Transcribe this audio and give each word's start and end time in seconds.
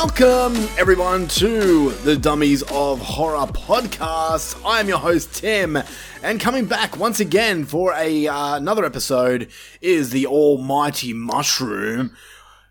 Welcome, 0.00 0.54
everyone, 0.78 1.26
to 1.26 1.90
the 1.90 2.16
Dummies 2.16 2.62
of 2.70 3.00
Horror 3.00 3.48
podcast. 3.48 4.64
I 4.64 4.78
am 4.78 4.86
your 4.86 4.98
host, 4.98 5.34
Tim, 5.34 5.76
and 6.22 6.40
coming 6.40 6.66
back 6.66 6.96
once 6.96 7.18
again 7.18 7.64
for 7.64 7.92
a 7.94 8.28
uh, 8.28 8.54
another 8.54 8.84
episode 8.84 9.50
is 9.80 10.10
the 10.10 10.24
almighty 10.24 11.12
mushroom, 11.12 12.16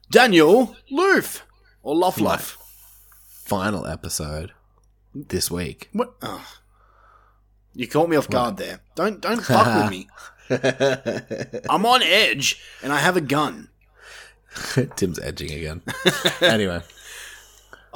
Daniel 0.09 0.77
Loof, 0.89 1.45
or 1.83 1.97
Luff 1.97 2.21
Luff. 2.21 2.57
final 3.27 3.85
episode 3.85 4.53
this 5.13 5.51
week. 5.51 5.89
What? 5.91 6.13
Oh. 6.21 6.47
You 7.73 7.89
caught 7.89 8.07
me 8.07 8.15
off 8.15 8.29
guard 8.29 8.55
there. 8.55 8.79
Don't 8.95 9.19
don't 9.19 9.41
fuck 9.41 9.83
with 9.83 9.91
me. 9.91 10.07
I'm 11.69 11.85
on 11.85 12.03
edge, 12.03 12.57
and 12.81 12.93
I 12.93 12.99
have 12.99 13.17
a 13.17 13.21
gun. 13.21 13.67
Tim's 14.95 15.19
edging 15.19 15.51
again. 15.51 15.81
anyway, 16.41 16.81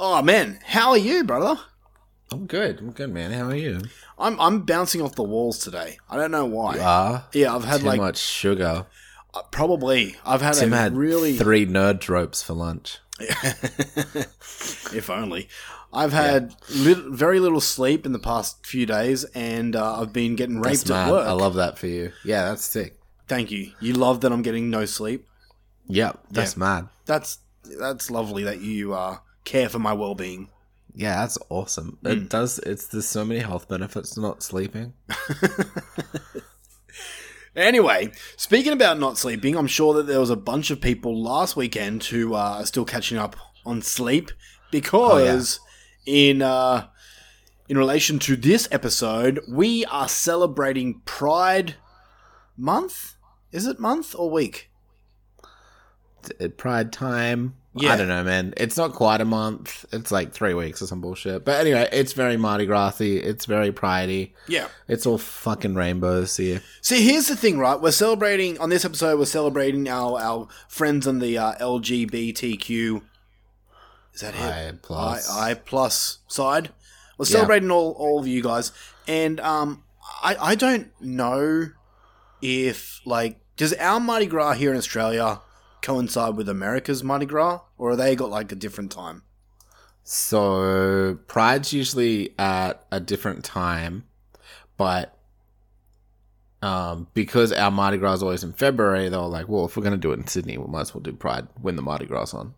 Oh 0.04 0.20
man, 0.20 0.58
how 0.64 0.90
are 0.90 0.98
you, 0.98 1.22
brother? 1.22 1.60
I'm 2.32 2.46
good. 2.46 2.80
I'm 2.80 2.90
good, 2.90 3.14
man. 3.14 3.30
How 3.30 3.44
are 3.44 3.54
you? 3.54 3.82
I'm 4.18 4.40
I'm 4.40 4.62
bouncing 4.62 5.00
off 5.00 5.14
the 5.14 5.22
walls 5.22 5.60
today. 5.60 5.98
I 6.10 6.16
don't 6.16 6.32
know 6.32 6.44
why. 6.44 6.78
Ah, 6.80 7.28
yeah, 7.32 7.54
I've 7.54 7.62
had 7.62 7.82
too 7.82 7.86
like 7.86 8.00
much 8.00 8.18
sugar. 8.18 8.86
uh, 9.32 9.42
probably 9.52 10.16
I've 10.26 10.42
had 10.42 10.54
Tim 10.54 10.72
a 10.72 10.76
had 10.76 10.96
really 10.96 11.36
three 11.36 11.66
nerd 11.66 12.08
ropes 12.08 12.42
for 12.42 12.54
lunch. 12.54 12.98
if 13.20 15.08
only. 15.08 15.48
I've 15.92 16.12
had 16.12 16.56
lit- 16.74 17.04
very 17.10 17.38
little 17.38 17.60
sleep 17.60 18.04
in 18.04 18.10
the 18.10 18.18
past 18.18 18.66
few 18.66 18.86
days, 18.86 19.22
and 19.36 19.76
uh, 19.76 20.00
I've 20.00 20.12
been 20.12 20.34
getting 20.34 20.60
raped 20.60 20.90
at 20.90 21.12
work. 21.12 21.28
I 21.28 21.32
love 21.32 21.54
that 21.54 21.78
for 21.78 21.86
you. 21.86 22.10
Yeah, 22.24 22.46
that's 22.46 22.64
sick. 22.64 22.98
Thank 23.28 23.52
you. 23.52 23.70
You 23.78 23.92
love 23.92 24.22
that 24.22 24.32
I'm 24.32 24.42
getting 24.42 24.68
no 24.68 24.84
sleep. 24.84 25.28
Yep, 25.86 26.18
that's 26.32 26.56
mad. 26.56 26.88
That's 27.06 27.38
that's 27.78 28.10
lovely 28.10 28.42
that 28.42 28.60
you 28.60 28.94
uh, 28.94 29.18
care 29.44 29.68
for 29.68 29.78
my 29.78 29.92
well 29.92 30.14
being. 30.14 30.48
Yeah, 30.94 31.16
that's 31.16 31.38
awesome. 31.48 31.98
Hmm. 32.02 32.08
It 32.08 32.28
does. 32.28 32.58
It's 32.60 32.86
there's 32.86 33.08
so 33.08 33.24
many 33.24 33.40
health 33.40 33.68
benefits 33.68 34.10
to 34.14 34.20
not 34.20 34.42
sleeping. 34.42 34.92
Anyway, 37.54 38.10
speaking 38.38 38.72
about 38.72 38.98
not 38.98 39.18
sleeping, 39.18 39.56
I'm 39.56 39.66
sure 39.66 39.92
that 39.94 40.06
there 40.06 40.20
was 40.20 40.30
a 40.30 40.36
bunch 40.36 40.70
of 40.70 40.80
people 40.80 41.22
last 41.22 41.54
weekend 41.54 42.02
who 42.04 42.32
uh, 42.34 42.56
are 42.60 42.66
still 42.66 42.86
catching 42.86 43.18
up 43.18 43.36
on 43.66 43.82
sleep 43.82 44.30
because 44.70 45.60
in 46.06 46.40
uh, 46.40 46.86
in 47.68 47.76
relation 47.76 48.18
to 48.20 48.36
this 48.36 48.68
episode, 48.72 49.38
we 49.46 49.84
are 49.86 50.08
celebrating 50.08 51.02
Pride 51.04 51.74
Month. 52.56 53.16
Is 53.50 53.66
it 53.66 53.78
month 53.78 54.14
or 54.16 54.30
week? 54.30 54.70
At 56.40 56.56
Pride 56.56 56.90
time. 56.90 57.56
Yeah. 57.74 57.94
I 57.94 57.96
don't 57.96 58.08
know, 58.08 58.22
man. 58.22 58.52
It's 58.58 58.76
not 58.76 58.92
quite 58.92 59.22
a 59.22 59.24
month. 59.24 59.86
It's 59.92 60.12
like 60.12 60.32
three 60.32 60.52
weeks 60.52 60.82
or 60.82 60.86
some 60.86 61.00
bullshit. 61.00 61.42
But 61.44 61.58
anyway, 61.60 61.88
it's 61.90 62.12
very 62.12 62.36
Mardi 62.36 62.66
Gras-y. 62.66 63.06
It's 63.06 63.46
very 63.46 63.72
pridey. 63.72 64.32
Yeah. 64.46 64.68
It's 64.88 65.06
all 65.06 65.16
fucking 65.16 65.74
rainbows 65.74 66.36
here. 66.36 66.60
See, 66.82 67.02
here's 67.02 67.28
the 67.28 67.36
thing, 67.36 67.58
right? 67.58 67.80
We're 67.80 67.90
celebrating 67.92 68.58
on 68.58 68.68
this 68.68 68.84
episode. 68.84 69.18
We're 69.18 69.24
celebrating 69.24 69.88
our 69.88 70.20
our 70.20 70.48
friends 70.68 71.06
on 71.06 71.18
the 71.20 71.38
uh, 71.38 71.54
LGBTQ. 71.60 73.02
Is 74.14 74.20
that 74.20 74.34
it? 74.34 74.40
I 74.40 74.72
plus. 74.82 75.30
I, 75.30 75.50
I 75.50 75.54
plus 75.54 76.18
side. 76.28 76.70
We're 77.16 77.24
Yeah. 77.24 77.32
celebrating 77.32 77.70
all, 77.70 77.92
all 77.92 78.18
of 78.20 78.26
you 78.26 78.42
guys, 78.42 78.72
and 79.08 79.40
um, 79.40 79.82
I 80.22 80.36
I 80.38 80.54
don't 80.56 80.90
know 81.00 81.70
if 82.42 83.00
like 83.06 83.38
does 83.56 83.72
our 83.74 84.00
Mardi 84.00 84.26
Gras 84.26 84.52
here 84.54 84.70
in 84.72 84.76
Australia 84.76 85.40
coincide 85.82 86.36
with 86.36 86.48
America's 86.48 87.04
Mardi 87.04 87.26
Gras, 87.26 87.60
or 87.76 87.90
are 87.90 87.96
they 87.96 88.16
got 88.16 88.30
like 88.30 88.52
a 88.52 88.56
different 88.56 88.90
time? 88.90 89.22
So 90.04 91.18
Pride's 91.26 91.72
usually 91.72 92.34
at 92.38 92.84
a 92.90 93.00
different 93.00 93.44
time, 93.44 94.04
but 94.76 95.16
um, 96.62 97.08
because 97.14 97.52
our 97.52 97.70
Mardi 97.70 97.98
Gras 97.98 98.14
is 98.14 98.22
always 98.22 98.44
in 98.44 98.52
February, 98.52 99.08
they 99.08 99.16
were 99.16 99.24
like, 99.24 99.48
"Well, 99.48 99.66
if 99.66 99.76
we're 99.76 99.82
going 99.82 99.92
to 99.92 99.98
do 99.98 100.12
it 100.12 100.18
in 100.18 100.26
Sydney, 100.26 100.58
we 100.58 100.66
might 100.66 100.82
as 100.82 100.94
well 100.94 101.02
do 101.02 101.12
Pride 101.12 101.48
when 101.60 101.76
the 101.76 101.82
Mardi 101.82 102.06
Gras 102.06 102.32
on." 102.32 102.54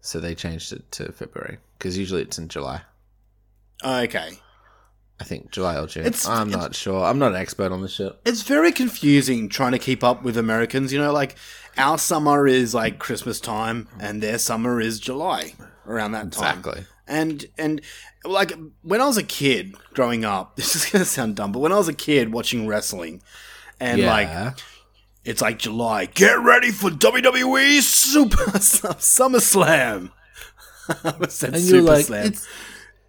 So 0.00 0.18
they 0.18 0.34
changed 0.34 0.72
it 0.72 0.90
to 0.92 1.12
February 1.12 1.58
because 1.78 1.96
usually 1.98 2.22
it's 2.22 2.38
in 2.38 2.48
July. 2.48 2.82
Okay, 3.84 4.38
I 5.20 5.24
think 5.24 5.50
July 5.50 5.78
or 5.78 5.86
June. 5.86 6.06
It's- 6.06 6.26
I'm 6.26 6.48
it's- 6.48 6.62
not 6.62 6.74
sure. 6.74 7.04
I'm 7.04 7.18
not 7.18 7.32
an 7.32 7.36
expert 7.36 7.72
on 7.72 7.82
this 7.82 7.92
shit. 7.92 8.18
it's 8.24 8.42
very 8.42 8.72
confusing 8.72 9.48
trying 9.48 9.72
to 9.72 9.78
keep 9.78 10.02
up 10.02 10.22
with 10.22 10.36
Americans. 10.36 10.92
You 10.92 10.98
know, 10.98 11.12
like 11.12 11.36
our 11.76 11.98
summer 11.98 12.46
is 12.46 12.74
like 12.74 12.98
Christmas 12.98 13.38
time, 13.40 13.88
and 13.98 14.22
their 14.22 14.38
summer 14.38 14.80
is 14.80 14.98
July 14.98 15.54
around 15.86 16.12
that 16.12 16.32
time. 16.32 16.58
Exactly. 16.58 16.84
And 17.06 17.44
and 17.58 17.80
like 18.24 18.52
when 18.82 19.00
I 19.00 19.06
was 19.06 19.18
a 19.18 19.22
kid 19.22 19.74
growing 19.92 20.24
up, 20.24 20.56
this 20.56 20.74
is 20.74 20.86
gonna 20.90 21.04
sound 21.04 21.36
dumb, 21.36 21.52
but 21.52 21.58
when 21.60 21.72
I 21.72 21.76
was 21.76 21.88
a 21.88 21.92
kid 21.94 22.32
watching 22.32 22.66
wrestling, 22.66 23.22
and 23.78 24.00
yeah. 24.00 24.10
like 24.10 24.56
it's 25.24 25.42
like 25.42 25.58
July, 25.58 26.06
get 26.06 26.40
ready 26.40 26.70
for 26.70 26.88
WWE 26.90 27.80
Super 27.82 28.36
SummerSlam. 28.58 30.10
I 31.04 31.28
said 31.28 31.54
and 31.54 31.62
you're 31.64 31.82
like, 31.82 32.06
Slam. 32.06 32.26
"It's, 32.28 32.48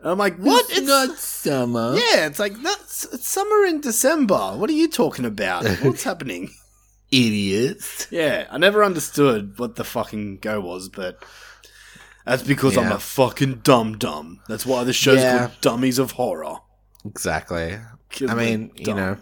I'm 0.03 0.17
like, 0.17 0.37
what? 0.37 0.65
it's 0.69 0.87
not 0.87 1.17
summer." 1.17 1.95
yeah, 1.95 2.25
it's 2.27 2.39
like 2.39 2.55
that's 2.61 3.05
it's 3.05 3.27
summer 3.27 3.65
in 3.65 3.81
December. 3.81 4.53
What 4.57 4.69
are 4.69 4.73
you 4.73 4.87
talking 4.87 5.25
about? 5.25 5.65
What's 5.81 6.03
happening? 6.03 6.51
idiots. 7.11 8.07
Yeah, 8.09 8.47
I 8.49 8.57
never 8.57 8.83
understood 8.85 9.59
what 9.59 9.75
the 9.75 9.83
fucking 9.83 10.37
go 10.37 10.61
was, 10.61 10.87
but 10.87 11.21
that's 12.25 12.41
because 12.41 12.77
I'm 12.77 12.91
a 12.91 12.99
fucking 12.99 13.55
dumb 13.63 13.97
dumb. 13.97 14.39
That's 14.47 14.65
why 14.65 14.83
the 14.85 14.93
show's 14.93 15.19
Yeah. 15.19 15.39
called 15.39 15.61
Dummies 15.61 15.99
of 15.99 16.11
Horror. 16.11 16.59
Exactly. 17.05 17.77
I 18.27 18.33
mean, 18.33 18.71
you 18.75 18.93
know, 18.93 19.17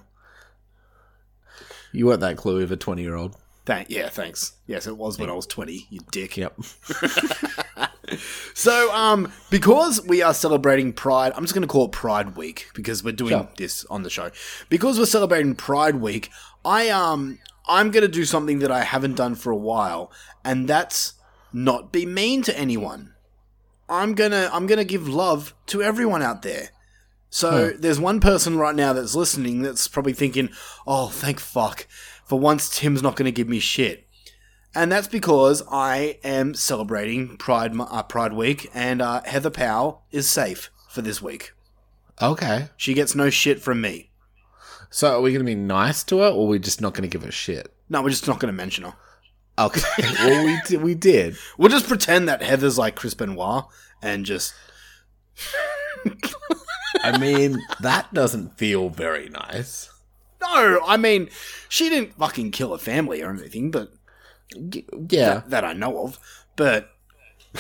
you 1.91 2.06
weren't 2.06 2.19
that 2.22 2.38
clue 2.38 2.62
of 2.62 2.72
a 2.72 2.78
20 2.78 3.01
year 3.01 3.16
old. 3.16 3.35
Thank, 3.66 3.89
yeah, 3.89 4.09
thanks. 4.09 4.53
Yes, 4.68 4.88
it 4.88 4.98
was 4.98 5.18
when 5.19 5.30
I 5.30 5.33
was 5.33 5.45
20, 5.48 5.88
you 5.89 6.00
dick. 6.12 6.38
Yep. 6.38 6.59
So, 8.53 8.94
um, 8.94 9.31
because 9.50 10.06
we 10.06 10.21
are 10.21 10.33
celebrating 10.33 10.91
Pride, 10.91 11.31
I'm 11.35 11.44
just 11.44 11.53
going 11.53 11.61
to 11.61 11.67
call 11.67 11.85
it 11.85 11.91
Pride 11.94 12.35
Week 12.35 12.67
because 12.73 13.03
we're 13.03 13.13
doing 13.13 13.29
Sure. 13.29 13.47
this 13.57 13.85
on 13.85 14.03
the 14.03 14.09
show. 14.09 14.31
Because 14.67 15.00
we're 15.00 15.06
celebrating 15.06 15.56
Pride 15.56 15.95
Week, 15.95 16.29
I 16.65 16.89
um, 16.89 17.39
I'm 17.69 17.89
going 17.91 18.01
to 18.01 18.11
do 18.11 18.25
something 18.25 18.59
that 18.59 18.71
I 18.71 18.83
haven't 18.83 19.15
done 19.15 19.35
for 19.35 19.51
a 19.51 19.56
while, 19.56 20.11
and 20.44 20.67
that's 20.67 21.13
not 21.53 21.91
be 21.94 22.06
mean 22.06 22.41
to 22.44 22.57
anyone. 22.57 23.13
I'm 23.88 24.13
gonna 24.13 24.50
I'm 24.51 24.67
gonna 24.67 24.83
give 24.83 25.07
love 25.07 25.56
to 25.67 25.81
everyone 25.81 26.21
out 26.21 26.41
there. 26.41 26.69
So 27.31 27.69
there's 27.71 28.00
one 28.00 28.19
person 28.19 28.57
right 28.57 28.75
now 28.75 28.91
that's 28.91 29.15
listening 29.15 29.61
that's 29.61 29.88
probably 29.88 30.13
thinking, 30.13 30.50
"Oh, 30.85 31.07
thank 31.07 31.39
fuck! 31.39 31.88
For 32.25 32.39
once, 32.39 32.75
Tim's 32.75 33.01
not 33.01 33.15
going 33.15 33.25
to 33.25 33.31
give 33.31 33.47
me 33.47 33.59
shit." 33.59 34.06
And 34.80 34.90
that's 34.90 35.10
because 35.10 35.62
I 35.70 36.20
am 36.24 36.54
celebrating 36.54 37.36
Pride 37.36 37.74
uh, 37.78 38.02
Pride 38.04 38.31
Week, 38.31 38.70
and 38.74 39.02
uh, 39.02 39.22
Heather 39.26 39.50
Powell 39.50 40.04
is 40.10 40.30
safe 40.30 40.72
for 40.88 41.02
this 41.02 41.22
week. 41.22 41.52
Okay. 42.22 42.70
She 42.78 42.94
gets 42.94 43.14
no 43.14 43.30
shit 43.30 43.62
from 43.62 43.81
me. 43.81 44.10
So 44.90 45.18
are 45.18 45.22
we 45.22 45.31
going 45.31 45.46
to 45.46 45.52
be 45.52 45.54
nice 45.54 46.02
to 46.06 46.20
her 46.20 46.30
or 46.30 46.46
are 46.46 46.48
we 46.48 46.60
just 46.60 46.80
not 46.80 46.94
going 46.94 47.02
to 47.02 47.14
give 47.14 47.26
her 47.26 47.31
shit? 47.31 47.74
No, 47.90 48.02
we're 48.02 48.10
just 48.10 48.26
not 48.26 48.40
going 48.40 48.54
to 48.54 48.58
mention 48.58 48.86
her. 48.86 48.94
Okay. 49.60 49.81
well, 50.20 50.46
we 50.46 50.58
did. 50.66 50.81
We 50.81 50.96
did. 50.96 51.36
We'll 51.58 51.68
just 51.68 51.90
pretend 51.90 52.30
that 52.30 52.42
Heather's 52.42 52.78
like 52.78 52.96
Chris 52.96 53.14
Benoit 53.14 53.66
and 54.02 54.26
just. 54.26 54.54
I 57.04 57.18
mean, 57.18 57.60
that 57.81 58.14
doesn't 58.14 58.58
feel 58.58 58.88
very 58.88 59.28
nice. 59.28 59.90
No, 60.42 60.80
I 60.88 60.96
mean, 60.96 61.30
she 61.68 61.90
didn't 61.90 62.14
fucking 62.14 62.52
kill 62.52 62.74
a 62.74 62.78
family 62.78 63.22
or 63.22 63.30
anything, 63.30 63.72
but 63.72 63.92
Y- 64.56 64.84
Yeah. 65.10 65.42
that 65.48 65.63
I 65.63 65.74
know 65.74 66.04
of. 66.04 66.19
But 66.56 66.92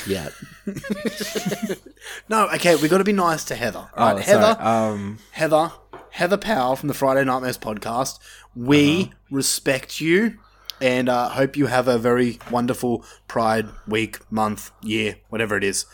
Yeah. 0.07 0.29
no, 2.29 2.47
okay, 2.55 2.75
we 2.75 2.87
got 2.87 2.99
to 2.99 3.03
be 3.03 3.13
nice 3.13 3.43
to 3.45 3.55
Heather. 3.55 3.89
Oh, 3.95 4.13
Right, 4.13 4.23
Heather. 4.23 4.57
Um. 4.59 5.19
Heather, 5.31 5.71
Heather 6.11 6.37
Powell 6.37 6.75
from 6.75 6.87
the 6.87 6.93
Friday 6.93 7.23
Nightmares 7.23 7.57
podcast. 7.57 8.19
We 8.55 9.03
Uh-huh. 9.03 9.13
respect 9.31 9.99
you 10.01 10.37
and 10.81 11.09
uh, 11.09 11.29
hope 11.29 11.55
you 11.57 11.67
have 11.67 11.87
a 11.87 11.97
very 11.97 12.39
wonderful 12.51 13.03
Pride 13.27 13.67
week, 13.87 14.19
month, 14.31 14.71
year, 14.81 15.15
whatever 15.29 15.57
it 15.57 15.63
is. 15.63 15.85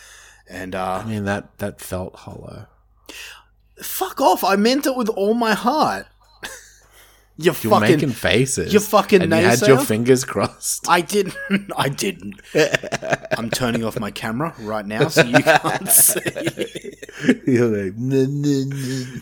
And 0.49 0.75
uh, 0.75 1.01
I 1.03 1.05
mean 1.05 1.25
that 1.25 1.57
that 1.57 1.81
felt 1.81 2.15
hollow. 2.17 2.67
fuck 3.81 4.21
off! 4.21 4.43
I 4.43 4.55
meant 4.55 4.85
it 4.85 4.95
with 4.95 5.09
all 5.09 5.33
my 5.33 5.53
heart. 5.55 6.05
You 7.37 7.45
You're 7.45 7.53
fucking. 7.53 7.79
making 7.95 8.09
faces. 8.11 8.73
you 8.73 8.79
fucking 8.79 9.21
and 9.21 9.31
you 9.31 9.37
had 9.39 9.61
your 9.67 9.79
fingers 9.79 10.23
crossed. 10.23 10.87
I 10.87 11.01
didn't. 11.01 11.35
I 11.77 11.89
didn't. 11.89 12.39
I'm 13.37 13.49
turning 13.49 13.83
off 13.83 13.99
my 13.99 14.11
camera 14.11 14.53
right 14.59 14.85
now 14.85 15.09
so 15.09 15.23
you 15.23 15.39
can't 15.43 15.89
see. 15.91 16.93
You're 17.45 17.67
like, 17.85 17.95
"Nah, 17.97 18.25
nah, 18.29 18.65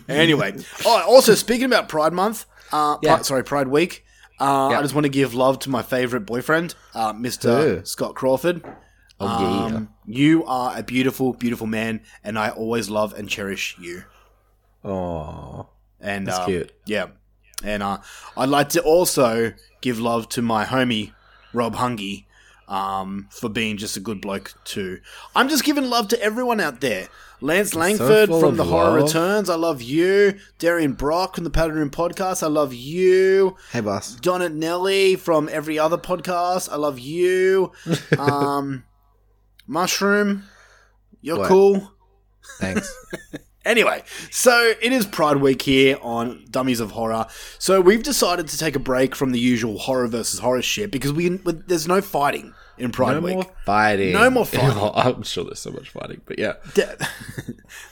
nah." 0.06 0.14
Anyway, 0.14 0.54
oh, 0.84 1.04
also 1.08 1.34
speaking 1.34 1.64
about 1.64 1.88
Pride 1.88 2.12
Month, 2.12 2.46
uh, 2.72 2.98
Yeah. 3.02 3.20
Sorry, 3.22 3.42
Pride 3.42 3.68
Week. 3.68 4.04
Uh, 4.38 4.68
Yeah. 4.70 4.78
I 4.78 4.82
just 4.82 4.94
want 4.94 5.04
to 5.06 5.10
give 5.10 5.34
love 5.34 5.58
to 5.60 5.70
my 5.70 5.82
favorite 5.82 6.26
boyfriend, 6.26 6.74
uh, 6.94 7.12
Mr. 7.12 7.78
Who? 7.78 7.84
Scott 7.84 8.14
Crawford. 8.14 8.62
Oh 9.20 9.40
yeah. 9.68 9.76
Um, 9.76 9.88
you 10.06 10.44
are 10.44 10.76
a 10.76 10.82
beautiful, 10.82 11.32
beautiful 11.34 11.66
man, 11.66 12.00
and 12.22 12.38
I 12.38 12.50
always 12.50 12.90
love 12.90 13.12
and 13.14 13.28
cherish 13.28 13.76
you. 13.80 14.04
Oh. 14.84 15.68
And 16.00 16.26
That's 16.26 16.38
uh, 16.40 16.46
cute. 16.46 16.72
Yeah, 16.84 17.06
and 17.62 17.82
uh, 17.82 17.98
I'd 18.36 18.48
like 18.48 18.70
to 18.70 18.82
also 18.82 19.52
give 19.80 20.00
love 20.00 20.28
to 20.30 20.42
my 20.42 20.64
homie 20.64 21.12
Rob 21.52 21.76
Hungy 21.76 22.24
um, 22.68 23.28
for 23.30 23.48
being 23.48 23.76
just 23.76 23.96
a 23.96 24.00
good 24.00 24.20
bloke 24.20 24.54
too. 24.64 25.00
I'm 25.36 25.48
just 25.48 25.64
giving 25.64 25.84
love 25.84 26.08
to 26.08 26.20
everyone 26.22 26.60
out 26.60 26.80
there. 26.80 27.08
Lance 27.40 27.74
Langford 27.74 28.28
full 28.30 28.40
from 28.40 28.56
the 28.56 28.64
Horror 28.64 29.00
love. 29.00 29.08
Returns, 29.08 29.50
I 29.50 29.54
love 29.56 29.82
you. 29.82 30.38
Darian 30.58 30.94
Brock 30.94 31.34
from 31.34 31.44
the 31.44 31.50
Padded 31.50 31.74
Room 31.74 31.90
Podcast, 31.90 32.42
I 32.42 32.46
love 32.46 32.72
you. 32.72 33.56
Hey, 33.70 33.80
boss. 33.80 34.16
Donut 34.16 34.54
Nelly 34.54 35.16
from 35.16 35.50
every 35.52 35.78
other 35.78 35.98
podcast, 35.98 36.72
I 36.72 36.76
love 36.76 36.98
you. 36.98 37.72
Um, 38.18 38.84
Mushroom, 39.66 40.44
you're 41.20 41.38
What? 41.38 41.48
cool. 41.48 41.92
Thanks. 42.58 42.94
Anyway, 43.64 44.02
so 44.30 44.74
it 44.82 44.92
is 44.92 45.06
Pride 45.06 45.38
Week 45.38 45.62
here 45.62 45.96
on 46.02 46.44
Dummies 46.50 46.80
of 46.80 46.90
Horror. 46.90 47.26
So 47.58 47.80
we've 47.80 48.02
decided 48.02 48.48
to 48.48 48.58
take 48.58 48.76
a 48.76 48.78
break 48.78 49.14
from 49.14 49.32
the 49.32 49.40
usual 49.40 49.78
horror 49.78 50.06
versus 50.06 50.40
horror 50.40 50.60
shit 50.60 50.90
because 50.90 51.12
we 51.12 51.28
there's 51.28 51.88
no 51.88 52.02
fighting 52.02 52.52
in 52.76 52.92
Pride 52.92 53.14
no 53.14 53.20
Week. 53.20 53.34
more 53.34 53.46
fighting. 53.64 54.12
No 54.12 54.28
more 54.28 54.44
fighting. 54.44 54.90
I'm 54.94 55.22
sure 55.22 55.44
there's 55.44 55.60
so 55.60 55.70
much 55.70 55.88
fighting, 55.90 56.20
but 56.26 56.38
yeah. 56.38 56.54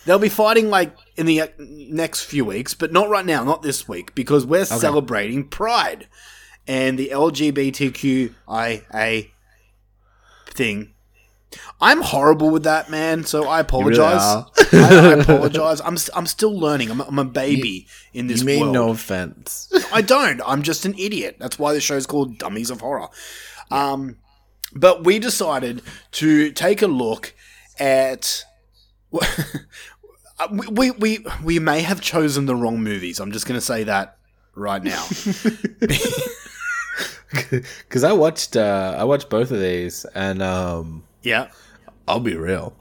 They'll 0.04 0.18
be 0.18 0.28
fighting 0.28 0.68
like 0.68 0.94
in 1.16 1.24
the 1.26 1.40
uh, 1.40 1.46
next 1.58 2.24
few 2.24 2.44
weeks, 2.44 2.74
but 2.74 2.92
not 2.92 3.08
right 3.08 3.24
now, 3.24 3.44
not 3.44 3.62
this 3.62 3.88
week, 3.88 4.14
because 4.14 4.44
we're 4.44 4.66
celebrating 4.66 5.48
Pride 5.48 6.08
and 6.66 6.98
the 6.98 7.10
LGBTQIA 7.12 9.30
thing. 10.46 10.91
I'm 11.80 12.00
horrible 12.00 12.50
with 12.50 12.64
that, 12.64 12.90
man. 12.90 13.24
So 13.24 13.48
I 13.48 13.60
apologize. 13.60 14.20
are. 14.20 14.50
I, 14.72 15.10
I 15.10 15.12
apologize. 15.20 15.80
I'm 15.80 15.96
I'm 16.14 16.26
still 16.26 16.56
learning. 16.58 16.90
I'm, 16.90 17.00
a- 17.00 17.04
I'm 17.04 17.18
a 17.18 17.24
baby 17.24 17.86
in 18.12 18.26
this 18.28 18.40
You 18.40 18.46
mean 18.46 18.60
world. 18.60 18.74
no 18.74 18.90
offense. 18.90 19.72
I 19.92 20.00
don't. 20.02 20.40
I'm 20.46 20.62
just 20.62 20.84
an 20.84 20.94
idiot. 20.98 21.36
That's 21.38 21.58
why 21.58 21.72
the 21.74 21.80
show's 21.80 22.06
called 22.06 22.38
Dummies 22.38 22.70
of 22.70 22.80
Horror. 22.80 23.08
Um, 23.70 24.16
but 24.74 25.04
we 25.04 25.18
decided 25.18 25.82
to 26.12 26.50
take 26.52 26.82
a 26.82 26.86
look 26.86 27.34
at. 27.78 28.44
we, 30.50 30.66
we 30.68 30.90
we 30.92 31.24
we 31.44 31.58
may 31.58 31.80
have 31.82 32.00
chosen 32.00 32.46
the 32.46 32.54
wrong 32.56 32.82
movies. 32.82 33.20
I'm 33.20 33.32
just 33.32 33.46
going 33.46 33.58
to 33.60 33.64
say 33.64 33.84
that 33.84 34.16
right 34.54 34.82
now. 34.82 35.04
Because 37.30 38.04
I 38.04 38.12
watched, 38.12 38.56
uh, 38.56 38.94
I 38.98 39.04
watched 39.04 39.30
both 39.30 39.50
of 39.52 39.60
these, 39.60 40.04
and 40.14 40.42
um, 40.42 41.02
yeah, 41.22 41.48
I'll 42.08 42.20
be 42.20 42.36
real, 42.36 42.74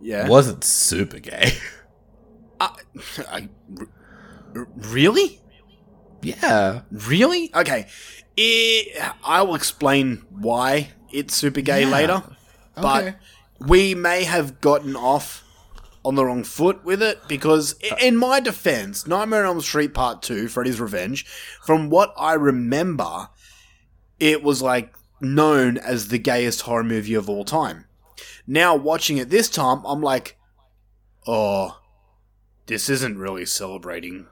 yeah. 0.00 0.28
wasn't 0.28 0.64
super 0.64 1.18
gay. 1.18 1.52
I, 2.60 3.48
r- 4.54 4.68
really? 4.76 5.40
yeah, 6.22 6.82
Really? 6.90 7.50
Okay. 7.54 7.86
It, 8.36 9.02
I 9.24 9.42
will 9.42 9.54
explain 9.54 10.24
why 10.30 10.90
it's 11.12 11.34
super 11.34 11.60
gay 11.62 11.82
Yeah. 11.84 11.90
later. 11.90 12.22
But 12.74 13.04
Okay. 13.04 13.16
we 13.60 13.94
may 13.94 14.24
have 14.24 14.60
gotten 14.60 14.94
off 14.96 15.44
on 16.04 16.14
the 16.14 16.24
wrong 16.24 16.44
foot 16.44 16.84
with 16.84 17.02
it 17.02 17.18
because, 17.28 17.74
i- 17.82 17.94
uh. 17.94 17.96
in 18.00 18.16
my 18.16 18.40
defense, 18.40 19.06
Nightmare 19.06 19.40
on 19.46 19.56
Elm 19.56 19.60
Street 19.62 19.92
Part 19.94 20.22
2, 20.22 20.48
Freddy's 20.48 20.80
Revenge, 20.80 21.26
from 21.62 21.88
what 21.90 22.12
I 22.16 22.34
remember, 22.34 23.28
it 24.18 24.42
was 24.42 24.60
like 24.62 24.94
known 25.20 25.78
as 25.78 26.08
the 26.08 26.18
gayest 26.18 26.62
horror 26.62 26.84
movie 26.84 27.14
of 27.14 27.28
all 27.28 27.44
time. 27.44 27.86
Now, 28.46 28.74
watching 28.74 29.18
it 29.18 29.30
this 29.30 29.48
time, 29.48 29.82
I'm 29.84 30.00
like, 30.00 30.36
oh, 31.26 31.80
this 32.66 32.88
isn't 32.88 33.18
really 33.18 33.46
celebrating 33.46 34.26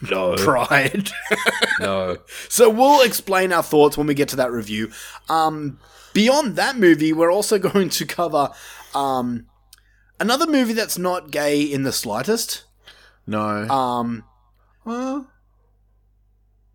no, 0.00 0.34
pride. 0.36 1.10
no. 1.80 2.18
So 2.48 2.68
we'll 2.70 3.02
explain 3.02 3.52
our 3.52 3.62
thoughts 3.62 3.96
when 3.96 4.06
we 4.06 4.14
get 4.14 4.28
to 4.30 4.36
that 4.36 4.52
review. 4.52 4.90
Um, 5.28 5.78
beyond 6.12 6.56
that 6.56 6.76
movie, 6.76 7.12
we're 7.12 7.32
also 7.32 7.58
going 7.70 7.88
to 7.90 8.06
cover 8.06 8.50
um, 8.94 9.46
another 10.20 10.46
movie 10.46 10.72
that's 10.72 10.98
not 10.98 11.30
gay 11.30 11.62
in 11.62 11.82
the 11.82 11.92
slightest. 11.92 12.64
No. 13.26 13.68
Um, 13.68 14.24
well, 14.84 15.30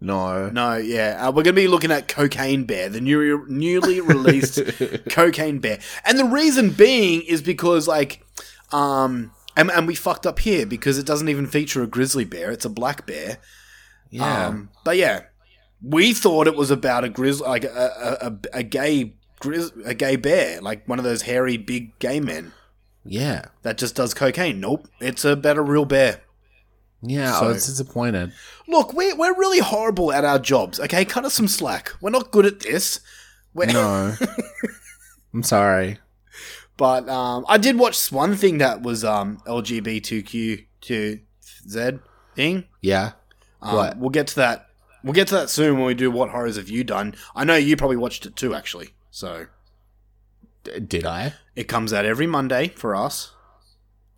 no. 0.04 0.50
no, 0.50 0.76
yeah, 0.76 1.18
uh, 1.20 1.32
we're 1.32 1.44
going 1.44 1.56
to 1.56 1.62
be 1.62 1.68
looking 1.68 1.92
at 1.92 2.08
Cocaine 2.08 2.66
Bear, 2.66 2.90
the 2.90 3.02
new, 3.02 3.46
newly 3.48 4.02
released 4.02 4.60
Cocaine 5.10 5.60
Bear, 5.60 5.80
and 6.06 6.20
the 6.20 6.26
reason 6.26 6.72
being 6.72 7.22
is 7.22 7.42
because 7.42 7.88
like, 7.88 8.26
um, 8.72 9.32
and, 9.56 9.72
and 9.72 9.88
we 9.88 9.96
fucked 9.96 10.26
up 10.26 10.40
here 10.40 10.66
because 10.66 10.98
it 10.98 11.06
doesn't 11.06 11.30
even 11.30 11.48
feature 11.48 11.84
a 11.84 11.88
grizzly 11.88 12.26
bear; 12.26 12.52
it's 12.52 12.66
a 12.66 12.70
black 12.70 13.06
bear. 13.06 13.38
Yeah. 14.10 14.48
Um, 14.48 14.70
but 14.84 14.98
yeah, 14.98 15.24
we 15.82 16.14
thought 16.14 16.48
it 16.48 16.56
was 16.56 16.72
about 16.72 17.04
a 17.04 17.10
grizzly, 17.10 17.48
like 17.48 17.64
a, 17.64 17.70
a, 17.70 18.28
a, 18.28 18.60
a 18.60 18.64
gay 18.64 19.16
grizz, 19.42 19.72
a 19.86 19.94
gay 19.94 20.16
bear, 20.16 20.62
like 20.62 20.88
one 20.88 21.00
of 21.00 21.06
those 21.06 21.24
hairy 21.24 21.58
big 21.58 21.98
gay 22.00 22.20
men 22.20 22.54
yeah. 23.06 23.46
that 23.62 23.78
just 23.78 23.96
does 23.96 24.14
cocaine. 24.14 24.60
Nope, 24.60 24.88
it's 25.00 25.26
about 25.26 25.58
a 25.58 25.62
real 25.62 25.86
bear. 25.86 26.22
Yeah. 27.04 27.38
So- 27.40 27.46
I 27.46 27.48
was 27.50 27.66
disappointed. 27.66 28.32
Look, 28.68 28.94
we're, 28.94 29.16
we're 29.16 29.38
really 29.38 29.60
horrible 29.60 30.12
at 30.14 30.24
our 30.26 30.40
jobs. 30.40 30.80
Okay, 30.80 31.04
cut 31.06 31.26
us 31.26 31.34
some 31.34 31.48
slack. 31.50 31.92
We're 32.02 32.10
not 32.12 32.32
good 32.32 32.46
at 32.46 32.60
this. 32.62 33.00
We're, 33.54 33.66
No. 33.68 34.16
I'm 35.34 35.44
sorry. 35.44 36.00
But 36.78 37.08
um, 37.10 37.46
I 37.48 37.58
did 37.58 37.78
watch 37.78 38.12
one 38.12 38.36
thing 38.36 38.58
that 38.60 38.82
was 38.82 39.04
um, 39.04 39.42
LGBTQ2Z 39.46 42.00
thing. 42.36 42.64
Yeah. 42.82 43.12
Um, 43.62 43.76
What? 43.76 43.98
We'll 43.98 44.10
get 44.10 44.28
to 44.28 44.36
that. 44.38 44.70
We'll 45.04 45.14
get 45.14 45.28
to 45.28 45.36
that 45.36 45.50
soon 45.50 45.78
when 45.78 45.86
we 45.86 45.94
do 45.94 46.10
what 46.10 46.30
horrors 46.30 46.56
have 46.56 46.70
you 46.70 46.84
done. 46.84 47.16
I 47.36 47.44
know 47.44 47.56
you 47.56 47.76
probably 47.76 47.98
watched 47.98 48.26
it 48.26 48.36
too, 48.36 48.56
actually. 48.56 48.90
So 49.12 49.48
D- 50.64 50.80
did 50.80 51.06
I? 51.06 51.34
it 51.56 51.66
comes 51.68 51.94
out 51.94 52.06
every 52.06 52.26
Monday 52.28 52.70
for 52.70 52.96
us. 52.96 53.34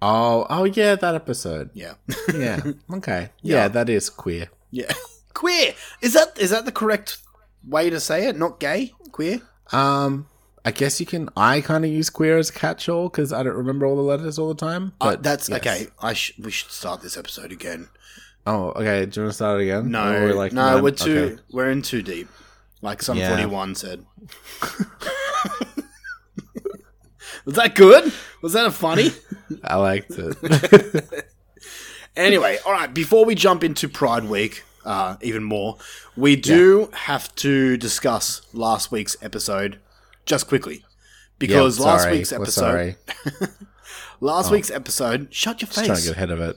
Oh, 0.08 0.46
oh 0.50 0.66
yeah, 0.66 0.94
that 0.96 1.16
episode. 1.16 1.72
Yeah, 1.74 1.94
Yeah. 2.34 2.62
Okay. 2.94 3.30
Yeah. 3.42 3.56
Yeah, 3.56 3.68
that 3.70 3.90
is 3.90 4.10
queer. 4.10 4.50
yeah. 4.72 4.92
Queer 5.34 5.74
is 6.02 6.14
that 6.14 6.38
is 6.40 6.52
that 6.52 6.64
the 6.66 6.72
correct 6.72 7.18
way 7.68 7.90
to 7.90 8.00
say 8.00 8.28
it? 8.28 8.38
Not 8.38 8.60
gay, 8.60 8.94
queer. 9.12 9.42
Um, 9.74 10.28
I 10.64 10.72
guess 10.72 11.00
you 11.02 11.06
can. 11.06 11.28
I 11.36 11.60
kind 11.60 11.84
of 11.84 11.92
use 11.92 12.10
queer 12.10 12.38
as 12.38 12.50
a 12.50 12.54
catch-all 12.54 13.10
because 13.10 13.34
I 13.34 13.44
don't 13.44 13.56
remember 13.58 13.86
all 13.86 13.96
the 13.98 14.02
letters 14.02 14.40
all 14.40 14.48
the 14.48 14.56
time. 14.56 14.94
Uh, 15.02 15.10
But 15.12 15.24
that's 15.24 15.50
yes. 15.50 15.60
okay. 15.60 15.88
I 16.00 16.14
sh- 16.14 16.34
we 16.40 16.52
should 16.52 16.72
start 16.72 17.02
this 17.02 17.18
episode 17.18 17.52
again. 17.52 17.90
Oh, 18.48 18.70
okay. 18.78 19.06
Do 19.06 19.20
you 19.20 19.24
want 19.26 19.32
to 19.32 19.34
start 19.34 19.60
it 19.60 19.64
again? 19.64 19.92
No, 19.92 20.06
we're 20.12 20.34
like 20.34 20.54
no, 20.54 20.82
we're 20.82 20.92
too 20.92 21.18
okay. 21.34 21.42
we're 21.52 21.70
in 21.70 21.82
too 21.82 22.02
deep. 22.02 22.30
Like 22.82 23.02
some 23.02 23.18
Yeah. 23.18 23.30
forty 23.36 23.46
one 23.46 23.76
said. 23.76 24.06
Was 27.46 27.56
that 27.56 27.76
good? 27.76 28.12
Was 28.42 28.54
that 28.54 28.66
a 28.66 28.72
funny? 28.72 29.10
I 29.64 29.76
liked 29.78 30.12
it. 30.12 31.26
Anyway, 32.16 32.58
all 32.66 32.72
right. 32.72 32.94
Before 32.94 33.26
we 33.26 33.36
jump 33.36 33.62
into 33.62 33.90
Pride 33.90 34.24
Week, 34.24 34.64
uh, 34.86 35.18
even 35.22 35.44
more, 35.44 35.78
we 36.16 36.38
do 36.38 36.90
have 36.94 37.34
to 37.36 37.76
discuss 37.76 38.42
last 38.54 38.90
week's 38.90 39.18
episode 39.22 39.80
just 40.26 40.48
quickly 40.48 40.86
because 41.40 41.78
Yep, 41.78 41.86
last 41.86 42.02
sorry. 42.04 42.18
week's 42.18 42.32
episode, 42.32 42.52
sorry. 42.62 42.96
last 44.22 44.50
week's 44.50 44.72
episode, 44.72 45.28
shut 45.34 45.62
your 45.62 45.68
face. 45.68 45.76
Just 45.76 45.86
trying 45.88 45.98
to 45.98 46.04
get 46.06 46.16
ahead 46.16 46.32
of 46.32 46.40
it. 46.40 46.56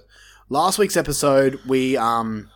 Last 0.48 0.78
week's 0.78 0.96
episode, 0.96 1.58
we 1.66 1.96
um 1.96 2.50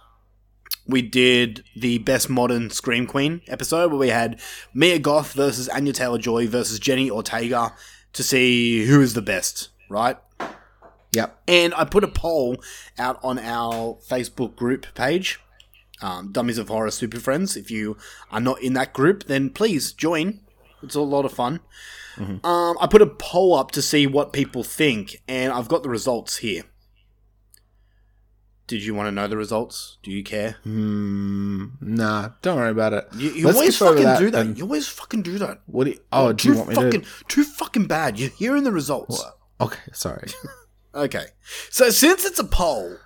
we 0.87 1.03
did 1.03 1.65
the 1.77 1.99
best 1.99 2.31
modern 2.31 2.71
Scream 2.71 3.07
Queen 3.09 3.41
episode 3.49 3.91
where 3.91 3.99
we 3.99 4.11
had 4.11 4.41
Mia 4.75 5.01
Goth 5.01 5.33
versus 5.33 5.69
Anya 5.69 5.93
Taylor 5.93 6.19
Joy 6.19 6.47
versus 6.47 6.79
Jenny 6.79 7.11
Ortega 7.11 7.75
to 8.13 8.23
see 8.23 8.85
who 8.87 9.01
is 9.01 9.15
the 9.15 9.23
best, 9.23 9.71
right? 9.93 10.17
Yep. 11.13 11.43
And 11.47 11.75
I 11.75 11.85
put 11.85 12.05
a 12.05 12.09
poll 12.09 12.57
out 12.99 13.21
on 13.23 13.39
our 13.39 13.99
Facebook 14.09 14.57
group 14.57 14.87
page, 14.95 15.39
um, 16.01 16.33
Dummies 16.33 16.59
of 16.59 16.69
Horror 16.69 16.91
Super 16.91 17.21
Friends. 17.21 17.57
If 17.57 17.71
you 17.71 17.97
are 18.31 18.41
not 18.41 18.63
in 18.63 18.73
that 18.73 18.93
group, 18.93 19.25
then 19.25 19.51
please 19.51 19.93
join. 19.93 20.41
It's 20.83 20.95
a 20.95 21.01
lot 21.01 21.25
of 21.25 21.33
fun. 21.33 21.61
Um, 22.19 22.77
I 22.81 22.87
put 22.91 23.01
a 23.03 23.07
poll 23.07 23.55
up 23.55 23.71
to 23.71 23.81
see 23.81 24.07
what 24.07 24.33
people 24.33 24.63
think, 24.63 25.23
and 25.27 25.53
I've 25.53 25.69
got 25.69 25.83
the 25.83 25.89
results 25.89 26.39
here. 26.39 26.65
Did 28.67 28.85
you 28.85 28.95
want 28.95 29.07
to 29.07 29.13
know 29.13 29.27
the 29.29 29.37
results? 29.37 29.99
Do 30.03 30.11
you 30.11 30.23
care? 30.23 30.57
Hmm. 30.63 31.67
Nah, 31.81 32.31
don't 32.43 32.57
worry 32.57 32.71
about 32.71 32.93
it. 32.93 33.07
You, 33.17 33.31
you 33.31 33.49
always 33.49 33.77
fucking 33.77 34.17
do 34.19 34.31
that. 34.31 34.57
You 34.57 34.65
always 34.65 34.89
fucking 34.89 35.23
do 35.23 35.39
that. 35.39 35.61
What 35.67 35.85
do 35.85 35.91
you, 35.91 36.01
oh, 36.13 36.33
do 36.33 36.49
you 36.49 36.55
want 36.55 36.69
me 36.71 36.75
fucking, 36.75 37.03
to? 37.03 37.25
Too 37.29 37.45
fucking 37.45 37.87
bad. 37.87 38.19
You're 38.19 38.31
hearing 38.31 38.65
the 38.65 38.73
results. 38.73 39.23
Okay, 39.63 39.81
sorry. 39.93 40.29
Okay. 40.95 41.25
So 41.71 41.89
since 41.89 42.27
it's 42.27 42.39
a 42.39 42.45
poll, 42.45 42.99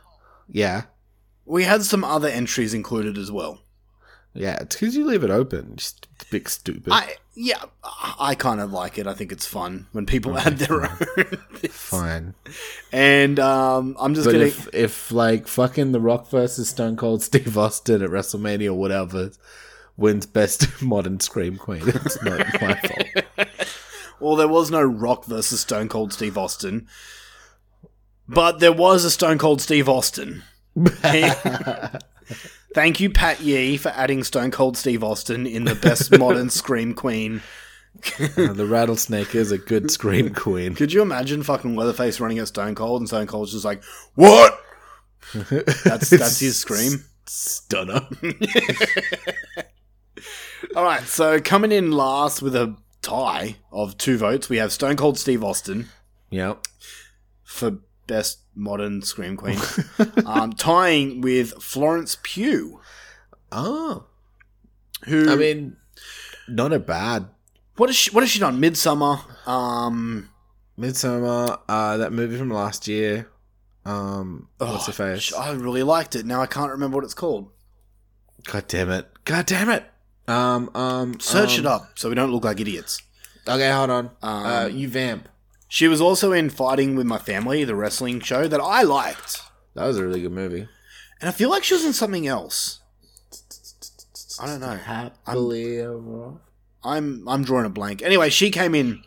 yeah. 0.49 0.83
we 1.45 1.63
had 1.63 1.85
some 1.85 2.03
other 2.03 2.27
entries 2.27 2.75
included 2.75 3.17
as 3.17 3.31
well. 3.31 3.61
Yeah, 4.35 4.57
it's 4.61 4.75
because 4.75 4.97
you 4.97 5.05
leave 5.07 5.23
it 5.23 5.31
open. 5.31 5.77
Just 5.77 6.09
a 6.21 6.25
bit 6.33 6.49
stupid. 6.49 6.93
I 6.93 7.15
yeah, 7.37 7.63
I 8.19 8.35
kind 8.35 8.61
of 8.61 8.73
like 8.73 8.99
it. 8.99 9.07
I 9.07 9.15
think 9.15 9.31
it's 9.31 9.47
fun 9.47 9.87
when 9.93 10.05
people 10.05 10.37
add 10.37 10.59
their 10.59 10.83
own. 10.83 10.97
Fine. 11.71 12.35
And 12.93 13.39
um, 13.39 13.95
I'm 14.01 14.15
just 14.15 14.27
But 14.27 14.33
gonna. 14.33 14.47
if, 14.47 14.69
if 14.75 15.13
like 15.13 15.47
fucking 15.47 15.93
The 15.93 16.01
Rock 16.01 16.29
versus 16.29 16.69
Stone 16.69 16.97
Cold 16.97 17.23
Steve 17.23 17.57
Austin 17.57 18.03
at 18.03 18.11
WrestleMania 18.11 18.71
or 18.71 18.75
whatever 18.75 19.31
wins 19.97 20.27
best 20.27 20.67
modern 20.83 21.21
scream 21.21 21.57
queen, 21.57 21.83
it's 21.87 22.21
not 22.25 22.41
my 22.61 22.75
fault. 22.75 23.26
Well, 24.21 24.37
there 24.37 24.49
was 24.49 24.71
no 24.71 24.83
Rock 24.83 25.25
versus 25.25 25.61
Stone 25.61 25.89
Cold 25.89 26.13
Steve 26.13 26.39
Austin, 26.39 26.89
but 28.29 28.61
there 28.61 28.73
was 28.73 29.05
a 29.05 29.11
Stone 29.11 29.39
Cold 29.39 29.61
Steve 29.61 29.89
Austin. 29.89 30.43
Thank 32.75 33.01
you, 33.01 33.09
Pat 33.09 33.41
Yee, 33.41 33.77
for 33.77 33.89
adding 33.91 34.23
Stone 34.23 34.51
Cold 34.51 34.77
Steve 34.77 35.03
Austin 35.03 35.47
in 35.47 35.65
the 35.65 35.75
best 35.75 36.17
modern 36.19 36.51
scream 36.51 36.93
queen. 36.95 37.43
Uh, 38.21 38.53
the 38.53 38.67
rattlesnake 38.69 39.35
is 39.35 39.51
a 39.51 39.57
good 39.57 39.91
scream 39.91 40.35
queen. 40.35 40.75
Could 40.75 40.93
you 40.93 41.01
imagine 41.01 41.43
fucking 41.43 41.75
Leatherface 41.75 42.21
running 42.21 42.39
at 42.39 42.49
Stone 42.49 42.75
Cold 42.75 43.01
and 43.01 43.09
Stone 43.09 43.27
Cold's 43.27 43.53
just 43.53 43.65
like, 43.65 43.83
"What?" 44.15 44.61
That's 45.33 46.11
that's 46.11 46.39
his 46.39 46.59
scream. 46.59 47.05
Stunner. 47.27 48.07
All 50.75 50.85
right, 50.85 51.03
so 51.05 51.41
coming 51.41 51.73
in 51.73 51.91
last 51.91 52.43
with 52.43 52.55
a 52.55 52.77
tie 53.07 53.57
of 53.73 53.97
two 53.99 54.19
votes, 54.19 54.49
we 54.49 54.57
have 54.59 54.73
Stone 54.73 54.97
Cold 54.97 55.19
Steve 55.19 55.45
Austin 55.45 55.89
Yep. 56.31 56.67
for 57.45 57.79
best 58.07 58.41
modern 58.55 59.03
scream 59.03 59.37
queen, 59.37 59.59
um, 60.27 60.53
tying 60.53 61.21
with 61.21 61.63
Florence 61.63 62.19
Pugh, 62.23 62.81
Oh. 63.53 64.07
who 65.05 65.31
I 65.31 65.37
mean, 65.37 65.77
not 66.49 66.73
a 66.73 66.79
bad 66.79 67.29
what 67.77 67.91
is 67.91 67.97
she 67.97 68.11
what 68.11 68.23
has 68.23 68.31
she 68.31 68.39
done? 68.41 68.61
Midsommar, 68.61 69.21
um, 69.47 70.29
Midsommar, 70.79 71.61
uh, 71.69 71.97
that 71.99 72.13
movie 72.13 72.37
from 72.37 72.51
last 72.51 72.89
year. 72.89 73.29
Um, 73.85 74.49
what's 74.59 74.85
oh, 74.85 74.87
the 74.87 74.93
face? 74.93 75.33
I 75.33 75.53
really 75.53 75.83
liked 75.83 76.17
it. 76.17 76.27
Now 76.27 76.41
I 76.41 76.47
can't 76.47 76.73
remember 76.73 76.97
what 76.97 77.05
it's 77.05 77.15
called. 77.15 77.51
God 78.45 78.65
damn 78.69 78.91
it! 78.91 79.07
God 79.25 79.47
damn 79.47 79.69
it! 79.69 79.85
Um, 80.29 80.71
um, 80.75 81.21
Search 81.21 81.59
um, 81.59 81.61
it 81.61 81.67
up 81.67 81.99
so 81.99 82.09
we 82.09 82.15
don't 82.15 82.33
look 82.33 82.45
like 82.45 82.61
idiots. 82.61 83.01
Okay, 83.49 83.71
hold 83.71 83.91
on. 83.91 84.11
Um, 84.23 84.47
uh, 84.47 84.67
you 84.67 84.89
vamp. 84.89 85.29
She 85.69 85.89
was 85.89 86.01
also 86.01 86.33
in 86.33 86.51
Fighting 86.51 86.97
with 86.97 87.07
My 87.07 87.19
Family, 87.19 87.65
the 87.65 87.75
wrestling 87.75 88.21
show 88.21 88.47
that 88.49 88.61
I 88.61 88.83
liked. 88.83 89.43
That 89.75 89.87
was 89.87 89.99
a 89.99 90.05
really 90.05 90.23
good 90.23 90.33
movie. 90.33 90.69
And 91.21 91.29
I 91.29 91.33
feel 91.33 91.51
like 91.51 91.65
she 91.65 91.75
was 91.75 91.85
in 91.85 91.93
something 91.93 92.27
else. 92.27 92.81
I 94.41 94.47
don't 94.47 94.61
know. 94.61 94.77
Happily 94.77 95.81
ever. 95.81 96.35
I'm 96.85 97.29
I'm 97.29 97.43
drawing 97.43 97.67
a 97.67 97.71
blank. 97.71 98.03
Anyway, 98.03 98.31
she 98.31 98.51
came 98.51 98.75
in. 98.75 99.03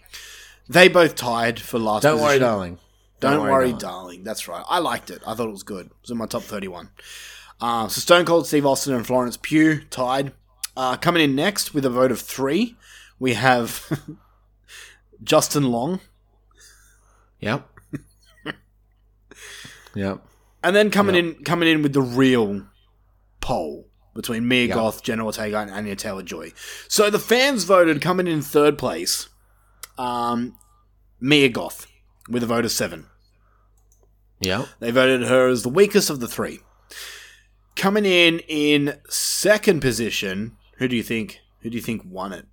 They 0.68 0.88
both 0.88 1.16
tied 1.16 1.60
for 1.60 1.80
last. 1.80 2.04
Don't 2.04 2.22
worry, 2.22 2.40
darling. 2.40 2.78
Don't, 3.20 3.42
worry, 3.42 3.72
darling. 3.72 3.78
darling. 3.78 4.24
That's 4.24 4.48
right. 4.48 4.64
I 4.68 4.80
liked 4.80 5.10
it. 5.10 5.22
I 5.26 5.34
thought 5.34 5.48
it 5.48 5.52
was 5.52 5.64
good. 5.64 5.88
It 5.88 5.92
was 6.02 6.12
in 6.12 6.18
my 6.18 6.26
top 6.26 6.44
31. 6.44 6.90
Uh, 7.60 7.88
so 7.88 8.00
Stone 8.00 8.26
Cold 8.26 8.48
Steve 8.48 8.66
Austin 8.66 8.94
and 8.94 9.06
Florence 9.06 9.38
Pugh 9.38 9.82
tied. 9.90 10.32
Uh, 10.80 10.96
coming 10.96 11.22
in 11.22 11.36
next 11.36 11.74
with 11.74 11.84
a 11.84 11.90
vote 11.90 12.10
of 12.10 12.22
three, 12.22 12.78
we 13.20 13.34
have 13.34 14.08
Justin 15.24 15.64
Long. 15.72 16.00
Yep. 17.42 17.70
yep. 19.94 20.26
And 20.64 20.74
then 20.74 20.90
coming 20.90 21.16
Yep. 21.16 21.26
in 21.26 21.44
coming 21.44 21.68
in 21.68 21.82
with 21.84 21.92
the 21.92 22.02
real 22.02 22.66
poll 23.42 23.90
between 24.16 24.48
Mia 24.48 24.68
Yep. 24.68 24.76
Goth, 24.76 25.04
Jenna 25.04 25.26
Ortega, 25.26 25.58
and 25.60 25.70
Anya 25.70 25.98
Taylor 25.98 26.24
Joy. 26.24 26.54
So 26.88 27.10
the 27.10 27.20
fans 27.20 27.66
voted 27.66 28.02
coming 28.02 28.28
in 28.28 28.42
third 28.42 28.78
place, 28.78 29.28
um, 29.98 30.56
Mia 31.20 31.50
Goth 31.50 31.88
with 32.30 32.42
a 32.42 32.46
vote 32.46 32.64
of 32.64 32.72
seven. 32.72 33.08
Yep. 34.40 34.66
They 34.80 34.92
voted 34.92 35.24
her 35.24 35.50
as 35.50 35.64
the 35.64 35.68
weakest 35.70 36.10
of 36.10 36.22
the 36.22 36.28
three. 36.30 36.60
Coming 37.76 38.06
in 38.06 38.40
in 38.48 38.98
second 39.10 39.82
position, 39.82 40.56
who 40.80 40.88
do 40.88 40.96
you 40.96 41.04
think? 41.04 41.42
Who 41.62 41.70
do 41.70 41.76
you 41.76 41.84
think 41.84 42.02
won 42.06 42.34
it? 42.34 42.46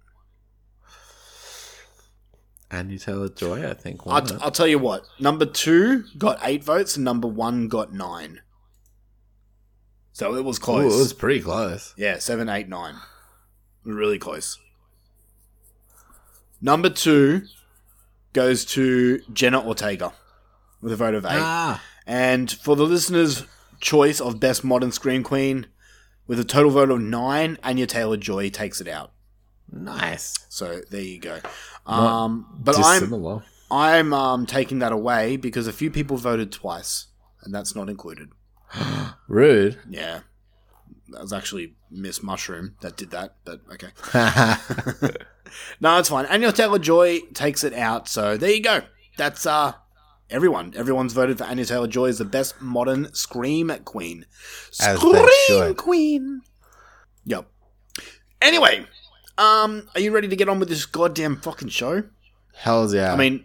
Andy 2.71 2.99
Taylor 2.99 3.29
Joy, 3.29 3.69
I 3.69 3.75
think. 3.75 4.01
I'll, 4.05 4.15
won 4.15 4.27
it. 4.27 4.39
I'll 4.43 4.51
tell 4.51 4.67
you 4.67 4.79
what. 4.79 5.05
Number 5.19 5.47
two 5.47 6.05
got 6.19 6.39
eight 6.43 6.63
votes, 6.63 6.97
and 6.97 7.05
number 7.05 7.29
one 7.29 7.69
got 7.69 7.93
nine. 7.93 8.41
So 10.13 10.35
it 10.35 10.45
was 10.45 10.59
Ooh, 10.59 10.63
close. 10.63 10.95
it 10.95 10.99
was 10.99 11.13
pretty 11.13 11.41
close. 11.41 11.95
Yeah, 11.97 12.19
seven, 12.19 12.49
eight, 12.49 12.69
nine. 12.69 12.97
Really 13.85 14.19
close. 14.19 14.59
Number 16.61 16.91
two 16.91 17.43
goes 18.33 18.65
to 18.65 19.21
Jenna 19.33 19.65
Ortega 19.65 20.13
with 20.81 20.93
a 20.93 20.97
vote 20.97 21.15
of 21.15 21.25
eight. 21.25 21.31
Ah. 21.33 21.83
And 22.07 22.51
for 22.51 22.75
the 22.75 22.85
listeners' 22.85 23.45
choice 23.81 24.21
of 24.21 24.41
Best 24.41 24.65
Modern 24.65 24.91
Scream 24.91 25.23
Queen, 25.23 25.67
with 26.27 26.39
a 26.41 26.45
total 26.45 26.71
vote 26.71 26.91
of 26.91 27.01
nine, 27.01 27.59
Anya 27.63 27.87
Taylor 27.87 28.17
Joy 28.17 28.51
takes 28.51 28.81
it 28.81 28.89
out. 28.89 29.13
Nice. 29.71 30.35
So 30.49 30.81
there 30.91 31.01
you 31.01 31.19
go. 31.19 31.41
Not 31.87 31.99
Um, 31.99 32.47
but 32.59 32.77
I'm 32.79 33.43
I'm 33.71 34.13
um, 34.13 34.47
taking 34.47 34.79
that 34.79 34.93
away 34.93 35.37
because 35.37 35.67
a 35.67 35.73
few 35.73 35.91
people 35.91 36.17
voted 36.17 36.53
twice, 36.53 37.07
and 37.43 37.55
that's 37.55 37.75
not 37.75 37.89
included. 37.89 38.29
Rude. 39.29 39.79
Yeah, 39.89 40.21
that 41.09 41.23
was 41.23 41.33
actually 41.33 41.75
Miss 41.91 42.23
Mushroom 42.23 42.77
that 42.81 42.97
did 42.97 43.11
that, 43.11 43.37
but 43.45 43.61
okay. 43.73 43.91
No, 45.81 45.99
it's 45.99 46.09
fine. 46.09 46.27
Anya 46.27 46.53
Taylor 46.53 46.79
Joy 46.79 47.21
takes 47.35 47.65
it 47.65 47.73
out, 47.73 48.09
so 48.09 48.37
there 48.37 48.51
you 48.51 48.63
go. 48.63 48.83
That's 49.17 49.47
uh 49.47 49.73
everyone. 50.31 50.73
Everyone's 50.77 51.13
voted 51.13 51.39
for 51.39 51.45
Anya 51.45 51.65
Taylor 51.65 51.87
Joy 51.87 52.07
as 52.07 52.19
the 52.19 52.25
best 52.25 52.61
modern 52.61 53.13
Scream 53.15 53.73
Queen. 53.85 54.27
Scream. 54.71 55.75
Queen. 55.75 56.43
Yep. 57.25 57.49
Anyway, 58.43 58.87
um, 59.39 59.89
are 59.95 60.01
you 60.01 60.13
ready 60.13 60.29
to 60.29 60.37
get 60.37 60.49
on 60.49 60.59
with 60.59 60.69
this 60.69 60.87
goddamn 60.87 61.37
fucking 61.37 61.69
show? 61.69 62.05
Hells 62.55 62.95
yeah. 62.95 63.13
I 63.13 63.17
mean, 63.17 63.45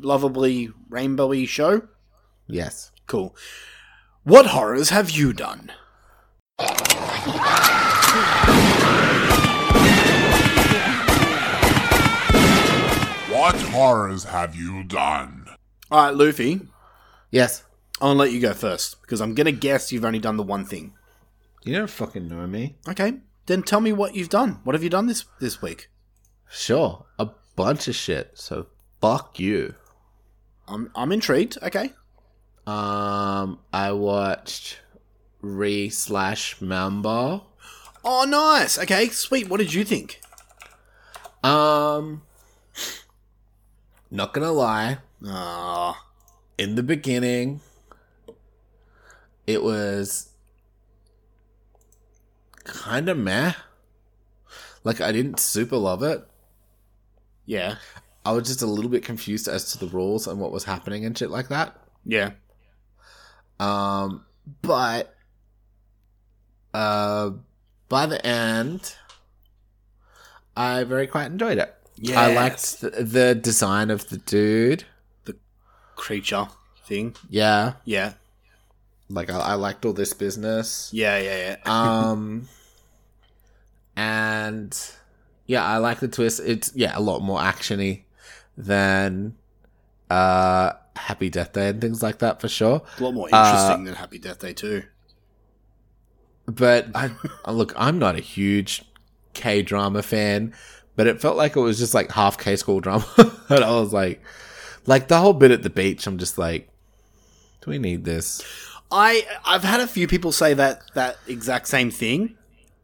lovably 0.00 0.70
rainbowy 0.90 1.46
show. 1.48 1.82
yes. 2.46 2.90
Cool. 3.06 3.36
What 4.22 4.46
horrors 4.46 4.88
have 4.88 5.10
you 5.10 5.34
done? 5.34 5.70
What 13.28 13.56
horrors 13.56 14.24
have 14.24 14.54
you 14.54 14.84
done? 14.84 15.43
All 15.90 16.04
right, 16.04 16.14
Luffy. 16.14 16.60
Yes. 17.30 17.64
I'll 18.00 18.14
let 18.14 18.32
you 18.32 18.40
go 18.40 18.52
first 18.52 19.00
because 19.02 19.20
I'm 19.20 19.34
gonna 19.34 19.52
guess 19.52 19.92
you've 19.92 20.04
only 20.04 20.18
done 20.18 20.36
the 20.36 20.42
one 20.42 20.64
thing. 20.64 20.94
You 21.62 21.74
don't 21.74 21.90
fucking 21.90 22.28
know 22.28 22.46
me. 22.46 22.76
Okay, 22.88 23.14
then 23.46 23.62
tell 23.62 23.80
me 23.80 23.92
what 23.92 24.14
you've 24.14 24.28
done. 24.28 24.60
What 24.64 24.74
have 24.74 24.82
you 24.82 24.90
done 24.90 25.06
this 25.06 25.24
this 25.40 25.62
week? 25.62 25.88
Sure. 26.50 27.06
A 27.18 27.28
bunch 27.56 27.88
of 27.88 27.94
shit. 27.94 28.32
So 28.34 28.66
fuck 29.00 29.38
you. 29.38 29.74
I'm 30.66 30.90
I'm 30.94 31.12
intrigued. 31.12 31.58
Okay. 31.62 31.92
Um, 32.66 33.60
I 33.72 33.92
watched 33.92 34.80
re 35.40 35.90
slash 35.90 36.60
member. 36.60 37.42
Oh, 38.04 38.24
nice. 38.24 38.78
Okay, 38.78 39.08
sweet. 39.08 39.48
What 39.48 39.60
did 39.60 39.72
you 39.72 39.84
think? 39.84 40.20
Um, 41.42 42.22
not 44.10 44.32
gonna 44.32 44.52
lie, 44.52 44.98
Ah, 45.26 46.06
in 46.58 46.74
the 46.74 46.82
beginning, 46.82 47.60
it 49.46 49.62
was 49.62 50.30
kind 52.64 53.08
of 53.08 53.16
meh. 53.16 53.52
Like 54.82 55.00
I 55.00 55.12
didn't 55.12 55.40
super 55.40 55.76
love 55.76 56.02
it. 56.02 56.26
yeah, 57.46 57.76
I 58.24 58.32
was 58.32 58.46
just 58.46 58.62
a 58.62 58.66
little 58.66 58.90
bit 58.90 59.04
confused 59.04 59.48
as 59.48 59.72
to 59.72 59.78
the 59.78 59.86
rules 59.86 60.26
and 60.26 60.38
what 60.40 60.52
was 60.52 60.64
happening 60.64 61.04
and 61.04 61.16
shit 61.16 61.30
like 61.30 61.48
that. 61.48 61.76
yeah. 62.04 62.32
Um, 63.60 64.24
but 64.62 65.14
uh, 66.74 67.30
by 67.88 68.06
the 68.06 68.24
end, 68.26 68.94
I 70.56 70.84
very 70.84 71.06
quite 71.06 71.26
enjoyed 71.26 71.58
it. 71.58 71.74
Yeah, 71.96 72.20
I 72.20 72.34
liked 72.34 72.80
the, 72.80 72.90
the 72.90 73.34
design 73.34 73.90
of 73.90 74.08
the 74.08 74.18
dude. 74.18 74.84
Creature 75.96 76.48
thing. 76.86 77.16
Yeah, 77.30 77.74
Yeah, 77.84 78.14
like 79.08 79.30
I, 79.30 79.38
I 79.38 79.54
liked 79.54 79.84
all 79.84 79.92
this 79.92 80.12
business. 80.12 80.90
yeah, 80.92 81.18
yeah, 81.18 81.56
yeah. 81.66 82.10
Um, 82.10 82.48
and 83.96 84.76
yeah, 85.46 85.64
I 85.64 85.78
like 85.78 86.00
the 86.00 86.08
twist. 86.08 86.40
It's 86.44 86.72
yeah 86.74 86.92
a 86.96 87.00
lot 87.00 87.20
more 87.20 87.40
actiony 87.40 88.02
than 88.56 89.34
uh 90.10 90.72
Happy 90.96 91.28
Death 91.28 91.52
Day 91.52 91.68
and 91.70 91.80
things 91.80 92.02
like 92.02 92.18
that 92.18 92.40
for 92.40 92.48
sure. 92.48 92.82
a 92.98 93.02
lot 93.02 93.14
more 93.14 93.28
uh, 93.32 93.44
interesting 93.46 93.84
than 93.84 93.94
Happy 93.94 94.18
Death 94.18 94.38
Day 94.40 94.52
too. 94.52 94.84
But 96.46 96.88
I 96.94 97.10
look, 97.50 97.72
I'm 97.76 97.98
not 97.98 98.16
a 98.16 98.20
huge 98.20 98.84
K 99.32 99.62
drama 99.62 100.02
fan, 100.02 100.54
but 100.96 101.06
it 101.06 101.20
felt 101.20 101.36
like 101.36 101.56
it 101.56 101.60
was 101.60 101.78
just 101.78 101.94
like 101.94 102.10
half 102.12 102.38
K 102.38 102.56
school 102.56 102.80
drama, 102.80 103.06
and 103.48 103.64
I 103.64 103.70
was 103.80 103.92
like, 103.92 104.22
like 104.86 105.08
the 105.08 105.18
whole 105.18 105.32
bit 105.32 105.50
at 105.50 105.62
the 105.62 105.70
beach. 105.70 106.06
I'm 106.06 106.18
just 106.18 106.38
like, 106.38 106.68
do 107.62 107.70
we 107.70 107.78
need 107.78 108.04
this? 108.04 108.42
I 108.90 109.26
I've 109.44 109.64
had 109.64 109.80
a 109.80 109.86
few 109.86 110.06
people 110.06 110.32
say 110.32 110.54
that 110.54 110.82
that 110.94 111.16
exact 111.26 111.68
same 111.68 111.90
thing. 111.90 112.36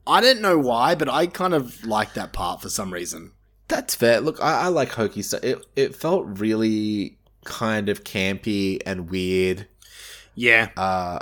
I 0.06 0.20
don't 0.20 0.40
know 0.40 0.58
why, 0.58 0.94
but 0.94 1.08
I 1.08 1.26
kind 1.26 1.54
of 1.54 1.84
like 1.84 2.14
that 2.14 2.32
part 2.32 2.62
for 2.62 2.68
some 2.68 2.92
reason. 2.92 3.32
That's 3.68 3.94
fair. 3.94 4.20
Look, 4.20 4.40
I, 4.42 4.62
I 4.62 4.66
like 4.68 4.90
hokey 4.92 5.22
stuff. 5.22 5.44
It 5.44 5.64
it 5.76 5.94
felt 5.94 6.26
really 6.40 7.18
kind 7.44 7.88
of 7.88 8.02
campy 8.04 8.80
and 8.84 9.08
weird 9.10 9.66
Yeah, 10.34 10.70
uh, 10.76 11.20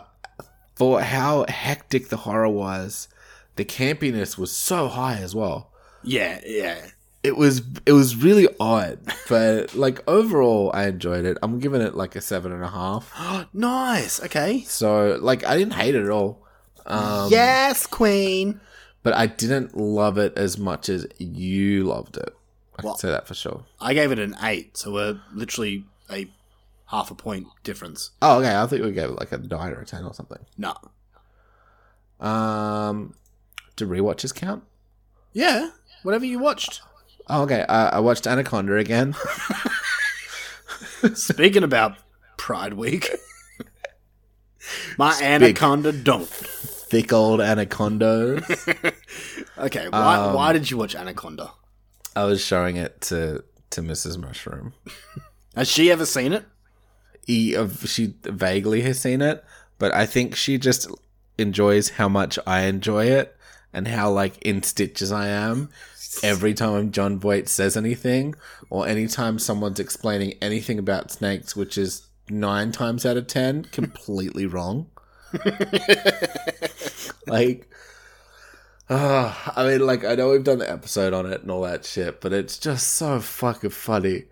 for 0.76 1.00
how 1.02 1.44
hectic 1.49 2.08
the 2.08 2.18
horror 2.18 2.49
was. 2.49 3.08
The 3.56 3.64
campiness 3.64 4.38
was 4.38 4.52
so 4.52 4.88
high 4.88 5.16
as 5.18 5.35
well. 5.35 5.73
yeah, 6.02 6.40
yeah. 6.47 6.87
It 7.22 7.37
was 7.37 7.62
it 7.84 7.92
was 7.92 8.14
really 8.16 8.48
odd, 8.60 9.00
but 9.28 9.75
like 9.75 10.02
overall, 10.08 10.70
I 10.72 10.87
enjoyed 10.87 11.25
it. 11.25 11.37
I'm 11.42 11.58
giving 11.58 11.80
it 11.82 11.94
like 11.96 12.14
a 12.16 12.20
seven 12.20 12.52
and 12.52 12.62
a 12.62 12.68
half. 12.68 13.12
nice. 13.52 14.22
Okay. 14.22 14.62
So 14.62 15.18
like 15.20 15.44
I 15.44 15.56
didn't 15.58 15.75
hate 15.75 15.94
it 15.96 16.04
at 16.04 16.10
all. 16.10 16.44
Um, 16.87 17.28
yes, 17.30 17.87
Queen. 17.87 18.60
but 19.02 19.14
I 19.14 19.26
didn't 19.26 19.76
love 19.76 20.16
it 20.16 20.32
as 20.38 20.58
much 20.58 20.88
as 20.88 21.06
you 21.18 21.84
loved 21.84 22.16
it. 22.16 22.34
I 22.78 22.82
Well- 22.84 22.94
can 22.94 23.00
say 23.00 23.08
that 23.10 23.26
for 23.26 23.34
sure. 23.34 23.64
I 23.80 23.94
gave 23.94 24.12
it 24.12 24.18
an 24.20 24.37
eight, 24.42 24.76
so 24.76 24.92
we're 24.92 25.20
literally 25.34 25.84
a 26.10 26.30
half 26.87 27.10
a 27.10 27.14
point 27.16 27.48
difference. 27.64 28.12
Oh, 28.22 28.38
okay. 28.38 28.56
I 28.56 28.64
thought 28.66 28.80
we 28.80 28.92
gave 28.92 29.10
it 29.10 29.18
like 29.18 29.32
a 29.32 29.38
nine 29.38 29.72
or 29.72 29.80
a 29.80 29.84
ten 29.84 30.04
or 30.04 30.14
something. 30.14 30.38
No. 30.56 30.75
Um, 32.20 33.14
do 33.76 33.87
rewatches 33.87 34.34
count? 34.34 34.64
Yeah. 35.32 35.70
Whatever 36.04 36.25
you 36.25 36.38
watched. 36.38 36.80
Oh, 37.28 37.42
okay. 37.42 37.61
Uh, 37.68 37.90
I 37.92 38.00
watched 38.00 38.26
Anaconda 38.26 38.76
again. 38.76 39.14
Speaking 41.14 41.62
about 41.62 41.96
Pride 42.37 42.74
Week, 42.74 43.09
my 44.96 45.18
anaconda 45.22 45.92
don't. 45.92 46.29
Thick 46.29 47.12
old 47.12 47.40
Anaconda. 47.40 48.42
Okay, 49.59 49.88
why 49.88 50.16
Um, 50.16 50.35
why 50.35 50.52
did 50.52 50.70
you 50.70 50.76
watch 50.76 50.94
Anaconda? 50.94 51.50
I 52.14 52.22
was 52.24 52.40
showing 52.40 52.76
it 52.76 53.00
to 53.02 53.42
to 53.70 53.83
Mrs. 53.83 54.16
Mushroom. 54.16 54.72
Has 55.57 55.68
she 55.68 55.90
ever 55.90 56.07
seen 56.07 56.33
it? 56.33 56.44
He, 57.26 57.55
of 57.55 57.88
she 57.88 58.14
vaguely 58.22 58.83
has 58.83 59.00
seen 59.00 59.20
it, 59.20 59.44
but 59.79 59.92
I 59.92 60.07
think 60.07 60.37
she 60.37 60.59
just 60.59 60.88
enjoys 61.38 61.90
how 61.90 62.09
much 62.09 62.38
I 62.46 62.62
enjoy 62.62 63.07
it 63.07 63.37
and 63.72 63.88
how 63.88 64.11
like 64.12 64.38
in 64.42 64.62
stitches 64.62 65.11
I 65.11 65.26
am 65.26 65.70
every 66.23 66.55
time 66.55 66.92
Jon 66.92 67.18
Voight 67.18 67.49
says 67.49 67.77
anything 67.77 68.35
or 68.71 68.87
anytime 68.87 69.38
someone's 69.38 69.81
explaining 69.81 70.35
anything 70.40 70.79
about 70.79 71.11
snakes, 71.11 71.57
which 71.57 71.79
is 71.79 72.07
nine 72.31 72.73
times 72.73 73.07
out 73.07 73.16
of 73.16 73.27
ten 73.27 73.64
completely 73.73 74.47
wrong. 74.47 74.87
like, 77.27 77.68
uh, 78.88 79.35
I 79.57 79.66
mean, 79.66 79.87
like 79.87 80.05
I 80.05 80.14
know 80.14 80.31
we've 80.31 80.44
done 80.44 80.59
the 80.59 80.71
episode 80.71 81.12
on 81.12 81.27
it 81.27 81.42
and 81.42 81.51
all 81.51 81.62
that 81.62 81.85
shit, 81.85 82.21
but 82.21 82.33
it's 82.33 82.59
just 82.59 82.94
so 82.94 83.21
fucking 83.21 83.71
funny. 83.71 84.25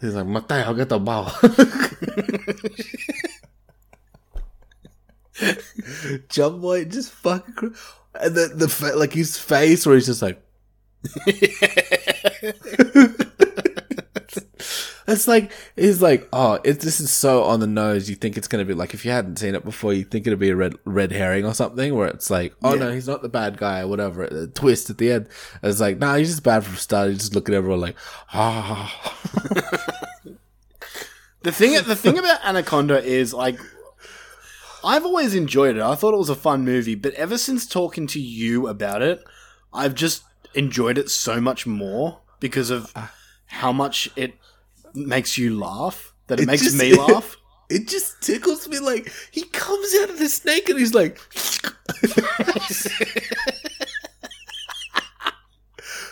He's 0.00 0.14
like, 0.16 0.26
Mateo, 0.26 0.74
get 0.74 0.88
the 0.88 0.98
ball. 0.98 1.32
John 6.28 6.60
Boy 6.60 6.84
just 6.84 7.12
fucking, 7.12 7.54
cr- 7.54 7.66
and 8.20 8.34
the 8.34 8.48
the 8.52 8.68
fa- 8.68 8.96
like 8.96 9.12
his 9.12 9.38
face 9.38 9.86
where 9.86 9.94
he's 9.94 10.06
just 10.06 10.22
like, 10.22 10.42
it's 15.08 15.26
like 15.26 15.52
he's 15.76 16.00
like, 16.00 16.28
oh, 16.32 16.60
it, 16.64 16.80
this 16.80 17.00
is 17.00 17.10
so 17.10 17.44
on 17.44 17.60
the 17.60 17.66
nose. 17.66 18.08
You 18.08 18.16
think 18.16 18.36
it's 18.36 18.48
gonna 18.48 18.64
be 18.64 18.74
like 18.74 18.94
if 18.94 19.04
you 19.04 19.10
hadn't 19.10 19.38
seen 19.38 19.54
it 19.54 19.64
before, 19.64 19.92
you 19.92 20.04
think 20.04 20.26
it'd 20.26 20.38
be 20.38 20.50
a 20.50 20.56
red 20.56 20.74
red 20.84 21.12
herring 21.12 21.44
or 21.44 21.54
something. 21.54 21.94
Where 21.94 22.08
it's 22.08 22.30
like, 22.30 22.54
oh 22.62 22.74
no, 22.74 22.92
he's 22.92 23.08
not 23.08 23.22
the 23.22 23.28
bad 23.28 23.56
guy 23.56 23.80
or 23.80 23.88
whatever. 23.88 24.26
The 24.26 24.46
twist 24.46 24.90
at 24.90 24.98
the 24.98 25.12
end. 25.12 25.28
It's 25.62 25.80
like, 25.80 25.98
nah, 25.98 26.16
he's 26.16 26.30
just 26.30 26.42
bad 26.42 26.64
from 26.64 26.74
the 26.74 26.80
start. 26.80 27.10
You 27.10 27.16
just 27.16 27.34
look 27.34 27.48
at 27.48 27.54
everyone 27.54 27.80
like, 27.80 27.96
ah. 28.32 29.18
The 31.42 31.50
thing 31.50 31.72
the 31.72 31.96
thing 31.96 32.18
about 32.18 32.44
Anaconda 32.44 33.02
is 33.02 33.34
like 33.34 33.58
I've 34.84 35.04
always 35.04 35.34
enjoyed 35.34 35.76
it. 35.76 35.82
I 35.82 35.94
thought 35.94 36.14
it 36.14 36.18
was 36.18 36.28
a 36.28 36.34
fun 36.34 36.64
movie, 36.64 36.94
but 36.94 37.14
ever 37.14 37.38
since 37.38 37.66
talking 37.66 38.06
to 38.08 38.20
you 38.20 38.66
about 38.68 39.02
it, 39.02 39.22
I've 39.72 39.94
just 39.94 40.24
enjoyed 40.54 40.98
it 40.98 41.10
so 41.10 41.40
much 41.40 41.66
more 41.66 42.20
because 42.40 42.70
of 42.70 42.92
ah. 42.96 43.12
how 43.46 43.72
much 43.72 44.10
it 44.16 44.34
makes 44.94 45.38
you 45.38 45.56
laugh. 45.58 46.12
That 46.28 46.40
it, 46.40 46.44
It 46.44 46.46
makes 46.46 46.62
just- 46.62 46.78
me 46.78 46.94
laugh. 46.98 47.36
It 47.70 47.88
just 47.88 48.20
tickles 48.20 48.68
me 48.68 48.78
like 48.80 49.10
he 49.30 49.44
comes 49.44 49.94
out 50.02 50.10
of 50.10 50.18
the 50.18 50.28
snake 50.28 50.68
and 50.68 50.78
he's 50.78 50.92
like 50.92 51.18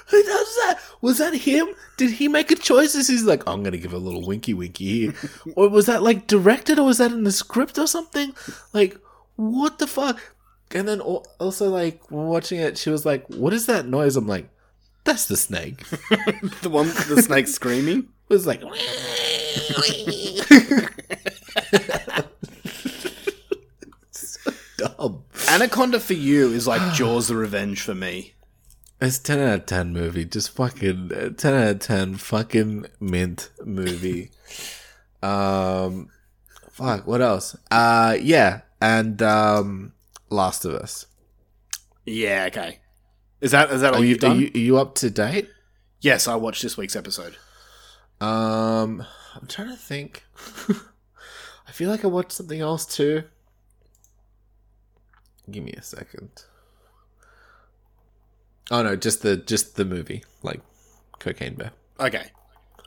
Who 0.07 0.22
does 0.24 0.57
that? 0.57 0.79
Was 1.03 1.18
that 1.18 1.35
him? 1.35 1.68
Did 1.96 2.11
he 2.12 2.26
make 2.29 2.50
a 2.50 2.57
choice? 2.57 2.96
As 2.96 3.07
he's 3.09 3.22
like, 3.24 3.42
I'm 3.46 3.62
gonna 3.62 3.76
give 3.76 3.92
a 3.92 3.98
little 3.98 4.26
winky 4.26 4.55
winky 4.55 4.85
here, 5.07 5.14
or 5.55 5.68
was 5.68 5.87
that 5.87 6.03
like 6.03 6.26
directed, 6.26 6.79
or 6.79 6.87
was 6.87 6.98
that 6.98 7.12
in 7.12 7.22
the 7.24 7.31
script 7.33 7.79
or 7.79 7.87
something? 7.87 8.33
Like, 8.72 8.98
what 9.37 9.79
the 9.79 9.87
fuck? 9.87 10.18
And 10.72 10.87
then 10.87 11.00
also 11.00 11.68
like 11.68 12.11
watching 12.11 12.61
it, 12.61 12.78
she 12.78 12.90
was 12.90 13.04
like, 13.04 13.26
"What 13.28 13.52
is 13.52 13.66
that 13.66 13.87
noise?" 13.87 14.16
I'm 14.16 14.28
like, 14.28 14.48
"That's 15.04 15.26
the 15.26 15.37
snake." 15.37 15.85
the 16.62 16.70
one 16.70 16.87
the 16.88 17.22
snake 17.22 17.48
screaming. 17.48 18.09
It 18.28 18.33
was 18.35 18.46
like, 18.46 18.62
so 24.12 24.52
dumb. 24.76 25.24
Anaconda 25.48 25.98
for 25.98 26.12
you 26.14 26.52
is 26.52 26.66
like 26.68 26.92
Jaws 26.94 27.28
the 27.28 27.37
Revenge 27.37 27.80
for 27.80 27.94
me. 27.94 28.35
It's 29.00 29.18
ten 29.18 29.40
out 29.40 29.61
of 29.61 29.66
ten 29.66 29.92
movie. 29.92 30.24
Just 30.24 30.50
fucking 30.50 31.11
uh, 31.12 31.30
ten 31.30 31.54
out 31.54 31.70
of 31.70 31.78
ten. 31.80 32.14
Fucking 32.16 32.87
mint 33.00 33.50
movie. 33.64 34.30
um, 35.22 36.11
fuck. 36.70 37.06
What 37.06 37.22
else? 37.22 37.56
Uh, 37.70 38.16
yeah, 38.20 38.61
and 38.80 39.22
um, 39.22 39.92
Last 40.30 40.64
of 40.64 40.74
Us. 40.74 41.06
Yeah, 42.06 42.44
okay. 42.48 42.78
Is 43.40 43.50
that 43.52 43.70
is 43.70 43.80
that 43.82 43.94
all 43.94 44.00
Are 44.00 44.04
you, 44.04 44.10
you've 44.10 44.18
are 44.18 44.20
done? 44.20 44.40
you 44.40 44.50
are 44.54 44.58
you 44.58 44.78
up 44.78 44.94
to 44.96 45.10
date? 45.10 45.48
yes, 46.00 46.26
I 46.28 46.34
watched 46.36 46.62
this 46.62 46.76
week's 46.76 46.96
episode. 46.96 47.36
Um, 48.20 49.04
I'm 49.34 49.46
trying 49.48 49.68
to 49.70 49.76
think. 49.76 50.24
I 51.68 51.72
feel 51.72 51.88
like 51.90 52.04
I 52.04 52.08
watched 52.08 52.32
something 52.32 52.60
else 52.60 52.84
too. 52.84 53.24
Give 55.50 55.64
me 55.64 55.72
a 55.72 55.82
second. 55.82 56.30
Oh 58.70 58.82
no, 58.82 58.94
just 58.96 59.22
the 59.22 59.36
just 59.36 59.76
the 59.76 59.84
movie, 59.84 60.24
like 60.42 60.60
Cocaine 61.18 61.54
Bear. 61.54 61.72
Okay. 61.98 62.26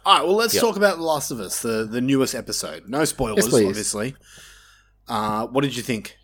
All 0.05 0.17
right. 0.17 0.25
Well, 0.25 0.35
let's 0.35 0.53
Yep. 0.53 0.61
talk 0.61 0.75
about 0.77 0.97
The 0.97 1.03
Last 1.03 1.31
of 1.31 1.39
Us, 1.39 1.61
the 1.61 1.85
the 1.89 2.01
newest 2.01 2.35
episode. 2.35 2.87
No 2.87 3.05
spoilers, 3.05 3.45
Yes, 3.51 3.53
obviously. 3.67 4.15
Uh, 5.07 5.47
what 5.47 5.61
did 5.61 5.75
you 5.75 5.83
think? 5.83 6.17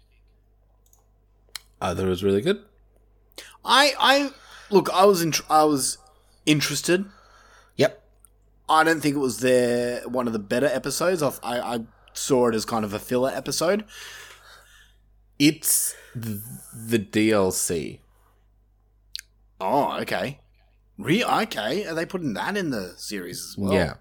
I 1.82 1.94
thought 1.94 2.06
it 2.06 2.10
was 2.10 2.24
really 2.24 2.42
good. 2.42 2.62
I 3.63 3.94
I 4.00 4.32
look. 4.70 4.89
I 4.94 5.06
was 5.06 5.22
in, 5.22 5.34
I 5.50 5.63
was 5.63 5.98
interested. 6.46 7.06
Yep. 7.78 8.04
I 8.68 8.84
don't 8.84 9.02
think 9.02 9.15
it 9.15 9.20
was 9.20 9.39
their 9.39 10.02
one 10.08 10.28
of 10.28 10.34
the 10.34 10.39
better 10.39 10.68
episodes. 10.68 11.22
I, 11.24 11.32
I, 11.44 11.76
I 11.76 11.80
saw 12.13 12.48
it 12.48 12.56
as 12.56 12.65
kind 12.65 12.86
of 12.86 12.94
a 12.94 13.00
filler 13.00 13.32
episode. 13.34 13.86
It's 15.38 15.96
th- 16.13 16.38
the 16.76 17.00
DLC. 17.00 18.00
Oh, 19.62 19.98
okay. 20.02 20.39
Re 20.98 21.24
okay. 21.24 21.86
Are 21.86 21.96
they 21.96 22.06
putting 22.06 22.34
that 22.34 22.58
in 22.58 22.72
the 22.72 22.94
series 22.98 23.39
as 23.39 23.58
well? 23.58 23.74
yeah. 23.74 23.94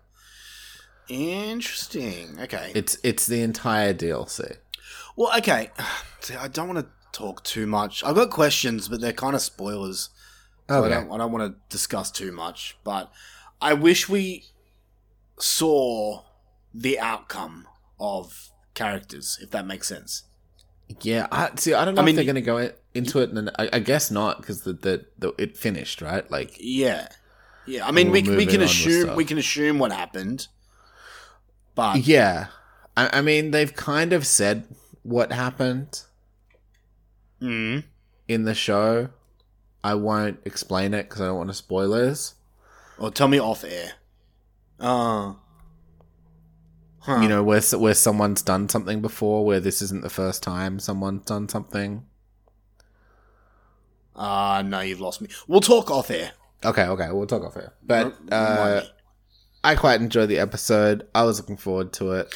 Interesting. 1.09 2.39
Okay. 2.41 2.73
It's 2.75 2.99
it's 3.03 3.27
the 3.27 3.41
entire 3.43 3.95
DLC. 3.95 4.57
well, 5.17 5.37
okay. 5.39 5.71
See, 6.21 6.35
I 6.35 6.49
don't 6.49 6.69
want 6.69 6.81
to 6.81 6.87
talk 7.13 7.45
too 7.45 7.67
much. 7.67 8.03
I've 8.05 8.15
got 8.17 8.31
questions, 8.31 8.89
but 8.89 9.01
they're 9.01 9.13
kind 9.13 9.35
of 9.35 9.43
spoilers. 9.43 10.11
So 10.69 10.85
I 10.85 10.87
Okay. 10.87 10.95
don't, 10.95 11.13
I 11.13 11.17
don't 11.19 11.33
want 11.33 11.53
to 11.53 11.59
discuss 11.69 12.11
too 12.11 12.33
much. 12.33 12.79
But 12.85 13.11
I 13.61 13.75
wish 13.75 14.09
we 14.09 14.45
saw 15.39 16.23
the 16.75 16.99
outcome 16.99 17.67
of 17.99 18.51
characters, 18.75 19.39
if 19.43 19.51
that 19.51 19.67
makes 19.67 19.89
sense. 19.89 20.25
Yeah, 21.03 21.27
I 21.31 21.51
see. 21.57 21.75
I 21.75 21.85
don't 21.85 21.95
know 21.95 22.03
I 22.03 22.05
mean, 22.05 22.15
if 22.15 22.17
they're 22.17 22.25
going 22.25 22.35
to 22.37 22.41
go 22.43 22.71
into 22.95 23.19
it, 23.21 23.31
and 23.31 23.51
I, 23.59 23.69
I 23.75 23.79
guess 23.79 24.11
not 24.11 24.41
because 24.41 24.63
the, 24.63 24.73
the 24.73 25.07
the 25.19 25.35
it 25.39 25.57
finished 25.57 26.01
right. 26.01 26.29
Like, 26.31 26.57
Yeah. 26.59 27.09
Yeah. 27.67 27.87
I 27.87 27.91
mean, 27.91 28.11
we, 28.11 28.23
we 28.23 28.47
can 28.47 28.63
assume 28.63 29.15
we 29.15 29.25
can 29.25 29.39
assume 29.39 29.79
what 29.79 29.93
happened. 29.93 30.49
But 31.75 31.99
yeah, 32.07 32.49
I, 32.97 33.19
I 33.19 33.21
mean, 33.23 33.51
they've 33.51 33.75
kind 33.75 34.13
of 34.13 34.27
said 34.27 34.65
what 35.03 35.33
happened 35.33 36.03
Mm. 37.41 37.85
in 38.27 38.45
the 38.45 38.55
show. 38.55 39.11
I 39.85 39.95
won't 39.95 40.41
explain 40.45 40.93
it 40.93 41.05
because 41.09 41.21
I 41.21 41.27
don't 41.27 41.37
want 41.37 41.51
to 41.51 41.55
spoilers. 41.55 42.35
Or 42.99 43.11
tell 43.11 43.29
me 43.29 43.39
off 43.39 43.65
air. 43.65 43.93
Uh, 44.81 45.35
huh. 47.01 47.21
You 47.21 47.29
know, 47.29 47.43
where 47.45 47.61
where 47.61 47.95
someone's 47.95 48.43
done 48.43 48.69
something 48.69 49.01
before, 49.01 49.45
where 49.45 49.61
this 49.61 49.81
isn't 49.83 50.03
the 50.03 50.11
first 50.11 50.43
time 50.43 50.79
someone's 50.81 51.25
done 51.25 51.49
something. 51.49 52.05
Ah, 54.17 54.63
no, 54.65 54.81
you've 54.81 55.01
lost 55.01 55.21
me. 55.21 55.29
We'll 55.47 55.61
talk 55.61 55.91
off 55.91 56.11
air. 56.11 56.33
Okay, 56.65 56.85
okay, 56.85 57.09
we'll 57.13 57.27
talk 57.27 57.45
off 57.45 57.57
air. 57.57 57.73
But 57.85 58.15
uh. 58.31 58.83
I 59.63 59.75
quite 59.75 60.01
enjoyed 60.01 60.29
the 60.29 60.39
episode. 60.39 61.07
I 61.15 61.25
was 61.25 61.41
looking 61.41 61.57
forward 61.57 61.93
to 61.95 62.13
it. 62.13 62.35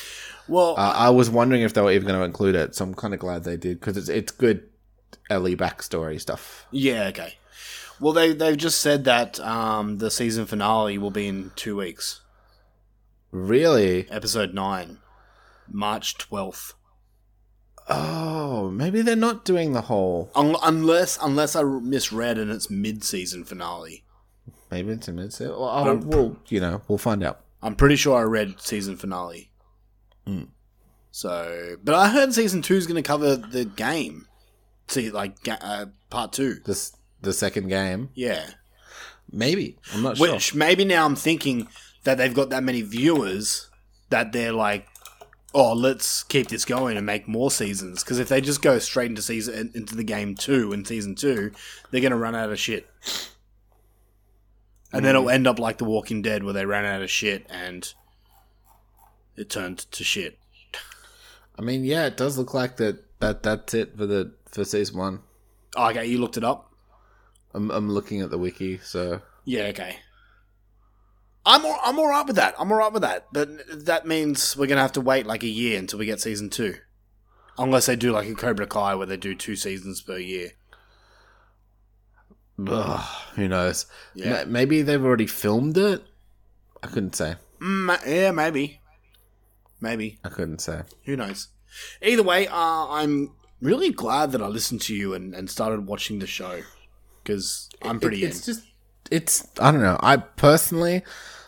well, 0.49 0.75
Uh, 0.77 0.93
I 0.95 1.11
was 1.11 1.31
wondering 1.31 1.63
if 1.63 1.73
they 1.73 1.81
were 1.81 1.93
even 1.93 2.07
going 2.09 2.19
to 2.19 2.25
include 2.25 2.57
it, 2.57 2.75
so 2.75 2.85
I'm 2.85 2.95
kind 2.95 3.15
of 3.15 3.21
glad 3.21 3.45
they 3.45 3.57
did 3.57 3.79
because 3.81 3.97
it's 3.97 4.09
it's 4.09 4.33
good 4.33 4.69
Ellie 5.33 5.57
backstory 5.57 6.21
stuff. 6.21 6.67
yeah, 6.71 7.07
okay. 7.09 7.35
Well, 8.01 8.13
they 8.13 8.33
they've 8.33 8.57
just 8.57 8.81
said 8.81 9.05
that 9.05 9.39
um, 9.41 9.99
the 9.99 10.11
season 10.11 10.47
finale 10.47 10.99
will 10.99 11.11
be 11.11 11.29
in 11.29 11.51
two 11.57 11.77
weeks, 11.77 12.21
Really? 13.31 14.11
episode 14.11 14.55
nine, 14.55 14.99
March 15.69 16.19
twelfth. 16.19 16.75
Oh, 17.89 18.71
maybe 18.71 19.03
they're 19.03 19.17
not 19.17 19.45
doing 19.45 19.73
the 19.73 19.83
whole. 19.83 20.31
Un- 20.35 20.57
unless 20.63 21.19
unless 21.23 21.57
I 21.57 21.63
misread 21.63 22.39
and 22.39 22.51
it's 22.51 22.71
mid 22.71 23.03
season 23.05 23.45
finale. 23.45 24.05
Maybe 24.71 24.93
it's 24.93 25.09
a 25.09 25.13
mid. 25.13 25.33
Season. 25.33 25.51
Well, 25.53 25.69
Um, 25.69 26.01
we'll 26.09 26.37
you 26.49 26.61
know 26.61 26.83
we'll 26.89 26.99
find 26.99 27.23
out. 27.23 27.41
I'm 27.63 27.75
pretty 27.77 27.97
sure 27.97 28.19
I 28.19 28.23
read 28.23 28.61
season 28.61 28.97
finale. 28.97 29.51
Hmm. 30.27 30.45
So, 31.11 31.77
but 31.85 31.95
I 31.95 32.09
heard 32.09 32.33
season 32.33 32.63
two 32.63 32.75
is 32.75 32.87
going 32.87 33.01
to 33.03 33.07
cover 33.07 33.37
the 33.37 33.65
game. 33.65 34.27
See, 34.93 35.11
like 35.11 35.37
uh, 35.49 35.87
part 36.11 36.35
two. 36.35 36.57
This 36.67 36.95
the 37.23 37.33
second 37.33 37.69
game. 37.69 38.11
Yeah. 38.15 38.45
Maybe 39.31 39.79
I'm 39.95 40.03
not 40.03 40.19
sure. 40.19 40.33
Which 40.33 40.55
maybe 40.55 40.85
now 40.85 41.07
I'm 41.07 41.17
thinking 41.17 41.69
that 42.05 42.19
they've 42.19 42.35
got 42.35 42.51
that 42.51 42.63
many 42.63 42.83
viewers 42.83 43.71
that 44.11 44.33
they're 44.33 44.53
like, 44.53 44.87
oh, 45.55 45.73
let's 45.73 46.23
keep 46.25 46.49
this 46.49 46.67
going 46.67 46.99
and 46.99 47.07
make 47.07 47.27
more 47.27 47.51
seasons. 47.51 48.05
Because 48.05 48.19
if 48.19 48.29
they 48.29 48.43
just 48.43 48.61
go 48.61 48.79
straight 48.79 49.09
into 49.09 49.23
season 49.23 49.71
into 49.75 49.97
the 49.97 50.05
game 50.05 50.35
two 50.35 50.75
and 50.75 50.87
season 50.87 51.15
two, 51.15 51.53
they're 51.91 52.03
going 52.03 52.11
to 52.11 52.19
run 52.19 52.35
out 52.35 52.53
of 52.53 52.59
shit. 52.59 52.87
And 54.93 55.03
then 55.03 55.17
it'll 55.17 55.31
end 55.31 55.47
up 55.47 55.59
like 55.59 55.79
The 55.79 55.85
Walking 55.87 56.21
Dead, 56.21 56.45
where 56.45 56.53
they 56.53 56.67
ran 56.67 56.85
out 56.85 57.01
of 57.01 57.11
shit 57.11 57.47
and 57.49 57.91
it 59.37 59.49
turned 59.49 59.79
to 59.79 60.05
shit. 60.05 60.39
I 61.59 61.63
mean, 61.63 61.83
yeah, 61.83 62.05
it 62.05 62.19
does 62.19 62.37
look 62.37 62.53
like 62.53 62.77
that. 62.77 63.03
That 63.21 63.43
that's 63.43 63.73
it 63.73 63.97
for 63.97 64.05
the 64.05 64.33
for 64.53 64.65
season 64.65 64.99
one. 64.99 65.21
Oh, 65.77 65.89
okay, 65.91 66.07
you 66.07 66.19
looked 66.19 66.37
it 66.37 66.45
up. 66.45 66.71
I'm 67.55 67.71
I'm 67.71 67.91
looking 67.91 68.21
at 68.21 68.31
the 68.31 68.39
wiki, 68.39 68.79
so 68.79 69.21
Yeah, 69.45 69.65
okay. 69.65 69.97
I'm 71.45 71.65
all, 71.67 71.79
I'm 71.85 71.99
all 71.99 72.09
right 72.09 72.25
with 72.25 72.37
that. 72.37 72.55
I'm 72.59 72.71
all 72.71 72.79
right 72.79 72.93
with 72.93 73.03
that. 73.03 73.27
But 73.33 73.49
that 73.87 74.07
means 74.07 74.57
we're 74.57 74.67
gonna 74.69 74.81
have 74.81 74.93
to 74.93 75.01
wait 75.01 75.27
like 75.27 75.43
a 75.43 75.49
year 75.49 75.79
until 75.79 75.99
we 75.99 76.07
get 76.07 76.21
season 76.21 76.51
two, 76.51 76.77
unless 77.59 77.87
they 77.87 77.97
do 77.97 78.13
like 78.13 78.29
a 78.29 78.35
Cobra 78.35 78.67
Kai 78.67 78.95
where 78.95 79.07
they 79.07 79.17
do 79.17 79.35
two 79.35 79.57
seasons 79.57 80.01
per 80.03 80.19
year. 80.19 80.51
ugh, 82.69 83.05
who 83.35 83.49
knows? 83.49 83.87
Yeah. 84.15 84.45
Ma- 84.45 84.51
Maybe 84.51 84.83
they've 84.83 85.05
already 85.05 85.27
filmed 85.27 85.77
it. 85.77 86.03
I 86.83 86.87
couldn't 86.89 87.17
say. 87.17 87.37
Mm, 87.61 87.99
yeah, 88.07 88.31
maybe, 88.33 88.81
maybe. 89.81 90.19
I 90.25 90.29
couldn't 90.29 90.61
say. 90.61 90.83
Who 91.05 91.17
knows? 91.17 91.49
Either 92.03 92.23
way, 92.23 92.47
uh, 92.49 92.55
I'm 92.89 93.33
really 93.63 93.91
glad 93.91 94.33
that 94.33 94.43
I 94.43 94.49
listened 94.49 94.81
to 94.83 94.95
you 94.95 95.15
and, 95.15 95.35
and 95.35 95.49
started 95.49 95.87
watching 95.87 96.19
the 96.19 96.27
show 96.27 96.61
because 97.23 97.71
I'm 97.81 97.99
pretty 98.01 98.19
It- 98.23 98.25
in. 98.25 98.31
it's 98.31 98.45
just 98.47 98.65
it's 99.11 99.47
I 99.61 99.71
don't 99.73 99.83
know. 99.83 99.99
I 100.01 100.17
personally 100.19 101.03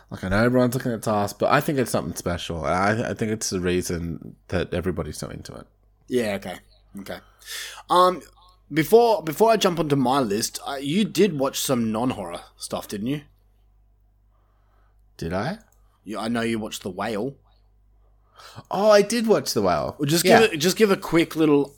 like 0.09 0.23
I 0.23 0.29
know 0.29 0.43
everyone's 0.43 0.73
looking 0.75 0.91
at 0.93 1.03
Task, 1.03 1.37
but 1.39 1.51
I 1.51 1.61
think 1.61 1.77
it's 1.77 1.91
something 1.91 2.15
special. 2.15 2.63
I 2.65 3.09
I 3.11 3.13
think 3.13 3.31
it's 3.31 3.49
the 3.51 3.59
reason 3.59 4.35
that 4.47 4.73
everybody's 4.73 5.17
so 5.17 5.27
into 5.29 5.53
it. 5.53 5.67
Yeah. 6.07 6.33
Okay. 6.35 6.57
Okay. 7.01 7.19
Um, 7.89 8.21
before 8.73 9.21
before 9.23 9.51
I 9.51 9.57
jump 9.57 9.79
onto 9.79 9.95
my 9.95 10.19
list, 10.19 10.59
uh, 10.65 10.77
you 10.79 11.03
did 11.05 11.37
watch 11.37 11.59
some 11.59 11.91
non 11.91 12.11
horror 12.11 12.41
stuff, 12.57 12.87
didn't 12.87 13.07
you? 13.07 13.21
Did 15.17 15.33
I? 15.33 15.59
you? 16.03 16.17
I 16.19 16.27
know 16.27 16.41
you 16.41 16.59
watched 16.59 16.83
The 16.83 16.89
Whale. 16.89 17.35
Oh, 18.69 18.89
I 18.91 19.01
did 19.01 19.27
watch 19.27 19.53
The 19.53 19.61
Whale. 19.61 19.95
Well, 19.97 20.07
just 20.07 20.25
Yeah. 20.25 20.47
give 20.47 20.59
just 20.59 20.77
give 20.77 20.91
a 20.91 20.97
quick 20.97 21.35
little 21.35 21.73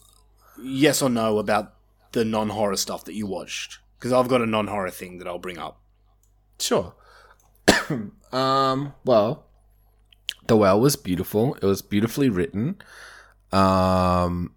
yes 0.61 1.01
or 1.01 1.09
no 1.09 1.37
about 1.39 1.73
the 2.11 2.23
non 2.25 2.49
horror 2.49 2.77
stuff 2.77 3.05
that 3.05 3.13
you 3.13 3.27
watched, 3.27 3.79
because 3.97 4.11
I've 4.13 4.27
got 4.27 4.41
a 4.41 4.45
non 4.45 4.67
horror 4.67 4.89
thing 4.91 5.19
that 5.19 5.27
I'll 5.27 5.39
bring 5.39 5.57
up. 5.57 5.81
Sure. 6.59 6.95
um, 8.31 8.93
well, 9.05 9.45
The 10.47 10.57
Whale 10.57 10.79
was 10.79 10.95
beautiful. 10.95 11.55
It 11.55 11.63
was 11.65 11.81
beautifully 11.81 12.29
written. 12.29 12.77
Um, 13.51 14.53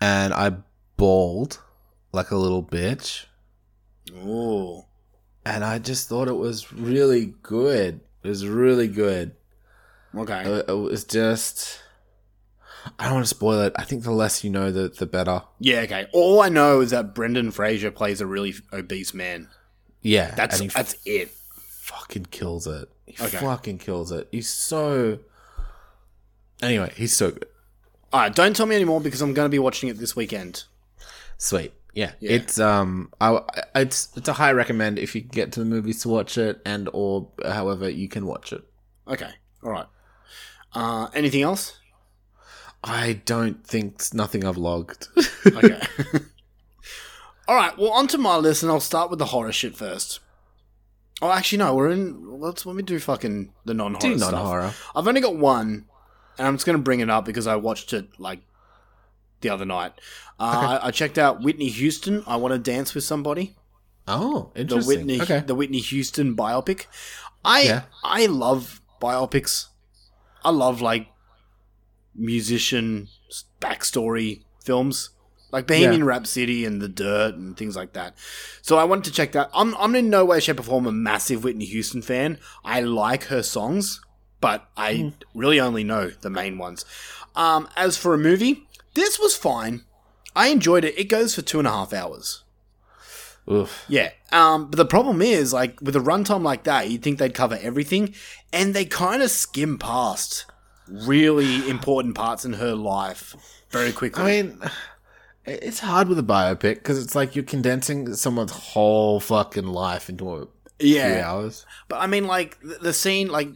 and 0.00 0.34
I 0.34 0.56
bawled 0.96 1.60
like 2.12 2.30
a 2.30 2.36
little 2.36 2.62
bitch. 2.62 3.26
Oh, 4.16 4.86
And 5.46 5.64
I 5.64 5.78
just 5.78 6.08
thought 6.08 6.28
it 6.28 6.36
was 6.36 6.72
really 6.72 7.34
good. 7.42 8.00
It 8.22 8.28
was 8.28 8.46
really 8.46 8.88
good. 8.88 9.32
okay. 10.16 10.42
It, 10.42 10.68
it 10.68 10.72
was 10.72 11.04
just. 11.04 11.80
I 12.98 13.04
don't 13.04 13.14
want 13.14 13.24
to 13.26 13.30
spoil 13.34 13.60
it. 13.60 13.72
I 13.76 13.84
think 13.84 14.02
the 14.04 14.10
less 14.12 14.44
you 14.44 14.50
know, 14.50 14.70
the, 14.70 14.88
the 14.88 15.06
better. 15.06 15.42
yeah, 15.58 15.80
okay. 15.80 16.06
All 16.12 16.40
I 16.42 16.48
know 16.48 16.80
is 16.80 16.90
that 16.90 17.14
Brendan 17.14 17.50
Fraser 17.50 17.90
plays 17.90 18.20
a 18.20 18.26
really 18.26 18.54
obese 18.72 19.14
man. 19.14 19.48
Yeah. 20.02 20.34
That's 20.34 20.60
that's 20.74 20.96
it. 21.06 21.30
fucking 21.30 22.26
kills 22.26 22.66
it. 22.66 22.88
He 23.06 23.22
Okay. 23.22 23.38
fucking 23.38 23.78
kills 23.78 24.12
it. 24.12 24.28
He's 24.30 24.48
so. 24.48 25.18
Anyway, 26.62 26.92
he's 26.96 27.14
so 27.14 27.30
good. 27.30 27.46
All 28.12 28.20
right, 28.20 28.34
don't 28.34 28.54
tell 28.54 28.66
me 28.66 28.76
anymore 28.76 29.00
because 29.00 29.20
I'm 29.22 29.34
going 29.34 29.46
to 29.46 29.50
be 29.50 29.58
watching 29.58 29.88
it 29.88 29.98
this 29.98 30.14
weekend. 30.14 30.64
Sweet. 31.38 31.72
Yeah. 31.94 32.12
Yeah. 32.20 32.32
It's 32.32 32.58
um 32.58 33.12
I 33.20 33.40
it's 33.74 34.08
it's 34.16 34.28
a 34.28 34.32
high 34.32 34.52
recommend 34.52 34.98
if 34.98 35.14
you 35.14 35.20
get 35.20 35.52
to 35.52 35.60
the 35.60 35.66
movies 35.66 36.02
to 36.02 36.08
watch 36.08 36.36
it 36.38 36.60
and 36.66 36.88
or 36.92 37.28
however 37.44 37.88
you 37.88 38.08
can 38.08 38.26
watch 38.26 38.52
it. 38.52 38.62
Okay, 39.06 39.30
all 39.62 39.70
right. 39.70 39.86
Uh, 40.72 41.08
anything 41.14 41.42
else? 41.42 41.78
I 42.84 43.14
don't 43.24 43.66
think 43.66 43.96
s- 44.00 44.12
nothing 44.14 44.44
I've 44.44 44.56
logged. 44.58 45.08
Okay. 45.46 45.80
all 47.48 47.54
right. 47.56 47.76
Well, 47.76 47.90
onto 47.92 48.16
my 48.16 48.36
list, 48.36 48.62
and 48.62 48.72
I'll 48.72 48.80
start 48.80 49.10
with 49.10 49.18
the 49.18 49.26
horror 49.26 49.52
shit 49.52 49.76
first. 49.76 50.20
Oh, 51.20 51.30
actually, 51.30 51.58
no. 51.58 51.74
We're 51.74 51.90
in. 51.90 52.40
Let's 52.40 52.64
let 52.64 52.74
me 52.76 52.82
do 52.82 52.98
fucking 52.98 53.52
the 53.64 53.74
non-horror 53.74 54.12
Do 54.14 54.18
stuff. 54.18 54.32
non-horror. 54.32 54.72
I've 54.96 55.06
only 55.06 55.20
got 55.20 55.36
one, 55.36 55.84
and 56.38 56.46
I'm 56.46 56.54
just 56.54 56.64
going 56.66 56.78
to 56.78 56.82
bring 56.82 57.00
it 57.00 57.10
up 57.10 57.24
because 57.26 57.46
I 57.46 57.56
watched 57.56 57.92
it 57.92 58.08
like 58.18 58.40
the 59.42 59.50
other 59.50 59.64
night. 59.66 59.92
Uh, 60.40 60.78
I, 60.82 60.88
I 60.88 60.90
checked 60.90 61.18
out 61.18 61.42
Whitney 61.42 61.68
Houston. 61.68 62.24
I 62.26 62.36
want 62.36 62.52
to 62.52 62.58
dance 62.58 62.94
with 62.94 63.04
somebody. 63.04 63.54
Oh, 64.08 64.50
The 64.54 64.62
interesting. 64.62 64.98
Whitney, 64.98 65.20
okay. 65.20 65.40
the 65.40 65.54
Whitney 65.54 65.78
Houston 65.80 66.34
biopic. 66.34 66.86
I 67.44 67.62
Yeah. 67.62 67.82
I 68.02 68.26
love 68.26 68.80
biopics. 69.00 69.66
I 70.42 70.50
love 70.50 70.80
like 70.80 71.08
musician 72.14 73.08
backstory 73.60 74.42
films. 74.64 75.10
like 75.52 75.68
Bohemian 75.68 76.00
Yeah. 76.00 76.06
Rhapsody 76.06 76.64
and 76.64 76.82
The 76.82 76.88
Dirt 76.88 77.36
and 77.36 77.56
things 77.56 77.76
like 77.76 77.92
that. 77.92 78.16
So 78.60 78.76
I 78.76 78.82
wanted 78.82 79.04
to 79.04 79.12
check 79.12 79.30
that. 79.32 79.50
I'm 79.54 79.76
I'm 79.76 79.94
in 79.94 80.10
no 80.10 80.24
way, 80.24 80.40
shape, 80.40 80.58
or 80.58 80.64
form 80.64 80.84
a 80.84 80.90
massive 80.90 81.44
Whitney 81.44 81.64
Houston 81.66 82.02
fan. 82.02 82.38
I 82.64 82.80
like 82.80 83.24
her 83.26 83.40
songs, 83.40 84.00
but 84.40 84.68
I 84.76 84.94
Hmm. 84.96 85.08
really 85.32 85.60
only 85.60 85.84
know 85.84 86.10
the 86.22 86.28
main 86.30 86.58
ones. 86.58 86.84
Um, 87.36 87.68
as 87.76 87.96
for 87.96 88.14
a 88.14 88.18
movie, 88.18 88.66
this 88.94 89.20
was 89.20 89.36
fine. 89.36 89.84
I 90.34 90.48
enjoyed 90.48 90.84
it. 90.84 90.98
It 90.98 91.04
goes 91.04 91.36
for 91.36 91.42
two 91.42 91.60
and 91.60 91.68
a 91.68 91.70
half 91.70 91.92
hours. 91.92 92.42
Oof. 93.48 93.84
Yeah. 93.88 94.10
Um, 94.32 94.70
but 94.70 94.76
the 94.76 94.84
problem 94.86 95.22
is, 95.22 95.52
like, 95.52 95.80
with 95.80 95.94
a 95.94 96.00
runtime 96.00 96.42
like 96.42 96.64
that, 96.64 96.90
you'd 96.90 97.02
think 97.02 97.18
they'd 97.20 97.32
cover 97.34 97.58
everything, 97.62 98.12
and 98.52 98.74
they 98.74 98.86
kind 98.86 99.22
of 99.22 99.30
skim 99.30 99.78
past 99.78 100.46
really 100.88 101.68
important 101.68 102.14
parts 102.14 102.44
in 102.44 102.54
her 102.54 102.74
life 102.74 103.34
very 103.70 103.92
quickly. 103.92 104.22
I 104.22 104.42
mean, 104.42 104.60
it's 105.44 105.80
hard 105.80 106.08
with 106.08 106.18
a 106.18 106.22
biopic 106.22 106.76
because 106.76 107.02
it's 107.02 107.14
like 107.14 107.34
you're 107.34 107.44
condensing 107.44 108.14
someone's 108.14 108.52
whole 108.52 109.20
fucking 109.20 109.66
life 109.66 110.08
into 110.08 110.30
a 110.30 110.46
few 110.78 110.94
yeah. 110.94 111.22
hours. 111.24 111.66
But 111.88 112.00
I 112.00 112.06
mean, 112.06 112.26
like, 112.26 112.58
the, 112.60 112.92
scene, 112.92 113.28
like, 113.28 113.48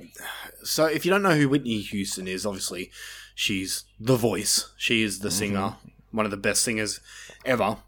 so 0.62 0.86
if 0.86 1.04
you 1.04 1.10
don't 1.10 1.22
know 1.22 1.34
who 1.34 1.48
Whitney 1.48 1.80
Houston 1.80 2.28
is, 2.28 2.44
obviously, 2.44 2.90
she's 3.34 3.84
the 3.98 4.16
voice. 4.16 4.72
She 4.76 5.02
is 5.02 5.20
the 5.20 5.30
singer, 5.30 5.76
one 6.10 6.24
of 6.24 6.30
the 6.30 6.36
best 6.36 6.62
singers 6.62 7.00
ever. 7.44 7.78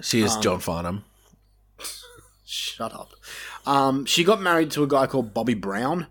She 0.00 0.20
Um, 0.22 0.26
is 0.26 0.36
John 0.36 0.60
Farnham. 0.60 1.04
Shut 2.44 2.92
up. 2.92 3.12
Um, 3.66 4.04
she 4.04 4.24
got 4.24 4.40
married 4.40 4.70
to 4.72 4.82
a 4.82 4.88
guy 4.88 5.06
called 5.06 5.32
Bobby 5.32 5.54
Brown, 5.54 6.08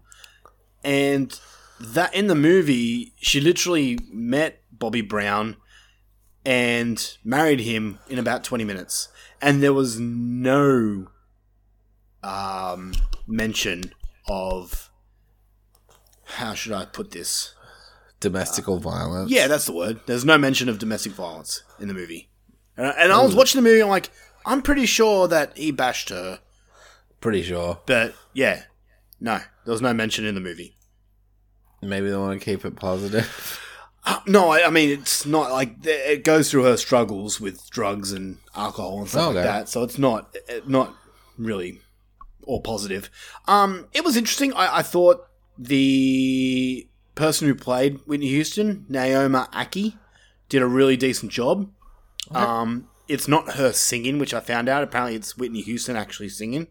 and 0.84 1.38
that 1.84 2.14
in 2.14 2.28
the 2.28 2.36
movie, 2.36 3.14
she 3.18 3.40
literally 3.42 4.00
met 4.12 4.62
Bobby 4.72 5.02
Brown 5.02 5.58
and 6.46 7.18
married 7.24 7.60
him 7.62 8.00
in 8.10 8.18
about 8.18 8.44
twenty 8.44 8.64
minutes, 8.64 9.10
and 9.42 9.62
there 9.62 9.74
was 9.74 10.00
no 10.00 11.08
um, 12.24 12.94
mention 13.28 13.94
of 14.28 14.90
how 16.26 16.54
should 16.54 16.74
I 16.74 16.86
put 16.86 17.12
this? 17.12 17.54
Domestical 18.20 18.80
violence. 18.80 19.32
Yeah, 19.32 19.48
that's 19.48 19.66
the 19.66 19.74
word. 19.74 20.02
There's 20.06 20.26
no 20.26 20.38
mention 20.38 20.70
of 20.70 20.80
domestic 20.80 21.14
violence 21.14 21.64
in 21.80 21.88
the 21.88 21.94
movie, 21.94 22.30
and, 22.78 22.94
and 22.98 23.12
I 23.12 23.22
was 23.22 23.36
watching 23.36 23.62
the 23.62 23.68
movie. 23.68 23.82
I'm 23.82 23.90
like, 23.90 24.10
I'm 24.46 24.62
pretty 24.62 24.86
sure 24.86 25.28
that 25.28 25.58
he 25.58 25.72
bashed 25.72 26.10
her. 26.10 26.40
Pretty 27.20 27.44
sure. 27.44 27.80
But 27.86 28.16
yeah, 28.34 28.64
no, 29.20 29.40
there 29.66 29.72
was 29.72 29.82
no 29.82 29.94
mention 29.94 30.26
in 30.26 30.36
the 30.36 30.42
movie. 30.42 30.78
Maybe 31.82 32.10
they 32.10 32.18
want 32.18 32.40
to 32.40 32.46
keep 32.46 32.66
it 32.66 32.76
positive. 32.76 33.60
Uh, 34.04 34.20
no, 34.26 34.50
I, 34.50 34.68
I 34.68 34.70
mean 34.70 34.90
it's 34.90 35.26
not 35.26 35.52
like 35.52 35.76
it 35.84 36.24
goes 36.24 36.50
through 36.50 36.64
her 36.64 36.78
struggles 36.78 37.40
with 37.40 37.70
drugs 37.70 38.12
and 38.12 38.38
alcohol 38.56 39.00
and 39.00 39.10
stuff 39.10 39.36
like 39.36 39.44
that. 39.44 39.70
So 39.70 39.84
it's 39.84 39.98
not 39.98 40.36
it, 40.48 40.68
not 40.68 40.96
really 41.38 41.82
all 42.46 42.62
positive. 42.62 43.10
Um, 43.48 43.88
it 43.94 44.04
was 44.04 44.18
interesting. 44.18 44.54
I, 44.54 44.78
I 44.78 44.82
thought 44.82 45.28
the 45.58 46.88
person 47.16 47.48
who 47.48 47.54
played 47.56 48.00
Whitney 48.08 48.30
Houston, 48.30 48.86
Naomi 48.90 49.40
Ackie, 49.54 49.98
did 50.50 50.62
a 50.62 50.68
really 50.68 50.98
decent 50.98 51.32
job. 51.32 51.70
Um, 52.32 52.88
it's 53.08 53.28
not 53.28 53.54
her 53.54 53.72
singing, 53.74 54.18
which 54.20 54.34
I 54.34 54.40
found 54.40 54.70
out. 54.70 54.84
Apparently, 54.84 55.16
it's 55.16 55.38
Whitney 55.38 55.62
Houston 55.62 55.96
actually 55.96 56.30
singing. 56.30 56.68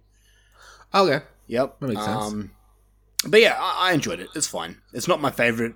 Okay. 0.95 1.25
Yep. 1.47 1.81
That 1.81 1.87
makes 1.87 2.05
sense. 2.05 2.51
But 3.27 3.41
yeah, 3.41 3.57
I, 3.59 3.91
I 3.91 3.93
enjoyed 3.93 4.21
it. 4.21 4.29
It's 4.35 4.47
fine. 4.47 4.79
It's 4.93 5.09
not 5.09 5.21
my 5.21 5.31
favorite 5.31 5.75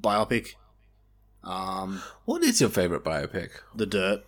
biopic. 0.00 0.54
Um, 1.42 2.02
What 2.24 2.42
is 2.42 2.60
your 2.60 2.70
favorite 2.70 3.04
biopic? 3.04 3.50
The 3.74 3.86
Dirt. 3.86 4.24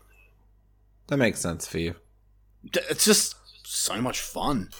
That 1.08 1.16
makes 1.16 1.40
sense 1.40 1.66
for 1.66 1.78
you. 1.78 1.94
D- 2.70 2.80
It's 2.90 3.04
just 3.04 3.36
so 3.64 4.00
much 4.02 4.20
fun. 4.20 4.70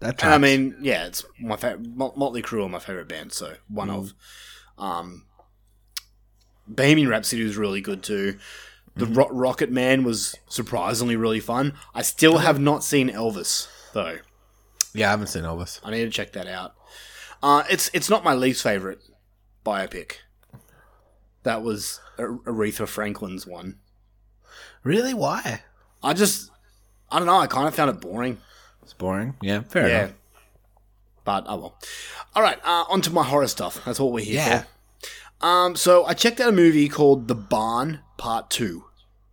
That 0.00 0.24
I 0.24 0.38
mean, 0.38 0.76
yeah, 0.80 1.06
it's 1.06 1.24
my 1.40 1.56
favorite. 1.56 1.86
Motley 1.96 2.42
Crue 2.42 2.64
are 2.66 2.68
my 2.68 2.78
favorite 2.80 3.08
band, 3.08 3.32
so 3.32 3.54
one 3.68 3.90
of. 3.90 4.12
Um, 4.76 5.26
Bohemian 6.66 7.08
Rhapsody 7.08 7.44
was 7.44 7.56
really 7.56 7.80
good 7.80 8.02
too. 8.02 8.38
The 8.96 9.06
Ro- 9.06 9.28
Rocket 9.30 9.70
Man 9.70 10.02
was 10.04 10.34
surprisingly 10.48 11.16
really 11.16 11.40
fun. 11.40 11.74
I 11.94 12.02
still 12.02 12.38
have 12.38 12.58
not 12.60 12.82
seen 12.84 13.08
Elvis 13.10 13.68
though. 13.92 14.18
yeah, 14.94 15.08
I 15.08 15.10
haven't 15.10 15.28
seen 15.28 15.42
Elvis. 15.44 15.80
I 15.84 15.90
need 15.90 16.04
to 16.04 16.10
check 16.10 16.32
that 16.32 16.46
out. 16.46 16.74
Uh, 17.44 17.62
it's 17.68 17.90
it's 17.92 18.08
not 18.08 18.24
my 18.24 18.32
least 18.32 18.62
favorite 18.62 19.00
biopic. 19.66 20.12
That 21.42 21.62
was 21.62 22.00
Aretha 22.16 22.88
Franklin's 22.88 23.46
one. 23.46 23.76
Really? 24.82 25.12
Why? 25.12 25.60
I 26.02 26.14
just, 26.14 26.50
I 27.10 27.18
don't 27.18 27.26
know. 27.26 27.36
I 27.36 27.46
kind 27.46 27.68
of 27.68 27.74
found 27.74 27.90
it 27.90 28.00
boring. 28.00 28.38
It's 28.82 28.94
boring. 28.94 29.34
Yeah, 29.42 29.60
fair 29.60 29.88
yeah. 29.88 29.98
enough. 30.04 30.12
But 31.24 31.44
oh 31.46 31.56
well. 31.56 31.78
All 32.34 32.42
right, 32.42 32.58
uh, 32.64 32.84
on 32.88 33.02
to 33.02 33.10
my 33.10 33.22
horror 33.24 33.46
stuff. 33.46 33.84
That's 33.84 34.00
what 34.00 34.10
we're 34.12 34.24
here 34.24 34.36
Yeah. 34.36 34.64
for. 35.40 35.46
Um, 35.46 35.76
so 35.76 36.06
I 36.06 36.14
checked 36.14 36.40
out 36.40 36.48
a 36.48 36.52
movie 36.52 36.88
called 36.88 37.28
The 37.28 37.34
Barn 37.34 38.00
Part 38.16 38.48
Two. 38.48 38.86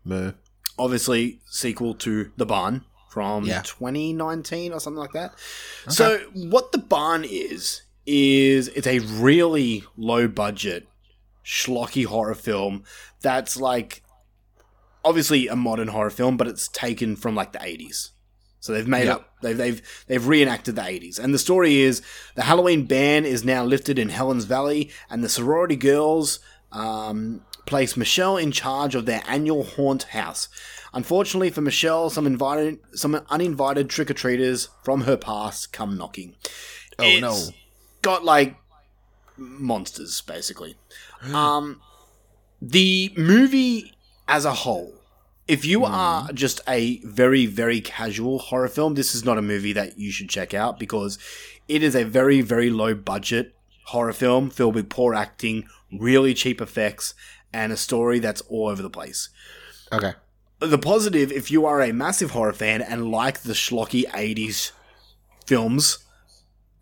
Moo. 0.03 0.33
Obviously, 0.77 1.39
sequel 1.45 1.93
to 1.95 2.31
The 2.35 2.45
Barn 2.45 2.83
from 3.09 3.45
Yeah. 3.45 3.61
2019 3.61 4.73
or 4.73 4.81
something 4.81 4.99
like 4.99 5.13
that. 5.13 5.33
So 5.87 6.19
what 6.33 6.73
The 6.73 6.77
Barn 6.77 7.23
is 7.23 7.83
is 8.05 8.67
it's 8.69 8.87
a 8.87 8.99
really 8.99 9.83
low 9.97 10.27
budget 10.27 10.87
schlocky 11.45 12.05
horror 12.05 12.35
film 12.35 12.83
that's 13.21 13.57
like 13.57 14.03
obviously 15.03 15.47
a 15.47 15.55
modern 15.55 15.87
horror 15.89 16.09
film, 16.09 16.37
but 16.37 16.47
it's 16.47 16.67
taken 16.67 17.15
from 17.15 17.35
like 17.35 17.51
the 17.53 17.59
80s. 17.59 18.09
So 18.59 18.73
they've 18.73 18.87
made 18.87 19.05
Yeah. 19.07 19.15
up 19.15 19.29
they've 19.41 19.57
they've 19.57 19.81
they've 20.07 20.27
reenacted 20.27 20.75
the 20.75 20.83
80s. 20.83 21.17
And 21.17 21.33
the 21.33 21.39
story 21.39 21.79
is 21.81 22.01
the 22.35 22.43
Halloween 22.43 22.85
ban 22.85 23.25
is 23.25 23.43
now 23.43 23.63
lifted 23.63 23.97
in 23.97 24.09
Helens 24.09 24.45
Valley 24.45 24.91
and 25.09 25.23
the 25.23 25.29
sorority 25.29 25.75
girls 25.75 26.39
um, 26.71 27.41
place 27.65 27.97
Michelle 27.97 28.37
in 28.37 28.51
charge 28.51 28.93
of 28.95 29.05
their 29.05 29.23
annual 29.27 29.63
haunt 29.63 30.03
house. 30.03 30.47
Unfortunately 30.93 31.49
for 31.49 31.61
Michelle, 31.61 32.09
some 32.09 32.27
invited 32.27 32.79
some 32.93 33.15
uninvited 33.29 33.89
trick-or-treaters 33.89 34.67
from 34.83 35.01
her 35.01 35.17
past 35.17 35.73
come 35.73 35.97
knocking. 35.97 36.35
Oh, 36.99 37.19
no. 37.19 37.35
Got 38.01 38.23
like 38.23 38.55
monsters 39.37 40.21
basically. 40.21 40.75
Um 41.33 41.81
the 42.61 43.11
movie 43.17 43.93
as 44.27 44.45
a 44.45 44.53
whole 44.53 44.93
if 45.47 45.65
you 45.65 45.83
are 45.83 46.31
just 46.31 46.61
a 46.67 46.99
very 46.99 47.45
very 47.47 47.81
casual 47.81 48.37
horror 48.39 48.67
film 48.67 48.93
this 48.93 49.13
is 49.15 49.25
not 49.25 49.37
a 49.37 49.41
movie 49.41 49.73
that 49.73 49.97
you 49.97 50.11
should 50.11 50.29
check 50.29 50.53
out 50.53 50.79
because 50.79 51.17
it 51.67 51.81
is 51.83 51.95
a 51.95 52.03
very 52.03 52.41
very 52.41 52.69
low 52.69 52.93
budget 52.93 53.55
horror 53.85 54.13
film 54.13 54.49
filled 54.49 54.75
with 54.75 54.89
poor 54.89 55.13
acting 55.15 55.67
really 55.91 56.33
cheap 56.35 56.61
effects 56.61 57.13
and 57.51 57.71
a 57.73 57.77
story 57.77 58.19
that's 58.19 58.41
all 58.41 58.67
over 58.67 58.81
the 58.81 58.89
place 58.89 59.29
Okay. 59.91 60.13
the 60.59 60.77
positive 60.77 61.31
if 61.31 61.49
you 61.51 61.65
are 61.65 61.81
a 61.81 61.91
massive 61.91 62.31
horror 62.31 62.53
fan 62.53 62.81
and 62.81 63.11
like 63.11 63.41
the 63.41 63.53
schlocky 63.53 64.05
80s 64.11 64.71
films 65.45 65.97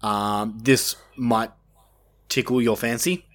um, 0.01 0.57
this 0.61 0.95
might 1.19 1.51
tickle 2.29 2.61
your 2.61 2.77
fancy 2.77 3.25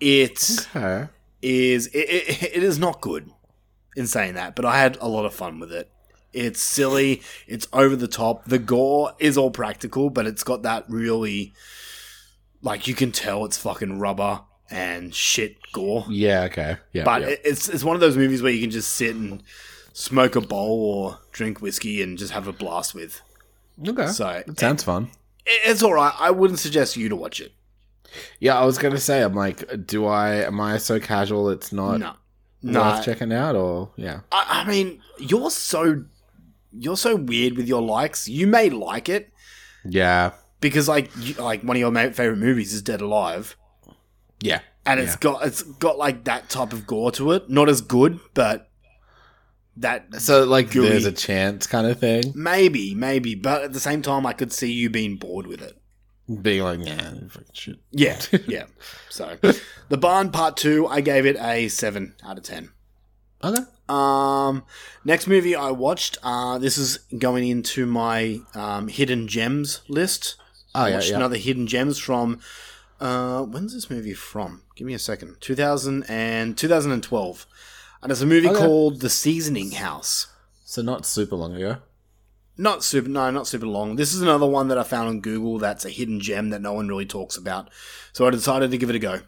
it 0.00 0.66
Okay. 0.74 1.08
is 1.42 1.86
it, 1.88 1.98
it, 1.98 2.42
it 2.56 2.62
is 2.62 2.78
not 2.78 3.00
good 3.00 3.30
in 3.96 4.06
saying 4.06 4.34
that 4.34 4.56
but 4.56 4.64
i 4.64 4.78
had 4.78 4.96
a 5.00 5.08
lot 5.08 5.24
of 5.24 5.32
fun 5.34 5.58
with 5.60 5.72
it 5.72 5.90
it's 6.32 6.60
silly 6.60 7.22
it's 7.46 7.68
over 7.72 7.94
the 7.94 8.08
top 8.08 8.44
the 8.46 8.58
gore 8.58 9.12
is 9.18 9.38
all 9.38 9.50
practical 9.50 10.10
but 10.10 10.26
it's 10.26 10.42
got 10.42 10.62
that 10.62 10.84
really 10.88 11.52
like 12.62 12.88
you 12.88 12.94
can 12.94 13.12
tell 13.12 13.44
it's 13.44 13.56
fucking 13.58 13.98
rubber 14.00 14.40
and 14.70 15.14
shit 15.14 15.56
gore 15.72 16.04
Yeah. 16.08 16.44
Okay. 16.44 16.76
Yeah. 16.92 17.04
but 17.04 17.20
yeah. 17.22 17.34
it's 17.44 17.68
it's 17.68 17.84
one 17.84 17.94
of 17.94 18.00
those 18.00 18.16
movies 18.16 18.42
where 18.42 18.50
you 18.50 18.62
can 18.62 18.70
just 18.70 18.94
sit 18.94 19.14
and 19.14 19.42
smoke 19.92 20.34
a 20.34 20.40
bowl 20.40 20.80
or 20.94 21.18
drink 21.30 21.60
whiskey 21.60 22.02
and 22.02 22.16
just 22.18 22.32
have 22.32 22.48
a 22.48 22.52
blast 22.52 22.94
with. 22.94 23.20
okay. 23.86 24.06
So 24.08 24.28
it 24.30 24.58
sounds 24.58 24.82
fun. 24.82 25.10
It- 25.46 25.70
it's 25.70 25.82
all 25.82 25.94
right. 25.94 26.14
I 26.18 26.30
wouldn't 26.30 26.58
suggest 26.58 26.96
you 26.96 27.08
to 27.08 27.16
watch 27.16 27.40
it. 27.40 27.52
Yeah, 28.38 28.58
I 28.58 28.64
was 28.64 28.78
gonna 28.78 28.98
say. 29.00 29.22
I'm 29.22 29.34
like, 29.34 29.86
do 29.86 30.06
I? 30.06 30.36
Am 30.46 30.60
I 30.60 30.78
so 30.78 31.00
casual? 31.00 31.50
It's 31.50 31.72
not 31.72 31.98
No, 32.00 32.80
worth 32.80 32.98
no. 32.98 33.02
checking 33.02 33.32
out, 33.32 33.56
or 33.56 33.90
yeah. 33.96 34.20
I, 34.30 34.62
I 34.64 34.68
mean, 34.70 35.00
you're 35.18 35.50
so 35.50 36.04
you're 36.72 36.96
so 36.96 37.16
weird 37.16 37.56
with 37.56 37.66
your 37.68 37.82
likes. 37.82 38.28
You 38.28 38.46
may 38.46 38.70
like 38.70 39.08
it 39.08 39.32
Yeah. 39.84 40.32
because 40.60 40.88
like 40.88 41.10
you, 41.18 41.34
like 41.34 41.62
one 41.62 41.76
of 41.76 41.80
your 41.80 41.90
ma- 41.90 42.10
favorite 42.10 42.38
movies 42.38 42.72
is 42.72 42.82
Dead 42.82 43.00
Alive, 43.00 43.56
Yeah. 44.40 44.60
and 44.86 45.00
it's 45.00 45.12
Yeah. 45.14 45.18
got 45.20 45.46
it's 45.46 45.62
got 45.62 45.98
like 45.98 46.24
that 46.24 46.48
type 46.48 46.72
of 46.72 46.86
gore 46.86 47.10
to 47.12 47.32
it. 47.32 47.50
Not 47.50 47.68
as 47.68 47.80
good, 47.80 48.20
but 48.34 48.70
that 49.78 50.20
So 50.20 50.44
like, 50.44 50.70
Gooey. 50.70 50.88
there's 50.88 51.04
a 51.06 51.12
chance 51.12 51.66
kind 51.66 51.86
of 51.86 51.98
thing. 51.98 52.32
maybe 52.34 52.94
maybe. 52.94 53.34
But 53.34 53.62
at 53.62 53.72
the 53.72 53.80
same 53.80 54.02
time, 54.02 54.26
I 54.26 54.32
could 54.32 54.52
see 54.52 54.72
you 54.72 54.90
being 54.90 55.16
bored 55.16 55.46
with 55.46 55.62
it. 55.62 55.76
Being 56.42 56.62
like, 56.62 56.78
yeah, 56.86 57.10
fucking 57.28 57.48
shit. 57.52 57.78
Yeah, 57.90 58.18
yeah. 58.46 58.64
So, 59.10 59.36
the 59.90 59.96
Barn 59.98 60.30
Part 60.30 60.56
Two, 60.56 60.86
I 60.86 61.00
gave 61.02 61.26
it 61.26 61.36
a 61.38 61.68
seven 61.68 62.14
out 62.24 62.38
of 62.38 62.44
ten. 62.44 62.70
Okay. 63.42 63.62
Um, 63.90 64.64
next 65.04 65.26
movie 65.26 65.54
I 65.54 65.70
watched. 65.70 66.16
Uh, 66.22 66.56
this 66.58 66.78
is 66.78 66.96
going 67.18 67.46
into 67.46 67.84
my 67.84 68.40
um, 68.54 68.88
hidden 68.88 69.28
gems 69.28 69.82
list. 69.88 70.36
Oh 70.74 70.84
I 70.84 70.88
yeah, 70.88 71.00
yeah. 71.02 71.16
another 71.16 71.36
hidden 71.36 71.66
gems 71.66 71.98
from. 71.98 72.40
Uh, 73.00 73.42
when's 73.42 73.74
this 73.74 73.90
movie 73.90 74.14
from? 74.14 74.62
Give 74.76 74.86
me 74.86 74.94
a 74.94 74.98
second. 74.98 75.36
2000 75.40 76.04
and 76.08 76.56
2012. 76.56 77.46
And 78.04 78.12
it's 78.12 78.20
a 78.20 78.26
movie 78.26 78.50
Okay. 78.50 78.58
called 78.58 79.00
The 79.00 79.08
Seasoning 79.08 79.70
House. 79.72 80.26
So 80.66 80.82
not 80.82 81.06
super 81.06 81.36
long 81.36 81.56
ago. 81.56 81.78
Not 82.58 82.84
super, 82.84 83.08
no, 83.08 83.30
not 83.30 83.46
super 83.46 83.66
long. 83.66 83.96
This 83.96 84.12
is 84.12 84.20
another 84.20 84.44
one 84.46 84.68
that 84.68 84.76
I 84.76 84.82
found 84.82 85.08
on 85.08 85.20
Google 85.22 85.58
that's 85.58 85.86
a 85.86 85.90
hidden 85.90 86.20
gem 86.20 86.50
that 86.50 86.60
no 86.60 86.74
one 86.74 86.86
really 86.86 87.06
talks 87.06 87.38
about. 87.38 87.70
So 88.12 88.26
I 88.26 88.30
decided 88.30 88.70
to 88.70 88.76
give 88.76 88.90
it 88.90 88.96
a 88.96 88.98
go. 88.98 89.20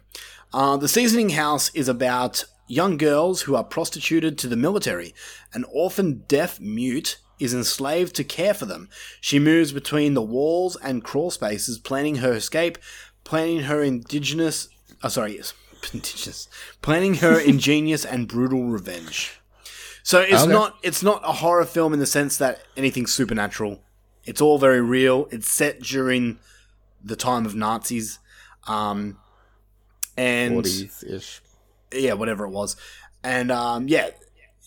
Uh, 0.53 0.77
the 0.77 0.87
Seasoning 0.87 1.29
House 1.29 1.71
is 1.73 1.89
about 1.89 2.45
young 2.67 2.97
girls 2.97 3.41
who 3.41 3.55
are 3.55 3.63
prostituted 3.63 4.37
to 4.37 4.47
the 4.47 4.55
military. 4.55 5.15
An 5.55 5.65
orphan 5.73 6.23
deaf 6.27 6.59
mute 6.59 7.17
is 7.39 7.55
enslaved 7.55 8.15
to 8.17 8.23
care 8.23 8.53
for 8.53 8.67
them. 8.67 8.89
She 9.19 9.39
moves 9.39 9.71
between 9.71 10.13
the 10.13 10.21
walls 10.21 10.77
and 10.83 11.03
crawl 11.03 11.31
spaces, 11.31 11.79
planning 11.79 12.17
her 12.17 12.33
escape, 12.33 12.77
planning 13.23 13.61
her 13.61 13.81
indigenous, 13.81 14.69
oh, 15.03 15.09
sorry, 15.09 15.37
yes, 15.37 15.53
indigenous, 15.93 16.47
planning 16.81 17.15
her 17.15 17.39
ingenious 17.39 18.05
and 18.05 18.27
brutal 18.27 18.65
revenge. 18.65 19.39
So 20.03 20.21
it's 20.21 20.43
Okay. 20.43 20.51
not 20.51 20.77
it's 20.83 21.03
not 21.03 21.21
a 21.23 21.33
horror 21.33 21.65
film 21.65 21.93
in 21.93 21.99
the 21.99 22.05
sense 22.05 22.37
that 22.37 22.61
anything's 22.77 23.13
supernatural. 23.13 23.81
It's 24.25 24.41
all 24.41 24.57
very 24.57 24.81
real. 24.81 25.27
It's 25.31 25.49
set 25.49 25.81
during 25.81 26.39
the 27.03 27.15
time 27.15 27.45
of 27.45 27.55
Nazis, 27.55 28.19
um, 28.67 29.17
and 30.17 30.53
Forties 30.53 31.03
ish. 31.07 31.41
yeah, 31.93 32.13
whatever 32.13 32.45
it 32.45 32.49
was, 32.49 32.75
and 33.23 33.51
um, 33.51 33.87
yeah, 33.87 34.07
it, 34.07 34.17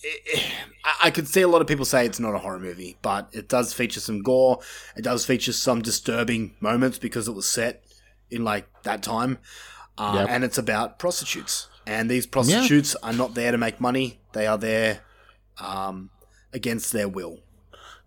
it- 0.03 0.53
I, 0.85 0.95
I 1.05 1.11
could 1.11 1.29
see 1.29 1.43
a 1.43 1.49
lot 1.49 1.61
of 1.61 1.67
people 1.67 1.85
say 1.85 2.07
it's 2.07 2.21
not 2.21 2.35
a 2.35 2.39
horror 2.39 2.59
movie, 2.59 2.97
but 3.03 3.29
it 3.33 3.49
does 3.49 3.73
feature 3.75 4.01
some 4.01 4.23
gore. 4.23 4.61
It 4.97 5.03
does 5.05 5.27
feature 5.27 5.53
some 5.53 5.83
disturbing 5.83 6.55
moments 6.61 6.99
because 6.99 7.29
it 7.29 7.33
was 7.33 7.47
set 7.49 7.83
in 8.31 8.45
like 8.45 8.67
that 8.85 9.03
time, 9.03 9.39
uh, 9.99 10.13
Yep. 10.21 10.29
and 10.31 10.45
it's 10.45 10.59
about 10.59 10.99
prostitutes. 10.99 11.69
And 11.87 12.11
these 12.11 12.27
prostitutes 12.27 12.95
are 13.03 13.13
not 13.13 13.35
there 13.35 13.51
to 13.53 13.59
make 13.59 13.81
money; 13.81 14.21
they 14.33 14.47
are 14.47 14.59
there 14.59 15.01
um, 15.59 16.11
against 16.53 16.93
their 16.93 17.09
will. 17.09 17.39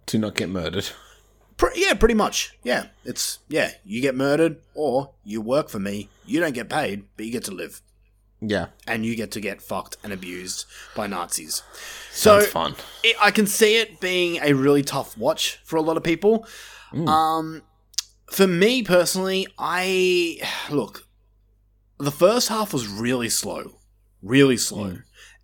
To 0.07 0.17
not 0.17 0.35
get 0.35 0.49
murdered. 0.49 0.89
Pre- 1.57 1.71
yeah, 1.75 1.93
pretty 1.93 2.13
much. 2.15 2.57
Yeah, 2.63 2.87
it's 3.03 3.39
yeah. 3.49 3.71
You 3.83 4.01
get 4.01 4.15
murdered, 4.15 4.57
or 4.73 5.11
you 5.23 5.41
work 5.41 5.69
for 5.69 5.79
me. 5.79 6.09
You 6.25 6.39
don't 6.39 6.53
get 6.53 6.69
paid, 6.69 7.03
but 7.17 7.25
you 7.25 7.31
get 7.31 7.43
to 7.45 7.51
live, 7.51 7.81
Yeah. 8.41 8.67
and 8.87 9.05
you 9.05 9.15
get 9.15 9.31
to 9.31 9.39
get 9.41 9.61
fucked 9.61 9.97
and 10.03 10.11
abused 10.13 10.65
by 10.95 11.07
Nazis. 11.07 11.61
Sounds 12.11 12.45
so 12.45 12.49
fun. 12.51 12.75
it, 13.03 13.15
I 13.21 13.31
can 13.31 13.47
see 13.47 13.77
it 13.77 13.99
being 13.99 14.39
a 14.41 14.53
really 14.53 14.83
tough 14.83 15.17
watch 15.17 15.59
for 15.63 15.75
a 15.77 15.81
lot 15.81 15.97
of 15.97 16.03
people. 16.03 16.45
Um, 17.07 17.63
for 18.27 18.45
me 18.47 18.83
personally, 18.83 19.47
I 19.57 20.39
look. 20.69 21.07
The 22.03 22.11
first 22.11 22.49
half 22.49 22.73
was 22.73 22.85
really 22.85 23.29
slow, 23.29 23.79
really 24.21 24.57
slow, 24.57 24.97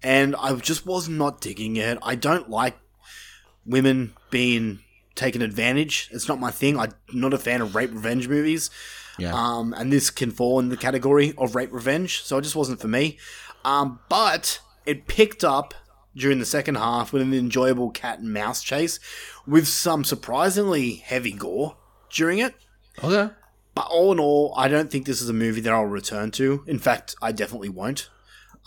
and 0.03 0.35
I 0.35 0.53
just 0.55 0.85
was 0.85 1.07
not 1.07 1.39
digging 1.39 1.77
it. 1.77 1.97
I 2.01 2.15
don't 2.15 2.49
like 2.49 2.77
women 3.65 4.13
being 4.29 4.79
taken 5.15 5.41
advantage. 5.41 6.09
It's 6.11 6.27
not 6.27 6.37
my 6.37 6.51
thing. 6.51 6.77
I'm 6.77 6.91
not 7.13 7.33
a 7.33 7.37
fan 7.37 7.61
of 7.61 7.75
rape 7.75 7.93
revenge 7.93 8.27
movies. 8.27 8.69
Yeah. 9.17 9.33
Um, 9.33 9.73
and 9.73 9.91
this 9.91 10.09
can 10.09 10.31
fall 10.31 10.59
in 10.59 10.67
the 10.67 10.75
category 10.75 11.33
of 11.37 11.55
rape 11.55 11.71
revenge, 11.71 12.23
so 12.23 12.37
it 12.37 12.41
just 12.41 12.57
wasn't 12.57 12.81
for 12.81 12.89
me. 12.89 13.17
Um, 13.63 13.99
but 14.09 14.59
it 14.85 15.07
picked 15.07 15.45
up 15.45 15.73
during 16.13 16.39
the 16.39 16.45
second 16.45 16.75
half 16.75 17.13
with 17.13 17.21
an 17.21 17.33
enjoyable 17.33 17.89
cat 17.89 18.19
and 18.19 18.33
mouse 18.33 18.61
chase 18.61 18.99
with 19.47 19.65
some 19.65 20.03
surprisingly 20.03 20.95
heavy 20.95 21.31
gore 21.31 21.77
during 22.11 22.39
it. 22.39 22.55
okay. 23.01 23.33
But 23.79 23.87
all 23.87 24.11
in 24.11 24.19
all, 24.19 24.53
I 24.57 24.67
don't 24.67 24.91
think 24.91 25.05
this 25.05 25.21
is 25.21 25.29
a 25.29 25.33
movie 25.33 25.61
that 25.61 25.71
I'll 25.71 25.85
return 25.85 26.31
to. 26.31 26.65
In 26.67 26.79
fact, 26.79 27.15
I 27.21 27.31
definitely 27.31 27.69
won't. 27.69 28.09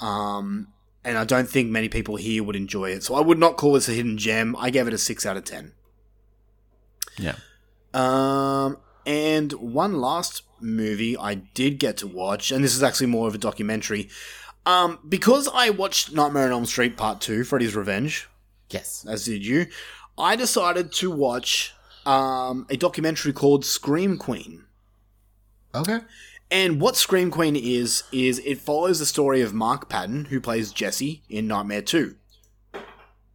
Um, 0.01 0.69
and 1.05 1.19
I 1.19 1.25
don't 1.25 1.47
think 1.51 1.71
many 1.71 1.91
people 1.91 2.17
here 2.17 2.43
would 2.43 2.57
enjoy 2.57 2.93
it. 2.93 3.03
So 3.03 3.15
I 3.15 3.21
would 3.21 3.39
not 3.39 3.59
call 3.59 3.75
this 3.75 3.91
a 3.91 3.93
hidden 3.93 4.17
gem. 4.17 4.57
I 4.59 4.71
gave 4.71 4.89
it 4.89 4.95
a 4.95 4.99
6 4.99 5.27
out 5.27 5.37
of 5.37 5.45
10. 5.45 5.73
Yeah. 7.19 7.35
Um, 7.93 8.79
and 9.05 9.53
one 9.53 10.01
last 10.01 10.45
movie 10.63 11.15
I 11.15 11.35
did 11.35 11.79
get 11.79 11.99
to 11.99 12.07
watch, 12.07 12.51
and 12.51 12.65
this 12.65 12.75
is 12.75 12.83
actually 12.83 13.09
more 13.09 13.29
of 13.29 13.35
a 13.35 13.39
documentary. 13.39 14.09
Um, 14.65 14.99
because 15.07 15.47
I 15.53 15.69
watched 15.69 16.15
Nightmare 16.15 16.47
on 16.47 16.53
Elm 16.53 16.65
Street 16.65 16.97
Part 16.97 17.21
2, 17.21 17.45
Freddy's 17.45 17.77
Revenge, 17.77 18.31
Yes. 18.71 19.05
as 19.07 19.27
did 19.27 19.45
you, 19.45 19.67
I 20.17 20.37
decided 20.37 20.91
to 20.93 21.11
watch 21.11 21.75
um, 22.07 22.67
a 22.71 22.79
documentary 22.79 23.35
called 23.35 23.67
Scream 23.67 24.17
Queen. 24.17 24.65
Okay. 25.75 26.01
And 26.51 26.81
what 26.81 26.97
Scream 26.97 27.31
Queen 27.31 27.57
is, 27.57 28.03
is 28.13 28.39
it 28.41 28.59
follows 28.59 28.99
the 28.99 29.07
story 29.07 29.41
of 29.41 29.55
Mark 29.55 29.89
Patton, 29.89 30.27
who 30.27 30.39
plays 30.39 30.71
Jesse 30.71 31.23
in 31.31 31.47
Nightmare 31.47 31.81
2. 31.81 32.15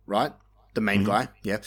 Right? 0.06 0.34
The 0.76 0.82
main 0.82 1.00
mm-hmm. 1.00 1.10
guy, 1.10 1.28
yeah. 1.42 1.58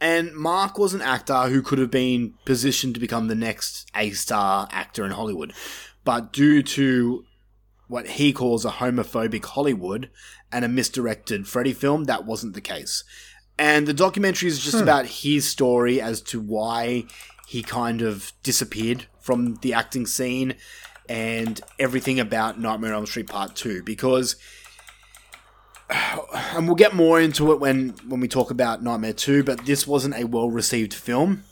And 0.00 0.32
Mark 0.32 0.78
was 0.78 0.94
an 0.94 1.02
actor 1.02 1.48
who 1.48 1.62
could 1.62 1.80
have 1.80 1.90
been 1.90 2.34
positioned 2.44 2.94
to 2.94 3.00
become 3.00 3.26
the 3.26 3.34
next 3.34 3.90
A 3.96 4.10
star 4.10 4.68
actor 4.70 5.04
in 5.04 5.10
Hollywood. 5.10 5.52
But 6.04 6.32
due 6.32 6.62
to 6.62 7.24
what 7.88 8.06
he 8.06 8.32
calls 8.32 8.64
a 8.64 8.70
homophobic 8.70 9.44
Hollywood 9.44 10.10
and 10.52 10.64
a 10.64 10.68
misdirected 10.68 11.48
Freddy 11.48 11.72
film, 11.72 12.04
that 12.04 12.24
wasn't 12.24 12.54
the 12.54 12.60
case. 12.60 13.02
And 13.58 13.88
the 13.88 13.92
documentary 13.92 14.48
is 14.48 14.60
just 14.60 14.76
hmm. 14.76 14.84
about 14.84 15.06
his 15.06 15.48
story 15.48 16.00
as 16.00 16.22
to 16.22 16.40
why 16.40 17.06
he 17.48 17.64
kind 17.64 18.00
of 18.00 18.32
disappeared 18.44 19.06
from 19.20 19.56
the 19.56 19.72
acting 19.74 20.06
scene 20.06 20.54
and 21.08 21.60
everything 21.78 22.20
about 22.20 22.60
Nightmare 22.60 22.92
on 22.92 23.00
Elm 23.00 23.06
Street 23.06 23.28
Part 23.28 23.56
2 23.56 23.82
because 23.82 24.36
and 25.90 26.66
we'll 26.66 26.76
get 26.76 26.94
more 26.94 27.20
into 27.20 27.52
it 27.52 27.60
when 27.60 27.90
when 28.06 28.20
we 28.20 28.28
talk 28.28 28.50
about 28.50 28.82
Nightmare 28.82 29.12
2 29.12 29.44
but 29.44 29.66
this 29.66 29.86
wasn't 29.86 30.14
a 30.14 30.24
well 30.24 30.50
received 30.50 30.94
film 30.94 31.44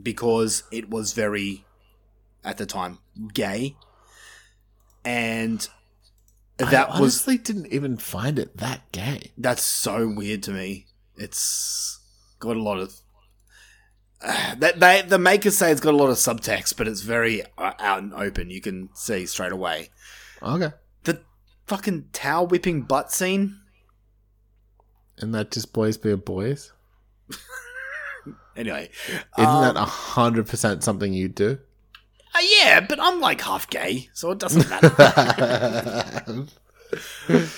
because 0.00 0.62
it 0.70 0.90
was 0.90 1.12
very 1.12 1.64
at 2.44 2.58
the 2.58 2.66
time 2.66 2.98
gay 3.32 3.76
and 5.04 5.68
that 6.58 6.90
I 6.90 7.00
was 7.00 7.00
honestly 7.00 7.38
didn't 7.38 7.72
even 7.72 7.96
find 7.96 8.38
it 8.38 8.56
that 8.56 8.90
gay. 8.92 9.32
that's 9.38 9.62
so 9.62 10.08
weird 10.08 10.42
to 10.44 10.50
me. 10.50 10.86
It's 11.16 12.00
got 12.40 12.56
a 12.56 12.62
lot 12.62 12.78
of 12.78 12.94
that 14.58 14.80
they 14.80 15.02
the 15.02 15.18
makers 15.18 15.56
say 15.56 15.70
it's 15.70 15.80
got 15.80 15.94
a 15.94 15.96
lot 15.96 16.08
of 16.10 16.16
subtext, 16.16 16.76
but 16.76 16.88
it's 16.88 17.02
very 17.02 17.42
uh, 17.56 17.72
out 17.78 18.02
and 18.02 18.12
open. 18.14 18.50
You 18.50 18.60
can 18.60 18.88
see 18.94 19.26
straight 19.26 19.52
away 19.52 19.90
Okay. 20.42 20.70
the 21.04 21.20
fucking 21.66 22.06
towel 22.12 22.46
whipping 22.46 22.82
butt 22.82 23.12
scene. 23.12 23.60
And 25.18 25.34
that 25.34 25.50
just 25.50 25.72
boys 25.72 25.96
be 25.96 26.14
boys? 26.14 26.72
Anyway, 28.56 28.90
Isn't 29.38 29.48
um, 29.48 29.62
that 29.62 29.76
a 29.76 29.84
hundred 29.84 30.48
percent 30.48 30.82
something 30.82 31.12
you'd 31.12 31.36
do? 31.36 31.58
uh, 32.34 32.40
yeah, 32.60 32.80
but 32.80 32.98
I'm 33.00 33.20
like 33.20 33.40
half 33.40 33.70
gay, 33.70 34.08
so 34.14 34.32
it 34.32 34.38
doesn't 34.40 34.68
matter. 34.68 36.46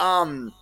Um, 0.00 0.54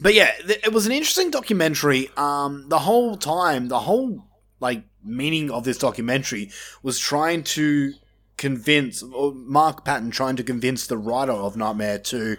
but 0.00 0.14
yeah, 0.14 0.32
th- 0.46 0.60
it 0.64 0.72
was 0.72 0.84
an 0.86 0.92
interesting 0.92 1.30
documentary. 1.30 2.10
Um, 2.16 2.68
the 2.68 2.80
whole 2.80 3.16
time, 3.16 3.68
the 3.68 3.78
whole 3.78 4.24
like 4.60 4.84
meaning 5.02 5.50
of 5.50 5.64
this 5.64 5.78
documentary 5.78 6.50
was 6.82 6.98
trying 6.98 7.42
to 7.42 7.94
convince 8.36 9.02
or 9.02 9.34
Mark 9.34 9.84
Patton 9.84 10.10
trying 10.10 10.36
to 10.36 10.42
convince 10.42 10.86
the 10.86 10.96
writer 10.96 11.32
of 11.32 11.56
Nightmare 11.56 11.98
2 11.98 12.36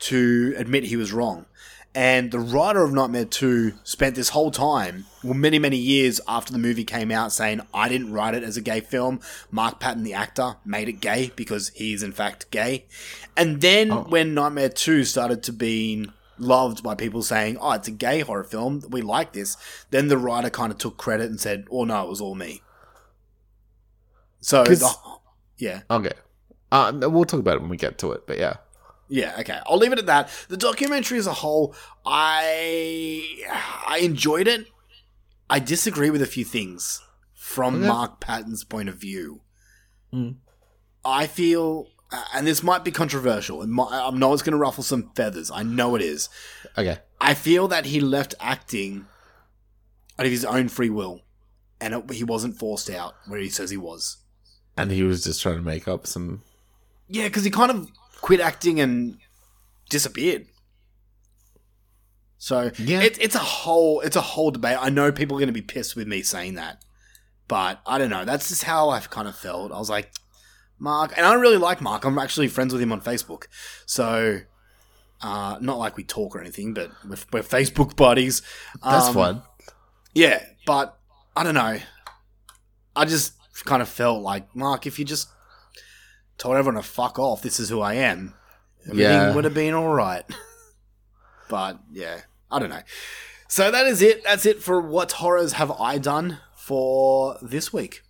to 0.00 0.54
admit 0.56 0.84
he 0.84 0.96
was 0.96 1.12
wrong. 1.12 1.46
And 1.96 2.32
the 2.32 2.40
writer 2.40 2.82
of 2.82 2.92
Nightmare 2.92 3.24
2 3.24 3.74
spent 3.84 4.16
this 4.16 4.30
whole 4.30 4.50
time, 4.50 5.04
well, 5.22 5.34
many, 5.34 5.60
many 5.60 5.76
years 5.76 6.20
after 6.26 6.52
the 6.52 6.58
movie 6.58 6.82
came 6.82 7.12
out, 7.12 7.30
saying, 7.30 7.60
I 7.72 7.88
didn't 7.88 8.12
write 8.12 8.34
it 8.34 8.42
as 8.42 8.56
a 8.56 8.60
gay 8.60 8.80
film. 8.80 9.20
Mark 9.52 9.78
Patton, 9.78 10.02
the 10.02 10.12
actor, 10.12 10.56
made 10.64 10.88
it 10.88 10.94
gay 10.94 11.30
because 11.36 11.68
he 11.68 11.92
is, 11.92 12.02
in 12.02 12.10
fact, 12.10 12.50
gay. 12.50 12.86
And 13.36 13.60
then 13.60 13.92
oh. 13.92 14.06
when 14.08 14.34
Nightmare 14.34 14.70
2 14.70 15.04
started 15.04 15.44
to 15.44 15.52
be 15.52 16.10
loved 16.38 16.82
by 16.82 16.94
people 16.94 17.22
saying, 17.22 17.58
oh, 17.60 17.72
it's 17.72 17.88
a 17.88 17.92
gay 17.92 18.20
horror 18.20 18.44
film, 18.44 18.82
we 18.88 19.02
like 19.02 19.32
this, 19.32 19.56
then 19.90 20.08
the 20.08 20.18
writer 20.18 20.50
kind 20.50 20.72
of 20.72 20.78
took 20.78 20.96
credit 20.96 21.30
and 21.30 21.40
said, 21.40 21.66
oh, 21.70 21.84
no, 21.84 22.02
it 22.04 22.08
was 22.08 22.20
all 22.20 22.34
me. 22.34 22.62
So, 24.40 24.64
the, 24.64 24.94
yeah. 25.58 25.82
okay. 25.90 26.12
Uh, 26.70 26.92
we'll 27.02 27.24
talk 27.24 27.40
about 27.40 27.56
it 27.56 27.60
when 27.60 27.70
we 27.70 27.76
get 27.76 27.98
to 27.98 28.12
it, 28.12 28.26
but 28.26 28.38
yeah. 28.38 28.56
Yeah, 29.08 29.36
okay. 29.40 29.60
I'll 29.66 29.78
leave 29.78 29.92
it 29.92 29.98
at 29.98 30.06
that. 30.06 30.30
The 30.48 30.56
documentary 30.56 31.18
as 31.18 31.26
a 31.26 31.32
whole, 31.32 31.74
I 32.06 33.44
I 33.86 33.98
enjoyed 33.98 34.48
it. 34.48 34.66
I 35.48 35.60
disagree 35.60 36.10
with 36.10 36.22
a 36.22 36.26
few 36.26 36.44
things 36.44 37.02
from 37.34 37.76
Okay. 37.76 37.86
Mark 37.86 38.20
Patton's 38.20 38.64
point 38.64 38.88
of 38.88 38.96
view. 38.96 39.42
Mm. 40.12 40.36
I 41.04 41.26
feel, 41.26 41.88
and 42.32 42.46
this 42.46 42.62
might 42.62 42.84
be 42.84 42.90
controversial. 42.90 43.62
I 43.62 44.10
know 44.10 44.32
it's 44.32 44.42
going 44.42 44.52
to 44.52 44.58
ruffle 44.58 44.82
some 44.84 45.10
feathers. 45.14 45.50
I 45.50 45.62
know 45.62 45.94
it 45.94 46.02
is. 46.02 46.28
Okay. 46.76 46.98
I 47.20 47.34
feel 47.34 47.68
that 47.68 47.86
he 47.86 48.00
left 48.00 48.34
acting 48.40 49.06
out 50.18 50.26
of 50.26 50.32
his 50.32 50.44
own 50.44 50.68
free 50.68 50.90
will, 50.90 51.22
and 51.80 51.94
it, 51.94 52.10
he 52.12 52.24
wasn't 52.24 52.56
forced 52.58 52.90
out 52.90 53.14
where 53.26 53.40
he 53.40 53.48
says 53.48 53.70
he 53.70 53.76
was. 53.76 54.18
And 54.76 54.90
he 54.90 55.02
was 55.02 55.24
just 55.24 55.40
trying 55.42 55.56
to 55.56 55.62
make 55.62 55.86
up 55.88 56.06
some. 56.06 56.42
Yeah, 57.08 57.24
because 57.24 57.44
he 57.44 57.50
kind 57.50 57.70
of 57.70 57.88
quit 58.20 58.40
acting 58.40 58.80
and 58.80 59.18
disappeared. 59.88 60.46
So 62.38 62.70
Yeah. 62.78 63.00
it, 63.00 63.16
it's 63.20 63.34
a 63.34 63.38
whole 63.38 64.00
it's 64.00 64.16
a 64.16 64.20
whole 64.20 64.50
debate. 64.50 64.76
I 64.80 64.90
know 64.90 65.10
people 65.12 65.36
are 65.36 65.40
going 65.40 65.46
to 65.48 65.52
be 65.52 65.62
pissed 65.62 65.96
with 65.96 66.06
me 66.06 66.22
saying 66.22 66.54
that, 66.54 66.84
but 67.48 67.80
I 67.86 67.98
don't 67.98 68.10
know. 68.10 68.24
That's 68.24 68.48
just 68.48 68.64
how 68.64 68.90
I've 68.90 69.10
kind 69.10 69.28
of 69.28 69.36
felt. 69.36 69.72
I 69.72 69.78
was 69.78 69.88
like, 69.90 70.10
Mark, 70.78 71.12
and 71.16 71.24
I 71.24 71.34
really 71.34 71.56
like 71.56 71.80
Mark. 71.80 72.04
I'm 72.04 72.18
actually 72.18 72.48
friends 72.48 72.72
with 72.72 72.82
him 72.82 72.92
on 72.92 73.00
Facebook, 73.00 73.44
so 73.86 74.40
uh, 75.22 75.58
not 75.60 75.78
like 75.78 75.96
we 75.96 76.04
talk 76.04 76.34
or 76.36 76.40
anything, 76.40 76.74
but 76.74 76.90
we're, 77.08 77.16
we're 77.32 77.42
Facebook 77.42 77.96
buddies. 77.96 78.42
That's 78.82 79.06
Um, 79.06 79.14
fun. 79.14 79.42
Yeah, 80.14 80.44
but 80.66 80.98
I 81.36 81.42
don't 81.44 81.54
know. 81.54 81.78
I 82.96 83.04
just 83.04 83.32
kind 83.64 83.82
of 83.82 83.88
felt 83.88 84.22
like 84.22 84.54
Mark, 84.54 84.86
if 84.86 84.98
you 84.98 85.04
just 85.04 85.28
told 86.38 86.56
everyone 86.56 86.82
to 86.82 86.88
fuck 86.88 87.18
off, 87.18 87.42
this 87.42 87.58
is 87.60 87.68
who 87.68 87.80
I 87.80 87.94
am. 87.94 88.34
Everything 88.86 89.02
Yeah. 89.02 89.34
would 89.34 89.44
have 89.44 89.54
been 89.54 89.74
all 89.74 89.88
right. 89.94 90.24
but 91.48 91.78
yeah, 91.92 92.20
I 92.50 92.58
don't 92.58 92.70
know. 92.70 92.82
So 93.48 93.70
that 93.70 93.86
is 93.86 94.02
it. 94.02 94.24
That's 94.24 94.44
it 94.46 94.62
for 94.62 94.80
what 94.80 95.12
horrors 95.12 95.52
have 95.54 95.70
I 95.72 95.98
done 95.98 96.38
for 96.56 97.38
this 97.40 97.72
week. 97.72 98.02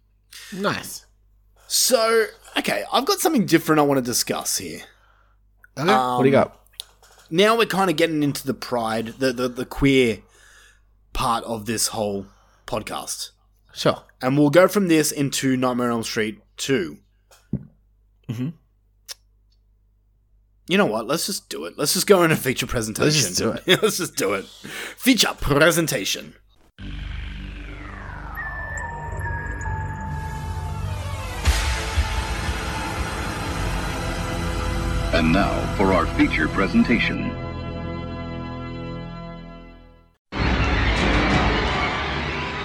Nice. 0.53 1.07
So 1.67 2.27
okay, 2.59 2.85
I've 2.93 3.05
got 3.07 3.21
something 3.21 3.47
different 3.47 3.81
I 3.81 3.83
want 3.85 3.99
to 3.99 4.03
discuss 4.05 4.59
here. 4.59 4.81
Okay. 5.79 5.87
what 5.93 6.23
do 6.23 6.29
you 6.29 6.37
Um, 6.37 6.45
got? 6.45 6.61
now 7.31 7.57
we're 7.59 7.67
kind 7.67 7.91
of 7.91 7.97
getting 7.97 8.23
into 8.23 8.47
the 8.47 8.55
pride, 8.55 9.15
the, 9.19 9.33
the 9.33 9.49
the 9.49 9.65
queer 9.67 10.19
part 11.13 11.43
of 11.45 11.67
this 11.67 11.89
whole 11.89 12.27
podcast. 12.67 13.31
Sure. 13.73 14.03
And 14.23 14.39
we'll 14.39 14.51
go 14.51 14.69
from 14.69 14.89
this 14.89 15.11
into 15.11 15.57
Nightmare 15.57 15.89
on 15.91 15.95
Elm 15.95 16.03
Street 16.05 16.41
2. 16.59 16.99
Mhm. 18.31 18.53
You 20.69 20.79
know 20.79 20.87
what? 20.87 21.07
Let's 21.07 21.27
just 21.27 21.49
do 21.51 21.65
it. 21.67 21.75
Let's 21.77 21.93
just 21.93 22.07
go 22.07 22.23
in 22.23 22.31
a 22.31 22.37
feature 22.37 22.67
presentation. 22.67 23.05
Let's 23.07 23.17
just 23.27 23.39
do 23.39 23.51
it. 23.51 23.67
Let's 23.83 23.99
just 23.99 24.17
do 24.17 24.33
it. 24.35 24.45
Feature 24.97 25.35
presentation. 25.41 26.35
And 35.15 35.33
now 35.33 35.77
for 35.77 35.93
our 35.93 36.07
feature 36.19 36.49
presentation. 36.49 37.31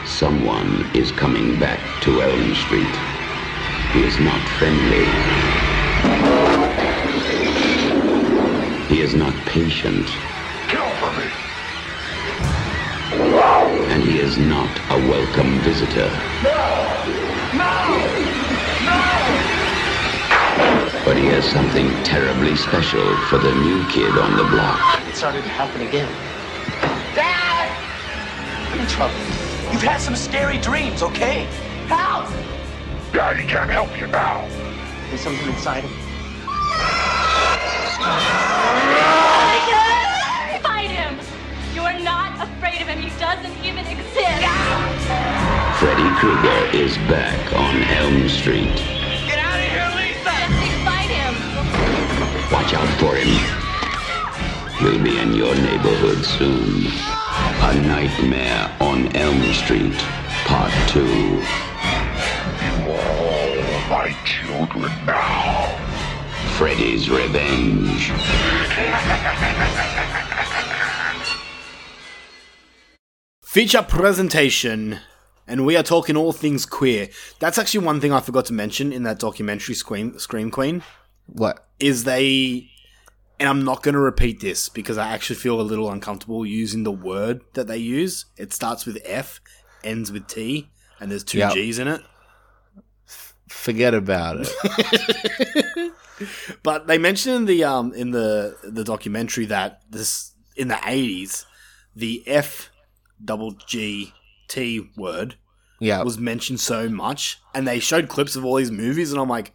Someone 0.08 0.90
is 0.96 1.12
coming 1.12 1.60
back 1.60 1.80
to 2.02 2.24
Elm 2.24 2.56
Street. 2.56 2.96
He 3.94 4.02
is 4.02 4.20
not 4.20 4.42
friendly. 4.58 5.06
He 8.88 9.02
is 9.02 9.14
not 9.14 9.36
patient. 9.46 10.08
Kill 10.70 10.90
for 10.98 11.12
me. 11.20 11.30
And 13.94 14.02
he 14.02 14.18
is 14.18 14.40
not 14.40 14.76
a 14.90 14.98
welcome 15.08 15.60
visitor. 15.60 16.10
But 21.06 21.18
he 21.18 21.26
has 21.28 21.46
something 21.46 21.88
terribly 22.04 22.56
special 22.56 23.16
for 23.30 23.38
the 23.38 23.54
new 23.56 23.88
kid 23.88 24.12
on 24.18 24.36
the 24.36 24.44
block. 24.44 25.02
It 25.08 25.16
started 25.16 25.44
to 25.44 25.50
happen 25.50 25.82
again. 25.82 26.12
Dad! 27.16 27.72
I'm 28.72 28.80
in 28.80 28.88
trouble. 28.88 29.16
You've 29.72 29.82
had 29.82 30.02
some 30.02 30.16
scary 30.16 30.58
dreams, 30.58 31.02
okay? 31.02 31.48
Help! 31.88 32.30
Daddy 33.14 33.48
can't 33.48 33.72
help 33.72 33.90
you 34.00 34.08
now. 34.08 34.46
There's 35.08 35.22
something 35.22 35.48
inside 35.48 35.84
him. 35.84 35.92
Fight 40.62 40.92
him! 40.92 41.18
You 41.74 41.82
are 41.82 42.00
not 42.00 42.36
afraid 42.46 42.82
of 42.82 42.88
him. 42.88 43.00
He 43.00 43.10
doesn't 43.18 43.66
even 43.66 43.86
exist. 43.88 44.46
Freddy 45.80 46.10
Krueger 46.20 46.78
is 46.78 46.98
back 47.08 47.54
on 47.54 47.84
Elm 47.84 48.28
Street. 48.28 48.99
Watch 52.52 52.74
out 52.74 53.00
for 53.00 53.16
him. 53.16 53.28
He'll 54.80 55.04
be 55.04 55.20
in 55.20 55.34
your 55.34 55.54
neighborhood 55.54 56.26
soon. 56.26 56.88
A 57.62 57.76
Nightmare 57.88 58.76
on 58.80 59.16
Elm 59.16 59.54
Street, 59.54 59.94
Part 60.46 60.74
2. 60.90 61.06
You 61.06 61.46
are 62.92 63.12
all 63.20 63.90
my 63.90 64.16
children 64.26 64.92
now. 65.06 65.68
Freddy's 66.58 67.08
Revenge. 67.08 68.12
Feature 73.44 73.84
presentation. 73.84 75.00
And 75.46 75.68
we 75.68 75.78
are 75.78 75.84
talking 75.84 76.18
all 76.18 76.32
things 76.32 76.66
queer. 76.66 77.10
That's 77.40 77.60
actually 77.60 77.86
one 77.86 78.02
thing 78.02 78.12
I 78.12 78.22
forgot 78.22 78.46
to 78.46 78.54
mention 78.54 78.92
in 78.92 79.04
that 79.04 79.20
documentary 79.20 79.76
Scream, 79.76 80.18
Scream 80.18 80.50
Queen. 80.50 80.82
What? 81.34 81.66
is 81.80 82.04
they 82.04 82.70
and 83.40 83.48
I'm 83.48 83.64
not 83.64 83.84
going 83.84 83.96
to 83.96 84.02
repeat 84.02 84.42
this 84.42 84.68
because 84.68 84.98
I 84.98 85.10
actually 85.14 85.38
feel 85.38 85.62
a 85.62 85.64
little 85.64 85.90
uncomfortable 85.90 86.46
using 86.46 86.84
the 86.84 86.92
word 86.92 87.42
that 87.54 87.68
they 87.68 87.78
use. 87.78 88.26
It 88.36 88.52
starts 88.52 88.86
with 88.86 89.00
F, 89.06 89.40
ends 89.82 90.12
with 90.12 90.28
T, 90.28 90.70
and 91.00 91.10
there's 91.10 91.24
two 91.24 91.38
Yep. 91.38 91.54
G's 91.54 91.80
in 91.80 91.88
it. 91.88 92.02
Forget 93.48 93.94
about 93.94 94.42
it. 94.42 95.94
But 96.64 96.88
they 96.88 96.98
mentioned 96.98 97.36
in 97.36 97.46
the 97.46 97.64
um 97.64 97.94
in 97.94 98.12
the 98.12 98.58
the 98.62 98.84
documentary 98.84 99.46
that 99.46 99.84
this 99.90 100.34
in 100.58 100.68
the 100.68 100.76
80s 100.76 101.46
the 101.96 102.24
F 102.28 102.72
double 103.24 103.52
G 103.52 104.12
T 104.50 104.90
word 104.98 105.36
yeah. 105.80 106.04
was 106.04 106.18
mentioned 106.18 106.60
so 106.60 106.90
much 106.90 107.40
and 107.56 107.66
they 107.66 107.80
showed 107.80 108.10
clips 108.10 108.36
of 108.36 108.44
all 108.44 108.56
these 108.56 108.70
movies 108.70 109.14
and 109.14 109.22
I'm 109.22 109.30
like 109.30 109.54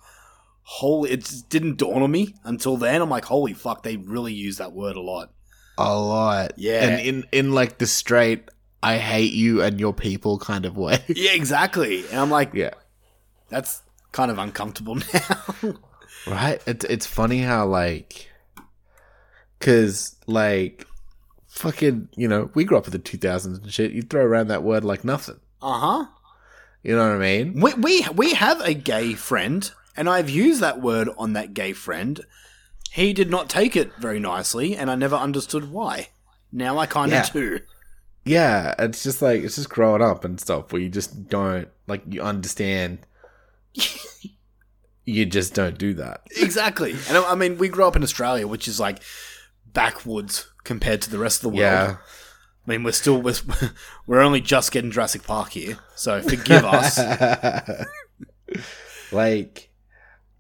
holy 0.67 1.11
it 1.11 1.21
just 1.25 1.49
didn't 1.51 1.77
dawn 1.77 2.03
on 2.03 2.11
me 2.11 2.35
until 2.45 2.77
then. 2.77 3.01
I'm 3.03 3.11
like 3.11 3.27
holy 3.27 3.53
fuck 3.53 3.83
they 3.83 3.97
really 3.97 4.33
use 4.33 4.57
that 4.59 4.73
word 4.73 4.97
a 4.97 5.01
lot. 5.01 5.31
a 5.79 5.99
lot. 5.99 6.53
Yeah. 6.57 6.85
And 6.89 7.01
in 7.01 7.25
in 7.33 7.53
like 7.53 7.79
the 7.79 7.87
straight 7.87 8.49
I 8.83 8.99
hate 8.99 9.33
you 9.33 9.63
and 9.63 9.79
your 9.81 9.95
people 9.95 10.39
kind 10.39 10.67
of 10.67 10.77
way. 10.77 11.03
Yeah, 11.09 11.33
exactly. 11.33 12.07
And 12.09 12.19
I'm 12.21 12.31
like, 12.31 12.53
yeah. 12.55 12.75
that's 13.49 13.83
kind 14.13 14.31
of 14.31 14.39
uncomfortable 14.39 14.97
now. 15.15 15.75
Right? 16.27 16.63
It's 16.67 16.85
it's 16.87 17.07
funny 17.07 17.41
how 17.41 17.67
like 17.67 18.31
cuz 19.61 20.17
like 20.27 20.87
fucking, 21.49 22.09
you 22.17 22.29
know, 22.29 22.51
we 22.55 22.65
grew 22.65 22.77
up 22.77 22.87
in 22.87 22.93
the 22.93 22.99
2000s 22.99 23.63
and 23.63 23.73
shit. 23.73 23.93
You 23.93 24.03
throw 24.03 24.25
around 24.25 24.49
that 24.49 24.63
word 24.63 24.85
like 24.85 25.05
nothing. 25.05 25.41
uh 25.63 25.79
huh. 25.79 26.07
You 26.83 26.95
know 26.97 27.09
what 27.09 27.17
I 27.17 27.19
mean? 27.19 27.61
We, 27.61 27.73
we 27.75 28.07
we 28.15 28.35
have 28.35 28.61
a 28.61 28.75
gay 28.75 29.15
friend, 29.15 29.71
and 29.97 30.09
I've 30.09 30.31
used 30.31 30.61
that 30.61 30.81
word 30.81 31.09
on 31.19 31.33
that 31.35 31.55
gay 31.55 31.73
friend. 31.73 32.21
He 32.93 33.13
did 33.13 33.31
not 33.31 33.49
take 33.49 33.77
it 33.77 33.95
very 33.97 34.21
nicely, 34.21 34.77
and 34.77 34.91
I 34.91 34.95
never 34.95 35.17
understood 35.17 35.71
why. 35.71 36.09
Now 36.53 36.79
I 36.79 36.87
kind 36.87 37.13
of 37.13 37.25
Yeah. 37.27 37.33
do. 37.33 37.61
Yeah, 38.25 38.75
it's 38.79 39.03
just 39.03 39.21
like 39.21 39.43
it's 39.43 39.57
just 39.57 39.69
growing 39.69 40.03
up 40.03 40.25
and 40.25 40.41
stuff 40.41 40.73
where 40.73 40.81
you 40.81 40.89
just 40.89 41.29
don't 41.29 41.69
like 41.87 42.03
you 42.09 42.23
understand 42.23 42.99
you 45.05 45.27
just 45.27 45.55
don't 45.55 45.77
do 45.77 45.93
that. 45.95 46.23
Exactly. 46.41 46.93
And 47.09 47.19
I 47.19 47.33
I 47.33 47.35
mean, 47.35 47.59
we 47.59 47.69
grew 47.69 47.85
up 47.85 47.97
in 47.97 48.03
Australia, 48.03 48.47
which 48.47 48.69
is 48.69 48.81
like 48.81 49.01
backwoods 49.67 50.51
compared 50.63 51.03
to 51.03 51.11
the 51.11 51.19
rest 51.19 51.39
of 51.39 51.43
the 51.43 51.49
world. 51.49 51.59
Yeah. 51.59 51.97
I 52.67 52.71
mean, 52.71 52.83
we're 52.83 52.93
still 52.93 53.21
we're, 53.21 53.35
we're 54.07 54.23
only 54.23 54.41
just 54.41 54.73
getting 54.73 54.91
Jurassic 54.91 55.25
Park 55.25 55.51
here, 55.51 55.79
so 55.95 56.23
forgive 56.23 56.65
us. 56.65 56.99
like 59.13 59.71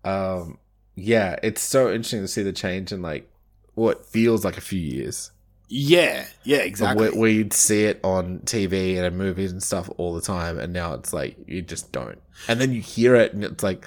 um 0.05 0.59
yeah, 0.97 1.37
it's 1.43 1.61
so 1.61 1.89
interesting 1.89 2.21
to 2.23 2.29
see 2.29 2.43
the 2.43 2.53
change 2.53 2.93
in 2.93 3.03
like 3.03 3.31
what 3.75 4.07
feels 4.07 4.45
like 4.45 4.57
a 4.57 4.63
few 4.63 4.81
years. 4.81 5.31
Yeah, 5.69 6.27
yeah, 6.45 6.59
exactly. 6.59 7.09
Where, 7.09 7.19
where 7.19 7.31
you'd 7.31 7.53
see 7.53 7.85
it 7.85 7.99
on 8.05 8.41
TV 8.41 8.97
and 8.97 9.07
in 9.07 9.17
movies 9.17 9.51
and 9.51 9.63
stuff 9.63 9.91
all 9.97 10.15
the 10.15 10.21
time, 10.21 10.59
and 10.59 10.73
now 10.73 10.95
it's 10.95 11.13
like 11.13 11.37
you 11.47 11.63
just 11.63 11.91
don't. 11.91 12.21
And 12.49 12.61
then 12.61 12.73
you 12.73 12.81
hear 12.81 13.15
it, 13.15 13.33
and 13.33 13.45
it's 13.45 13.65
like 13.65 13.85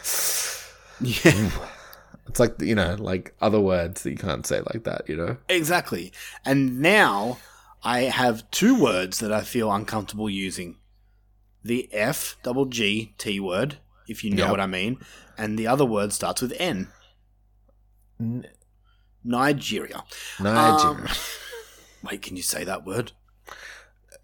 yeah. 1.01 1.49
it's 2.28 2.39
like 2.39 2.59
you 2.61 2.76
know, 2.76 2.95
like 2.99 3.36
other 3.41 3.61
words 3.61 4.03
that 4.03 4.11
you 4.11 4.18
can't 4.18 4.45
say 4.45 4.61
like 4.74 4.84
that. 4.84 5.07
You 5.07 5.18
know? 5.18 5.38
Exactly. 5.47 6.11
And 6.45 6.82
now 6.82 7.38
I 7.84 8.01
have 8.01 8.49
two 8.51 8.80
words 8.80 9.20
that 9.20 9.32
I 9.32 9.41
feel 9.41 9.72
uncomfortable 9.72 10.30
using. 10.30 10.78
The 11.63 11.89
F 11.91 12.38
double 12.43 12.65
G 12.65 13.13
T 13.18 13.39
word, 13.39 13.78
if 14.08 14.24
you 14.24 14.32
know 14.32 14.43
Yep. 14.43 14.51
what 14.51 14.60
I 14.60 14.66
mean, 14.68 14.99
and 15.38 15.58
the 15.58 15.68
other 15.68 15.86
word 15.86 16.14
starts 16.14 16.41
with 16.41 16.53
N. 16.60 16.88
N- 18.20 18.47
Nigeria. 19.24 20.03
Nigeria. 20.39 20.86
Um, 21.03 21.08
Wait, 22.03 22.22
can 22.22 22.36
you 22.38 22.43
say 22.43 22.64
that 22.64 22.86
word? 22.86 23.12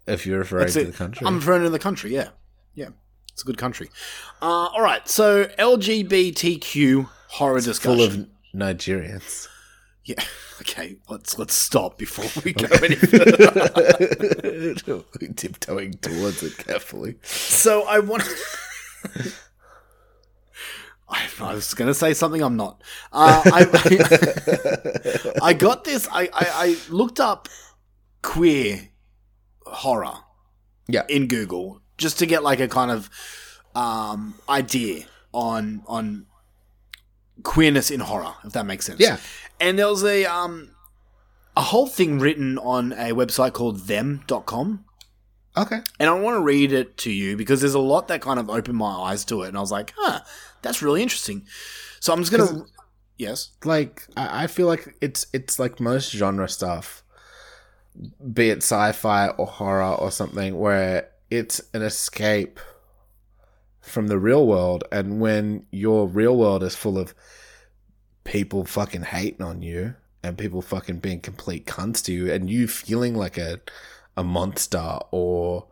If 0.06 0.26
you're 0.26 0.38
referring 0.38 0.62
That's 0.64 0.74
to 0.74 0.80
it. 0.82 0.84
the 0.86 0.92
country. 0.92 1.26
I'm 1.26 1.36
referring 1.36 1.62
to 1.62 1.70
the 1.70 1.78
country. 1.78 2.12
Yeah, 2.14 2.28
yeah, 2.74 2.88
it's 3.32 3.42
a 3.42 3.46
good 3.46 3.58
country. 3.58 3.88
Uh, 4.42 4.68
all 4.72 4.82
right, 4.82 5.06
so 5.08 5.44
LGBTQ 5.58 7.08
horror 7.28 7.60
discussion. 7.60 7.80
full 7.98 8.02
of 8.04 8.26
Nigerians. 8.54 9.48
yeah. 10.04 10.22
Okay, 10.60 10.98
let's 11.08 11.36
let's 11.36 11.52
stop 11.52 11.98
before 11.98 12.26
we 12.44 12.52
go 12.52 12.68
any 12.80 12.94
further. 12.94 13.34
Tiptoeing 15.34 15.94
towards 15.94 16.44
it 16.44 16.56
carefully. 16.58 17.16
So 17.24 17.82
I 17.88 17.98
want. 17.98 18.22
I, 21.08 21.28
I 21.40 21.54
was 21.54 21.74
going 21.74 21.88
to 21.88 21.94
say 21.94 22.14
something. 22.14 22.42
I'm 22.42 22.56
not. 22.56 22.82
Uh, 23.12 23.42
I, 23.44 23.66
I, 25.40 25.40
I 25.50 25.52
got 25.52 25.84
this. 25.84 26.08
I, 26.10 26.22
I, 26.22 26.28
I 26.32 26.76
looked 26.88 27.20
up 27.20 27.48
queer 28.22 28.88
horror 29.66 30.14
Yeah. 30.88 31.02
in 31.08 31.26
Google 31.28 31.80
just 31.98 32.18
to 32.20 32.26
get 32.26 32.42
like 32.42 32.60
a 32.60 32.68
kind 32.68 32.90
of 32.90 33.10
um, 33.74 34.34
idea 34.48 35.04
on 35.32 35.82
on 35.86 36.26
queerness 37.42 37.90
in 37.90 38.00
horror, 38.00 38.34
if 38.44 38.52
that 38.52 38.64
makes 38.66 38.86
sense. 38.86 39.00
Yeah. 39.00 39.18
And 39.60 39.78
there 39.78 39.88
was 39.88 40.04
a 40.04 40.24
um 40.24 40.70
a 41.56 41.60
whole 41.60 41.86
thing 41.86 42.18
written 42.18 42.58
on 42.58 42.92
a 42.92 43.12
website 43.12 43.52
called 43.52 43.86
them.com. 43.86 44.84
Okay. 45.56 45.80
And 46.00 46.10
I 46.10 46.12
want 46.14 46.36
to 46.36 46.40
read 46.40 46.72
it 46.72 46.96
to 46.98 47.12
you 47.12 47.36
because 47.36 47.60
there's 47.60 47.74
a 47.74 47.78
lot 47.78 48.08
that 48.08 48.20
kind 48.20 48.40
of 48.40 48.50
opened 48.50 48.76
my 48.76 48.90
eyes 48.90 49.24
to 49.26 49.42
it. 49.42 49.48
And 49.48 49.56
I 49.56 49.60
was 49.60 49.70
like, 49.70 49.92
huh, 49.96 50.20
that's 50.64 50.82
really 50.82 51.02
interesting. 51.02 51.46
So 52.00 52.12
I'm 52.12 52.20
just 52.20 52.32
going 52.32 52.48
to. 52.48 52.66
Yes. 53.16 53.50
Like 53.64 54.08
I, 54.16 54.44
I 54.44 54.46
feel 54.48 54.66
like 54.66 54.96
it's 55.00 55.28
it's 55.32 55.60
like 55.60 55.78
most 55.78 56.10
genre 56.10 56.48
stuff, 56.48 57.04
be 58.32 58.50
it 58.50 58.58
sci-fi 58.58 59.28
or 59.28 59.46
horror 59.46 59.94
or 59.94 60.10
something, 60.10 60.58
where 60.58 61.10
it's 61.30 61.60
an 61.72 61.82
escape 61.82 62.58
from 63.80 64.08
the 64.08 64.18
real 64.18 64.46
world, 64.46 64.82
and 64.90 65.20
when 65.20 65.66
your 65.70 66.08
real 66.08 66.36
world 66.36 66.64
is 66.64 66.74
full 66.74 66.98
of 66.98 67.14
people 68.24 68.64
fucking 68.64 69.02
hating 69.02 69.42
on 69.42 69.60
you 69.62 69.94
and 70.22 70.38
people 70.38 70.62
fucking 70.62 70.98
being 70.98 71.20
complete 71.20 71.66
cunts 71.66 72.02
to 72.04 72.12
you, 72.12 72.32
and 72.32 72.50
you 72.50 72.66
feeling 72.66 73.14
like 73.14 73.38
a 73.38 73.60
a 74.16 74.24
monster 74.24 74.98
or 75.12 75.68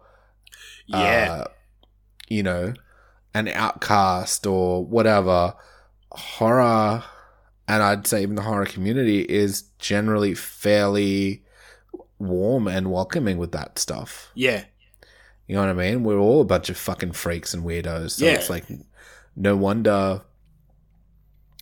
Yeah. 0.86 0.96
uh, 1.30 1.44
you 2.28 2.42
know, 2.42 2.74
an 3.34 3.48
outcast 3.48 4.46
or 4.46 4.84
whatever, 4.84 5.54
horror, 6.10 7.04
and 7.68 7.82
I'd 7.82 8.06
say 8.06 8.22
even 8.22 8.36
the 8.36 8.42
horror 8.42 8.66
community 8.66 9.20
is 9.22 9.62
generally 9.78 10.34
fairly 10.34 11.42
warm 12.18 12.68
and 12.68 12.92
welcoming 12.92 13.38
with 13.38 13.52
that 13.52 13.78
stuff. 13.78 14.30
yeah. 14.34 14.64
You 15.48 15.56
know 15.56 15.62
what 15.62 15.70
I 15.70 15.72
mean? 15.90 16.04
We're 16.04 16.18
all 16.18 16.40
a 16.40 16.44
bunch 16.44 16.70
of 16.70 16.78
fucking 16.78 17.12
freaks 17.12 17.52
and 17.52 17.64
weirdos. 17.64 18.12
So 18.12 18.24
Yeah. 18.24 18.32
it's 18.34 18.48
like, 18.48 18.64
no 19.36 19.54
wonder 19.56 20.22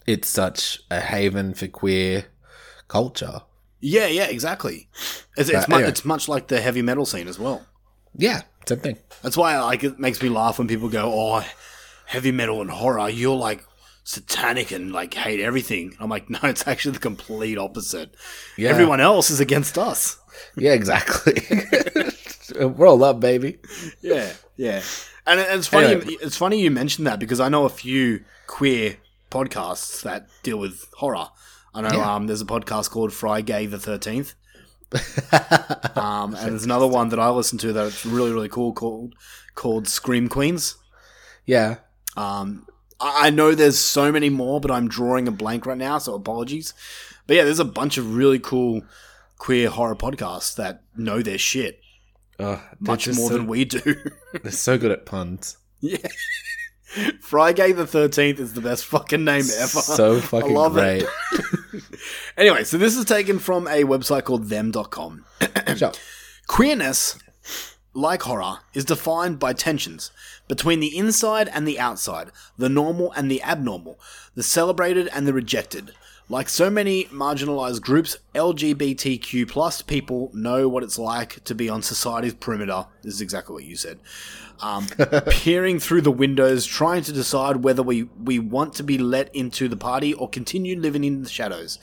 it's 0.07 0.29
such 0.29 0.81
a 0.91 1.01
haven 1.01 1.55
for 1.55 1.67
queer 1.67 2.27
culture. 2.89 3.41
Yeah, 3.81 4.07
yeah, 4.07 4.27
exactly. 4.27 4.89
It's, 5.37 5.49
it's, 5.49 5.67
mu- 5.69 5.77
anyway. 5.77 5.89
it's 5.91 6.05
much 6.05 6.29
like 6.29 6.49
the 6.49 6.61
heavy 6.61 6.83
metal 6.83 7.07
scene 7.07 7.27
as 7.27 7.39
well. 7.39 7.65
Yeah, 8.15 8.43
same 8.69 8.79
thing. 8.81 8.99
That's 9.23 9.37
why 9.37 9.59
like 9.61 9.83
it 9.83 9.99
makes 9.99 10.21
me 10.23 10.29
laugh 10.29 10.59
when 10.59 10.69
people 10.69 10.89
go, 10.89 11.11
"Oh, 11.13 11.45
heavy 12.11 12.33
metal 12.33 12.61
and 12.61 12.71
horror, 12.71 13.09
you're 13.09 13.37
like 13.37 13.65
satanic 14.05 14.71
and 14.73 14.93
like 14.93 15.15
hate 15.15 15.41
everything." 15.41 15.95
I'm 16.01 16.11
like, 16.11 16.29
"No, 16.35 16.39
it's 16.45 16.67
actually 16.67 16.93
the 16.93 16.99
complete 17.01 17.59
opposite. 17.59 18.15
Yeah. 18.57 18.71
Everyone 18.71 19.01
else 19.01 19.31
is 19.31 19.41
against 19.41 19.79
us." 19.79 20.19
Yeah, 20.57 20.73
exactly. 20.73 21.43
Roll 22.61 23.05
up, 23.05 23.21
baby. 23.21 23.59
Yeah, 24.01 24.33
yeah. 24.57 24.83
And 25.27 25.39
it's 25.41 25.67
funny. 25.69 25.87
Anyway. 25.95 26.17
It's 26.23 26.37
funny 26.37 26.61
you 26.61 26.71
mentioned 26.71 27.07
that 27.07 27.19
because 27.21 27.41
I 27.41 27.49
know 27.49 27.65
a 27.65 27.69
few 27.69 28.25
queer 28.47 28.97
podcasts 29.31 30.03
that 30.03 30.29
deal 30.43 30.59
with 30.59 30.87
horror. 30.97 31.29
I 31.75 31.83
know 31.83 31.91
Yeah. 31.97 32.15
um, 32.15 32.27
there's 32.27 32.41
a 32.41 32.47
podcast 32.47 32.91
called 32.91 33.13
Fry 33.13 33.43
Gay 33.43 33.67
the 33.67 33.79
Thirteenth, 33.79 34.35
um, 35.97 36.35
and 36.35 36.53
there's 36.53 36.65
another 36.65 36.87
one 36.89 37.11
that 37.11 37.21
I 37.21 37.31
listen 37.31 37.59
to 37.59 37.73
that's 37.73 38.05
really 38.05 38.33
really 38.33 38.49
cool 38.49 38.73
called 38.73 39.15
called 39.55 39.87
Scream 39.87 40.29
Queens. 40.29 40.77
Yeah. 41.47 41.77
Um, 42.17 42.67
I 43.01 43.27
I 43.27 43.31
know 43.31 43.55
there's 43.55 43.79
so 43.79 44.11
many 44.13 44.29
more, 44.31 44.61
but 44.61 44.71
I'm 44.71 44.89
drawing 44.89 45.27
a 45.29 45.33
blank 45.33 45.67
right 45.67 45.79
now, 45.79 45.99
so 45.99 46.15
apologies. 46.15 46.75
But 47.27 47.37
yeah, 47.37 47.45
there's 47.45 47.59
a 47.61 47.65
bunch 47.65 47.97
of 47.99 48.15
really 48.17 48.39
cool 48.39 48.83
queer 49.39 49.71
horror 49.71 49.97
podcasts 49.97 50.55
that 50.57 50.83
know 50.97 51.23
their 51.23 51.39
shit 51.39 51.81
Oh, 52.39 52.63
much 52.79 53.07
more 53.09 53.29
so, 53.29 53.37
than 53.37 53.47
we 53.47 53.65
do. 53.65 53.81
They're 54.43 54.51
so 54.53 54.79
good 54.79 54.91
at 54.91 55.05
puns. 55.07 55.59
yeah. 55.81 55.99
Friday 57.21 57.71
the 57.71 57.85
13th 57.85 58.41
is 58.41 58.55
the 58.55 58.61
best 58.61 58.85
fucking 58.87 59.25
name 59.25 59.45
ever. 59.59 59.69
So 59.69 60.21
fucking 60.21 60.55
great. 60.73 61.05
anyway, 62.37 62.65
so 62.65 62.79
this 62.79 62.97
is 62.97 63.05
taken 63.05 63.39
from 63.39 63.69
a 63.69 63.85
website 63.85 64.25
called 64.25 64.47
them.com. 64.49 65.25
Queerness, 66.49 67.17
like 67.93 68.23
horror, 68.23 68.59
is 68.75 68.85
defined 68.85 69.39
by 69.39 69.53
tensions 69.53 70.11
between 70.49 70.81
the 70.81 70.97
inside 70.97 71.49
and 71.49 71.67
the 71.67 71.79
outside, 71.79 72.31
the 72.57 72.69
normal 72.69 73.13
and 73.13 73.31
the 73.31 73.43
abnormal, 73.43 73.99
the 74.35 74.43
celebrated 74.43 75.09
and 75.13 75.27
the 75.27 75.33
rejected. 75.33 75.93
Like 76.29 76.49
so 76.49 76.71
many 76.71 77.07
marginalized 77.07 77.81
groups, 77.81 78.17
LGBTQ 78.37 79.49
plus 79.49 79.83
people 79.83 80.31
know 80.33 80.69
what 80.69 80.85
it's 80.85 80.99
like 80.99 81.43
to 81.43 81.57
be 81.57 81.69
on 81.69 81.83
society's 81.83 82.35
perimeter. 82.35 82.87
This 83.03 83.15
is 83.15 83.21
exactly 83.21 83.55
what 83.55 83.65
you 83.65 83.75
said. 83.75 83.99
Um, 84.61 84.87
peering 85.31 85.81
through 85.81 86.03
the 86.03 86.13
windows, 86.13 86.67
trying 86.67 87.03
to 87.03 87.13
decide 87.13 87.65
whether 87.65 87.83
we, 87.83 88.05
we 88.05 88.39
want 88.39 88.75
to 88.75 88.85
be 88.85 88.97
let 88.97 89.35
into 89.35 89.67
the 89.67 89.77
party 89.77 90.15
or 90.15 90.29
continue 90.29 90.79
living 90.79 91.03
in 91.03 91.25
the 91.25 91.29
shadows. 91.29 91.81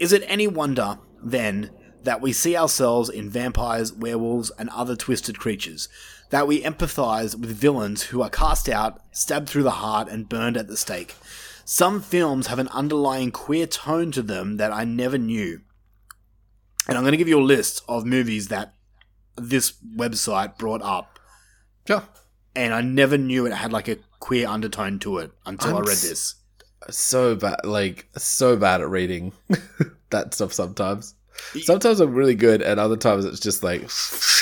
Is 0.00 0.12
it 0.12 0.24
any 0.26 0.48
wonder, 0.48 0.98
then, 1.22 1.70
that 2.06 2.20
we 2.22 2.32
see 2.32 2.56
ourselves 2.56 3.08
in 3.10 3.28
vampires, 3.28 3.92
werewolves, 3.92 4.50
and 4.58 4.70
other 4.70 4.96
twisted 4.96 5.38
creatures? 5.38 5.88
That 6.30 6.46
we 6.46 6.62
empathize 6.62 7.38
with 7.38 7.50
villains 7.50 8.04
who 8.04 8.22
are 8.22 8.30
cast 8.30 8.68
out, 8.68 9.00
stabbed 9.12 9.48
through 9.48 9.64
the 9.64 9.70
heart, 9.82 10.08
and 10.08 10.28
burned 10.28 10.56
at 10.56 10.66
the 10.68 10.76
stake? 10.76 11.14
Some 11.64 12.00
films 12.00 12.46
have 12.46 12.58
an 12.60 12.68
underlying 12.68 13.30
queer 13.32 13.66
tone 13.66 14.10
to 14.12 14.22
them 14.22 14.56
that 14.56 14.72
I 14.72 14.84
never 14.84 15.18
knew. 15.18 15.60
And 16.88 16.96
I'm 16.96 17.02
going 17.02 17.12
to 17.12 17.18
give 17.18 17.28
you 17.28 17.40
a 17.40 17.42
list 17.42 17.82
of 17.88 18.04
movies 18.06 18.48
that 18.48 18.74
this 19.36 19.74
website 19.96 20.56
brought 20.58 20.82
up, 20.82 21.18
Sure. 21.86 22.04
and 22.54 22.72
I 22.72 22.80
never 22.82 23.18
knew 23.18 23.46
it 23.46 23.52
had 23.52 23.72
like 23.72 23.88
a 23.88 23.96
queer 24.20 24.46
undertone 24.48 24.98
to 25.00 25.18
it 25.18 25.32
until 25.44 25.74
i 25.74 25.78
I'm 25.80 25.84
read 25.84 25.98
this. 25.98 26.36
So 26.88 27.34
bad, 27.34 27.64
like 27.64 28.06
so 28.16 28.56
bad 28.56 28.80
at 28.80 28.88
reading 28.88 29.32
that 30.10 30.32
stuff. 30.34 30.52
Sometimes, 30.52 31.15
sometimes 31.62 32.00
I'm 32.00 32.14
really 32.14 32.34
good, 32.34 32.62
and 32.62 32.78
other 32.80 32.96
times 32.96 33.24
it's 33.24 33.40
just 33.40 33.62
like, 33.62 33.82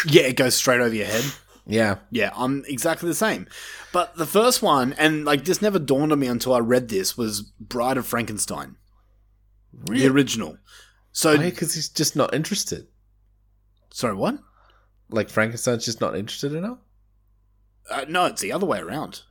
Yeah, 0.06 0.22
it 0.22 0.36
goes 0.36 0.54
straight 0.54 0.80
over 0.80 0.94
your 0.94 1.06
head. 1.06 1.24
yeah, 1.66 1.96
Yeah, 2.10 2.30
I'm 2.34 2.64
exactly 2.68 3.08
the 3.08 3.14
same. 3.14 3.46
But 3.92 4.16
the 4.16 4.26
first 4.26 4.62
one, 4.62 4.92
and 4.94 5.24
like 5.24 5.44
this 5.44 5.62
never 5.62 5.78
dawned 5.78 6.12
on 6.12 6.18
me 6.18 6.26
until 6.26 6.54
I 6.54 6.58
read 6.58 6.88
this, 6.88 7.16
was 7.16 7.42
Bride 7.42 7.96
of 7.96 8.06
Frankenstein, 8.06 8.76
the 9.88 10.06
original. 10.08 10.58
So, 11.12 11.38
because 11.38 11.74
he's 11.74 11.88
just 11.88 12.16
not 12.16 12.34
interested. 12.34 12.88
sorry, 13.92 14.14
what? 14.16 14.38
Like 15.10 15.30
Frankenstein's 15.30 15.84
just 15.84 16.00
not 16.00 16.16
interested 16.16 16.54
in 16.54 16.64
her. 16.64 16.78
Uh, 17.90 18.04
no, 18.08 18.24
it's 18.26 18.40
the 18.40 18.50
other 18.52 18.66
way 18.66 18.80
around. 18.80 19.22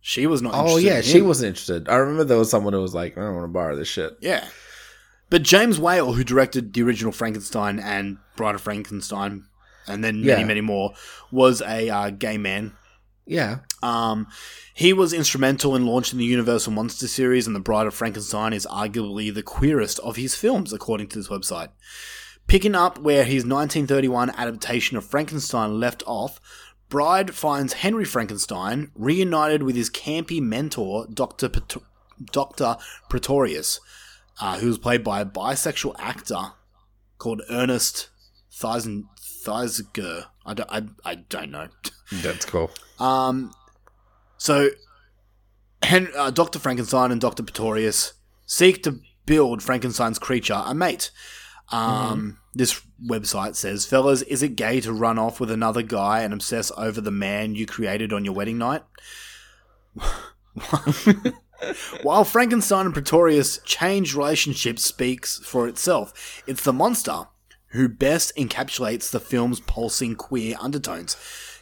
She 0.00 0.26
was 0.28 0.40
not. 0.40 0.52
Oh 0.54 0.76
yeah, 0.76 1.00
she 1.00 1.20
wasn't 1.20 1.48
interested. 1.48 1.88
I 1.88 1.96
remember 1.96 2.22
there 2.22 2.38
was 2.38 2.48
someone 2.50 2.74
who 2.74 2.80
was 2.80 2.94
like, 2.94 3.18
"I 3.18 3.22
don't 3.22 3.34
want 3.34 3.44
to 3.44 3.48
borrow 3.52 3.74
this 3.74 3.88
shit." 3.88 4.16
Yeah, 4.20 4.46
but 5.30 5.42
James 5.42 5.78
Whale, 5.78 6.12
who 6.14 6.24
directed 6.24 6.72
the 6.72 6.82
original 6.82 7.12
Frankenstein 7.12 7.78
and 7.78 8.18
Bride 8.36 8.54
of 8.54 8.60
Frankenstein, 8.60 9.44
and 9.88 10.02
then 10.04 10.20
many, 10.24 10.40
Yeah. 10.40 10.44
many 10.46 10.60
more, 10.60 10.94
was 11.30 11.60
a 11.62 11.88
uh, 11.90 12.10
gay 12.10 12.38
man 12.38 12.72
Yeah, 13.28 13.58
Um, 13.82 14.28
he 14.72 14.92
was 14.92 15.12
instrumental 15.12 15.74
in 15.74 15.84
launching 15.84 16.18
the 16.20 16.24
Universal 16.24 16.72
Monster 16.72 17.08
series, 17.08 17.46
and 17.48 17.56
The 17.56 17.60
Bride 17.60 17.88
of 17.88 17.94
Frankenstein 17.94 18.52
is 18.52 18.66
arguably 18.70 19.34
the 19.34 19.42
queerest 19.42 19.98
of 20.00 20.14
his 20.14 20.36
films, 20.36 20.72
according 20.72 21.08
to 21.08 21.18
this 21.18 21.26
website. 21.28 21.70
Picking 22.46 22.76
up 22.76 22.98
where 23.00 23.24
his 23.24 23.44
1931 23.44 24.30
adaptation 24.30 24.96
of 24.96 25.04
Frankenstein 25.04 25.80
left 25.80 26.04
off, 26.06 26.40
Bride 26.88 27.34
finds 27.34 27.72
Henry 27.72 28.04
Frankenstein 28.04 28.92
reunited 28.94 29.64
with 29.64 29.74
his 29.74 29.90
campy 29.90 30.40
mentor, 30.40 31.08
Dr. 31.12 31.48
Pet- 31.48 31.82
Dr. 32.30 32.76
Pretorius, 33.10 33.80
uh, 34.40 34.58
who 34.58 34.66
was 34.66 34.78
played 34.78 35.02
by 35.02 35.20
a 35.20 35.26
bisexual 35.26 35.94
actor 35.98 36.52
called 37.18 37.42
Ernest 37.50 38.10
Theisen-. 38.52 39.04
I 39.48 40.54
don't, 40.54 40.70
I, 40.70 40.82
I 41.04 41.14
don't 41.14 41.50
know. 41.50 41.68
that's 42.12 42.44
cool. 42.44 42.70
Um, 42.98 43.52
so, 44.36 44.70
Hen- 45.82 46.10
uh, 46.16 46.30
Dr. 46.30 46.58
Frankenstein 46.58 47.12
and 47.12 47.20
Dr. 47.20 47.42
Pretorius 47.42 48.14
seek 48.44 48.82
to 48.82 49.00
build 49.24 49.62
Frankenstein's 49.62 50.18
creature 50.18 50.62
a 50.64 50.74
mate. 50.74 51.10
Um, 51.70 52.38
This 52.54 52.80
website 53.04 53.56
says, 53.56 53.86
fellas, 53.86 54.22
is 54.22 54.42
it 54.42 54.56
gay 54.56 54.80
to 54.80 54.92
run 54.92 55.18
off 55.18 55.40
with 55.40 55.50
another 55.50 55.82
guy 55.82 56.20
and 56.22 56.32
obsess 56.32 56.72
over 56.76 57.00
the 57.00 57.10
man 57.10 57.54
you 57.54 57.66
created 57.66 58.12
on 58.12 58.24
your 58.24 58.34
wedding 58.34 58.58
night? 58.58 58.82
While 62.02 62.24
Frankenstein 62.24 62.86
and 62.86 62.94
Pretorius' 62.94 63.58
changed 63.64 64.14
relationship 64.14 64.78
speaks 64.78 65.38
for 65.38 65.68
itself, 65.68 66.42
it's 66.46 66.62
the 66.62 66.72
monster 66.72 67.26
who 67.68 67.88
best 67.88 68.34
encapsulates 68.36 69.10
the 69.10 69.20
film's 69.20 69.60
pulsing 69.60 70.14
queer 70.14 70.56
undertones. 70.60 71.16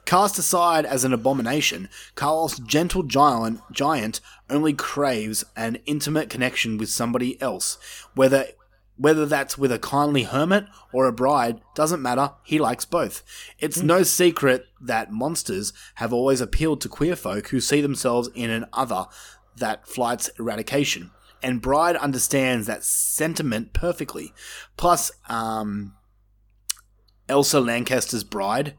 Cast 0.05 0.38
aside 0.38 0.84
as 0.84 1.05
an 1.05 1.14
abomination, 1.14 1.88
Karloff's 2.14 2.59
gentle 2.59 3.02
giant, 3.02 3.61
giant 3.72 4.20
only 4.50 4.74
craves 4.74 5.44
an 5.57 5.78
intimate 5.86 6.28
connection 6.28 6.76
with 6.76 6.90
somebody 6.90 7.40
else. 7.40 7.78
Whether 8.14 8.46
whether 8.96 9.26
that's 9.26 9.59
with 9.59 9.72
a 9.72 9.78
kindly 9.78 10.22
hermit 10.22 10.66
or 10.92 11.07
a 11.07 11.12
bride 11.12 11.61
doesn't 11.74 12.02
matter, 12.02 12.30
he 12.44 12.61
likes 12.61 12.84
both. 12.84 13.24
It's 13.59 13.82
no 13.82 14.05
secret 14.05 14.66
that 14.80 15.11
monsters 15.11 15.72
have 15.96 16.12
always 16.12 16.40
appealed 16.40 16.80
to 16.82 16.88
queer 16.88 17.16
folk 17.16 17.48
who 17.48 17.59
see 17.59 17.80
themselves 17.80 18.28
in 18.36 18.50
an 18.50 18.66
other 18.72 19.07
that 19.57 19.86
flights 19.88 20.28
eradication. 20.38 21.11
And 21.42 21.61
Bride 21.61 21.96
understands 21.96 22.66
that 22.66 22.84
sentiment 22.84 23.72
perfectly. 23.74 24.32
Plus, 24.76 25.12
um, 25.28 25.94
Elsa 27.28 27.61
Lanchester's 27.61 28.24
bride 28.24 28.74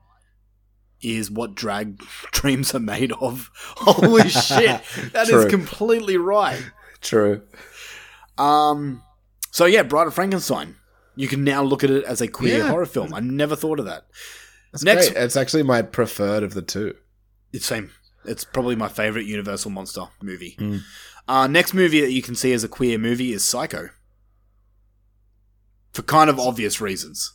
is 1.02 1.30
what 1.30 1.54
drag 1.56 2.00
dreams 2.32 2.74
are 2.74 2.80
made 2.80 3.12
of. 3.14 3.52
Holy 3.56 4.30
shit, 4.30 4.82
that 5.14 5.30
is 5.30 5.46
completely 5.46 6.18
right. 6.18 6.64
True. 7.02 7.44
Um, 8.38 9.04
so 9.52 9.66
yeah, 9.66 9.84
Bride 9.84 10.08
of 10.08 10.14
Frankenstein. 10.16 10.76
You 11.16 11.28
can 11.28 11.44
now 11.44 11.64
look 11.64 11.84
at 11.84 11.90
it 11.92 12.04
as 12.04 12.20
a 12.20 12.28
queer 12.28 12.58
Yeah. 12.58 12.70
horror 12.70 12.86
film. 12.86 13.14
I 13.14 13.20
never 13.22 13.56
thought 13.56 13.80
of 13.80 13.86
that. 13.86 14.06
That's 14.74 14.84
Next- 14.84 15.12
great. 15.12 15.24
It's 15.24 15.38
actually 15.38 15.64
my 15.64 15.82
preferred 15.82 16.44
of 16.44 16.54
the 16.54 16.62
two. 16.62 16.96
It's 17.54 17.66
same. 17.66 17.92
It's 18.28 18.44
probably 18.44 18.76
my 18.76 18.88
favorite 18.88 19.26
Universal 19.26 19.72
monster 19.72 20.04
movie. 20.22 20.56
Mm. 20.60 20.82
Uh, 21.28 21.48
next 21.48 21.74
movie 21.74 22.02
that 22.02 22.12
you 22.12 22.22
can 22.22 22.36
see 22.36 22.54
as 22.54 22.64
a 22.64 22.68
queer 22.68 22.98
movie 22.98 23.32
is 23.34 23.44
Psycho. 23.44 23.90
For 25.94 26.02
kind 26.02 26.30
of 26.30 26.40
obvious 26.40 26.82
reasons. 26.82 27.34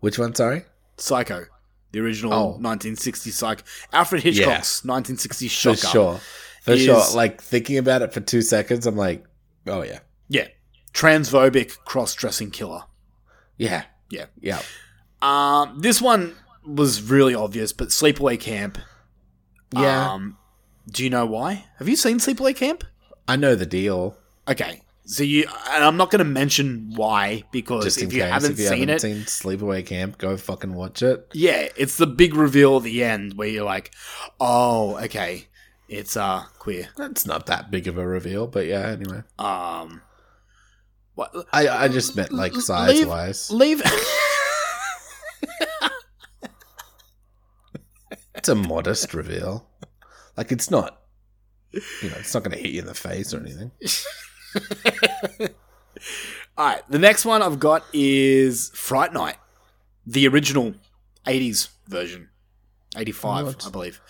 Which 0.00 0.18
one? 0.18 0.34
Sorry. 0.34 0.64
Psycho, 0.96 1.46
the 1.92 2.00
original 2.00 2.32
Oh. 2.32 2.58
1960s 2.60 3.32
Psycho. 3.32 3.62
Alfred 3.92 4.22
Hitchcock's 4.22 4.82
1960s 4.84 5.50
For 5.50 5.76
shocker. 5.76 5.92
sure. 5.92 6.20
For 6.62 6.72
is- 6.72 6.84
sure. 6.84 7.04
Like 7.14 7.42
thinking 7.42 7.76
about 7.78 8.02
it 8.02 8.12
for 8.12 8.20
two 8.20 8.42
seconds, 8.42 8.86
I'm 8.86 8.96
like, 8.96 9.24
oh 9.66 9.82
yeah, 9.82 10.00
Yeah. 10.28 10.48
Transphobic 10.94 11.76
cross-dressing 11.84 12.50
killer. 12.52 12.84
yeah, 13.58 13.84
Yeah. 14.10 14.26
yeah. 14.40 14.62
Um, 15.20 15.78
this 15.80 16.00
one 16.00 16.34
was 16.64 17.02
really 17.02 17.34
obvious, 17.34 17.72
but 17.72 17.88
Sleepaway 17.88 18.40
Camp. 18.40 18.78
Yeah. 19.72 20.12
Um, 20.12 20.38
do 20.90 21.02
you 21.04 21.10
know 21.10 21.26
why? 21.26 21.64
Have 21.78 21.88
you 21.88 21.96
seen 21.96 22.18
Sleepaway 22.18 22.54
Camp? 22.56 22.84
I 23.28 23.36
know 23.36 23.54
the 23.54 23.66
deal. 23.66 24.16
Okay. 24.48 24.82
So 25.08 25.22
you, 25.22 25.46
and 25.70 25.84
I'm 25.84 25.96
not 25.96 26.10
going 26.10 26.18
to 26.18 26.24
mention 26.24 26.92
why 26.96 27.44
because 27.52 27.84
Just 27.84 27.98
in 28.02 28.08
if 28.08 28.12
you 28.14 28.22
case, 28.22 28.32
haven't 28.32 28.52
if 28.52 28.58
you 28.58 28.66
seen 28.66 28.78
haven't 28.88 28.94
it, 28.96 29.00
seen 29.00 29.16
Sleepaway 29.18 29.86
Camp, 29.86 30.18
go 30.18 30.36
fucking 30.36 30.74
watch 30.74 31.00
it. 31.02 31.28
yeah, 31.32 31.68
it's 31.76 31.96
the 31.96 32.08
big 32.08 32.34
reveal 32.34 32.78
at 32.78 32.82
the 32.82 33.04
end 33.04 33.34
where 33.34 33.46
you're 33.48 33.64
like, 33.64 33.92
oh, 34.40 34.96
okay, 35.04 35.46
it's 35.88 36.16
uh 36.16 36.42
queer. 36.58 36.88
That's 36.96 37.24
not 37.24 37.46
that 37.46 37.70
big 37.70 37.86
of 37.86 37.98
a 37.98 38.06
reveal, 38.06 38.48
but 38.48 38.66
yeah. 38.66 38.80
Anyway, 38.88 39.22
Um, 39.38 40.02
what? 41.14 41.32
I 41.52 41.68
I 41.68 41.88
just 41.88 42.16
meant 42.16 42.32
like 42.32 42.52
Leave- 42.54 42.62
size 42.64 43.06
wise. 43.06 43.50
Leave. 43.52 43.82
It's 48.46 48.50
a 48.50 48.54
modest 48.54 49.12
reveal. 49.12 49.66
Like 50.36 50.52
it's 50.52 50.70
not, 50.70 51.00
you 51.72 51.80
know, 52.08 52.14
it's 52.20 52.32
not 52.32 52.44
going 52.44 52.56
to 52.56 52.62
hit 52.62 52.70
you 52.70 52.78
in 52.78 52.86
the 52.86 52.94
face 52.94 53.34
or 53.34 53.40
anything. 53.40 53.72
All 56.56 56.66
right, 56.68 56.82
the 56.88 57.00
next 57.00 57.24
one 57.24 57.42
I've 57.42 57.58
got 57.58 57.82
is 57.92 58.70
Fright 58.72 59.12
Night, 59.12 59.34
the 60.06 60.28
original 60.28 60.74
80s 61.26 61.70
version. 61.88 62.28
85, 62.96 63.46
What? 63.46 63.66
I 63.66 63.70
believe. 63.70 64.00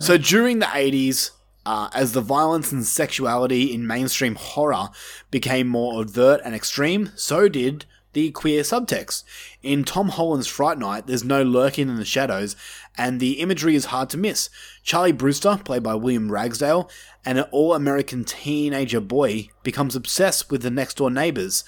So 0.00 0.16
during 0.16 0.60
the 0.60 0.66
80s, 0.66 1.32
uh, 1.66 1.90
as 1.92 2.12
the 2.12 2.22
violence 2.22 2.72
and 2.72 2.86
sexuality 2.86 3.74
in 3.74 3.86
mainstream 3.86 4.36
horror 4.36 4.88
became 5.30 5.68
more 5.68 6.00
overt 6.00 6.40
and 6.46 6.54
extreme, 6.54 7.10
so 7.14 7.46
did 7.46 7.84
the 8.12 8.30
queer 8.30 8.62
subtext. 8.62 9.24
In 9.62 9.84
Tom 9.84 10.10
Holland's 10.10 10.46
Fright 10.46 10.78
Night, 10.78 11.06
there's 11.06 11.24
no 11.24 11.42
lurking 11.42 11.88
in 11.88 11.96
the 11.96 12.04
shadows, 12.04 12.56
and 12.96 13.20
the 13.20 13.40
imagery 13.40 13.74
is 13.74 13.86
hard 13.86 14.10
to 14.10 14.16
miss. 14.16 14.50
Charlie 14.82 15.12
Brewster, 15.12 15.60
played 15.64 15.82
by 15.82 15.94
William 15.94 16.30
Ragsdale, 16.30 16.90
and 17.24 17.38
an 17.38 17.44
all 17.50 17.74
American 17.74 18.24
teenager 18.24 19.00
boy 19.00 19.48
becomes 19.62 19.96
obsessed 19.96 20.50
with 20.50 20.62
the 20.62 20.70
next 20.70 20.98
door 20.98 21.10
neighbors, 21.10 21.64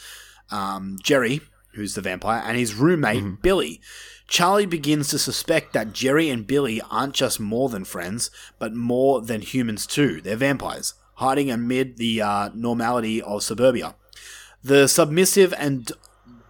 um, 0.51 0.99
Jerry, 1.03 1.41
who's 1.73 1.95
the 1.95 2.01
vampire, 2.01 2.43
and 2.45 2.57
his 2.57 2.75
roommate, 2.75 3.43
Billy. 3.43 3.81
Charlie 4.27 4.67
begins 4.67 5.09
to 5.09 5.19
suspect 5.19 5.73
that 5.73 5.93
Jerry 5.93 6.31
and 6.31 6.47
Billy 6.47 6.81
aren't 6.91 7.15
just 7.15 7.39
more 7.41 7.69
than 7.69 7.85
friends, 7.85 8.31
but 8.59 8.75
more 8.75 9.21
than 9.21 9.43
humans 9.43 9.87
too. 9.87 10.21
They're 10.21 10.37
vampires, 10.37 10.95
hiding 11.15 11.51
amid 11.51 11.97
the 11.97 12.23
uh, 12.23 12.51
normality 12.55 13.21
of 13.21 13.43
suburbia. 13.43 13.95
The 14.63 14.89
submissive 14.89 15.53
and 15.59 15.93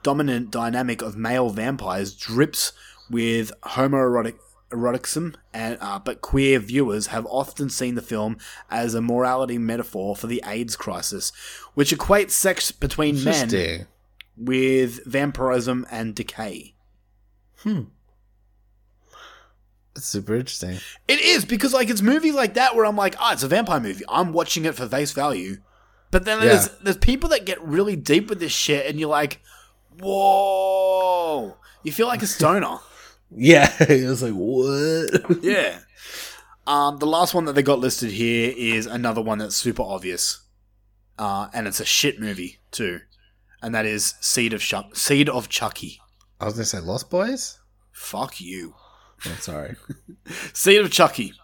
dominant 0.02 0.50
dynamic 0.50 1.02
of 1.02 1.16
male 1.16 1.50
vampires 1.50 2.14
drips 2.14 2.72
with 3.10 3.52
homoerotic 3.62 4.38
eroticism, 4.74 5.36
and 5.52 5.78
uh, 5.80 5.98
but 5.98 6.20
queer 6.20 6.58
viewers 6.58 7.06
have 7.08 7.26
often 7.26 7.70
seen 7.70 7.94
the 7.94 8.02
film 8.02 8.36
as 8.70 8.94
a 8.94 9.00
morality 9.00 9.56
metaphor 9.58 10.16
for 10.16 10.26
the 10.26 10.42
AIDS 10.46 10.76
crisis, 10.76 11.32
which 11.74 11.96
equates 11.96 12.32
sex 12.32 12.72
between 12.72 13.22
men 13.24 13.86
with 14.36 15.04
vampirism 15.06 15.86
and 15.90 16.14
decay. 16.14 16.74
Hmm. 17.58 17.82
It's 19.96 20.06
super 20.06 20.34
interesting. 20.34 20.78
It 21.06 21.20
is 21.20 21.44
because 21.44 21.72
like 21.72 21.88
it's 21.88 22.02
movies 22.02 22.34
like 22.34 22.54
that 22.54 22.74
where 22.74 22.84
I'm 22.84 22.96
like, 22.96 23.14
ah, 23.20 23.32
it's 23.32 23.44
a 23.44 23.48
vampire 23.48 23.78
movie. 23.80 24.04
I'm 24.08 24.32
watching 24.32 24.64
it 24.64 24.74
for 24.74 24.88
face 24.88 25.12
value. 25.12 25.58
But 26.10 26.24
then 26.24 26.40
there's 26.40 26.66
Yeah. 26.66 26.72
there's 26.82 26.96
people 26.96 27.28
that 27.30 27.44
get 27.44 27.62
really 27.62 27.94
deep 27.96 28.28
with 28.28 28.40
this 28.40 28.52
shit, 28.52 28.86
and 28.86 28.98
you're 28.98 29.08
like, 29.08 29.40
whoa, 30.00 31.56
you 31.84 31.92
feel 31.92 32.06
like 32.08 32.22
a 32.22 32.26
stoner. 32.26 32.78
Yeah, 33.30 33.70
it 33.80 34.08
was 34.08 34.22
like 34.22 34.32
what? 34.32 35.42
yeah. 35.42 35.80
Um, 36.66 36.98
the 36.98 37.06
last 37.06 37.34
one 37.34 37.44
that 37.44 37.54
they 37.54 37.62
got 37.62 37.78
listed 37.78 38.10
here 38.10 38.52
is 38.56 38.86
another 38.86 39.20
one 39.20 39.38
that's 39.38 39.56
super 39.56 39.82
obvious, 39.82 40.42
uh, 41.18 41.48
and 41.52 41.66
it's 41.66 41.80
a 41.80 41.84
shit 41.84 42.18
movie 42.20 42.58
too, 42.70 43.00
and 43.60 43.74
that 43.74 43.84
is 43.86 44.14
Seed 44.20 44.52
of 44.52 44.60
Chuck- 44.62 44.96
Seed 44.96 45.28
of 45.28 45.48
Chucky. 45.48 46.00
I 46.40 46.46
was 46.46 46.54
gonna 46.54 46.64
say 46.64 46.80
Lost 46.80 47.10
Boys. 47.10 47.58
Fuck 47.92 48.40
you. 48.40 48.74
Oh, 49.26 49.36
sorry. 49.40 49.76
Seed 50.52 50.80
of 50.80 50.90
Chucky. 50.90 51.34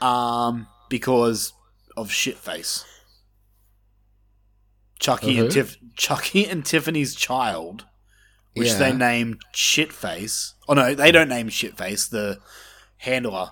Um, 0.00 0.66
because 0.88 1.52
of 1.96 2.08
shitface. 2.08 2.84
Chucky 4.98 5.38
Of 5.38 5.44
and 5.44 5.52
who? 5.52 5.62
Tiff 5.62 5.76
Chucky 5.96 6.46
and 6.46 6.64
Tiffany's 6.64 7.14
child, 7.14 7.84
which 8.56 8.68
Yeah. 8.68 8.78
they 8.78 8.92
named 8.92 9.38
Shitface. 9.54 10.52
Oh 10.68 10.74
no, 10.74 10.94
they 10.94 11.12
don't 11.12 11.28
name 11.28 11.48
Shitface. 11.48 12.10
The 12.10 12.38
handler 12.98 13.50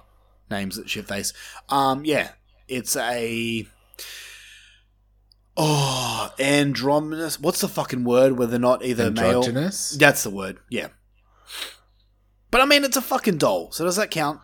names 0.50 0.78
it 0.78 0.86
Shitface. 0.86 1.32
Um, 1.68 2.04
yeah, 2.04 2.30
it's 2.68 2.96
a 2.96 3.66
oh 5.56 6.32
androgynous. 6.38 7.38
What's 7.40 7.60
the 7.60 7.68
fucking 7.68 8.04
word 8.04 8.38
where 8.38 8.46
they're 8.46 8.58
not 8.58 8.84
either 8.84 9.10
male? 9.10 9.42
That's 9.42 10.22
the 10.22 10.30
word. 10.30 10.58
Yeah. 10.68 10.88
But 12.50 12.60
I 12.60 12.66
mean, 12.66 12.84
it's 12.84 12.96
a 12.96 13.02
fucking 13.02 13.38
doll. 13.38 13.72
So 13.72 13.84
does 13.84 13.96
that 13.96 14.10
count? 14.10 14.40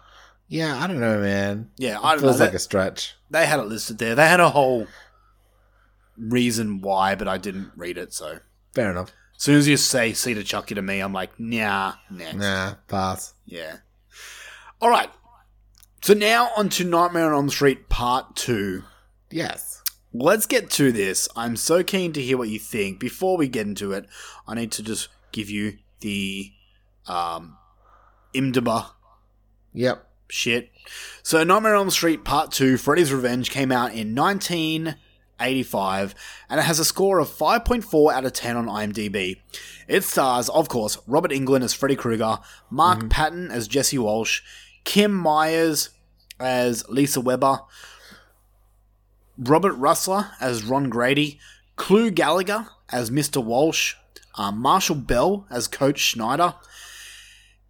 Yeah, 0.49 0.77
I 0.83 0.89
don't 0.89 0.99
know, 0.99 1.21
man. 1.21 1.71
Yeah, 1.77 2.01
I 2.03 2.13
don't 2.13 2.23
Feels 2.23 2.41
know. 2.41 2.47
like 2.47 2.55
a 2.55 2.59
stretch. 2.59 3.15
they 3.31 3.47
had 3.47 3.61
it 3.61 3.67
listed 3.67 3.99
there. 3.99 4.17
They 4.17 4.27
had 4.27 4.41
a 4.41 4.51
whole 4.51 4.89
reason 6.19 6.81
why, 6.81 7.15
but 7.15 7.29
I 7.29 7.39
didn't 7.39 7.71
read 7.77 7.97
it. 7.97 8.13
So 8.13 8.41
Fair 8.75 8.91
enough. 8.91 9.13
As 9.41 9.45
soon 9.45 9.57
as 9.57 9.67
you 9.67 9.79
say 9.79 10.13
Seed 10.13 10.37
of 10.37 10.45
Chucky 10.45 10.75
to 10.75 10.83
me, 10.83 11.01
I'm 11.01 11.15
like, 11.15 11.41
nah, 11.41 11.95
next. 12.11 12.35
Nah, 12.37 12.75
pass. 12.89 13.33
Yeah. 13.47 13.79
All 14.83 14.91
right. 14.91 15.09
So 16.03 16.13
now 16.13 16.51
on 16.59 16.69
to 16.69 16.85
Nightmare 16.85 17.29
on 17.29 17.33
Elm 17.33 17.49
Street 17.49 17.89
Part 17.89 18.37
2. 18.37 18.85
Yes. 19.31 19.83
Let's 20.13 20.45
get 20.45 20.69
to 20.73 20.93
this. 20.93 21.27
I'm 21.37 21.57
so 21.57 21.83
keen 21.83 22.13
to 22.13 22.21
hear 22.21 22.37
what 22.37 22.51
you 22.51 22.59
think. 22.59 23.01
Before 23.01 23.39
we 23.39 23.49
get 23.49 23.67
into 23.67 23.93
it, 23.93 24.05
I 24.47 24.55
need 24.57 24.73
to 24.73 24.83
just 24.83 25.09
give 25.33 25.49
you 25.49 25.79
the 26.01 26.53
um, 27.07 27.57
IMDb 28.35 28.91
Yep. 29.73 30.07
shit. 30.29 30.69
So, 31.23 31.43
Nightmare 31.45 31.77
on 31.77 31.85
Elm 31.85 31.91
Street 31.91 32.25
Part 32.27 32.53
2 32.53 32.77
Freddy's 32.77 33.11
Revenge 33.11 33.51
came 33.51 33.73
out 33.73 33.95
in 33.95 34.13
19 34.13 34.97
85, 35.41 36.15
and 36.49 36.61
it 36.61 36.65
has 36.65 36.79
a 36.79 36.85
score 36.85 37.19
of 37.19 37.29
5.4 37.29 38.13
out 38.13 38.25
of 38.25 38.33
10 38.33 38.57
on 38.57 38.67
IMDb. 38.67 39.39
It 39.89 40.05
stars, 40.05 40.49
of 40.49 40.69
course, 40.69 40.99
Robert 41.07 41.31
Englund 41.31 41.63
as 41.63 41.73
Freddy 41.73 41.97
Krueger, 41.97 42.39
Mark 42.71 43.09
Patton 43.11 43.51
as 43.51 43.67
Jesse 43.67 43.99
Walsh, 43.99 44.43
Kim 44.85 45.15
Myers 45.15 45.91
as 46.39 46.89
Lisa 46.89 47.21
Webber, 47.21 47.61
Robert 49.39 49.75
Rusler 49.75 50.31
as 50.41 50.65
Ron 50.65 50.91
Grady, 50.91 51.39
Clu 51.77 52.11
Gulager 52.11 52.69
as 52.91 53.11
Mr. 53.11 53.43
Walsh, 53.43 53.95
uh, 54.37 54.53
Marshall 54.53 54.97
Bell 54.97 55.47
as 55.51 55.67
Coach 55.67 55.99
Schneider, 55.99 56.55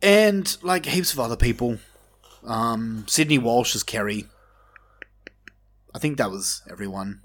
and 0.02 0.56
like 0.62 0.86
heaps 0.86 1.12
of 1.12 1.20
other 1.20 1.36
people. 1.36 1.78
Um, 2.44 3.04
Sydney 3.06 3.38
Walsh 3.38 3.74
as 3.74 3.82
Kerry. 3.82 4.26
I 5.94 5.98
think 5.98 6.16
that 6.18 6.30
was 6.30 6.62
everyone. 6.70 7.20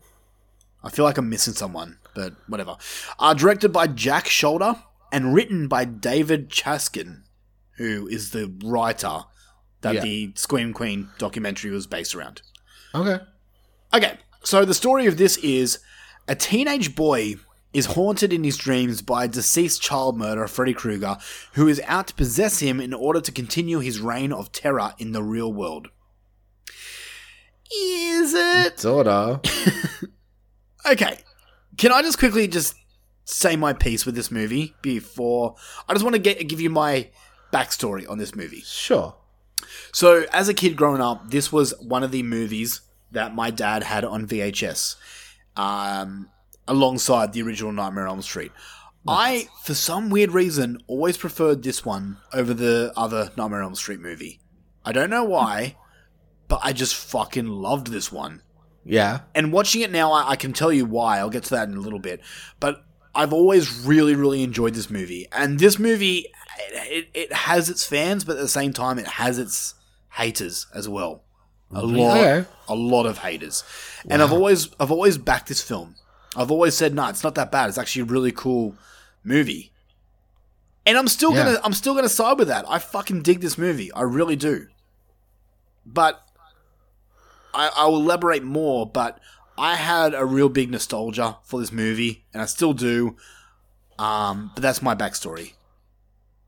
I 0.85 0.89
feel 0.89 1.03
like 1.03 1.17
I'm 1.17 1.29
missing 1.29 1.53
someone, 1.55 1.97
but 2.13 2.33
whatever. 2.47 2.77
Uh, 3.19 3.33
directed 3.33 3.69
by 3.73 3.87
Jack 3.87 4.25
Sholder 4.25 4.79
and 5.11 5.33
written 5.33 5.67
by 5.67 5.83
David 5.85 6.49
Chaskin, 6.49 7.23
who 7.77 8.07
is 8.07 8.29
the 8.31 8.53
writer 8.63 9.21
that 9.81 9.95
Yeah. 9.95 10.01
the 10.01 10.31
Scream 10.35 10.73
Queen 10.73 11.09
documentary 11.17 11.71
was 11.71 11.87
based 11.87 12.13
around. 12.15 12.41
Okay. 12.93 13.19
Okay, 13.93 14.17
so 14.43 14.63
the 14.65 14.73
story 14.73 15.05
of 15.07 15.17
this 15.17 15.37
is 15.37 15.79
a 16.27 16.35
teenage 16.35 16.95
boy 16.95 17.35
is 17.73 17.87
haunted 17.87 18.31
in 18.31 18.43
his 18.43 18.55
dreams 18.57 19.01
by 19.01 19.25
a 19.25 19.27
deceased 19.27 19.81
child 19.81 20.17
murderer, 20.17 20.47
Freddy 20.47 20.73
Krueger, 20.73 21.17
who 21.53 21.67
is 21.67 21.81
out 21.85 22.07
to 22.07 22.13
possess 22.13 22.59
him 22.59 22.79
in 22.79 22.93
order 22.93 23.19
to 23.19 23.31
continue 23.31 23.79
his 23.79 23.99
reign 23.99 24.31
of 24.31 24.51
terror 24.51 24.93
in 24.97 25.11
the 25.11 25.21
real 25.23 25.51
world. 25.51 25.89
Is 27.75 28.33
it? 28.33 28.79
Sorta. 28.79 29.41
Okay. 30.89 31.19
Can 31.77 31.91
I 31.91 32.01
just 32.01 32.19
quickly 32.19 32.47
just 32.47 32.75
say 33.25 33.55
my 33.55 33.73
piece 33.73 34.05
with 34.05 34.15
this 34.15 34.29
movie 34.29 34.75
before 34.81 35.55
I 35.89 35.93
just 35.93 36.03
want 36.03 36.13
to 36.13 36.21
get 36.21 36.47
give 36.47 36.61
you 36.61 36.69
my 36.69 37.09
backstory 37.55 38.09
on 38.09 38.17
this 38.17 38.35
movie. 38.35 38.61
Sure. 38.61 39.15
So, 39.93 40.25
as 40.33 40.49
a 40.49 40.53
kid 40.53 40.75
growing 40.75 41.01
up, 41.01 41.31
this 41.31 41.51
was 41.51 41.73
one 41.79 42.03
of 42.03 42.11
the 42.11 42.23
movies 42.23 42.81
that 43.11 43.33
my 43.33 43.49
dad 43.49 43.83
had 43.83 44.03
on 44.03 44.27
VHS, 44.27 44.95
um, 45.55 46.29
alongside 46.67 47.31
the 47.31 47.41
original 47.41 47.71
Nightmare 47.71 48.07
on 48.07 48.15
Elm 48.15 48.21
Street. 48.21 48.51
I, 49.07 49.47
for 49.63 49.73
some 49.73 50.09
weird 50.09 50.31
reason, 50.31 50.79
always 50.87 51.15
preferred 51.15 51.63
this 51.63 51.85
one 51.85 52.17
over 52.33 52.53
the 52.53 52.91
other 52.97 53.31
Nightmare 53.37 53.59
on 53.59 53.67
Elm 53.67 53.75
Street 53.75 54.01
movie. 54.01 54.41
I 54.83 54.91
don't 54.91 55.09
know 55.09 55.23
why, 55.23 55.77
but 56.47 56.59
I 56.63 56.73
just 56.73 56.95
fucking 56.95 57.47
loved 57.47 57.87
this 57.87 58.11
one. 58.11 58.41
Yeah. 58.85 59.21
And 59.33 59.51
watching 59.51 59.81
it 59.81 59.91
now, 59.91 60.11
I, 60.13 60.31
I 60.31 60.35
can 60.35 60.53
tell 60.53 60.71
you 60.71 60.85
why. 60.85 61.17
I'll 61.17 61.29
get 61.29 61.43
to 61.45 61.49
that 61.55 61.67
in 61.67 61.75
a 61.75 61.79
little 61.81 61.99
bit. 61.99 62.21
But 62.59 62.83
I've 63.13 63.33
always 63.33 63.79
really, 63.79 64.15
really 64.15 64.43
enjoyed 64.43 64.75
this 64.75 64.89
movie. 64.89 65.27
And 65.31 65.59
this 65.59 65.79
movie, 65.79 66.27
it, 66.71 67.07
it 67.13 67.33
has 67.33 67.69
its 67.69 67.85
fans, 67.85 68.23
but 68.23 68.33
at 68.37 68.41
the 68.41 68.47
same 68.47 68.73
time, 68.73 68.99
it 68.99 69.07
has 69.07 69.39
its 69.39 69.73
haters 70.13 70.67
as 70.73 70.87
well. 70.87 71.23
A 71.71 71.81
mm-hmm. 71.81 71.95
lot, 71.95 72.17
Okay. 72.17 72.47
a 72.69 72.75
lot 72.75 73.05
of 73.05 73.17
haters. 73.19 73.63
And 74.07 74.21
I've 74.21 74.31
always, 74.31 74.69
I've 74.79 74.91
always 74.91 75.17
backed 75.17 75.47
this 75.47 75.61
film. 75.61 75.95
I've 76.35 76.51
always 76.51 76.75
said, 76.75 76.93
no, 76.93 77.07
it's 77.07 77.23
not 77.23 77.35
that 77.35 77.51
bad. 77.51 77.69
It's 77.69 77.77
actually 77.77 78.03
a 78.03 78.05
really 78.05 78.31
cool 78.31 78.75
movie. 79.23 79.71
And 80.85 80.97
I'm 80.97 81.07
still 81.07 81.33
Yeah. 81.33 81.45
gonna, 81.45 81.59
I'm 81.63 81.73
still 81.73 81.95
gonna 81.95 82.09
side 82.09 82.37
with 82.37 82.49
that. 82.49 82.65
I 82.67 82.77
fucking 82.77 83.23
dig 83.23 83.41
this 83.41 83.57
movie. 83.57 83.91
I 83.93 84.01
really 84.01 84.35
do. 84.35 84.67
But 85.85 86.24
I, 87.55 87.71
I 87.75 87.85
will 87.87 88.01
elaborate 88.01 88.43
more, 88.43 88.85
but 88.85 89.19
I 89.57 89.75
had 89.75 90.13
a 90.13 90.25
real 90.25 90.49
big 90.49 90.69
nostalgia 90.69 91.37
for 91.43 91.59
this 91.59 91.71
movie, 91.71 92.25
and 92.33 92.41
I 92.41 92.45
still 92.45 92.73
do. 92.73 93.15
Um, 93.97 94.51
but 94.53 94.61
that's 94.61 94.81
my 94.81 94.93
backstory. 94.95 95.53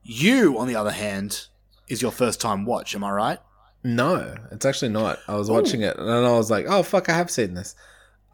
You, 0.02 0.58
on 0.58 0.68
the 0.68 0.76
other 0.76 0.90
hand, 0.90 1.46
is 1.88 2.02
your 2.02 2.12
first 2.12 2.40
time 2.40 2.64
watch. 2.64 2.94
Am 2.94 3.04
I 3.04 3.10
right? 3.10 3.38
No, 3.84 4.34
it's 4.50 4.66
actually 4.66 4.90
not. 4.90 5.18
I 5.28 5.36
was 5.36 5.50
watching 5.50 5.82
it 5.82 5.96
and 5.96 6.08
then 6.08 6.24
I 6.24 6.32
was 6.32 6.50
like, 6.50 6.66
oh 6.68 6.82
fuck, 6.82 7.08
I 7.08 7.16
have 7.16 7.30
seen 7.30 7.54
this. 7.54 7.74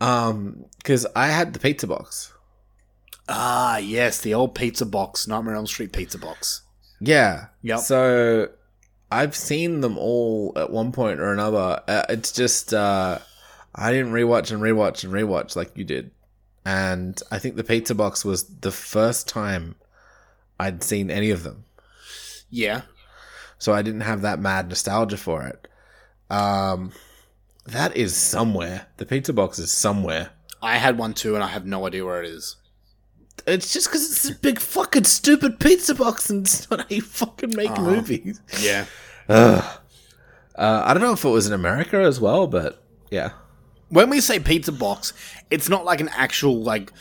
Um, 0.00 0.64
because 0.78 1.06
I 1.14 1.28
had 1.28 1.52
the 1.52 1.60
pizza 1.60 1.86
box. 1.86 2.32
Ah, 3.28 3.78
yes, 3.78 4.20
the 4.20 4.34
old 4.34 4.54
pizza 4.54 4.84
box, 4.84 5.28
Nightmare 5.28 5.54
on 5.54 5.58
Elm 5.58 5.66
Street 5.66 5.92
pizza 5.92 6.18
box. 6.18 6.62
Yeah. 7.00 7.46
Yep. 7.62 7.80
So 7.80 8.48
I've 9.10 9.36
seen 9.36 9.80
them 9.80 9.96
all 9.98 10.52
at 10.56 10.70
one 10.70 10.92
point 10.92 11.20
or 11.20 11.32
another. 11.32 11.80
Uh, 11.86 12.04
it's 12.08 12.32
just 12.32 12.74
uh, 12.74 13.18
I 13.74 13.92
didn't 13.92 14.12
rewatch 14.12 14.50
and 14.50 14.62
rewatch 14.62 15.04
and 15.04 15.12
rewatch 15.12 15.56
like 15.56 15.76
you 15.76 15.84
did, 15.84 16.10
and 16.64 17.20
I 17.30 17.38
think 17.38 17.56
the 17.56 17.64
pizza 17.64 17.94
box 17.94 18.24
was 18.24 18.44
the 18.44 18.72
first 18.72 19.28
time 19.28 19.76
I'd 20.58 20.82
seen 20.82 21.10
any 21.10 21.30
of 21.30 21.42
them. 21.42 21.64
Yeah, 22.50 22.82
so 23.58 23.72
I 23.72 23.82
didn't 23.82 24.02
have 24.02 24.22
that 24.22 24.40
mad 24.40 24.68
nostalgia 24.68 25.16
for 25.16 25.44
it. 25.46 25.68
Um, 26.30 26.92
that 27.66 27.96
is 27.96 28.16
somewhere. 28.16 28.86
The 28.96 29.06
pizza 29.06 29.32
box 29.32 29.58
is 29.58 29.72
somewhere. 29.72 30.30
I 30.62 30.76
had 30.78 30.98
one 30.98 31.14
too, 31.14 31.34
and 31.34 31.44
I 31.44 31.48
have 31.48 31.66
no 31.66 31.86
idea 31.86 32.04
where 32.04 32.22
it 32.22 32.28
is. 32.28 32.56
It's 33.46 33.72
just 33.72 33.88
because 33.88 34.10
it's 34.10 34.30
a 34.30 34.34
big 34.40 34.58
fucking 34.58 35.04
stupid 35.04 35.60
pizza 35.60 35.94
box, 35.94 36.30
and 36.30 36.46
it's 36.46 36.70
not 36.70 36.80
how 36.80 36.86
you 36.88 37.02
fucking 37.02 37.54
make 37.54 37.76
movies. 37.78 38.40
Yeah. 38.60 38.86
Uh, 39.28 39.62
I 40.56 40.94
don't 40.94 41.02
know 41.02 41.12
if 41.12 41.24
it 41.24 41.28
was 41.28 41.46
in 41.46 41.52
America 41.52 41.98
as 41.98 42.20
well, 42.20 42.46
but 42.46 42.82
yeah. 43.10 43.30
When 43.88 44.08
we 44.08 44.20
say 44.20 44.38
pizza 44.40 44.72
box, 44.72 45.12
it's 45.50 45.68
not 45.68 45.84
like 45.84 46.00
an 46.00 46.08
actual 46.10 46.62
like 46.62 46.92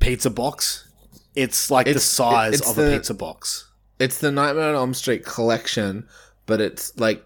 pizza 0.00 0.30
box. 0.30 0.88
It's 1.34 1.70
like 1.70 1.86
the 1.86 2.00
size 2.00 2.54
it's 2.54 2.70
of 2.70 2.76
the- 2.76 2.94
a 2.94 2.96
pizza 2.96 3.14
box. 3.14 3.70
It's 4.00 4.18
the 4.18 4.32
Nightmare 4.32 4.70
on 4.70 4.74
Elm 4.74 4.92
Street 4.94 5.24
collection, 5.24 6.08
but 6.46 6.60
it's 6.60 6.98
like, 6.98 7.24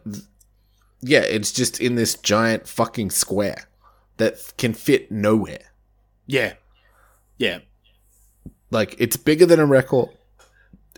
yeah, 1.00 1.20
it's 1.20 1.50
just 1.50 1.80
in 1.80 1.94
this 1.94 2.14
giant 2.16 2.68
fucking 2.68 3.10
square 3.10 3.68
that 4.18 4.52
can 4.58 4.74
fit 4.74 5.10
nowhere. 5.10 5.72
Yeah. 6.26 6.54
Yeah. 7.38 7.60
Like, 8.70 8.96
it's 8.98 9.16
bigger 9.16 9.46
than 9.46 9.60
a 9.60 9.66
record. 9.66 10.10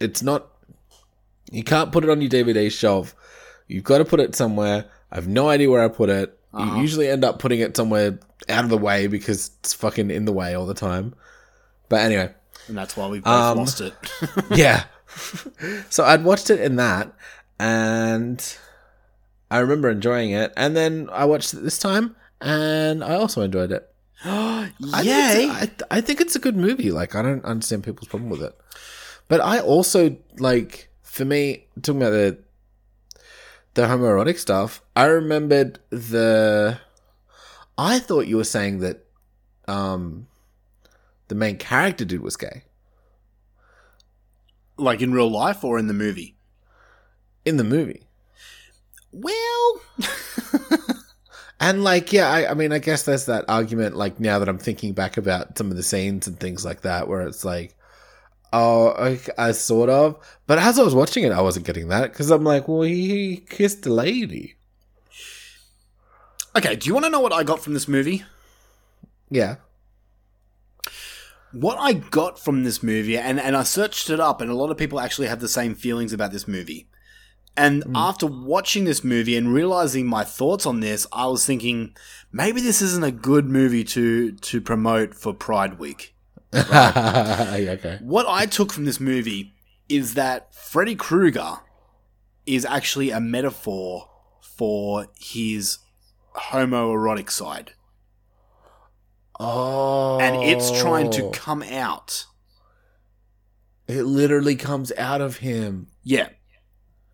It's 0.01 0.23
not. 0.23 0.47
You 1.51 1.63
can't 1.65 1.93
put 1.93 2.05
it 2.05 2.11
on 2.11 2.21
your 2.21 2.31
DVD 2.31 2.71
shelf. 2.71 3.15
You've 3.69 3.85
got 3.85 3.99
to 3.99 4.05
put 4.05 4.21
it 4.21 4.35
somewhere. 4.35 4.87
I 5.13 5.15
have 5.17 5.29
no 5.29 5.49
idea 5.49 5.71
where 5.71 5.85
I 5.85 5.89
put 5.89 6.09
it. 6.09 6.37
You 6.57 6.79
usually 6.79 7.09
end 7.09 7.25
up 7.25 7.39
putting 7.39 7.61
it 7.61 7.77
somewhere 7.77 8.19
out 8.49 8.65
of 8.65 8.71
the 8.71 8.79
way 8.79 9.07
because 9.07 9.53
it's 9.61 9.73
fucking 9.73 10.11
in 10.11 10.25
the 10.25 10.33
way 10.33 10.55
all 10.55 10.67
the 10.67 10.75
time. 10.75 11.15
But 11.89 12.01
anyway, 12.01 12.35
And 12.67 12.77
that's 12.77 12.97
why 12.97 13.07
we 13.09 13.21
both 13.21 13.33
Um, 13.33 13.59
lost 13.59 13.81
it. 13.81 13.95
yeah. 14.51 14.85
so 15.91 16.05
I'd 16.05 16.25
watched 16.25 16.51
it 16.51 16.61
in 16.61 16.75
that, 16.77 17.13
and 17.61 18.57
I 19.51 19.59
remember 19.59 19.91
enjoying 19.91 20.31
it. 20.31 20.53
And 20.57 20.77
then 20.77 21.09
I 21.13 21.25
watched 21.25 21.55
it 21.55 21.63
this 21.63 21.79
time, 21.79 22.17
and 22.41 23.05
I 23.05 23.15
also 23.15 23.43
enjoyed 23.43 23.71
it. 23.73 23.89
I 24.25 24.71
think 24.81 25.05
Yay! 25.05 25.49
I, 25.51 25.71
I 25.91 26.01
think 26.01 26.21
it's 26.21 26.37
a 26.37 26.41
good 26.41 26.57
movie. 26.57 26.91
Like 26.91 27.15
I 27.15 27.23
don't 27.23 27.45
understand 27.45 27.85
people's 27.85 28.09
problem 28.09 28.31
with 28.31 28.43
it, 28.43 28.59
but 29.29 29.41
I 29.41 29.61
also 29.61 30.17
like 30.39 30.89
for 31.03 31.25
me 31.25 31.67
talking 31.83 32.03
about 32.03 32.11
the 32.11 32.39
the 33.75 33.83
homoerotic 33.83 34.39
stuff. 34.39 34.83
I 34.95 35.07
remembered 35.07 35.79
the. 35.91 36.79
I 37.79 37.99
thought 37.99 38.27
you 38.27 38.37
were 38.37 38.45
saying 38.45 38.81
that, 38.81 39.07
um, 39.67 40.27
the 41.29 41.35
main 41.35 41.57
character 41.57 42.05
dude 42.05 42.21
was 42.21 42.37
gay 42.37 42.65
like 44.77 45.01
in 45.03 45.13
real 45.13 45.31
life 45.31 45.63
or 45.63 45.79
in 45.79 45.87
the 45.87 45.95
movie? 45.95 46.37
in 47.45 47.57
the 47.57 47.65
movie. 47.65 48.03
Well, 49.13 49.81
And 51.61 51.85
like, 51.85 52.13
yeah, 52.13 52.29
I, 52.31 52.51
I 52.51 52.55
mean, 52.55 52.73
I 52.73 52.79
guess 52.79 53.03
there's 53.05 53.27
that 53.27 53.45
argument. 53.49 53.97
Like 53.97 54.19
now 54.19 54.39
that 54.39 54.49
I'm 54.49 54.59
thinking 54.59 54.95
back 54.95 55.17
about 55.17 55.59
some 55.59 55.71
of 55.71 55.77
the 55.77 55.83
scenes 55.83 56.27
and 56.27 56.41
things 56.41 56.65
like 56.65 56.83
that, 56.83 57.07
where 57.09 57.21
it's 57.23 57.45
like, 57.45 57.77
oh, 58.53 58.89
I, 58.93 59.21
I 59.39 59.53
sort 59.53 59.91
of. 59.91 60.17
But 60.47 60.59
as 60.59 60.79
I 60.79 60.83
was 60.83 60.95
watching 60.95 61.25
it, 61.25 61.33
I 61.33 61.43
wasn't 61.43 61.67
getting 61.67 61.89
that 61.89 62.13
because 62.13 62.31
I'm 62.31 62.45
like, 62.45 62.67
well, 62.69 62.83
he 62.83 63.39
kissed 63.49 63.87
a 63.87 63.93
lady. 63.93 64.57
okay. 66.57 66.77
Do 66.77 66.87
you 66.89 66.95
want 66.95 67.05
to 67.07 67.11
know 67.11 67.21
what 67.21 67.33
I 67.33 67.43
got 67.43 67.63
from 67.63 67.75
this 67.75 67.89
movie? 67.89 68.25
Yeah, 69.31 69.57
What 71.53 71.79
I 71.79 71.93
got 71.95 72.39
from 72.39 72.63
this 72.65 72.83
movie, 72.83 73.17
and, 73.19 73.41
and 73.41 73.57
I 73.57 73.63
searched 73.65 74.11
it 74.11 74.21
up, 74.21 74.41
and 74.41 74.51
a 74.51 74.55
lot 74.55 74.71
of 74.71 74.77
people 74.77 75.01
actually 75.01 75.27
have 75.29 75.41
the 75.41 75.49
same 75.49 75.75
feelings 75.75 76.13
about 76.13 76.31
this 76.33 76.47
movie. 76.49 76.90
And 77.57 77.85
mm. 77.85 77.93
after 77.95 78.27
watching 78.27 78.85
this 78.85 79.05
movie 79.05 79.37
and 79.37 79.53
realizing 79.53 80.07
my 80.07 80.25
thoughts 80.25 80.67
on 80.67 80.81
this, 80.81 81.07
I 81.13 81.27
was 81.27 81.45
thinking 81.45 81.95
maybe 82.33 82.61
this 82.61 82.81
isn't 82.81 83.05
a 83.05 83.11
good 83.11 83.47
movie 83.47 83.85
to 83.85 84.33
to 84.33 84.61
promote 84.61 85.15
for 85.15 85.35
Pride 85.35 85.79
Week. 85.79 86.15
okay. 86.55 87.99
What 88.01 88.27
I 88.29 88.47
took 88.47 88.73
from 88.73 88.85
this 88.85 89.01
movie 89.01 89.53
is 89.89 90.15
that 90.15 90.55
Freddy 90.55 90.95
Krueger 90.95 91.59
is 92.47 92.65
actually 92.65 93.11
a 93.11 93.21
metaphor 93.21 94.09
for 94.41 95.07
his 95.19 95.79
homoerotic 96.35 97.31
side. 97.31 97.73
Oh. 99.43 100.21
and 100.21 100.43
it's 100.43 100.71
trying 100.83 101.11
to 101.13 101.25
oh. 101.25 101.31
come 101.31 101.63
out. 101.63 102.27
It 103.89 104.03
literally 104.03 104.55
comes 104.55 104.93
out 104.99 105.23
of 105.23 105.39
him. 105.39 105.87
Yeah. 106.05 106.29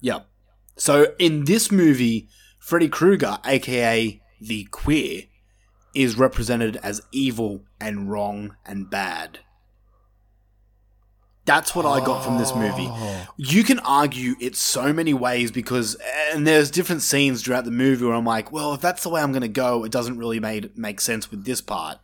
Yeah. 0.01 0.21
So 0.77 1.15
in 1.19 1.45
this 1.45 1.73
movie, 1.73 2.29
Freddy 2.59 2.89
Krueger, 2.89 3.39
aka 3.45 4.21
the 4.41 4.65
queer, 4.71 5.23
is 5.95 6.19
represented 6.19 6.77
as 6.83 7.01
evil 7.13 7.65
and 7.81 8.11
wrong 8.11 8.57
and 8.67 8.91
bad. 8.91 9.39
That's 11.47 11.77
what 11.77 11.87
I 11.87 12.05
got 12.05 12.25
from 12.25 12.39
this 12.39 12.53
movie. 12.55 12.91
You 13.37 13.63
can 13.63 13.79
argue 13.79 14.35
it 14.41 14.57
so 14.57 14.93
many 14.93 15.15
ways 15.15 15.53
because, 15.53 15.97
and 16.33 16.45
there's 16.45 16.73
different 16.73 17.03
scenes 17.03 17.43
throughout 17.43 17.65
the 17.65 17.71
movie 17.71 18.05
where 18.05 18.15
I'm 18.17 18.25
like, 18.25 18.51
well, 18.51 18.75
if 18.75 18.81
that's 18.81 19.05
the 19.05 19.11
way 19.11 19.23
I'm 19.23 19.31
going 19.31 19.43
to 19.43 19.49
go, 19.49 19.85
it 19.85 19.93
doesn't 19.93 20.19
really 20.19 20.41
made, 20.41 20.77
make 20.77 21.01
sense 21.01 21.31
with 21.31 21.45
this 21.45 21.61
part. 21.61 21.99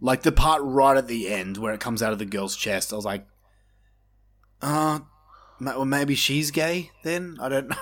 Like 0.00 0.22
the 0.22 0.32
part 0.32 0.62
right 0.64 0.96
at 0.96 1.06
the 1.06 1.28
end 1.28 1.58
where 1.58 1.72
it 1.72 1.80
comes 1.80 2.02
out 2.02 2.12
of 2.12 2.18
the 2.18 2.24
girl's 2.24 2.56
chest, 2.56 2.92
I 2.92 2.96
was 2.96 3.04
like, 3.04 3.24
uh, 4.60 4.98
well, 5.60 5.84
maybe 5.84 6.14
she's 6.14 6.50
gay 6.50 6.90
then? 7.02 7.36
I 7.40 7.48
don't 7.48 7.68
know. 7.70 7.76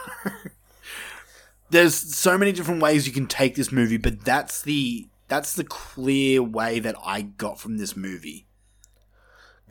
There's 1.71 1.95
so 1.95 2.37
many 2.37 2.53
different 2.53 2.83
ways 2.83 3.07
you 3.07 3.13
can 3.13 3.27
take 3.27 3.55
this 3.55 3.73
movie, 3.73 3.97
but 3.97 4.25
that's 4.25 4.63
the 4.63 5.09
that's 5.29 5.55
the 5.55 5.65
clear 5.65 6.43
way 6.43 6.79
that 6.81 6.97
I 7.03 7.23
got 7.23 7.59
from 7.59 7.79
this 7.79 7.97
movie. 7.97 8.47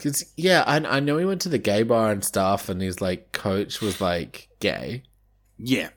Cause 0.00 0.24
yeah, 0.36 0.64
I 0.66 0.76
I 0.78 1.00
know 1.00 1.18
he 1.18 1.24
went 1.24 1.40
to 1.42 1.48
the 1.48 1.58
gay 1.58 1.84
bar 1.84 2.10
and 2.10 2.24
stuff, 2.24 2.68
and 2.68 2.82
his 2.82 3.00
like 3.00 3.30
coach 3.30 3.80
was 3.80 4.00
like 4.00 4.48
gay, 4.58 5.04
Yeah. 5.58 5.90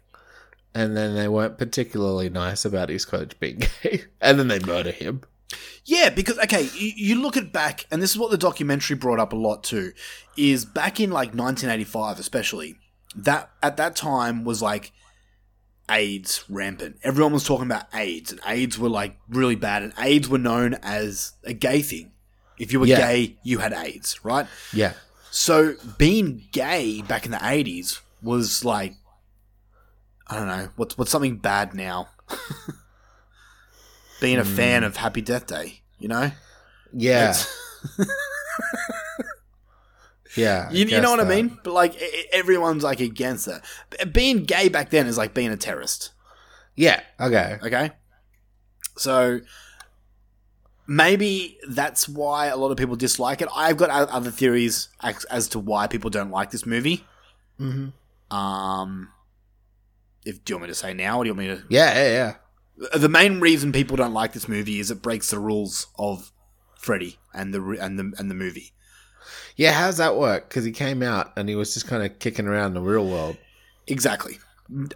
and 0.75 0.95
then 0.95 1.15
they 1.15 1.27
weren't 1.27 1.57
particularly 1.57 2.29
nice 2.29 2.65
about 2.65 2.89
his 2.89 3.03
coach 3.05 3.39
being 3.39 3.63
gay, 3.83 4.03
and 4.21 4.37
then 4.37 4.47
they 4.47 4.59
murder 4.59 4.91
him. 4.91 5.21
Yeah, 5.87 6.09
because 6.09 6.39
okay, 6.39 6.63
you, 6.73 6.91
you 6.95 7.21
look 7.21 7.37
at 7.37 7.53
back, 7.53 7.85
and 7.91 8.01
this 8.01 8.11
is 8.11 8.17
what 8.17 8.31
the 8.31 8.37
documentary 8.37 8.95
brought 8.95 9.19
up 9.19 9.33
a 9.33 9.35
lot 9.35 9.63
too, 9.63 9.93
is 10.35 10.65
back 10.65 10.99
in 10.99 11.11
like 11.11 11.29
1985, 11.29 12.19
especially 12.19 12.75
that 13.15 13.51
at 13.61 13.77
that 13.77 13.95
time 13.95 14.43
was 14.43 14.61
like 14.61 14.91
AIDS 15.89 16.43
rampant. 16.49 16.97
Everyone 17.03 17.33
was 17.33 17.43
talking 17.43 17.67
about 17.67 17.85
AIDS, 17.93 18.31
and 18.31 18.41
AIDS 18.47 18.79
were 18.79 18.89
like 18.89 19.17
really 19.29 19.55
bad, 19.55 19.83
and 19.83 19.93
AIDS 19.99 20.27
were 20.27 20.39
known 20.39 20.73
as 20.81 21.33
a 21.43 21.53
gay 21.53 21.81
thing. 21.81 22.11
If 22.57 22.71
you 22.73 22.79
were 22.79 22.87
Yeah. 22.87 22.97
gay, 22.97 23.37
you 23.43 23.59
had 23.59 23.73
AIDS, 23.73 24.23
right? 24.23 24.47
Yeah, 24.73 24.93
So 25.29 25.75
being 25.97 26.47
gay 26.51 27.01
back 27.01 27.25
in 27.25 27.31
the 27.31 27.37
80s 27.37 27.99
was 28.21 28.63
like, 28.63 28.95
I 30.27 30.35
don't 30.35 30.47
know, 30.47 30.69
what's 30.77 30.97
what's 30.97 31.11
something 31.11 31.37
bad 31.37 31.75
now? 31.75 32.09
being 34.21 34.37
a 34.37 34.45
fan 34.45 34.83
of 34.83 34.97
Happy 34.97 35.21
Death 35.21 35.47
Day, 35.47 35.81
you 35.99 36.07
know? 36.07 36.31
yeah, 36.93 37.33
yeah. 40.35 40.69
You, 40.71 40.85
you 40.85 41.01
know 41.01 41.11
what 41.11 41.19
I 41.19 41.23
mean? 41.23 41.57
But 41.63 41.73
like 41.73 41.95
everyone's 42.31 42.83
like 42.83 42.99
against 42.99 43.47
it. 43.47 43.61
B- 43.91 44.05
Being 44.05 44.43
gay 44.43 44.69
back 44.69 44.89
then 44.89 45.07
is 45.07 45.17
like 45.17 45.33
being 45.33 45.51
a 45.51 45.57
terrorist. 45.57 46.11
Yeah. 46.75 47.01
Okay. 47.19 47.57
Okay, 47.63 47.91
so 48.97 49.39
maybe 50.87 51.57
that's 51.69 52.09
why 52.09 52.47
a 52.47 52.57
lot 52.57 52.71
of 52.71 52.77
people 52.77 52.95
dislike 52.95 53.41
it. 53.41 53.49
I've 53.55 53.77
got 53.77 53.89
other 53.89 54.31
theories 54.31 54.89
as, 55.01 55.23
as 55.25 55.47
to 55.49 55.59
why 55.59 55.87
people 55.87 56.09
don't 56.09 56.31
like 56.31 56.51
this 56.51 56.65
movie. 56.65 57.05
Mm-hmm. 57.59 58.35
Um, 58.35 59.09
if 60.25 60.43
do 60.43 60.53
you 60.53 60.57
want 60.57 60.63
me 60.63 60.67
to 60.69 60.75
say 60.75 60.93
now, 60.93 61.19
or 61.19 61.23
do 61.23 61.29
you 61.29 61.33
want 61.33 61.47
me 61.49 61.55
to? 61.55 61.63
Yeah, 61.69 61.93
yeah, 61.93 62.11
yeah. 62.11 62.35
The 62.93 63.09
main 63.09 63.39
reason 63.39 63.71
people 63.71 63.95
don't 63.97 64.13
like 64.13 64.33
this 64.33 64.47
movie 64.49 64.79
is 64.79 64.91
it 64.91 65.01
breaks 65.01 65.29
the 65.31 65.39
rules 65.39 65.87
of 65.97 66.31
Freddy 66.77 67.17
and 67.33 67.53
the 67.53 67.61
and 67.81 67.97
the 67.97 68.13
and 68.17 68.29
the 68.29 68.35
movie. 68.35 68.73
Yeah, 69.55 69.71
how's 69.71 69.97
that 69.97 70.17
work? 70.17 70.49
Because 70.49 70.65
he 70.65 70.71
came 70.71 71.01
out 71.01 71.31
and 71.37 71.47
he 71.47 71.55
was 71.55 71.73
just 71.73 71.87
kind 71.87 72.03
of 72.03 72.19
kicking 72.19 72.45
around 72.47 72.67
in 72.67 72.73
the 72.73 72.81
real 72.81 73.07
world. 73.07 73.37
Exactly. 73.87 74.39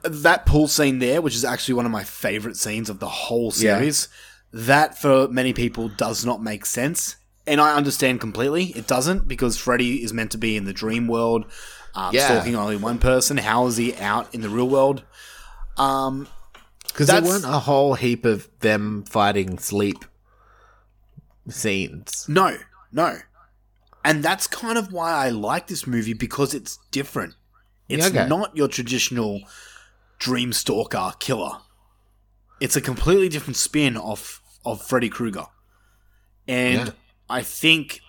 That 0.04 0.46
pool 0.46 0.68
scene 0.68 1.00
there, 1.00 1.22
which 1.22 1.36
is 1.36 1.46
actually 1.46 1.76
one 1.76 1.86
of 1.86 1.92
my 1.92 2.04
favorite 2.04 2.58
scenes 2.58 2.90
of 2.90 3.00
the 3.00 3.08
whole 3.08 3.46
Yeah. 3.56 3.78
series, 3.78 4.08
that 4.52 5.00
for 5.00 5.28
many 5.30 5.54
people 5.54 5.88
does 5.88 6.26
not 6.26 6.44
make 6.44 6.66
sense. 6.66 7.16
And 7.48 7.62
I 7.62 7.76
understand 7.76 8.20
completely. 8.20 8.66
It 8.76 8.86
doesn't 8.88 9.28
because 9.28 9.58
Freddy 9.58 10.04
is 10.04 10.12
meant 10.14 10.32
to 10.32 10.38
be 10.38 10.58
in 10.58 10.66
the 10.66 10.74
dream 10.74 11.08
world, 11.08 11.46
um, 11.96 12.14
Yeah. 12.14 12.26
stalking 12.26 12.56
only 12.56 12.76
one 12.76 13.00
person. 13.00 13.38
How 13.38 13.66
is 13.68 13.78
he 13.78 13.96
out 13.96 14.34
in 14.36 14.42
the 14.42 14.50
real 14.50 14.68
world? 14.68 15.04
Um, 15.78 16.28
Because 17.00 17.22
there 17.22 17.22
weren't 17.32 17.46
a 17.46 17.60
whole 17.60 17.94
heap 17.94 18.26
of 18.26 18.50
them 18.60 19.04
fighting 19.06 19.58
sleep 19.58 20.04
scenes. 21.48 22.26
no, 22.28 22.58
no. 22.92 23.18
And 24.04 24.24
that's 24.24 24.48
kind 24.48 24.78
of 24.78 24.92
why 24.94 25.12
I 25.12 25.30
like 25.30 25.68
this 25.68 25.86
movie 25.86 26.14
because 26.14 26.54
it's 26.54 26.78
different. 26.92 27.36
It's 27.90 28.04
Yeah, 28.14 28.22
okay. 28.22 28.30
not 28.30 28.56
your 28.56 28.68
traditional 28.68 29.42
dream 30.20 30.54
stalker 30.54 31.14
killer. 31.20 31.58
It's 32.62 32.76
a 32.76 32.82
completely 32.82 33.30
different 33.30 33.58
spin 33.58 33.98
of 33.98 34.42
of 34.66 34.82
Freddy 34.82 35.10
Krueger. 35.10 35.46
And 36.48 36.88
Yeah. 36.88 36.94
I 37.30 37.42
think 37.44 38.02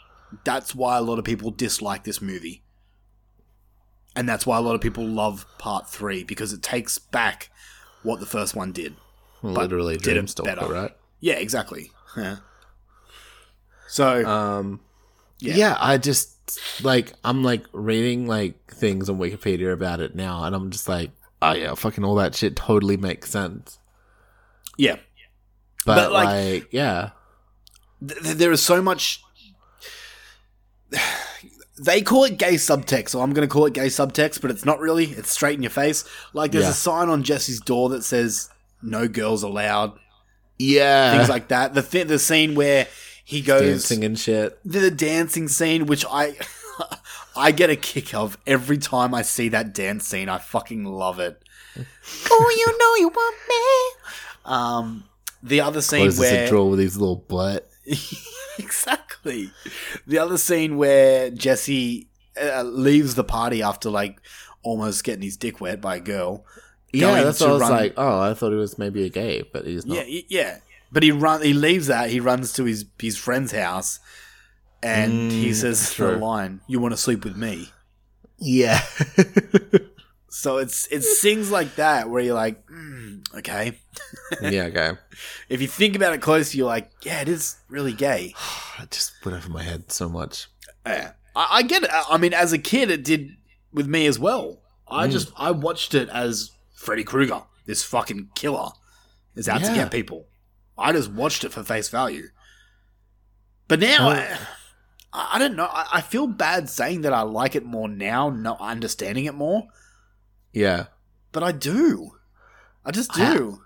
that's 0.44 0.74
why 0.74 0.96
a 0.96 1.02
lot 1.02 1.18
of 1.18 1.24
people 1.24 1.50
dislike 1.50 2.04
this 2.04 2.20
movie. 2.20 2.62
And 4.16 4.28
that's 4.28 4.44
why 4.46 4.58
a 4.58 4.60
lot 4.60 4.74
of 4.74 4.80
people 4.80 5.06
love 5.06 5.46
part 5.58 5.88
3 5.88 6.24
because 6.24 6.52
it 6.52 6.62
takes 6.62 6.98
back 6.98 7.50
what 8.02 8.20
the 8.20 8.26
first 8.26 8.54
one 8.54 8.72
did. 8.72 8.96
Literally 9.42 9.96
did 9.96 10.16
Dreamstalker, 10.16 10.44
better. 10.44 10.66
right? 10.66 10.96
Yeah, 11.20 11.34
exactly. 11.34 11.90
Yeah. 12.16 12.36
So, 13.88 14.24
Um, 14.26 14.80
Yeah. 15.38 15.54
yeah. 15.54 15.76
I 15.80 15.98
just 15.98 16.36
like 16.82 17.12
I'm 17.24 17.42
like 17.42 17.64
reading 17.72 18.26
like 18.26 18.72
things 18.72 19.08
on 19.08 19.18
Wikipedia 19.18 19.72
about 19.72 20.00
it 20.00 20.14
now, 20.14 20.44
and 20.44 20.54
I'm 20.54 20.70
just 20.70 20.88
like, 20.88 21.10
oh 21.42 21.52
yeah, 21.52 21.74
fucking 21.74 22.04
all 22.04 22.14
that 22.16 22.34
shit 22.34 22.56
totally 22.56 22.96
makes 22.96 23.30
sense. 23.30 23.78
yeah. 24.76 24.96
But, 25.86 25.96
But, 25.96 26.12
like- 26.12 26.26
like, 26.62 26.68
yeah, 26.72 27.10
th- 28.06 28.36
there 28.36 28.52
is 28.52 28.62
so 28.62 28.82
much. 28.82 29.22
They 31.82 32.02
call 32.02 32.24
it 32.24 32.36
gay 32.38 32.54
subtext, 32.54 33.08
so 33.10 33.20
I'm 33.22 33.32
going 33.32 33.48
to 33.48 33.52
call 33.52 33.64
it 33.66 33.72
gay 33.72 33.86
subtext, 33.86 34.42
but 34.42 34.50
it's 34.50 34.64
not 34.66 34.80
really. 34.80 35.06
It's 35.06 35.30
straight 35.30 35.56
in 35.56 35.62
your 35.62 35.70
face. 35.70 36.04
Like 36.34 36.52
there's 36.52 36.64
Yeah. 36.64 36.70
a 36.70 36.74
sign 36.74 37.08
on 37.08 37.22
Jesse's 37.22 37.58
door 37.60 37.88
that 37.90 38.04
says 38.04 38.50
"No 38.82 39.08
girls 39.08 39.42
allowed," 39.42 39.92
yeah, 40.58 41.16
things 41.16 41.28
like 41.30 41.48
that. 41.48 41.72
The 41.74 41.82
th- 41.82 42.06
the 42.08 42.18
scene 42.18 42.54
where 42.54 42.86
he 43.24 43.40
goes 43.40 43.62
dancing 43.62 44.04
and 44.04 44.18
shit. 44.18 44.58
the, 44.64 44.80
the 44.80 44.90
dancing 44.90 45.48
scene, 45.48 45.86
which 45.86 46.04
I 46.10 46.36
I 47.36 47.50
get 47.52 47.70
a 47.70 47.76
kick 47.76 48.12
of 48.14 48.36
every 48.46 48.76
time 48.78 49.14
I 49.14 49.22
see 49.22 49.48
that 49.50 49.72
dance 49.72 50.06
scene. 50.06 50.28
I 50.28 50.38
fucking 50.38 50.84
love 50.84 51.18
it. 51.18 51.42
oh, 52.30 52.54
you 52.58 52.78
know 52.78 52.94
you 53.00 53.08
want 53.08 53.36
me. 53.48 54.52
Um, 54.52 55.04
the 55.42 55.60
other 55.62 55.80
scene 55.80 56.00
Closes 56.00 56.20
where 56.20 56.44
a 56.44 56.48
drawer 56.48 56.68
with 56.70 56.80
his 56.80 56.98
little 56.98 57.16
butt. 57.16 57.69
exactly. 58.58 59.50
The 60.06 60.18
other 60.18 60.38
scene 60.38 60.76
where 60.76 61.30
Jesse 61.30 62.08
uh, 62.40 62.62
leaves 62.62 63.14
the 63.14 63.24
party 63.24 63.62
after 63.62 63.90
like 63.90 64.20
almost 64.62 65.04
getting 65.04 65.22
his 65.22 65.36
dick 65.36 65.60
wet 65.60 65.80
by 65.80 65.96
a 65.96 66.00
girl. 66.00 66.44
Yeah, 66.92 67.22
that's 67.22 67.40
what 67.40 67.50
I 67.50 67.52
was 67.52 67.60
run- 67.62 67.70
like. 67.70 67.94
Oh, 67.96 68.20
I 68.20 68.34
thought 68.34 68.50
he 68.50 68.56
was 68.56 68.78
maybe 68.78 69.04
a 69.04 69.08
gay, 69.08 69.42
but 69.52 69.66
he's 69.66 69.86
not. 69.86 70.08
Yeah, 70.08 70.22
yeah. 70.28 70.58
But 70.92 71.02
he 71.04 71.12
run. 71.12 71.42
He 71.42 71.52
leaves 71.52 71.86
that. 71.86 72.10
He 72.10 72.18
runs 72.18 72.52
to 72.54 72.64
his 72.64 72.84
his 72.98 73.16
friend's 73.16 73.52
house, 73.52 74.00
and 74.82 75.30
he 75.30 75.54
says 75.54 75.94
the 75.94 76.16
line, 76.16 76.60
"You 76.66 76.80
want 76.80 76.92
to 76.92 76.98
sleep 76.98 77.24
with 77.24 77.36
me?" 77.36 77.70
Yeah. 78.38 78.80
So 80.32 80.58
it's 80.58 80.86
it's 80.92 81.20
things 81.20 81.50
like 81.50 81.74
that 81.74 82.08
where 82.08 82.22
you're 82.22 82.34
like, 82.36 82.64
mm, 82.68 83.20
okay. 83.38 83.78
yeah, 84.40 84.64
okay. 84.70 84.92
If 85.48 85.60
you 85.60 85.66
think 85.66 85.96
about 85.96 86.14
it 86.14 86.22
close, 86.22 86.54
you're 86.54 86.66
like, 86.68 86.88
yeah, 87.02 87.20
it 87.20 87.28
is 87.28 87.56
really 87.68 87.92
gay. 87.92 88.34
It 88.82 88.92
just 88.92 89.12
went 89.26 89.36
over 89.36 89.50
my 89.50 89.62
head 89.62 89.92
so 89.92 90.08
much. 90.08 90.46
Yeah, 90.86 91.12
I, 91.36 91.48
I 91.58 91.62
get 91.62 91.82
it. 91.82 91.90
I 91.92 92.04
I 92.12 92.16
mean, 92.16 92.32
as 92.32 92.52
a 92.54 92.58
kid, 92.58 92.90
it 92.90 93.04
did 93.04 93.36
with 93.72 93.86
me 93.86 94.06
as 94.06 94.18
well. 94.18 94.62
I 94.88 95.06
Mm. 95.06 95.10
just 95.12 95.32
I 95.36 95.50
watched 95.50 95.94
it 95.94 96.08
as 96.08 96.52
Freddy 96.74 97.04
Krueger, 97.04 97.42
this 97.66 97.82
fucking 97.84 98.30
killer, 98.34 98.70
is 99.34 99.48
out 99.48 99.58
to 99.60 99.66
Yeah. 99.66 99.74
get 99.74 99.90
people. 99.90 100.26
I 100.78 100.92
just 100.92 101.10
watched 101.12 101.44
it 101.44 101.52
for 101.52 101.62
face 101.64 101.88
value. 101.90 102.28
But 103.68 103.80
now, 103.80 104.08
Oh. 104.08 104.36
I, 105.12 105.30
I 105.34 105.38
don't 105.38 105.56
know. 105.56 105.66
I, 105.70 105.86
I 105.94 106.00
feel 106.00 106.26
bad 106.26 106.68
saying 106.70 107.02
that 107.02 107.12
I 107.12 107.22
like 107.22 107.54
it 107.56 107.64
more 107.64 107.88
now, 107.88 108.30
not 108.30 108.60
understanding 108.60 109.24
it 109.26 109.34
more. 109.34 109.68
Yeah. 110.52 110.86
But 111.32 111.42
I 111.42 111.52
do. 111.52 112.16
I 112.84 112.90
just 112.90 113.12
do. 113.12 113.60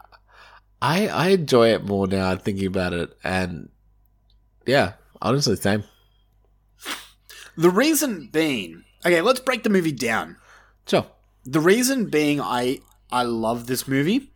I 0.82 1.08
I 1.08 1.28
enjoy 1.28 1.68
it 1.72 1.84
more 1.84 2.06
now 2.06 2.36
thinking 2.36 2.66
about 2.66 2.92
it 2.92 3.16
and 3.24 3.70
yeah, 4.66 4.94
honestly 5.22 5.56
same. 5.56 5.84
the 7.56 7.70
reason 7.70 8.28
being, 8.32 8.84
okay, 9.06 9.20
let's 9.22 9.40
break 9.40 9.62
the 9.62 9.70
movie 9.70 9.92
down. 9.92 10.36
Sure. 10.86 11.06
The 11.44 11.60
reason 11.60 12.10
being 12.10 12.40
I 12.40 12.80
I 13.10 13.22
love 13.22 13.66
this 13.66 13.86
movie 13.88 14.32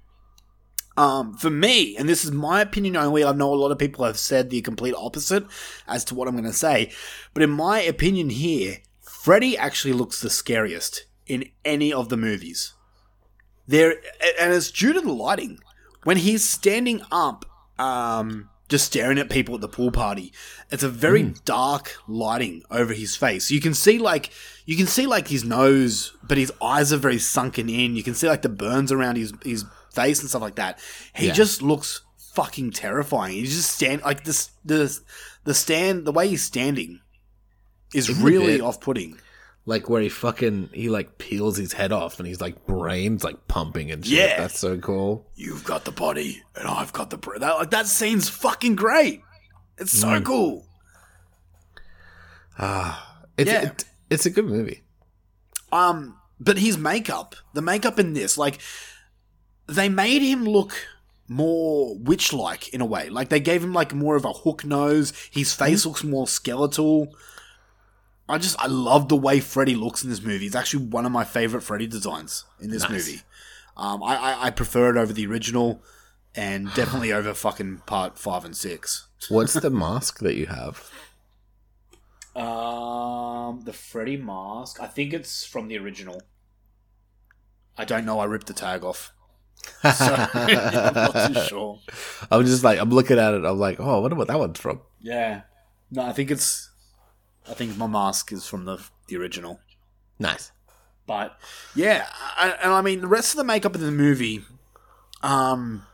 Um, 0.96 1.36
for 1.36 1.50
me, 1.50 1.96
and 1.96 2.08
this 2.08 2.24
is 2.24 2.32
my 2.32 2.60
opinion 2.60 2.96
only, 2.96 3.22
I 3.24 3.32
know 3.32 3.52
a 3.54 3.62
lot 3.62 3.70
of 3.70 3.78
people 3.78 4.04
have 4.04 4.18
said 4.18 4.50
the 4.50 4.60
complete 4.62 4.94
opposite 4.96 5.44
as 5.86 6.04
to 6.06 6.14
what 6.14 6.26
I'm 6.26 6.34
going 6.34 6.44
to 6.50 6.52
say, 6.52 6.90
but 7.34 7.42
in 7.42 7.50
my 7.50 7.80
opinion 7.80 8.30
here, 8.30 8.78
Freddy 9.00 9.56
actually 9.56 9.92
looks 9.94 10.20
the 10.20 10.28
scariest 10.30 11.06
in 11.28 11.48
any 11.64 11.92
of 11.92 12.08
the 12.08 12.16
movies. 12.16 12.74
There, 13.66 13.92
and 14.40 14.52
it's 14.52 14.70
due 14.70 14.92
to 14.94 15.00
the 15.00 15.12
lighting. 15.12 15.58
When 16.04 16.16
he's 16.16 16.42
standing 16.42 17.02
up, 17.12 17.44
um, 17.78 18.48
just 18.68 18.86
staring 18.86 19.18
at 19.18 19.28
people 19.30 19.54
at 19.54 19.60
the 19.60 19.68
pool 19.68 19.90
party, 19.90 20.32
it's 20.70 20.82
a 20.82 20.88
very 20.88 21.34
dark 21.44 21.96
lighting 22.06 22.62
over 22.70 22.92
his 22.92 23.14
face. 23.16 23.50
You 23.50 23.60
can 23.60 23.74
see 23.74 23.98
like 23.98 24.30
you 24.64 24.76
can 24.76 24.86
see 24.86 25.06
like 25.06 25.28
his 25.28 25.44
nose, 25.44 26.14
but 26.22 26.38
his 26.38 26.52
eyes 26.62 26.92
are 26.92 26.98
very 26.98 27.18
sunken 27.18 27.68
in. 27.68 27.94
You 27.96 28.02
can 28.02 28.14
see 28.14 28.28
like 28.28 28.42
the 28.42 28.48
burns 28.48 28.90
around 28.92 29.16
his 29.16 29.32
his 29.44 29.64
face 29.94 30.20
and 30.20 30.28
stuff 30.28 30.42
like 30.42 30.56
that. 30.56 30.78
He 31.14 31.26
Yeah. 31.28 31.32
just 31.34 31.60
looks 31.62 32.02
fucking 32.34 32.70
terrifying. 32.70 33.34
He's 33.34 33.56
just 33.56 33.72
stand 33.72 34.02
like 34.02 34.24
this 34.24 34.50
the 34.64 34.98
the 35.44 35.54
stand 35.54 36.06
the 36.06 36.12
way 36.12 36.28
he's 36.28 36.42
standing 36.42 37.00
is 37.94 38.08
Isn't 38.08 38.24
really 38.24 38.60
off 38.60 38.80
putting. 38.80 39.18
Like 39.68 39.90
where 39.90 40.00
he 40.00 40.08
fucking 40.08 40.70
he 40.72 40.88
like 40.88 41.18
peels 41.18 41.58
his 41.58 41.74
head 41.74 41.92
off 41.92 42.18
and 42.18 42.26
he's 42.26 42.40
like 42.40 42.64
brains 42.66 43.22
like 43.22 43.46
pumping 43.48 43.90
and 43.90 44.02
shit. 44.04 44.18
Yeah. 44.18 44.38
That's 44.38 44.58
so 44.58 44.78
cool. 44.78 45.26
You've 45.34 45.62
got 45.64 45.84
the 45.84 45.92
body 45.92 46.42
and 46.56 46.66
I've 46.66 46.92
got 46.94 47.10
the 47.10 47.18
brain. 47.18 47.40
That, 47.40 47.52
like 47.56 47.70
that 47.72 47.86
scene's 47.86 48.30
fucking 48.30 48.76
great. 48.76 49.20
It's 49.76 49.92
so 49.92 50.08
Mm. 50.08 50.24
cool. 50.24 50.66
It's 53.36 53.50
Yeah. 53.50 53.62
it, 53.66 53.84
it's 54.10 54.26
a 54.26 54.30
good 54.30 54.46
movie. 54.46 54.82
Um, 55.70 56.16
but 56.40 56.58
his 56.58 56.78
makeup, 56.78 57.36
the 57.54 57.62
makeup 57.62 57.98
in 57.98 58.14
this, 58.14 58.38
like, 58.38 58.58
they 59.66 59.88
made 59.88 60.22
him 60.22 60.44
look 60.44 60.72
more 61.28 61.96
witch-like 61.98 62.68
in 62.72 62.80
a 62.80 62.86
way. 62.86 63.10
Like 63.10 63.28
they 63.28 63.38
gave 63.40 63.62
him 63.62 63.74
like 63.74 63.92
more 63.92 64.16
of 64.16 64.24
a 64.24 64.32
hook 64.32 64.64
nose. 64.64 65.12
His 65.30 65.52
face 65.54 65.84
looks 65.84 66.02
more 66.02 66.26
skeletal. 66.26 67.14
I 68.28 68.38
just 68.38 68.58
I 68.60 68.66
love 68.66 69.08
the 69.08 69.16
way 69.16 69.40
Freddy 69.40 69.74
looks 69.74 70.02
in 70.04 70.10
this 70.10 70.22
movie. 70.22 70.46
It's 70.46 70.54
actually 70.56 70.84
one 70.86 71.06
of 71.06 71.12
my 71.12 71.24
favorite 71.24 71.62
Freddy 71.62 71.86
designs 71.86 72.44
in 72.60 72.70
this 72.70 72.82
Nice. 72.82 72.90
movie. 72.90 73.20
Um, 73.76 74.02
I, 74.02 74.16
I 74.16 74.46
I 74.46 74.50
prefer 74.50 74.90
it 74.90 74.96
over 74.98 75.12
the 75.12 75.26
original, 75.26 75.82
and 76.34 76.66
definitely 76.74 77.12
over 77.12 77.32
fucking 77.34 77.82
part 77.86 78.18
five 78.18 78.44
and 78.44 78.56
six. 78.56 79.06
What's 79.28 79.54
the 79.54 79.70
mask 79.84 80.18
that 80.20 80.34
you 80.36 80.46
have? 80.46 80.90
Um, 82.36 83.62
the 83.64 83.72
Freddy 83.72 84.16
mask. 84.16 84.80
I 84.80 84.86
think 84.86 85.12
it's 85.12 85.44
from 85.44 85.68
the 85.68 85.78
original. 85.78 86.22
I 87.76 87.84
don't 87.84 88.04
know. 88.04 88.20
I 88.20 88.24
ripped 88.24 88.46
the 88.46 88.54
tag 88.54 88.84
off. 88.84 89.12
So 89.82 90.04
I'm 90.34 90.94
not 90.94 91.32
too 91.34 91.40
sure. 91.46 91.78
I'm 92.30 92.44
just 92.44 92.62
like 92.62 92.78
I'm 92.78 92.90
looking 92.90 93.18
at 93.18 93.34
it. 93.34 93.44
I'm 93.44 93.58
like, 93.58 93.80
oh, 93.80 93.96
I 93.96 94.00
wonder 94.00 94.16
what 94.16 94.28
that 94.28 94.38
one's 94.38 94.58
from. 94.60 94.80
Yeah. 95.00 95.42
No, 95.90 96.02
I 96.02 96.12
think 96.12 96.30
it's. 96.30 96.70
I 97.48 97.54
think 97.54 97.76
my 97.76 97.86
mask 97.86 98.32
is 98.32 98.46
from 98.46 98.64
the 98.64 98.78
the 99.08 99.16
original. 99.16 99.60
Nice. 100.18 100.52
But 101.06 101.38
yeah, 101.74 102.06
I, 102.36 102.50
and 102.62 102.72
I 102.72 102.82
mean 102.82 103.00
the 103.00 103.08
rest 103.08 103.32
of 103.32 103.38
the 103.38 103.44
makeup 103.44 103.74
in 103.74 103.80
the 103.80 103.90
movie, 103.90 104.44
um, 105.22 105.86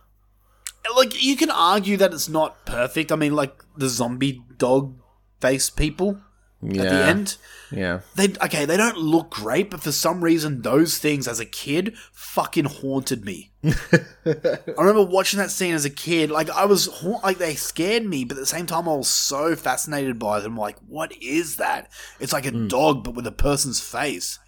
like 0.96 1.22
you 1.22 1.36
can 1.36 1.50
argue 1.50 1.96
that 1.98 2.12
it's 2.12 2.28
not 2.28 2.66
perfect. 2.66 3.12
I 3.12 3.16
mean, 3.16 3.34
like 3.34 3.62
the 3.76 3.88
zombie 3.88 4.42
dog 4.58 4.96
face 5.40 5.70
people 5.70 6.20
Yeah. 6.66 6.82
at 6.82 6.88
the 6.90 7.04
end. 7.04 7.36
Yeah. 7.70 8.00
They 8.14 8.28
okay, 8.42 8.64
they 8.64 8.76
don't 8.76 8.98
look 8.98 9.30
great, 9.30 9.70
but 9.70 9.80
for 9.80 9.92
some 9.92 10.22
reason, 10.22 10.62
those 10.62 10.98
things 10.98 11.26
as 11.26 11.40
a 11.40 11.44
kid 11.44 11.96
fucking 12.12 12.66
haunted 12.66 13.24
me. 13.24 13.52
I 13.64 14.50
remember 14.78 15.04
watching 15.04 15.38
that 15.38 15.50
scene 15.50 15.74
as 15.74 15.84
a 15.84 15.90
kid. 15.90 16.30
Like 16.30 16.50
I 16.50 16.66
was 16.66 16.86
ha- 16.86 17.20
like 17.22 17.38
they 17.38 17.54
scared 17.54 18.04
me, 18.04 18.24
but 18.24 18.36
at 18.36 18.40
the 18.40 18.46
same 18.46 18.66
time, 18.66 18.88
I 18.88 18.94
was 18.94 19.08
so 19.08 19.56
fascinated 19.56 20.18
by 20.18 20.40
them. 20.40 20.56
Like, 20.56 20.76
what 20.86 21.12
is 21.20 21.56
that? 21.56 21.90
It's 22.20 22.32
like 22.32 22.46
a 22.46 22.50
hmm. 22.50 22.68
dog, 22.68 23.04
but 23.04 23.14
with 23.14 23.26
a 23.26 23.32
person's 23.32 23.80
face. 23.80 24.38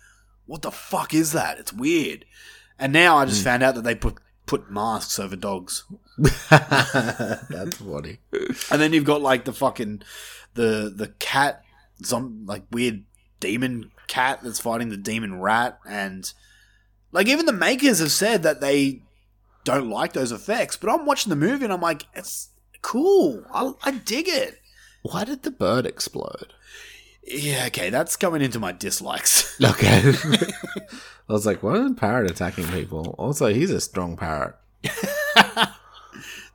What 0.47 0.63
the 0.63 0.71
fuck 0.71 1.13
is 1.13 1.33
that? 1.33 1.59
It's 1.59 1.73
weird. 1.73 2.25
And 2.79 2.93
now 2.93 3.17
I 3.17 3.25
just 3.25 3.41
hmm. 3.41 3.47
found 3.47 3.63
out 3.63 3.75
that 3.75 3.83
they 3.85 3.95
put 3.95 4.19
put 4.47 4.71
masks 4.71 5.19
over 5.19 5.37
dogs. 5.37 5.85
That's 6.51 7.77
funny. 7.77 8.19
And 8.71 8.81
then 8.81 8.93
you've 8.93 9.05
got 9.05 9.21
like 9.21 9.45
the 9.45 9.53
fucking 9.53 10.03
the 10.55 10.93
the 10.95 11.09
cat, 11.19 11.63
some 12.03 12.45
like 12.47 12.65
weird 12.71 13.05
demon 13.41 13.91
cat 14.07 14.41
that's 14.43 14.61
fighting 14.61 14.89
the 14.89 14.97
demon 14.97 15.41
rat, 15.41 15.79
and 15.89 16.33
like 17.13 17.29
even 17.29 17.47
the 17.47 17.53
makers 17.53 17.99
have 17.99 18.13
said 18.13 18.43
that 18.43 18.61
they 18.61 19.03
don't 19.65 19.91
like 19.91 20.15
those 20.15 20.33
effects. 20.33 20.77
But 20.77 20.91
I'm 20.91 21.05
watching 21.05 21.31
the 21.31 21.37
movie 21.37 21.65
and 21.65 21.73
I'm 21.73 21.81
like, 21.81 22.07
it's 22.15 22.51
cool. 22.81 23.45
I, 23.53 23.73
I 23.83 23.91
dig 23.91 24.29
it. 24.29 24.61
Why 25.03 25.25
did 25.25 25.43
the 25.43 25.51
bird 25.51 25.85
explode? 25.87 26.55
Yeah, 27.27 27.65
okay, 27.67 27.91
that's 27.91 28.17
going 28.17 28.41
into 28.41 28.59
my 28.59 28.73
dislikes. 28.73 29.45
Okay. 29.63 30.13
I 31.29 31.33
was 31.33 31.47
like, 31.47 31.63
why 31.63 31.77
is 31.77 31.93
parrot 31.95 32.31
attacking 32.31 32.69
people? 32.69 33.15
Also, 33.19 33.47
he's 33.47 33.71
a 33.71 33.81
strong 33.81 34.17
parrot. 34.17 34.55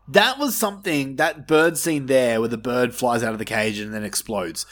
that 0.07 0.37
was 0.37 0.55
something 0.55 1.15
that 1.17 1.47
bird 1.47 1.77
scene 1.77 2.05
there 2.05 2.39
where 2.39 2.47
the 2.47 2.57
bird 2.57 2.93
flies 2.93 3.23
out 3.23 3.33
of 3.33 3.39
the 3.39 3.45
cage 3.45 3.79
and 3.79 3.91
then 3.91 4.03
explodes. 4.03 4.67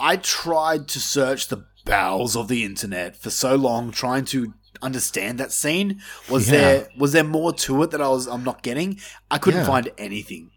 I 0.00 0.16
tried 0.16 0.88
to 0.88 1.00
search 1.00 1.48
the 1.48 1.64
bowels 1.84 2.36
of 2.36 2.48
the 2.48 2.64
internet 2.64 3.16
for 3.16 3.30
so 3.30 3.54
long 3.56 3.90
trying 3.90 4.24
to 4.26 4.54
understand 4.80 5.38
that 5.38 5.52
scene. 5.52 6.00
Was 6.28 6.48
Yeah. 6.50 6.58
there 6.60 6.88
was 6.98 7.12
there 7.12 7.24
more 7.24 7.52
to 7.52 7.82
it 7.82 7.90
that 7.92 8.00
I 8.00 8.08
was 8.08 8.26
I'm 8.26 8.44
not 8.44 8.62
getting? 8.62 9.00
I 9.30 9.38
couldn't 9.38 9.60
Yeah. 9.60 9.66
find 9.66 9.90
anything. 9.98 10.50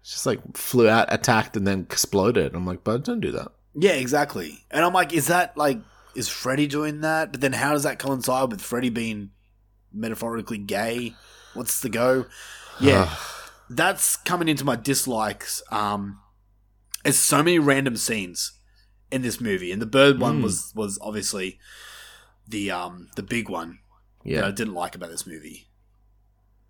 It's 0.00 0.12
just 0.12 0.26
like 0.26 0.56
flew 0.56 0.88
out, 0.88 1.12
attacked, 1.12 1.56
and 1.56 1.66
then 1.66 1.80
exploded. 1.80 2.54
I'm 2.54 2.64
like, 2.66 2.84
birds 2.84 3.04
don't 3.06 3.20
do 3.20 3.32
that. 3.32 3.48
Yeah, 3.74 3.92
exactly. 3.92 4.64
And 4.70 4.84
I'm 4.84 4.92
like, 4.94 5.12
is 5.12 5.26
that 5.26 5.56
like 5.56 5.80
is 6.14 6.28
Freddy 6.28 6.66
doing 6.66 7.00
that? 7.02 7.30
But 7.32 7.40
then 7.42 7.52
how 7.52 7.72
does 7.72 7.82
that 7.84 7.98
coincide 7.98 8.50
with 8.50 8.60
Freddy 8.62 8.88
being 8.90 9.30
metaphorically 9.92 10.58
gay? 10.58 11.14
What's 11.54 11.80
the 11.80 11.88
go? 11.88 12.26
Yeah. 12.80 13.14
that's 13.70 14.16
coming 14.16 14.48
into 14.48 14.64
my 14.64 14.76
dislikes. 14.76 15.62
Um 15.70 16.20
there's 17.04 17.16
so 17.18 17.38
many 17.38 17.58
random 17.58 17.96
scenes 17.96 18.52
in 19.10 19.22
this 19.22 19.40
movie. 19.40 19.72
And 19.72 19.80
the 19.80 19.86
bird 19.86 20.20
one 20.20 20.40
Mm. 20.40 20.42
was 20.44 20.72
was 20.74 20.98
obviously 21.00 21.58
the 22.46 22.70
um 22.70 23.08
the 23.16 23.22
big 23.22 23.48
one 23.48 23.78
that 24.40 24.44
I 24.48 24.50
didn't 24.50 24.74
like 24.74 24.94
about 24.94 25.10
this 25.10 25.26
movie. 25.26 25.68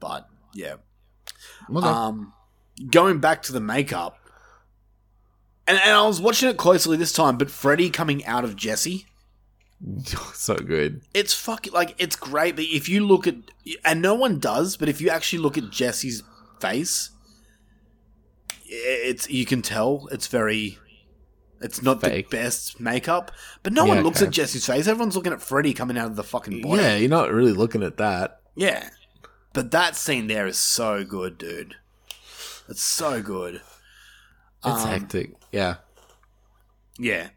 But 0.01 0.29
yeah. 0.55 0.76
Okay. 1.74 1.87
Um, 1.87 2.33
going 2.91 3.18
back 3.20 3.43
to 3.43 3.53
the 3.53 3.61
makeup, 3.61 4.18
and, 5.66 5.79
and 5.79 5.91
I 5.93 6.07
was 6.07 6.20
watching 6.20 6.49
it 6.49 6.57
closely 6.57 6.97
this 6.97 7.12
time, 7.12 7.37
but 7.37 7.51
Freddy 7.51 7.91
coming 7.91 8.24
out 8.24 8.45
of 8.45 8.57
Jesse, 8.57 9.07
so 10.35 10.55
good. 10.57 11.03
it's 11.14 11.35
fucking 11.35 11.72
like 11.72 11.95
it's 11.99 12.16
great. 12.16 12.57
But 12.57 12.64
if 12.66 12.89
you 12.89 13.05
look 13.07 13.26
at, 13.26 13.35
and 13.85 14.01
no 14.01 14.14
one 14.14 14.39
does, 14.39 14.76
but 14.76 14.89
if 14.89 15.01
you 15.01 15.11
actually 15.11 15.41
look 15.41 15.59
at 15.59 15.70
Jesse's 15.70 16.22
face, 16.61 17.11
it's 18.68 19.28
you 19.30 19.46
can 19.46 19.62
tell 19.62 20.08
it's 20.12 20.26
very. 20.26 20.78
It's 21.60 21.82
not 21.82 22.00
Fake. 22.00 22.30
the 22.30 22.36
best 22.36 22.78
makeup, 22.78 23.32
but 23.64 23.72
no 23.72 23.84
Yeah, 23.84 23.94
one 23.96 24.04
looks 24.04 24.18
okay. 24.18 24.28
at 24.28 24.32
Jesse's 24.32 24.64
face. 24.64 24.86
Everyone's 24.86 25.16
looking 25.16 25.32
at 25.32 25.42
Freddy 25.42 25.74
coming 25.74 25.98
out 25.98 26.06
of 26.06 26.14
the 26.14 26.22
fucking 26.22 26.62
body. 26.62 26.80
Yeah, 26.82 26.94
you're 26.96 27.10
not 27.10 27.32
really 27.32 27.52
looking 27.52 27.82
at 27.82 27.96
that. 27.96 28.40
Yeah. 28.54 28.90
But 29.54 29.72
that 29.72 29.96
scene 29.96 30.28
there 30.28 30.46
is 30.46 30.56
so 30.56 31.02
good, 31.04 31.36
dude. 31.36 31.74
It's 32.68 32.82
so 32.84 33.20
good. 33.20 33.56
It's 34.64 34.84
Um, 34.84 34.88
hectic. 34.88 35.32
Yeah. 35.50 35.76
Yeah. 36.96 37.30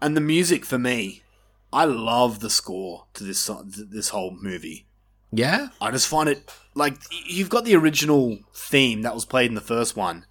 And 0.00 0.16
the 0.16 0.22
music 0.22 0.64
for 0.64 0.78
me, 0.78 1.22
I 1.70 1.84
love 1.84 2.40
the 2.40 2.48
score 2.50 3.06
to 3.14 3.24
this 3.24 3.50
this 3.76 4.08
whole 4.10 4.30
movie. 4.40 4.86
Yeah? 5.32 5.68
I 5.82 5.90
just 5.90 6.08
find 6.08 6.28
it 6.30 6.50
like 6.74 6.96
you've 7.26 7.50
got 7.50 7.64
the 7.66 7.76
original 7.76 8.38
theme 8.54 9.02
that 9.02 9.14
was 9.14 9.24
played 9.26 9.50
in 9.50 9.54
the 9.54 9.60
first 9.60 9.96
one. 9.96 10.24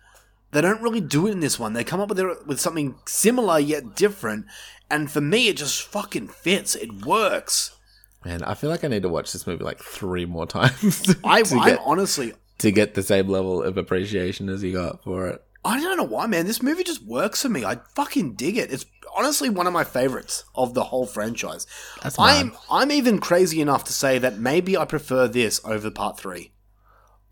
They 0.56 0.62
don't 0.62 0.82
really 0.82 1.02
do 1.02 1.28
it 1.28 1.32
in 1.32 1.42
this 1.42 1.60
one. 1.60 1.74
They 1.74 1.84
come 1.84 2.00
up 2.00 2.08
with 2.08 2.18
their, 2.18 2.34
with 2.46 2.62
something 2.62 2.96
similar 3.06 3.60
yet 3.60 3.94
different, 3.94 4.46
and 4.90 5.12
for 5.12 5.20
me, 5.20 5.50
it 5.50 5.58
just 5.58 5.84
fucking 5.84 6.30
fits. 6.30 6.76
It 6.76 7.06
works. 7.06 7.76
Man, 8.24 8.42
I 8.42 8.54
feel 8.54 8.70
like 8.70 8.86
I 8.86 8.88
need 8.88 9.02
to 9.02 9.10
watch 9.10 9.34
this 9.34 9.46
movie 9.46 9.66
like 9.66 9.80
three 9.80 10.26
more 10.26 10.48
times 10.48 11.14
I, 11.26 11.42
to, 11.42 11.58
I 11.58 11.70
get, 11.72 11.82
honestly, 11.84 12.32
to 12.60 12.72
get 12.72 12.94
the 12.94 13.04
same 13.04 13.28
level 13.28 13.62
of 13.62 13.78
appreciation 13.78 14.48
as 14.48 14.64
you 14.64 14.72
got 14.72 15.04
for 15.04 15.28
it. 15.28 15.44
I 15.66 15.78
don't 15.82 15.98
know 15.98 16.04
why, 16.04 16.26
man. 16.26 16.46
This 16.46 16.64
movie 16.64 16.86
just 16.86 17.04
works 17.04 17.42
for 17.42 17.50
me. 17.50 17.66
I 17.66 17.80
fucking 17.94 18.36
dig 18.36 18.56
it. 18.56 18.72
It's 18.72 18.86
honestly 19.14 19.50
one 19.50 19.68
of 19.68 19.74
my 19.74 19.84
favorites 19.84 20.46
of 20.56 20.74
the 20.74 20.86
whole 20.86 21.06
franchise. 21.06 21.68
That's 22.02 22.18
I'm 22.18 22.52
mad. 22.52 22.58
I'm 22.72 22.92
even 22.94 23.20
crazy 23.20 23.60
enough 23.60 23.84
to 23.84 23.94
say 23.94 24.20
that 24.20 24.40
maybe 24.40 24.78
I 24.78 24.86
prefer 24.86 25.28
this 25.28 25.60
over 25.66 25.92
part 25.92 26.18
three 26.18 26.54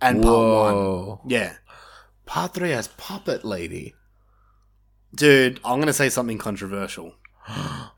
and 0.02 0.22
part 0.22 0.76
one. 0.76 1.20
Yeah, 1.26 1.54
Part 2.26 2.54
three 2.54 2.70
has 2.72 2.88
Puppet 2.90 3.44
Lady. 3.44 3.94
dude. 5.14 5.60
I'm 5.64 5.80
gonna 5.80 5.94
say 5.94 6.10
something 6.10 6.38
controversial. 6.38 7.16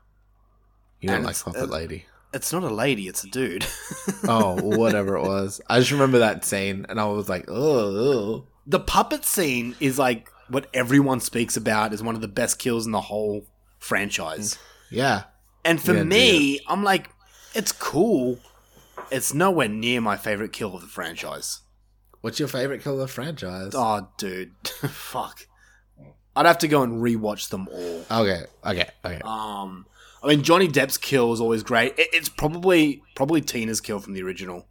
You 1.00 1.08
don't 1.08 1.16
And 1.18 1.26
like 1.26 1.38
Puppet 1.38 1.62
uh, 1.62 1.66
Lady. 1.66 2.06
It's 2.32 2.52
not 2.52 2.62
a 2.62 2.70
lady, 2.74 3.06
it's 3.06 3.22
a 3.22 3.28
dude. 3.28 3.66
Oh, 4.28 4.60
whatever 4.62 5.16
it 5.16 5.22
was. 5.22 5.60
I 5.68 5.78
just 5.78 5.92
remember 5.92 6.18
that 6.20 6.44
scene, 6.44 6.86
and 6.88 6.98
I 6.98 7.04
was 7.06 7.28
like, 7.28 7.44
oh, 7.48 8.46
the 8.66 8.80
puppet 8.80 9.24
scene 9.24 9.76
is 9.78 9.98
like 9.98 10.30
what 10.48 10.68
everyone 10.72 11.20
speaks 11.20 11.56
about 11.56 11.92
is 11.92 12.02
one 12.02 12.14
of 12.14 12.22
the 12.22 12.28
best 12.28 12.58
kills 12.58 12.86
in 12.86 12.92
the 12.92 13.00
whole 13.02 13.46
franchise. 13.78 14.58
yeah. 14.90 15.24
And 15.64 15.80
for 15.82 15.94
Yeah, 15.94 16.04
me, 16.04 16.60
I'm 16.66 16.82
like, 16.82 17.10
it's 17.54 17.72
cool. 17.72 18.38
It's 19.10 19.34
nowhere 19.34 19.68
near 19.68 20.00
my 20.00 20.16
favorite 20.16 20.52
kill 20.52 20.74
of 20.74 20.80
the 20.80 20.86
franchise. 20.88 21.60
What's 22.20 22.38
your 22.38 22.48
favorite 22.48 22.82
kill 22.82 22.94
of 22.94 22.98
the 23.00 23.08
franchise? 23.08 23.72
Oh, 23.74 24.08
dude, 24.18 24.52
fuck. 24.64 25.46
I'd 26.34 26.46
have 26.46 26.58
to 26.58 26.68
go 26.68 26.82
and 26.82 27.02
rewatch 27.02 27.48
them 27.48 27.68
all. 27.72 28.04
Okay, 28.10 28.42
okay, 28.64 28.90
okay. 29.04 29.20
Um, 29.24 29.86
I 30.22 30.28
mean, 30.28 30.42
Johnny 30.42 30.68
Depp's 30.68 30.98
kill 30.98 31.32
is 31.32 31.40
always 31.40 31.62
great. 31.62 31.98
It, 31.98 32.08
it's 32.12 32.28
probably 32.28 33.02
probably 33.14 33.40
Tina's 33.40 33.80
kill 33.80 34.00
from 34.00 34.12
the 34.12 34.22
original 34.22 34.66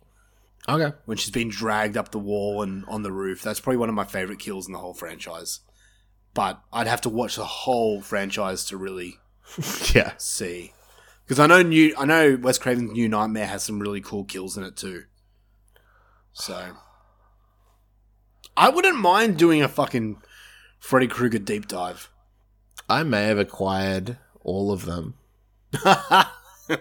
okay. 0.69 0.95
when 1.05 1.17
she's 1.17 1.31
been 1.31 1.49
dragged 1.49 1.97
up 1.97 2.11
the 2.11 2.19
wall 2.19 2.61
and 2.61 2.85
on 2.87 3.03
the 3.03 3.11
roof. 3.11 3.41
That's 3.41 3.59
probably 3.59 3.77
one 3.77 3.89
of 3.89 3.95
my 3.95 4.03
favorite 4.03 4.39
kills 4.39 4.67
in 4.67 4.73
the 4.73 4.79
whole 4.79 4.93
franchise. 4.93 5.61
But 6.33 6.61
I'd 6.73 6.87
have 6.87 7.01
to 7.01 7.09
watch 7.09 7.35
the 7.35 7.45
whole 7.45 8.01
franchise 8.01 8.65
to 8.65 8.77
really 8.77 9.19
Yeah. 9.93 10.13
see, 10.17 10.73
because 11.25 11.39
I 11.39 11.47
know 11.47 11.61
new. 11.61 11.95
I 11.97 12.05
know 12.05 12.37
Wes 12.39 12.57
Craven's 12.59 12.91
New 12.91 13.07
Nightmare 13.07 13.47
has 13.47 13.63
some 13.63 13.79
really 13.79 14.01
cool 14.01 14.23
kills 14.25 14.57
in 14.57 14.63
it 14.63 14.75
too. 14.75 15.05
So, 16.33 16.73
I 18.57 18.69
wouldn't 18.69 18.97
mind 18.97 19.37
doing 19.37 19.61
a 19.61 19.67
fucking 19.67 20.21
Freddy 20.79 21.07
Krueger 21.07 21.39
deep 21.39 21.67
dive. 21.67 22.09
I 22.87 23.03
may 23.03 23.25
have 23.25 23.39
acquired 23.39 24.17
all 24.41 24.71
of 24.71 24.85
them 24.85 25.15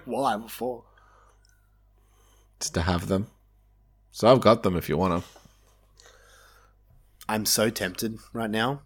Why 0.05 0.37
before? 0.37 0.85
just 2.61 2.75
to 2.75 2.83
have 2.83 3.09
them. 3.09 3.27
So 4.13 4.29
I've 4.31 4.41
got 4.41 4.63
them 4.63 4.77
if 4.77 4.89
you 4.89 4.97
want 4.97 5.13
them. 5.13 5.25
I'm 7.29 7.47
so 7.47 7.69
tempted 7.71 8.19
right 8.33 8.51
now 8.51 8.83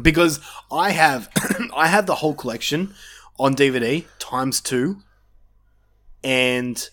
because 0.00 0.40
I 0.70 0.90
have 0.90 1.28
I 1.76 1.88
have 1.88 2.06
the 2.06 2.16
whole 2.16 2.34
collection 2.34 2.94
on 3.38 3.54
DVD 3.54 4.06
times 4.18 4.60
two, 4.60 4.98
and 6.24 6.88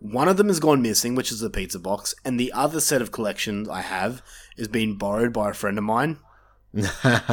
one 0.00 0.28
of 0.28 0.36
them 0.36 0.48
has 0.48 0.60
gone 0.60 0.82
missing, 0.82 1.14
which 1.14 1.30
is 1.30 1.40
the 1.40 1.50
pizza 1.50 1.78
box, 1.78 2.14
and 2.24 2.38
the 2.40 2.52
other 2.52 2.80
set 2.80 3.00
of 3.02 3.12
collections 3.12 3.68
I 3.68 3.82
have 3.82 4.22
is 4.56 4.66
being 4.66 4.96
borrowed 4.96 5.32
by 5.32 5.50
a 5.50 5.54
friend 5.54 5.78
of 5.78 5.84
mine. 5.84 6.18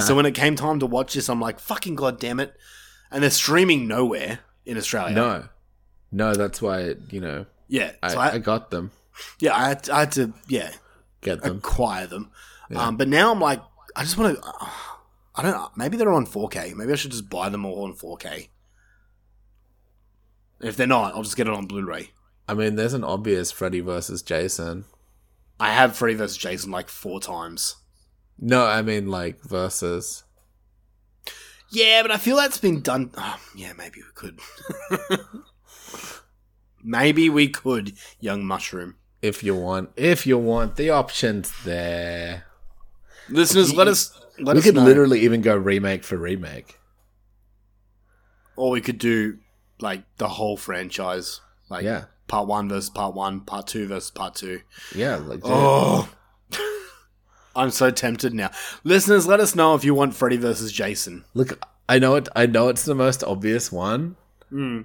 so 0.01 0.15
when 0.15 0.25
it 0.25 0.35
came 0.35 0.55
time 0.55 0.79
to 0.79 0.85
watch 0.85 1.13
this, 1.13 1.29
I'm 1.29 1.41
like, 1.41 1.59
"Fucking 1.59 1.95
goddamn 1.95 2.39
it!" 2.39 2.55
And 3.09 3.23
they're 3.23 3.29
streaming 3.29 3.87
nowhere 3.87 4.39
in 4.65 4.77
Australia. 4.77 5.15
No. 5.15 5.49
No, 6.11 6.33
that's 6.33 6.61
why, 6.61 6.95
you 7.09 7.19
know, 7.19 7.45
yeah, 7.67 7.91
I, 8.01 8.07
so 8.09 8.19
I, 8.19 8.33
I, 8.33 8.37
got 8.37 8.71
them. 8.71 8.91
yeah, 9.39 9.55
I 9.55 9.67
had, 9.67 9.83
to, 9.83 9.93
I 9.93 9.99
had 9.99 10.11
to, 10.13 10.33
yeah, 10.47 10.71
Get 11.21 11.41
them. 11.41 11.57
acquire 11.57 12.07
them. 12.07 12.31
Um, 12.73 12.97
but 12.97 13.07
now 13.07 13.31
I'm 13.31 13.41
like, 13.41 13.61
I 13.95 14.03
just 14.03 14.17
want 14.17 14.37
to. 14.37 14.43
I 15.35 15.43
don't 15.43 15.51
know. 15.51 15.69
Maybe 15.75 15.97
they're 15.97 16.11
on 16.11 16.25
4K. 16.25 16.73
Maybe 16.75 16.91
I 16.91 16.95
should 16.95 17.11
just 17.11 17.29
buy 17.29 17.49
them 17.49 17.65
all 17.65 17.83
on 17.83 17.93
4K. 17.93 18.47
If 20.61 20.75
they're 20.75 20.87
not, 20.87 21.13
I'll 21.13 21.23
just 21.23 21.37
get 21.37 21.47
it 21.47 21.53
on 21.53 21.67
Blu-ray. 21.67 22.09
I 22.47 22.53
mean, 22.53 22.75
there's 22.75 22.93
an 22.93 23.03
obvious 23.03 23.51
Freddy 23.51 23.79
versus 23.81 24.21
Jason. 24.21 24.85
I 25.59 25.71
have 25.73 25.95
Freddy 25.97 26.13
vs. 26.15 26.37
Jason 26.37 26.71
like 26.71 26.87
four 26.87 27.19
times. 27.19 27.75
No, 28.39 28.65
I 28.65 28.81
mean 28.81 29.07
like 29.07 29.41
versus. 29.41 30.23
Yeah, 31.69 32.01
but 32.03 32.11
I 32.11 32.17
feel 32.17 32.37
that's 32.37 32.59
been 32.59 32.81
done. 32.81 33.11
Oh, 33.17 33.39
yeah, 33.55 33.73
maybe 33.77 33.97
we 34.01 34.11
could. 34.13 34.39
maybe 36.83 37.29
we 37.29 37.49
could, 37.49 37.93
young 38.19 38.45
mushroom. 38.45 38.95
If 39.21 39.43
you 39.43 39.55
want, 39.55 39.89
if 39.95 40.25
you 40.27 40.37
want, 40.37 40.75
the 40.75 40.91
options 40.91 41.51
there. 41.63 42.43
Listeners, 43.29 43.73
let 43.73 43.87
us. 43.87 44.17
Let 44.39 44.53
we 44.53 44.59
us 44.59 44.65
could 44.65 44.75
know. 44.75 44.83
literally 44.83 45.21
even 45.21 45.41
go 45.41 45.55
remake 45.57 46.03
for 46.03 46.15
remake. 46.17 46.77
or 48.55 48.69
we 48.71 48.81
could 48.81 48.99
do 48.99 49.39
like 49.79 50.03
the 50.17 50.27
whole 50.27 50.55
franchise, 50.57 51.41
like 51.69 51.83
Yeah. 51.83 52.05
Part 52.27 52.47
one 52.47 52.69
versus 52.69 52.89
part 52.89 53.13
one, 53.15 53.41
part 53.41 53.67
two 53.67 53.87
versus 53.87 54.11
part 54.11 54.35
two. 54.35 54.61
Yeah, 54.95 55.15
like 55.17 55.41
Oh, 55.43 56.09
I'm 57.55 57.71
so 57.71 57.89
tempted 57.89 58.33
now. 58.33 58.51
Listeners, 58.83 59.25
let 59.27 59.39
us 59.39 59.55
know 59.55 59.73
if 59.75 59.83
you 59.83 59.93
want 59.95 60.13
Freddy 60.15 60.37
versus 60.37 60.71
Jason. 60.71 61.23
look, 61.33 61.59
I 61.89 61.99
know 61.99 62.15
it. 62.15 62.27
I 62.35 62.45
know 62.45 62.67
it's 62.69 62.85
the 62.85 62.95
most 62.95 63.23
obvious 63.23 63.71
one, 63.71 64.15
Hmm. 64.49 64.81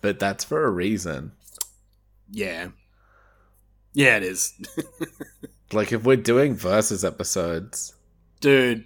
but 0.00 0.18
that's 0.18 0.44
for 0.44 0.64
a 0.64 0.70
reason. 0.70 1.32
Yeah, 2.30 2.68
yeah, 3.92 4.16
it 4.16 4.22
is, 4.22 4.54
Like 5.72 5.92
if 5.92 6.04
we're 6.04 6.16
doing 6.16 6.54
versus 6.54 7.04
episodes, 7.04 7.94
dude. 8.40 8.84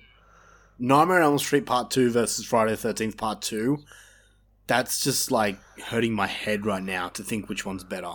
Nightmare 0.80 1.18
on 1.18 1.24
Elm 1.24 1.38
Street 1.38 1.66
Part 1.66 1.90
Two 1.90 2.10
versus 2.10 2.46
Friday 2.46 2.70
the 2.70 2.76
Thirteenth 2.76 3.16
Part 3.16 3.42
Two. 3.42 3.78
That's 4.68 5.02
just 5.02 5.32
like 5.32 5.58
hurting 5.80 6.14
my 6.14 6.28
head 6.28 6.64
right 6.64 6.82
now 6.82 7.08
to 7.08 7.24
think 7.24 7.48
which 7.48 7.66
one's 7.66 7.82
better. 7.82 8.12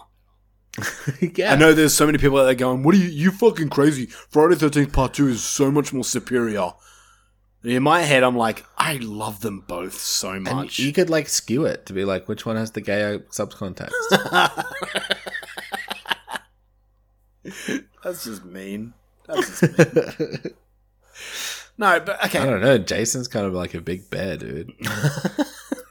yeah, 1.36 1.52
I 1.54 1.56
know 1.56 1.74
there's 1.74 1.94
so 1.94 2.06
many 2.06 2.18
people 2.18 2.40
out 2.40 2.46
there 2.46 2.56
going, 2.56 2.84
"What 2.84 2.96
are 2.96 3.00
you? 3.00 3.10
You 3.10 3.32
fucking 3.32 3.70
crazy? 3.70 4.06
Friday 4.06 4.56
Thirteenth 4.56 4.94
Part 4.94 5.14
Two 5.14 5.28
is 5.28 5.44
so 5.44 5.70
much 5.70 5.92
more 5.94 6.04
superior." 6.04 6.72
And 7.64 7.72
in 7.72 7.84
my 7.84 8.02
head, 8.02 8.24
I'm 8.24 8.36
like, 8.36 8.66
I 8.78 8.96
love 8.98 9.40
them 9.40 9.62
both 9.62 9.98
so 10.00 10.32
And 10.32 10.44
much. 10.44 10.80
you 10.80 10.92
could 10.92 11.10
like 11.10 11.30
skew 11.30 11.66
it 11.66 11.86
to 11.86 11.94
be 11.94 12.04
like 12.06 12.28
which 12.28 12.46
one 12.46 12.58
has 12.58 12.72
the 12.72 12.82
gay 12.82 13.20
subcontext. 13.32 13.92
That's 18.04 18.26
just 18.26 18.44
mean. 18.44 18.94
That's 19.28 19.62
just 19.62 19.78
mean. 19.78 20.54
no, 21.78 22.00
but 22.02 22.26
okay. 22.26 22.40
I 22.40 22.46
don't 22.46 22.62
know. 22.62 22.78
Jason's 22.78 23.28
kind 23.30 23.46
of 23.46 23.54
like 23.54 23.74
a 23.74 23.82
big 23.82 24.10
bear, 24.10 24.36
dude. 24.38 24.74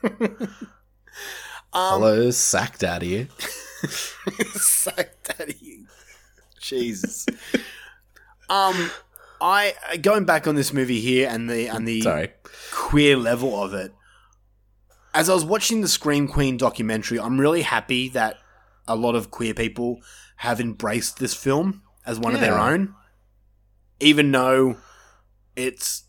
Um, 0.05 1.95
Hello, 2.03 2.31
sack 2.31 2.77
daddy. 2.79 3.29
Sack 4.55 5.15
daddy. 5.25 5.87
Jesus. 6.61 7.27
um, 8.51 8.91
I 9.41 9.75
going 10.03 10.25
back 10.25 10.47
on 10.47 10.55
this 10.55 10.73
movie 10.73 11.01
here 11.01 11.29
and 11.31 11.49
the 11.49 11.67
and 11.69 11.89
the 11.89 12.03
Sorry. 12.03 12.31
queer 12.73 13.17
level 13.17 13.61
of 13.63 13.73
it. 13.73 13.93
As 15.15 15.29
I 15.31 15.35
was 15.35 15.45
watching 15.47 15.81
the 15.81 15.89
Scream 15.89 16.29
Queen 16.29 16.57
documentary, 16.59 17.19
I'm 17.19 17.41
really 17.41 17.63
happy 17.63 18.09
that 18.11 18.37
a 18.87 18.95
lot 18.95 19.15
of 19.15 19.31
queer 19.31 19.55
people 19.55 20.01
have 20.37 20.61
embraced 20.61 21.19
this 21.19 21.35
film 21.35 21.83
as 22.05 22.19
one 22.19 22.35
of 22.35 22.41
their 22.41 22.59
own, 22.59 22.95
even 23.99 24.31
though 24.31 24.77
it's 25.57 26.05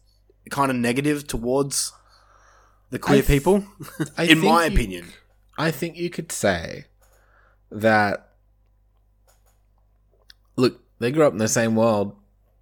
kind 0.50 0.70
of 0.70 0.78
negative 0.78 1.26
towards 1.26 1.94
the 2.94 3.00
queer 3.00 3.22
th- 3.22 3.28
people, 3.28 3.66
I 4.18 4.24
in 4.26 4.40
my 4.40 4.66
you- 4.66 4.74
opinion. 4.74 5.06
I 5.58 5.70
think 5.72 5.98
you 5.98 6.10
could 6.10 6.32
say 6.32 6.86
that. 7.72 8.30
Look, 10.56 10.80
they 11.00 11.12
grew 11.12 11.26
up 11.26 11.34
in 11.34 11.40
the 11.40 11.48
same 11.48 11.76
world 11.76 12.16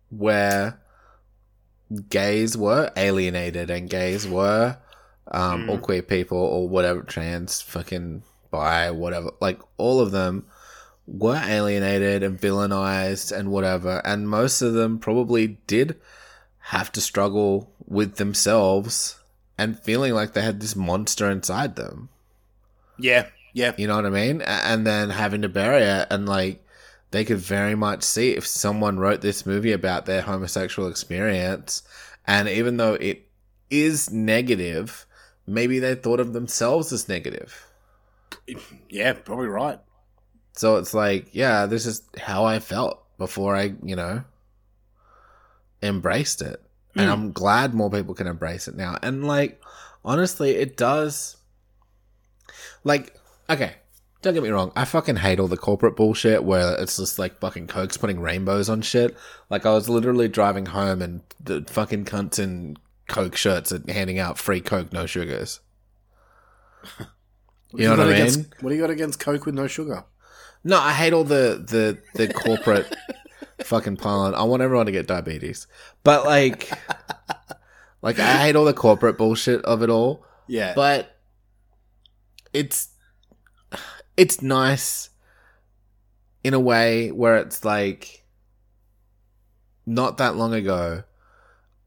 where 0.10 0.80
gays 2.10 2.58
were 2.58 2.90
alienated 2.96 3.70
and 3.70 3.90
gays 3.90 4.28
were, 4.28 4.78
um, 5.30 5.70
or 5.70 5.78
queer 5.78 6.02
people 6.02 6.38
or 6.38 6.68
whatever, 6.70 7.02
trans, 7.02 7.62
fucking 7.62 8.24
bi, 8.50 8.92
whatever. 8.92 9.32
Like, 9.42 9.60
all 9.78 10.00
of 10.00 10.12
them 10.12 10.46
were 11.06 11.42
alienated 11.44 12.24
and 12.24 12.40
villainized 12.40 13.38
and 13.38 13.52
whatever. 13.52 14.02
And 14.06 14.30
most 14.30 14.62
of 14.62 14.74
them 14.74 15.00
probably 15.00 15.60
did 15.68 16.00
have 16.60 16.92
to 16.94 17.02
struggle 17.02 17.74
with 17.86 18.16
themselves 18.16 19.18
and 19.62 19.80
feeling 19.80 20.16
like 20.16 20.34
they 20.34 20.42
had 20.42 20.60
this 20.60 20.76
monster 20.76 21.30
inside 21.30 21.76
them. 21.76 22.10
Yeah, 22.98 23.28
yeah, 23.54 23.74
You 23.78 23.86
know 23.86 23.96
what 23.96 24.08
I 24.08 24.10
mean? 24.10 24.42
And 24.42 24.88
then 24.88 25.12
having 25.12 25.44
to 25.44 25.50
bury 25.50 25.84
it, 25.84 26.08
and 26.10 26.28
like 26.28 26.66
they 27.12 27.24
could 27.24 27.38
very 27.38 27.76
much 27.76 28.02
see 28.02 28.32
if 28.32 28.48
someone 28.48 28.98
wrote 28.98 29.22
this 29.22 29.46
movie 29.46 29.72
about 29.72 30.08
their 30.08 30.24
homosexual 30.24 30.90
experience, 30.90 31.84
and 32.26 32.50
even 32.50 32.78
though 32.78 32.96
it 32.96 33.28
is 33.70 34.12
negative, 34.12 35.06
maybe 35.46 35.78
they 35.78 35.94
thought 35.94 36.20
of 36.20 36.34
themselves 36.34 36.92
as 36.92 37.08
negative. 37.08 37.68
yeah, 38.90 39.14
probably 39.14 39.48
right. 39.48 39.80
So 40.54 40.78
it's 40.78 40.96
like, 40.96 41.28
yeah, 41.34 41.68
this 41.68 41.86
is 41.86 42.02
how 42.18 42.46
I 42.46 42.60
felt 42.60 43.04
before 43.20 43.56
I, 43.56 43.74
you 43.84 43.96
know, 43.96 44.24
embraced 45.84 46.42
it. 46.42 46.62
And 46.96 47.06
hmm. 47.06 47.12
I'm 47.12 47.32
glad 47.32 47.74
more 47.74 47.90
people 47.90 48.14
can 48.14 48.28
embrace 48.28 48.68
it 48.68 48.76
now. 48.76 48.98
And 49.02 49.26
like, 49.26 49.62
honestly, 50.04 50.52
it 50.52 50.78
does. 50.78 51.38
Like, 52.84 53.18
okay, 53.50 53.76
don't 54.22 54.34
get 54.34 54.44
me 54.44 54.50
wrong. 54.50 54.72
I 54.76 54.86
fucking 54.86 55.18
hate 55.18 55.40
all 55.40 55.48
the 55.48 55.58
corporate 55.58 55.96
bullshit 55.96 56.44
where 56.44 56.76
it's 56.82 56.98
just 56.98 57.20
like 57.20 57.40
fucking 57.40 57.68
Coke's 57.68 57.98
putting 57.98 58.20
rainbows 58.20 58.70
on 58.70 58.82
shit. 58.82 59.16
Like, 59.50 59.66
I 59.66 59.72
was 59.72 59.90
literally 59.90 60.28
driving 60.28 60.68
home 60.68 61.02
and 61.02 61.22
the 61.40 61.66
fucking 61.68 62.06
cunts 62.06 62.40
in 62.40 62.78
Coke 63.08 63.36
shirts 63.36 63.72
are 63.72 63.82
handing 63.88 64.20
out 64.20 64.38
free 64.38 64.62
Coke, 64.62 64.94
no 64.94 65.06
sugars. 65.06 65.60
You 67.74 67.86
know 67.86 67.92
what 67.92 68.02
I 68.02 68.04
mean? 68.04 68.14
Against, 68.14 68.62
what 68.62 68.70
do 68.70 68.76
you 68.76 68.82
got 68.82 68.90
against 68.90 69.20
Coke 69.20 69.46
with 69.46 69.56
no 69.56 69.68
sugar? 69.68 70.04
No, 70.64 70.78
I 70.78 70.92
hate 70.92 71.14
all 71.14 71.24
the 71.24 71.64
the 71.66 71.98
the 72.16 72.32
corporate 72.34 72.94
fucking 73.64 73.98
pylon. 73.98 74.36
I 74.36 74.44
want 74.44 74.62
everyone 74.62 74.86
to 74.86 74.92
get 74.92 75.08
diabetes, 75.08 75.68
but 76.04 76.26
like, 76.26 76.70
like 78.02 78.20
I 78.20 78.38
hate 78.38 78.56
all 78.56 78.66
the 78.66 78.74
corporate 78.74 79.18
bullshit 79.18 79.64
of 79.64 79.82
it 79.82 79.90
all. 79.90 80.26
Yeah. 80.48 80.74
But 80.76 81.18
it's 82.54 82.90
it's 84.18 84.42
nice 84.42 85.10
in 86.44 86.54
a 86.54 86.60
way 86.60 87.12
where 87.12 87.38
it's 87.38 87.64
like 87.64 88.26
not 89.86 90.18
that 90.18 90.36
long 90.36 90.54
ago. 90.54 91.04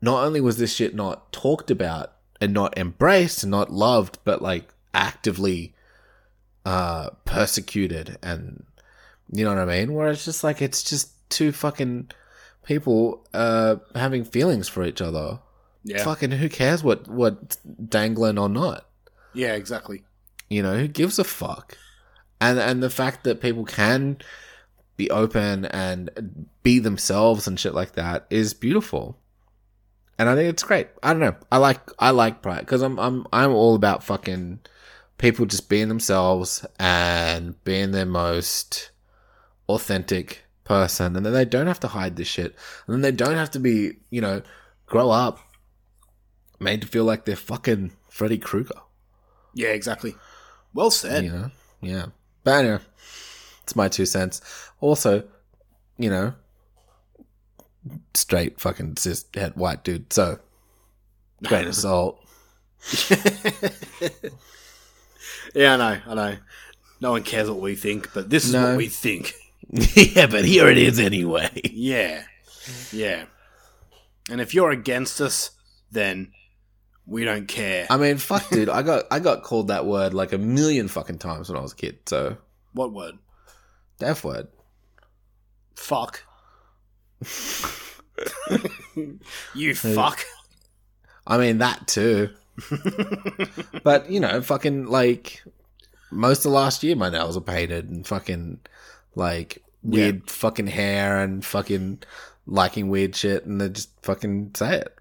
Not 0.00 0.24
only 0.24 0.40
was 0.40 0.58
this 0.58 0.74
shit 0.74 0.94
not 0.94 1.32
talked 1.32 1.70
about 1.70 2.12
and 2.40 2.52
not 2.52 2.76
embraced 2.76 3.42
and 3.42 3.50
not 3.50 3.72
loved, 3.72 4.18
but 4.24 4.42
like 4.42 4.74
actively 4.92 5.74
uh 6.64 7.10
persecuted 7.24 8.16
and 8.22 8.64
you 9.32 9.44
know 9.44 9.50
what 9.50 9.58
I 9.58 9.64
mean? 9.64 9.94
Where 9.94 10.08
it's 10.08 10.24
just 10.24 10.44
like 10.44 10.62
it's 10.62 10.82
just 10.82 11.10
two 11.28 11.52
fucking 11.52 12.10
people 12.64 13.26
uh 13.34 13.76
having 13.94 14.24
feelings 14.24 14.68
for 14.68 14.84
each 14.84 15.00
other. 15.02 15.40
yeah. 15.84 16.02
Fucking 16.04 16.30
who 16.32 16.48
cares 16.48 16.82
what 16.82 17.08
what 17.08 17.56
dangling 17.88 18.38
or 18.38 18.48
not? 18.48 18.86
Yeah, 19.32 19.54
exactly. 19.54 20.04
You 20.48 20.62
know, 20.62 20.76
who 20.76 20.88
gives 20.88 21.18
a 21.18 21.24
fuck? 21.24 21.76
And 22.40 22.58
and 22.58 22.82
the 22.82 22.90
fact 22.90 23.24
that 23.24 23.40
people 23.40 23.64
can 23.64 24.18
be 24.96 25.10
open 25.10 25.64
and 25.66 26.46
be 26.62 26.78
themselves 26.78 27.46
and 27.46 27.58
shit 27.58 27.74
like 27.74 27.92
that 27.92 28.26
is 28.30 28.54
beautiful. 28.54 29.18
And 30.18 30.28
I 30.28 30.36
think 30.36 30.48
it's 30.50 30.62
great. 30.62 30.88
I 31.02 31.12
don't 31.12 31.20
know. 31.20 31.34
I 31.50 31.58
like 31.58 31.80
I 31.98 32.10
like 32.10 32.42
Pride 32.42 32.60
because 32.60 32.82
I'm 32.82 32.98
I'm 32.98 33.26
I'm 33.32 33.50
all 33.50 33.74
about 33.74 34.04
fucking 34.04 34.60
people 35.18 35.46
just 35.46 35.68
being 35.68 35.88
themselves 35.88 36.64
and 36.78 37.62
being 37.64 37.90
their 37.90 38.06
most 38.06 38.90
authentic 39.68 40.43
person, 40.64 41.16
and 41.16 41.24
then 41.24 41.32
they 41.32 41.44
don't 41.44 41.66
have 41.66 41.80
to 41.80 41.88
hide 41.88 42.16
this 42.16 42.28
shit, 42.28 42.54
and 42.86 42.94
then 42.94 43.02
they 43.02 43.12
don't 43.12 43.36
have 43.36 43.50
to 43.52 43.58
be 43.60 43.98
you 44.10 44.20
know 44.20 44.42
grow 44.86 45.10
up 45.10 45.38
made 46.60 46.80
to 46.80 46.86
feel 46.86 47.04
like 47.04 47.24
they're 47.24 47.36
fucking 47.36 47.92
Freddy 48.08 48.38
Krueger. 48.38 48.80
Yeah, 49.54 49.68
exactly. 49.68 50.14
Well 50.72 50.90
said. 50.90 51.24
You 51.24 51.30
know? 51.32 51.50
Yeah. 51.80 52.06
But 52.42 52.64
anyway, 52.64 52.78
it's 53.62 53.76
my 53.76 53.88
two 53.88 54.06
cents. 54.06 54.40
Also, 54.80 55.24
you 55.98 56.10
know, 56.10 56.34
straight 58.14 58.60
fucking 58.60 58.96
cis 58.96 59.24
het 59.34 59.56
white 59.56 59.84
dude. 59.84 60.12
So, 60.12 60.38
grain 61.44 61.66
of 61.68 61.74
salt. 61.74 62.20
Yeah, 65.54 65.74
I 65.74 65.76
know, 65.76 66.00
I 66.06 66.14
know. 66.14 66.36
No 67.00 67.10
one 67.12 67.22
cares 67.22 67.48
what 67.48 67.60
we 67.60 67.76
think, 67.76 68.12
but 68.12 68.28
this 68.30 68.44
is 68.44 68.52
No. 68.52 68.68
what 68.68 68.76
we 68.76 68.88
think. 68.88 69.34
yeah, 69.96 70.26
but 70.26 70.44
here 70.44 70.68
it 70.68 70.78
is 70.78 71.00
anyway. 71.00 71.50
Yeah. 71.64 72.22
Yeah. 72.92 73.24
And 74.30 74.40
if 74.40 74.54
you're 74.54 74.70
against 74.70 75.20
us, 75.20 75.50
then 75.90 76.30
we 77.06 77.24
don't 77.24 77.48
care. 77.48 77.86
I 77.90 77.96
mean, 77.96 78.18
fuck, 78.18 78.48
dude. 78.50 78.68
I 78.68 78.82
got 78.82 79.04
I 79.10 79.18
got 79.18 79.42
called 79.42 79.68
that 79.68 79.84
word 79.84 80.14
like 80.14 80.32
a 80.32 80.38
million 80.38 80.86
fucking 80.86 81.18
times 81.18 81.48
when 81.48 81.58
I 81.58 81.60
was 81.60 81.72
a 81.72 81.76
kid. 81.76 81.98
So, 82.06 82.36
what 82.72 82.92
word? 82.92 83.18
the 83.98 84.08
F 84.08 84.24
word. 84.24 84.48
Fuck. 85.74 86.24
you 89.54 89.74
fuck. 89.74 90.24
I 91.26 91.38
mean 91.38 91.58
that 91.58 91.86
too. 91.88 92.30
but 93.82 94.08
you 94.10 94.20
know, 94.20 94.40
fucking 94.40 94.86
like 94.86 95.42
most 96.10 96.44
of 96.44 96.52
last 96.52 96.82
year, 96.84 96.94
my 96.96 97.08
nails 97.10 97.34
were 97.34 97.42
painted 97.42 97.88
and 97.88 98.06
fucking 98.06 98.60
like 99.14 99.63
weird 99.84 100.30
fucking 100.30 100.66
hair 100.68 101.20
and 101.22 101.44
fucking 101.44 102.02
liking 102.46 102.88
weird 102.88 103.14
shit, 103.14 103.44
and 103.46 103.60
they 103.60 103.68
just 103.68 103.90
fucking 104.02 104.52
say 104.56 104.78
it. 104.78 104.94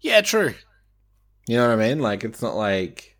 Yeah, 0.00 0.20
true. 0.20 0.54
You 1.48 1.56
know 1.56 1.68
what 1.68 1.80
I 1.80 1.88
mean? 1.88 1.98
Like 2.00 2.22
it's 2.24 2.42
not 2.42 2.54
like 2.54 3.16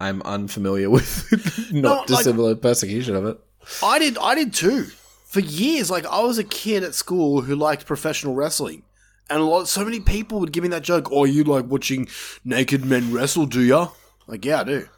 I'm 0.00 0.20
unfamiliar 0.22 0.90
with 0.96 1.70
No, 1.72 1.80
not 1.80 2.10
like- 2.10 2.18
dissimilar 2.18 2.54
persecution 2.56 3.16
of 3.16 3.24
it. 3.26 3.38
I 3.82 3.98
did. 3.98 4.16
I 4.18 4.34
did 4.34 4.52
too. 4.54 4.84
For 5.26 5.40
years, 5.40 5.90
like 5.90 6.06
I 6.06 6.20
was 6.20 6.38
a 6.38 6.44
kid 6.44 6.82
at 6.84 6.94
school 6.94 7.40
who 7.42 7.56
liked 7.56 7.84
professional 7.86 8.34
wrestling, 8.34 8.84
and 9.28 9.40
a 9.40 9.44
lot, 9.44 9.66
so 9.68 9.84
many 9.84 9.98
people 10.00 10.38
would 10.40 10.52
give 10.52 10.62
me 10.62 10.68
that 10.70 10.82
joke. 10.82 11.08
Oh, 11.10 11.24
you 11.24 11.42
like 11.44 11.66
watching 11.66 12.06
naked 12.44 12.84
men 12.84 13.12
wrestle, 13.12 13.44
do 13.46 13.60
ya? 13.60 13.88
Like, 14.28 14.44
yeah, 14.44 14.60
I 14.60 14.64
do. 14.64 14.88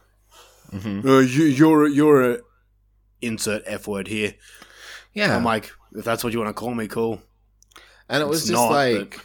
Uh, 0.71 1.17
you, 1.19 1.45
you're 1.45 1.85
a, 1.87 1.89
you're 1.91 2.31
a 2.33 2.37
insert 3.21 3.63
f 3.65 3.87
word 3.87 4.07
here. 4.07 4.33
Yeah, 5.13 5.35
I'm 5.35 5.43
like, 5.43 5.71
if 5.93 6.05
that's 6.05 6.23
what 6.23 6.33
you 6.33 6.39
want 6.39 6.49
to 6.49 6.53
call 6.59 6.73
me, 6.73 6.87
cool. 6.87 7.21
and 8.07 8.21
it 8.21 8.27
was 8.27 8.41
it's 8.41 8.49
just 8.49 8.61
not, 8.61 8.71
like 8.71 9.19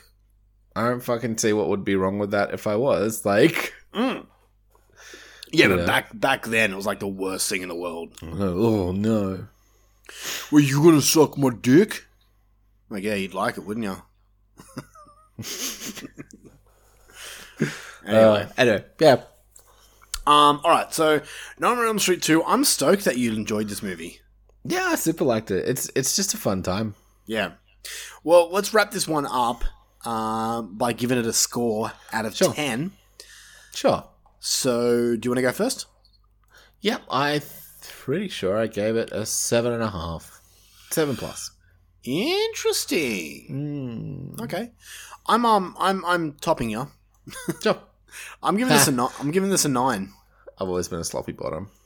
I 0.76 0.88
don't 0.88 1.02
fucking 1.02 1.38
see 1.38 1.52
what 1.52 1.68
would 1.68 1.84
be 1.84 1.94
wrong 1.96 2.18
with 2.18 2.30
that 2.32 2.52
if 2.54 2.66
I 2.66 2.76
was 2.76 3.24
like. 3.24 3.74
Yeah, 3.94 4.22
Yeah. 5.52 5.68
but 5.68 5.86
back 5.86 6.08
back 6.18 6.46
then, 6.46 6.72
it 6.72 6.76
was 6.76 6.86
like 6.86 6.98
the 7.00 7.06
worst 7.06 7.48
thing 7.48 7.62
in 7.62 7.68
the 7.68 7.76
world. 7.76 8.14
Oh 8.22 8.90
no. 8.92 9.46
Were 10.50 10.60
you 10.60 10.82
gonna 10.82 11.00
suck 11.02 11.38
my 11.38 11.50
dick? 11.50 12.04
Like, 12.90 13.04
yeah, 13.04 13.14
you'd 13.14 13.34
like 13.34 13.56
it, 13.56 13.64
wouldn't 13.64 13.84
you? 13.86 13.96
anyway, 18.06 18.42
Uh, 18.42 18.46
anyway, 18.58 18.84
yeah. 19.00 19.22
Um, 20.26 20.60
all 20.64 20.70
right. 20.70 20.92
So, 20.92 21.20
Nightmare 21.58 21.84
on 21.84 21.88
Elm 21.88 21.98
Street 21.98 22.22
two. 22.22 22.42
I'm 22.44 22.64
stoked 22.64 23.04
that 23.04 23.18
you 23.18 23.32
enjoyed 23.32 23.68
this 23.68 23.82
movie. 23.82 24.20
Yeah, 24.64 24.84
I 24.86 24.94
super 24.96 25.24
liked 25.24 25.50
it. 25.50 25.68
It's 25.68 25.90
it's 25.94 26.16
just 26.16 26.34
a 26.34 26.36
fun 26.36 26.62
time. 26.62 26.94
Yeah. 27.26 27.52
Well, 28.22 28.50
let's 28.50 28.72
wrap 28.72 28.90
this 28.92 29.06
one 29.06 29.26
up 29.26 29.64
um, 30.06 30.76
by 30.76 30.92
giving 30.94 31.18
it 31.18 31.26
a 31.26 31.32
score 31.32 31.92
out 32.12 32.24
of 32.26 32.34
Sure. 32.34 32.52
ten. 32.54 32.92
Sure. 33.74 34.04
So, 34.40 35.16
do 35.16 35.26
you 35.26 35.30
want 35.30 35.38
to 35.38 35.42
go 35.42 35.52
first? 35.52 35.86
Yep, 36.80 37.02
I 37.10 37.40
pretty 38.04 38.28
sure 38.28 38.56
I 38.58 38.66
gave 38.66 38.96
it 38.96 39.10
a 39.12 39.24
seven 39.26 39.72
and 39.72 39.82
a 39.82 39.90
half. 39.90 40.40
Seven 40.90 41.16
plus. 41.16 41.50
Interesting. 42.04 43.44
Okay, 44.40 44.72
I'm 45.26 45.44
um 45.46 45.74
I'm 45.78 46.04
I'm 46.04 46.32
topping 46.34 46.70
you. 46.70 46.88
Sure. 47.62 47.78
I'm 48.42 48.56
giving 48.56 48.72
this 48.72 48.88
a 48.88 48.92
ni- 48.96 49.08
I'm 49.20 49.30
giving 49.30 49.50
this 49.50 49.64
a 49.64 49.68
nine. 49.68 50.12
I've 50.58 50.68
always 50.68 50.88
been 50.88 51.00
a 51.00 51.04
sloppy 51.04 51.32
bottom. 51.32 51.70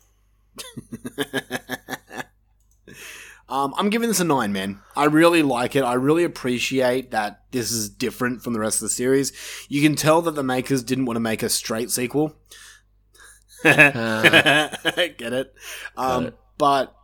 Um, 3.48 3.72
I'm 3.78 3.88
giving 3.88 4.08
this 4.08 4.20
a 4.20 4.24
nine, 4.24 4.52
man. 4.52 4.80
I 4.94 5.06
really 5.06 5.42
like 5.42 5.74
it. 5.74 5.80
I 5.82 5.94
really 5.94 6.24
appreciate 6.24 7.12
that 7.12 7.44
this 7.50 7.70
is 7.70 7.88
different 7.88 8.42
from 8.42 8.52
the 8.52 8.60
rest 8.60 8.76
of 8.76 8.82
the 8.82 8.90
series. 8.90 9.32
You 9.70 9.80
can 9.80 9.96
tell 9.96 10.20
that 10.22 10.34
the 10.34 10.42
makers 10.42 10.82
didn't 10.82 11.06
want 11.06 11.16
to 11.16 11.20
make 11.20 11.42
a 11.42 11.48
straight 11.48 11.90
sequel. 11.90 12.36
Get 13.62 14.76
it? 15.32 15.54
Um, 15.96 16.26
it. 16.26 16.38
But 16.58 16.94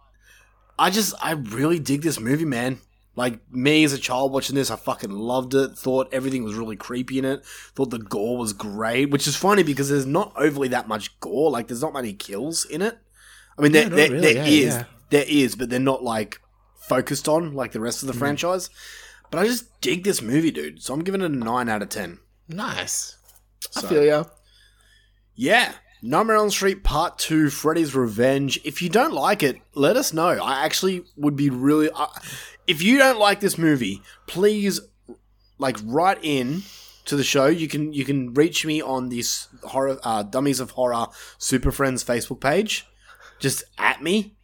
I 0.78 0.90
just, 0.90 1.14
I 1.22 1.32
really 1.32 1.78
dig 1.78 2.02
this 2.02 2.20
movie, 2.20 2.44
man. 2.44 2.78
Like 3.16 3.38
me 3.52 3.84
as 3.84 3.92
a 3.92 3.98
child 3.98 4.32
watching 4.32 4.56
this, 4.56 4.70
I 4.70 4.76
fucking 4.76 5.10
loved 5.10 5.54
it. 5.54 5.78
Thought 5.78 6.12
everything 6.12 6.42
was 6.42 6.54
really 6.56 6.74
creepy 6.76 7.18
in 7.18 7.24
it. 7.24 7.44
Thought 7.74 7.90
the 7.90 7.98
gore 7.98 8.36
was 8.36 8.52
great, 8.52 9.10
which 9.10 9.26
is 9.28 9.36
funny 9.36 9.62
because 9.62 9.88
there's 9.88 10.06
not 10.06 10.32
overly 10.36 10.68
that 10.68 10.88
much 10.88 11.18
gore. 11.20 11.50
Like 11.50 11.68
there's 11.68 11.82
not 11.82 11.92
many 11.94 12.12
kills 12.12 12.64
in 12.64 12.82
it. 12.82 12.98
I 13.56 13.62
mean, 13.62 13.70
there, 13.72 13.88
not 13.88 13.96
there, 13.96 14.10
really, 14.10 14.20
there 14.34 14.44
yeah, 14.44 14.66
is, 14.68 14.74
yeah. 14.74 14.84
there 15.10 15.24
is, 15.28 15.54
but 15.54 15.70
they're 15.70 15.78
not 15.78 16.02
like 16.02 16.40
focused 16.76 17.28
on 17.28 17.54
like 17.54 17.70
the 17.70 17.80
rest 17.80 18.02
of 18.02 18.08
the 18.08 18.14
Mm. 18.14 18.18
franchise. 18.18 18.68
But 19.30 19.38
I 19.38 19.46
just 19.46 19.80
dig 19.80 20.02
this 20.02 20.20
movie, 20.20 20.50
dude. 20.50 20.82
So 20.82 20.92
I'm 20.92 21.04
giving 21.04 21.20
it 21.20 21.26
a 21.30 21.34
nine 21.34 21.68
out 21.68 21.82
of 21.82 21.88
ten. 21.90 22.18
Nice. 22.48 23.16
I 23.76 23.82
feel 23.82 24.04
ya. 24.04 24.24
Yeah. 25.34 25.72
Nightmare 26.02 26.36
on 26.36 26.42
Elm 26.42 26.50
Street 26.50 26.84
Part 26.84 27.18
2 27.18 27.48
Freddy's 27.48 27.94
Revenge. 27.94 28.60
If 28.62 28.82
you 28.82 28.90
don't 28.90 29.14
like 29.14 29.42
it, 29.42 29.56
let 29.74 29.96
us 29.96 30.12
know. 30.12 30.28
I 30.28 30.64
actually 30.64 31.04
would 31.16 31.34
be 31.34 31.48
really. 31.48 31.88
Uh, 31.90 32.06
if 32.66 32.82
you 32.82 32.98
don't 32.98 33.18
like 33.18 33.40
this 33.40 33.58
movie, 33.58 34.02
please 34.26 34.80
like 35.58 35.76
write 35.84 36.18
in 36.22 36.62
to 37.06 37.16
the 37.16 37.24
show. 37.24 37.46
You 37.46 37.68
can 37.68 37.92
you 37.92 38.04
can 38.04 38.34
reach 38.34 38.64
me 38.64 38.80
on 38.82 39.08
this 39.08 39.48
horror 39.62 39.98
uh, 40.02 40.22
Dummies 40.22 40.60
of 40.60 40.72
Horror 40.72 41.06
Super 41.38 41.70
Friends 41.72 42.02
Facebook 42.02 42.40
page. 42.40 42.86
Just 43.38 43.64
at 43.78 44.02
me, 44.02 44.34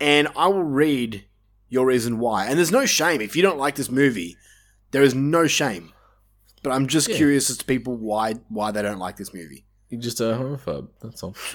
and 0.00 0.28
I 0.36 0.46
will 0.48 0.62
read 0.62 1.24
your 1.68 1.86
reason 1.86 2.18
why. 2.18 2.46
And 2.46 2.56
there's 2.58 2.70
no 2.70 2.86
shame 2.86 3.20
if 3.20 3.34
you 3.34 3.42
don't 3.42 3.58
like 3.58 3.74
this 3.74 3.90
movie. 3.90 4.36
There 4.92 5.02
is 5.02 5.14
no 5.14 5.46
shame. 5.46 5.92
But 6.62 6.72
I'm 6.72 6.86
just 6.86 7.08
Yeah. 7.08 7.16
curious 7.16 7.50
as 7.50 7.58
to 7.58 7.64
people 7.64 7.96
why 7.96 8.34
why 8.48 8.70
they 8.70 8.82
don't 8.82 8.98
like 8.98 9.16
this 9.16 9.34
movie. 9.34 9.65
You're 9.96 10.02
just 10.02 10.20
a 10.20 10.24
homophobe. 10.24 10.88
That's 11.00 11.22
all. 11.22 11.34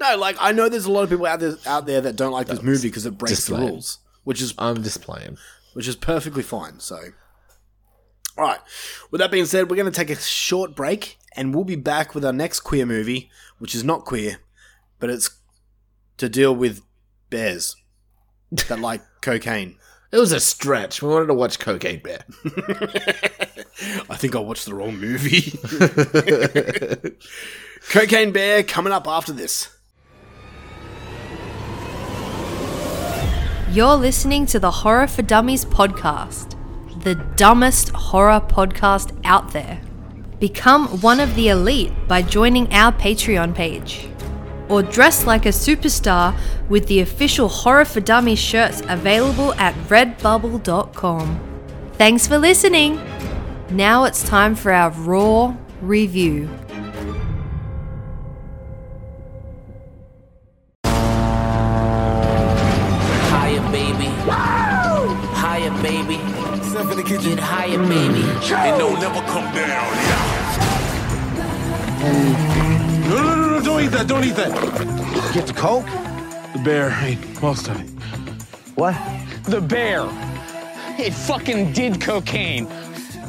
no, 0.00 0.16
like 0.18 0.36
I 0.38 0.52
know 0.52 0.68
there's 0.68 0.84
a 0.84 0.92
lot 0.92 1.02
of 1.04 1.08
people 1.10 1.24
out 1.24 1.40
there 1.40 1.54
out 1.66 1.86
there 1.86 2.02
that 2.02 2.16
don't 2.16 2.32
like 2.32 2.46
this 2.46 2.62
movie 2.62 2.88
because 2.88 3.06
it 3.06 3.16
breaks 3.16 3.46
the 3.46 3.56
rules, 3.56 3.98
which 4.24 4.42
is 4.42 4.52
I'm 4.58 4.82
just 4.82 5.00
playing. 5.00 5.38
which 5.72 5.88
is 5.88 5.96
perfectly 5.96 6.42
fine. 6.42 6.78
So, 6.80 6.98
All 8.36 8.44
right. 8.44 8.60
With 9.10 9.20
that 9.20 9.30
being 9.30 9.46
said, 9.46 9.70
we're 9.70 9.76
going 9.76 9.90
to 9.90 9.96
take 9.96 10.10
a 10.10 10.20
short 10.20 10.76
break 10.76 11.16
and 11.34 11.54
we'll 11.54 11.64
be 11.64 11.76
back 11.76 12.14
with 12.14 12.24
our 12.24 12.32
next 12.34 12.60
queer 12.60 12.84
movie, 12.84 13.30
which 13.58 13.74
is 13.74 13.82
not 13.82 14.04
queer, 14.04 14.38
but 14.98 15.08
it's 15.10 15.30
to 16.18 16.28
deal 16.28 16.54
with 16.54 16.82
bears 17.30 17.76
that 18.68 18.78
like 18.80 19.02
cocaine. 19.22 19.76
It 20.16 20.18
was 20.18 20.32
a 20.32 20.40
stretch. 20.40 21.02
We 21.02 21.10
wanted 21.10 21.26
to 21.26 21.34
watch 21.34 21.58
Cocaine 21.58 22.00
Bear. 22.00 22.24
I 24.08 24.16
think 24.16 24.34
I 24.34 24.38
watched 24.38 24.64
the 24.64 24.72
wrong 24.72 24.96
movie. 24.96 25.50
cocaine 27.90 28.32
Bear 28.32 28.62
coming 28.62 28.94
up 28.94 29.06
after 29.06 29.34
this. 29.34 29.76
You're 33.70 33.96
listening 33.96 34.46
to 34.46 34.58
the 34.58 34.70
Horror 34.70 35.06
for 35.06 35.20
Dummies 35.20 35.66
podcast, 35.66 36.54
the 37.02 37.16
dumbest 37.36 37.90
horror 37.90 38.40
podcast 38.40 39.14
out 39.22 39.52
there. 39.52 39.82
Become 40.40 41.02
one 41.02 41.20
of 41.20 41.34
the 41.34 41.48
elite 41.48 41.92
by 42.08 42.22
joining 42.22 42.72
our 42.72 42.90
Patreon 42.90 43.54
page. 43.54 44.08
Or 44.68 44.82
dress 44.82 45.26
like 45.26 45.46
a 45.46 45.50
superstar 45.50 46.36
with 46.68 46.86
the 46.88 47.00
official 47.00 47.48
Horror 47.48 47.84
for 47.84 48.00
Dummies 48.00 48.38
shirts 48.38 48.82
available 48.88 49.52
at 49.54 49.74
redbubble.com. 49.88 51.40
Thanks 51.94 52.26
for 52.26 52.38
listening. 52.38 53.00
Now 53.70 54.04
it's 54.04 54.22
time 54.22 54.54
for 54.54 54.72
our 54.72 54.90
raw 54.90 55.54
review. 55.80 56.48
Higher, 63.30 63.60
baby. 63.72 64.06
Higher, 65.34 65.70
baby. 65.82 66.16
Get 67.26 67.38
higher, 67.38 67.78
baby. 67.78 68.22
And 68.22 68.78
don't 68.78 69.00
never 69.00 69.20
come 69.22 69.48
down, 69.54 69.96
yeah. 70.06 70.46
No, 73.08 73.16
no, 73.16 73.22
no, 73.24 73.34
no, 73.36 73.45
don't 73.76 73.84
eat 73.84 73.90
that, 73.90 74.06
don't 74.06 74.24
eat 74.24 74.36
that. 74.36 75.34
Get 75.34 75.46
the 75.46 75.52
coke? 75.52 75.84
The 76.54 76.62
bear 76.64 76.96
ate 77.02 77.18
most 77.42 77.68
of 77.68 77.78
it. 77.78 77.86
What? 78.74 78.94
The 79.44 79.60
bear. 79.60 80.08
It 80.98 81.12
fucking 81.12 81.72
did 81.72 82.00
cocaine. 82.00 82.66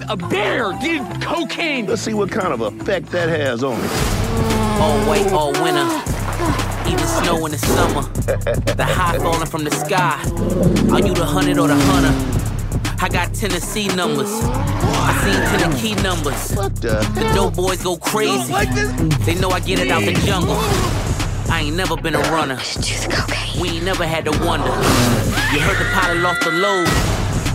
A 0.07 0.15
bear 0.15 0.71
did 0.79 1.01
cocaine. 1.21 1.87
Let's 1.87 2.01
see 2.01 2.13
what 2.13 2.31
kind 2.31 2.53
of 2.53 2.61
effect 2.61 3.07
that 3.07 3.27
has 3.27 3.61
on 3.61 3.77
it. 3.77 3.91
All 4.79 4.97
white, 5.05 5.29
all 5.33 5.51
winter. 5.51 5.85
Even 6.87 7.05
snow 7.05 7.45
in 7.45 7.51
the 7.51 7.57
summer. 7.57 8.03
The 8.73 8.85
high 8.85 9.17
falling 9.17 9.47
from 9.47 9.65
the 9.65 9.71
sky. 9.71 10.23
Are 10.93 11.05
you 11.05 11.13
the 11.13 11.25
hundred 11.25 11.57
or 11.57 11.67
the 11.67 11.75
hunter? 11.75 12.36
I 12.99 13.09
got 13.09 13.33
Tennessee 13.33 13.87
numbers. 13.89 14.29
I 14.43 15.13
seen 15.23 15.59
Tennessee 15.59 15.95
numbers. 16.01 16.49
the? 16.81 16.99
The 17.13 17.31
dope 17.35 17.55
boys 17.55 17.83
go 17.83 17.95
crazy. 17.97 18.51
Like 18.51 18.69
They 19.25 19.35
know 19.35 19.49
I 19.49 19.59
get 19.59 19.79
it 19.79 19.91
out 19.91 20.03
the 20.03 20.13
jungle. 20.13 20.57
I 21.49 21.61
ain't 21.65 21.75
never 21.75 21.95
been 21.95 22.15
a 22.15 22.21
runner. 22.33 22.59
We 23.61 23.69
ain't 23.69 23.85
never 23.85 24.05
had 24.05 24.25
to 24.25 24.31
wonder. 24.45 24.67
You 25.53 25.59
heard 25.61 25.77
the 25.77 25.89
pilot 25.93 26.25
off 26.25 26.39
the 26.43 26.51
load. 26.51 26.87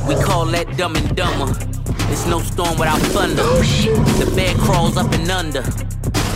We 0.08 0.14
call 0.22 0.46
that 0.46 0.76
dumb 0.76 0.96
and 0.96 1.14
dumber. 1.16 1.52
It's 2.10 2.26
no 2.26 2.38
storm 2.40 2.78
without 2.78 3.00
thunder. 3.10 3.42
The 3.42 4.32
bear 4.36 4.54
crawls 4.54 4.96
up 4.96 5.12
and 5.12 5.30
under. 5.30 5.62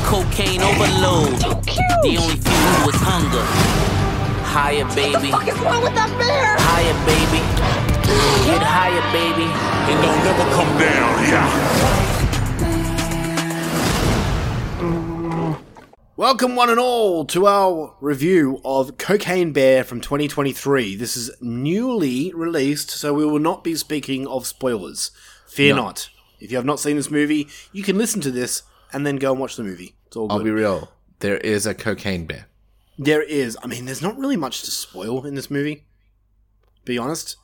Cocaine 0.04 0.62
overload. 0.62 1.38
The 2.02 2.16
only 2.18 2.36
fuel 2.42 2.86
was 2.86 2.96
hunger. 2.98 3.44
Higher, 4.44 4.84
baby. 4.94 5.30
What 5.30 5.46
is 5.48 5.58
wrong 5.60 5.82
with 5.82 5.94
that 5.94 6.10
bear? 6.18 6.56
Higher, 6.58 6.94
baby. 7.06 7.85
Get 8.06 8.62
higher, 8.62 9.02
baby. 9.12 9.50
And 9.90 10.02
don't 10.02 10.22
never 10.24 10.46
come 10.54 10.78
down, 10.78 11.12
yeah. 11.28 11.76
Welcome, 16.16 16.54
one 16.56 16.70
and 16.70 16.78
all, 16.78 17.24
to 17.26 17.46
our 17.46 17.94
review 18.00 18.60
of 18.64 18.96
Cocaine 18.96 19.52
Bear 19.52 19.84
from 19.84 20.00
2023. 20.00 20.96
This 20.96 21.16
is 21.16 21.30
newly 21.40 22.32
released, 22.32 22.90
so 22.90 23.12
we 23.12 23.26
will 23.26 23.38
not 23.40 23.62
be 23.64 23.74
speaking 23.74 24.26
of 24.26 24.46
spoilers. 24.46 25.10
Fear 25.48 25.74
No. 25.74 25.82
not. 25.86 26.08
If 26.40 26.50
you 26.50 26.56
have 26.56 26.64
not 26.64 26.80
seen 26.80 26.96
this 26.96 27.10
movie, 27.10 27.48
you 27.72 27.82
can 27.82 27.98
listen 27.98 28.20
to 28.22 28.30
this 28.30 28.62
and 28.92 29.04
then 29.06 29.16
go 29.16 29.32
and 29.32 29.40
watch 29.40 29.56
the 29.56 29.62
movie. 29.64 29.94
It's 30.06 30.16
all 30.16 30.28
good. 30.28 30.34
I'll 30.38 30.42
be 30.44 30.50
real. 30.50 30.92
There 31.20 31.38
is 31.38 31.66
a 31.66 31.74
Cocaine 31.74 32.24
Bear. 32.26 32.46
There 32.98 33.22
is. 33.22 33.58
I 33.62 33.66
mean, 33.66 33.84
there's 33.84 34.00
not 34.02 34.16
really 34.16 34.36
much 34.36 34.62
to 34.62 34.70
spoil 34.70 35.26
in 35.26 35.34
this 35.34 35.50
movie, 35.50 35.84
be 36.84 36.96
honest. 36.96 37.36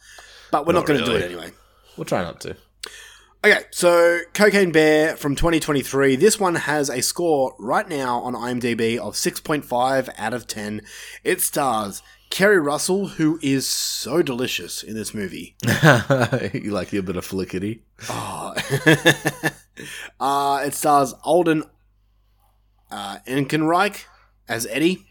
But 0.52 0.66
we're 0.66 0.74
not, 0.74 0.80
Not 0.80 0.86
going 0.86 1.00
to 1.00 1.06
do 1.06 1.16
it 1.16 1.22
anyway. 1.22 1.50
We'll 1.96 2.04
try 2.04 2.22
not 2.22 2.40
to. 2.42 2.56
Okay, 3.44 3.64
so 3.72 4.20
Cocaine 4.34 4.70
Bear 4.70 5.16
from 5.16 5.34
2023. 5.34 6.14
This 6.14 6.38
one 6.38 6.54
has 6.54 6.88
a 6.88 7.02
score 7.02 7.56
right 7.58 7.88
now 7.88 8.20
on 8.20 8.34
IMDb 8.34 8.98
of 8.98 9.14
6.5 9.14 10.10
out 10.16 10.32
of 10.32 10.46
10. 10.46 10.82
It 11.24 11.40
stars 11.40 12.02
Keri 12.30 12.60
Russell, 12.60 13.08
who 13.08 13.40
is 13.42 13.66
so 13.66 14.22
delicious 14.22 14.82
in 14.82 14.94
this 14.94 15.12
movie. 15.12 15.56
you 16.54 16.70
like 16.70 16.92
your 16.92 17.02
bit 17.02 17.16
of 17.16 17.26
flickety? 17.26 17.80
Oh. 18.08 18.54
uh, 20.20 20.62
it 20.64 20.74
stars 20.74 21.12
Alden 21.24 21.64
uh, 22.90 23.18
Ehrenreich 23.26 24.04
as 24.48 24.66
Eddie. 24.66 25.06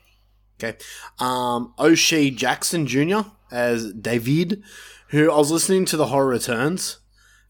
Okay. 0.63 0.77
Um, 1.19 1.73
O'Shea 1.79 2.29
Jackson 2.29 2.87
Jr. 2.87 3.21
as 3.51 3.91
David, 3.93 4.63
who 5.11 5.31
I 5.31 5.37
was 5.37 5.51
listening 5.51 5.85
to 5.85 5.97
The 5.97 6.07
Horror 6.07 6.27
Returns, 6.27 6.99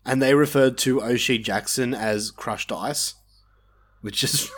and 0.06 0.22
they 0.22 0.36
referred 0.36 0.78
to 0.80 1.02
O'Shea 1.02 1.38
Jackson 1.38 1.94
as 1.94 2.32
Crushed 2.32 2.72
Ice, 2.72 3.16
which 4.02 4.24
is. 4.24 4.52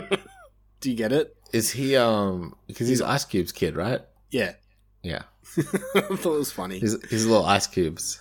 Do 0.80 0.90
you 0.90 0.96
get 0.96 1.12
it? 1.12 1.36
Is 1.52 1.72
he 1.72 1.96
um 1.96 2.54
because 2.66 2.88
he's 2.88 3.00
Ice 3.02 3.24
Cube's 3.24 3.52
kid, 3.52 3.76
right? 3.76 4.02
Yeah. 4.30 4.54
Yeah. 5.02 5.22
I 5.58 5.62
thought 5.62 6.34
it 6.34 6.38
was 6.38 6.52
funny. 6.52 6.78
He's 6.78 6.96
he's 7.08 7.26
little 7.26 7.46
ice 7.46 7.66
cubes. 7.66 8.20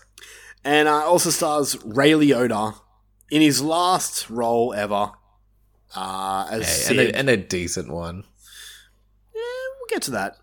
And 0.64 0.88
uh, 0.88 1.06
also 1.06 1.30
stars 1.30 1.78
Ray 1.84 2.12
Liotta 2.12 2.76
in 3.30 3.42
his 3.42 3.62
last 3.62 4.30
role 4.30 4.74
ever 4.74 5.12
uh, 5.96 6.48
as 6.50 6.88
Hey, 6.88 7.08
and, 7.08 7.16
a, 7.16 7.18
and 7.20 7.30
a 7.30 7.38
decent 7.38 7.92
one. 7.92 8.24
Get 9.96 10.02
to 10.04 10.12
that. 10.12 10.38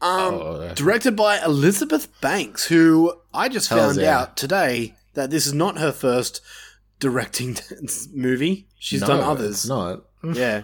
Um, 0.00 0.34
Oh. 0.34 0.72
Directed 0.74 1.16
by 1.16 1.38
Elizabeth 1.44 2.08
Banks, 2.20 2.66
who 2.66 3.14
I 3.34 3.48
just 3.48 3.68
Hells 3.68 3.94
found 3.94 4.00
yeah. 4.00 4.18
out 4.20 4.36
today 4.36 4.94
that 5.14 5.30
this 5.30 5.46
is 5.46 5.52
not 5.54 5.78
her 5.78 5.92
first 5.92 6.40
directing 7.00 7.56
movie. 8.14 8.66
She's 8.78 9.00
No, 9.00 9.06
done 9.08 9.18
it's 9.20 9.28
others. 9.28 9.68
not. 9.68 10.04
yeah, 10.36 10.62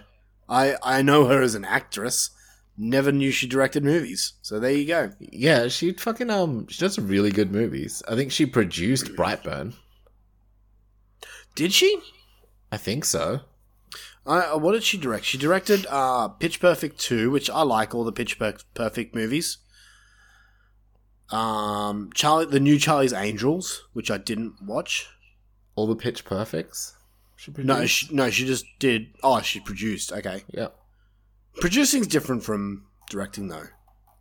I 0.49 0.77
I 0.83 1.03
know 1.03 1.27
her 1.27 1.43
as 1.43 1.55
an 1.55 1.65
actress. 1.65 2.31
Never 2.77 3.13
knew 3.13 3.31
she 3.31 3.47
directed 3.47 3.85
movies. 3.85 4.33
So 4.43 4.59
there 4.59 4.73
you 4.73 4.87
go. 4.87 5.13
Yeah, 5.21 5.69
she 5.69 5.93
fucking 5.93 6.29
um 6.31 6.67
she 6.69 6.81
does 6.81 6.99
really 6.99 7.31
good 7.31 7.53
movies. 7.53 8.03
I 8.09 8.17
think 8.17 8.33
she 8.33 8.47
produced 8.47 9.15
Brightburn. 9.15 9.75
Did 11.55 11.73
she? 11.73 12.01
I 12.73 12.77
think 12.77 13.05
so. 13.05 13.41
Uh, 14.27 14.59
what 14.59 14.73
did 14.73 14.83
she 14.83 14.97
direct? 14.97 15.25
She 15.25 15.37
directed 15.39 15.87
uh, 15.91 16.29
Pitch 16.29 16.59
Perfect 16.61 16.99
2, 16.99 17.31
which 17.31 17.51
I 17.51 17.63
like 17.63 17.95
all 17.95 18.05
the 18.05 18.13
Pitch 18.13 18.39
Per- 18.39 18.57
Perfect 18.75 19.15
movies. 19.15 19.59
Um, 21.31 22.11
Charlie, 22.15 22.47
the 22.47 22.61
new 22.61 22.79
Charlie's 22.79 23.13
Angels, 23.13 23.85
which 23.93 24.11
I 24.11 24.19
didn't 24.19 24.63
watch. 24.63 25.07
All 25.75 25.87
the 25.87 25.97
Pitch 25.97 26.25
Perfects. 26.25 26.97
She 27.37 27.53
No, 27.59 27.85
she, 27.87 28.15
no, 28.15 28.31
she 28.31 28.47
just 28.47 28.65
did. 28.79 29.09
Oh, 29.23 29.41
she 29.43 29.61
produced. 29.61 30.13
Okay, 30.13 30.45
Yeah. 30.53 30.69
producing's 31.61 32.07
different 32.07 32.45
from 32.45 32.87
directing, 33.11 33.49
though. 33.49 33.67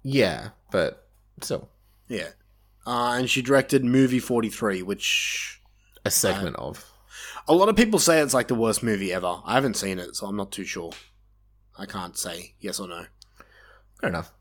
Yeah, 0.02 0.50
but 0.72 1.08
still 1.42 1.70
Yeah, 2.10 2.30
uh, 2.86 3.12
and 3.18 3.30
she 3.30 3.42
directed 3.42 3.86
Movie 3.86 4.20
Forty 4.20 4.50
Three, 4.50 4.82
which 4.82 5.62
a 6.04 6.12
segment 6.12 6.56
of. 6.58 6.92
A 7.48 7.54
lot 7.54 7.70
of 7.70 7.76
people 7.76 8.00
say 8.00 8.20
it's 8.20 8.34
like 8.34 8.48
the 8.48 8.56
worst 8.56 8.84
movie 8.84 9.14
ever. 9.14 9.42
I 9.46 9.56
haven't 9.56 9.76
seen 9.76 10.00
it, 10.00 10.16
so 10.16 10.28
I'm 10.28 10.36
not 10.36 10.52
too 10.52 10.66
sure. 10.66 10.92
I 11.78 11.86
can't 11.86 12.18
say 12.18 12.56
yes 12.60 12.80
or 12.80 12.88
no. 12.88 13.06
Fair 14.00 14.10
enough. 14.10 14.32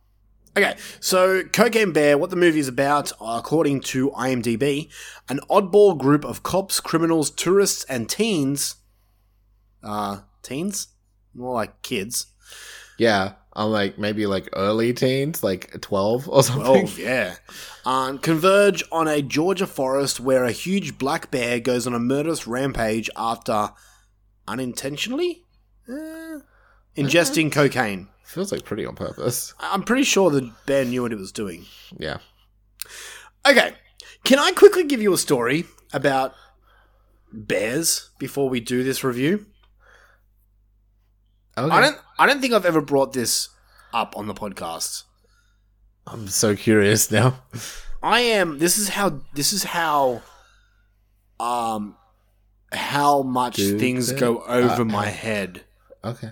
Okay, 0.54 0.76
so 1.00 1.44
Cocaine 1.44 1.92
Bear, 1.92 2.18
what 2.18 2.28
the 2.28 2.36
movie 2.36 2.58
is 2.58 2.68
about, 2.68 3.10
according 3.20 3.80
to 3.80 4.10
IMDb, 4.10 4.90
an 5.30 5.40
oddball 5.48 5.96
group 5.96 6.26
of 6.26 6.42
cops, 6.42 6.78
criminals, 6.78 7.30
tourists, 7.30 7.84
and 7.84 8.08
teens. 8.08 8.76
Uh, 9.82 10.20
teens? 10.42 10.88
More 11.34 11.54
like 11.54 11.80
kids. 11.80 12.26
Yeah, 12.98 13.32
I'm 13.54 13.70
like 13.70 13.98
maybe 13.98 14.26
like 14.26 14.48
early 14.54 14.92
teens, 14.92 15.42
like 15.42 15.80
12 15.80 16.28
or 16.28 16.42
something. 16.42 16.86
12, 16.86 16.98
yeah. 16.98 17.34
Um, 17.84 18.18
converge 18.18 18.82
on 18.90 19.08
a 19.08 19.22
Georgia 19.22 19.66
forest 19.66 20.20
where 20.20 20.44
a 20.44 20.52
huge 20.52 20.98
black 20.98 21.30
bear 21.30 21.60
goes 21.60 21.86
on 21.86 21.94
a 21.94 21.98
murderous 21.98 22.46
rampage 22.46 23.10
after 23.16 23.70
unintentionally 24.48 25.44
eh, 25.88 26.38
ingesting 26.96 27.52
cocaine. 27.52 28.08
Feels 28.24 28.50
like 28.52 28.64
pretty 28.64 28.86
on 28.86 28.94
purpose. 28.94 29.52
I'm 29.60 29.82
pretty 29.82 30.04
sure 30.04 30.30
the 30.30 30.52
bear 30.64 30.84
knew 30.84 31.02
what 31.02 31.12
it 31.12 31.18
was 31.18 31.32
doing. 31.32 31.66
Yeah. 31.98 32.18
Okay, 33.46 33.72
can 34.24 34.38
I 34.38 34.52
quickly 34.52 34.84
give 34.84 35.02
you 35.02 35.12
a 35.12 35.18
story 35.18 35.66
about 35.92 36.34
bears 37.32 38.10
before 38.18 38.48
we 38.48 38.60
do 38.60 38.84
this 38.84 39.02
review. 39.02 39.46
Okay. 41.56 41.74
I 41.74 41.80
don't. 41.80 41.98
I 42.22 42.26
don't 42.26 42.40
think 42.40 42.54
I've 42.54 42.64
ever 42.64 42.80
brought 42.80 43.12
this 43.12 43.48
up 43.92 44.16
on 44.16 44.28
the 44.28 44.32
podcast. 44.32 45.02
I'm 46.06 46.28
so 46.28 46.54
curious 46.54 47.10
now. 47.10 47.42
I 48.00 48.20
am. 48.20 48.58
This 48.58 48.78
is 48.78 48.90
how. 48.90 49.22
This 49.34 49.52
is 49.52 49.64
how. 49.64 50.22
Um, 51.40 51.96
how 52.70 53.22
much 53.22 53.56
things 53.56 54.12
go 54.12 54.42
over 54.42 54.82
uh, 54.82 54.84
my 54.84 55.06
head. 55.06 55.62
Okay. 56.04 56.30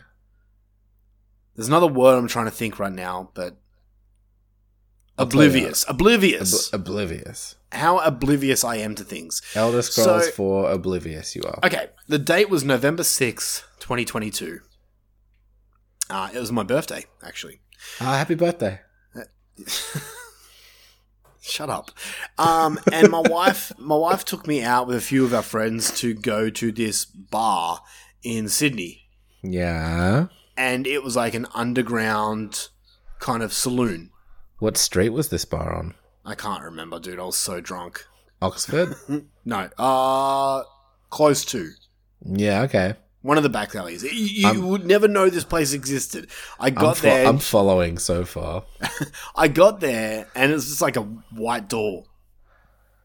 There's 1.56 1.66
another 1.66 1.88
word 1.88 2.18
I'm 2.18 2.28
trying 2.28 2.44
to 2.44 2.52
think 2.52 2.78
right 2.78 2.92
now, 2.92 3.30
but 3.34 3.56
I'll 5.18 5.26
tell 5.26 5.42
you. 5.42 5.48
oblivious. 5.48 5.84
Oblivious. 5.88 6.72
Ob- 6.72 6.82
oblivious. 6.82 7.56
how 7.72 7.98
oblivious 7.98 8.62
I 8.62 8.76
am 8.76 8.94
to 8.94 9.02
things. 9.02 9.42
Elder 9.56 9.82
Scrolls 9.82 10.26
So- 10.26 10.30
4 10.30 10.70
Oblivious 10.70 11.34
you 11.34 11.42
are. 11.42 11.58
Okay, 11.64 11.88
the 12.06 12.18
date 12.18 12.48
was 12.48 12.62
November 12.62 13.02
sixth, 13.02 13.64
2022. 13.80 14.60
Uh, 16.10 16.28
it 16.34 16.38
was 16.38 16.52
my 16.52 16.62
birthday, 16.62 17.04
actually. 17.22 17.60
Ah, 18.00 18.16
happy 18.18 18.34
birthday. 18.34 18.80
Shut 21.42 21.70
up. 21.70 21.90
Um, 22.38 22.78
and 22.92 23.10
my 23.10 23.20
wife, 23.20 23.72
my 23.78 23.96
wife 23.96 24.24
took 24.26 24.46
me 24.46 24.62
out 24.62 24.86
with 24.86 24.96
a 24.96 25.00
few 25.00 25.24
of 25.24 25.32
our 25.32 25.42
friends 25.42 25.90
to 26.00 26.12
go 26.12 26.50
to 26.50 26.70
this 26.70 27.04
bar 27.06 27.80
in 28.22 28.48
Sydney, 28.48 29.08
Yeah. 29.42 30.26
and 30.56 30.86
it 30.86 31.02
was 31.02 31.16
like 31.16 31.32
an 31.32 31.46
underground 31.54 32.68
kind 33.20 33.42
of 33.42 33.52
saloon. 33.54 34.10
What 34.58 34.76
street 34.76 35.08
was 35.10 35.30
this 35.30 35.46
bar 35.46 35.74
on? 35.74 35.94
I 36.26 36.34
can't 36.34 36.62
remember, 36.62 37.00
dude. 37.00 37.18
I 37.18 37.24
was 37.24 37.38
so 37.38 37.60
drunk. 37.62 38.04
Oxford? 38.42 38.94
No, 39.44 39.70
uh, 39.78 40.62
close 41.08 41.44
to 41.46 41.70
yeah, 42.22 42.60
okay. 42.64 42.94
One 43.22 43.36
of 43.36 43.42
the 43.42 43.48
back 43.48 43.74
alleys. 43.74 44.02
You, 44.02 44.10
you 44.10 44.46
I'm- 44.48 44.68
would 44.68 44.86
never 44.86 45.06
know 45.08 45.28
this 45.28 45.44
place 45.44 45.72
existed. 45.72 46.28
I 46.58 46.68
I'm, 46.68 46.74
got 46.74 46.96
fo- 46.96 47.02
there. 47.02 47.26
I'm 47.26 47.38
following 47.38 47.98
so 47.98 48.24
far. 48.24 48.64
I 49.36 49.48
got 49.48 49.80
there 49.80 50.26
and 50.34 50.52
it's 50.52 50.66
just 50.68 50.80
like 50.80 50.96
a 50.96 51.02
white 51.02 51.68
door. 51.68 52.04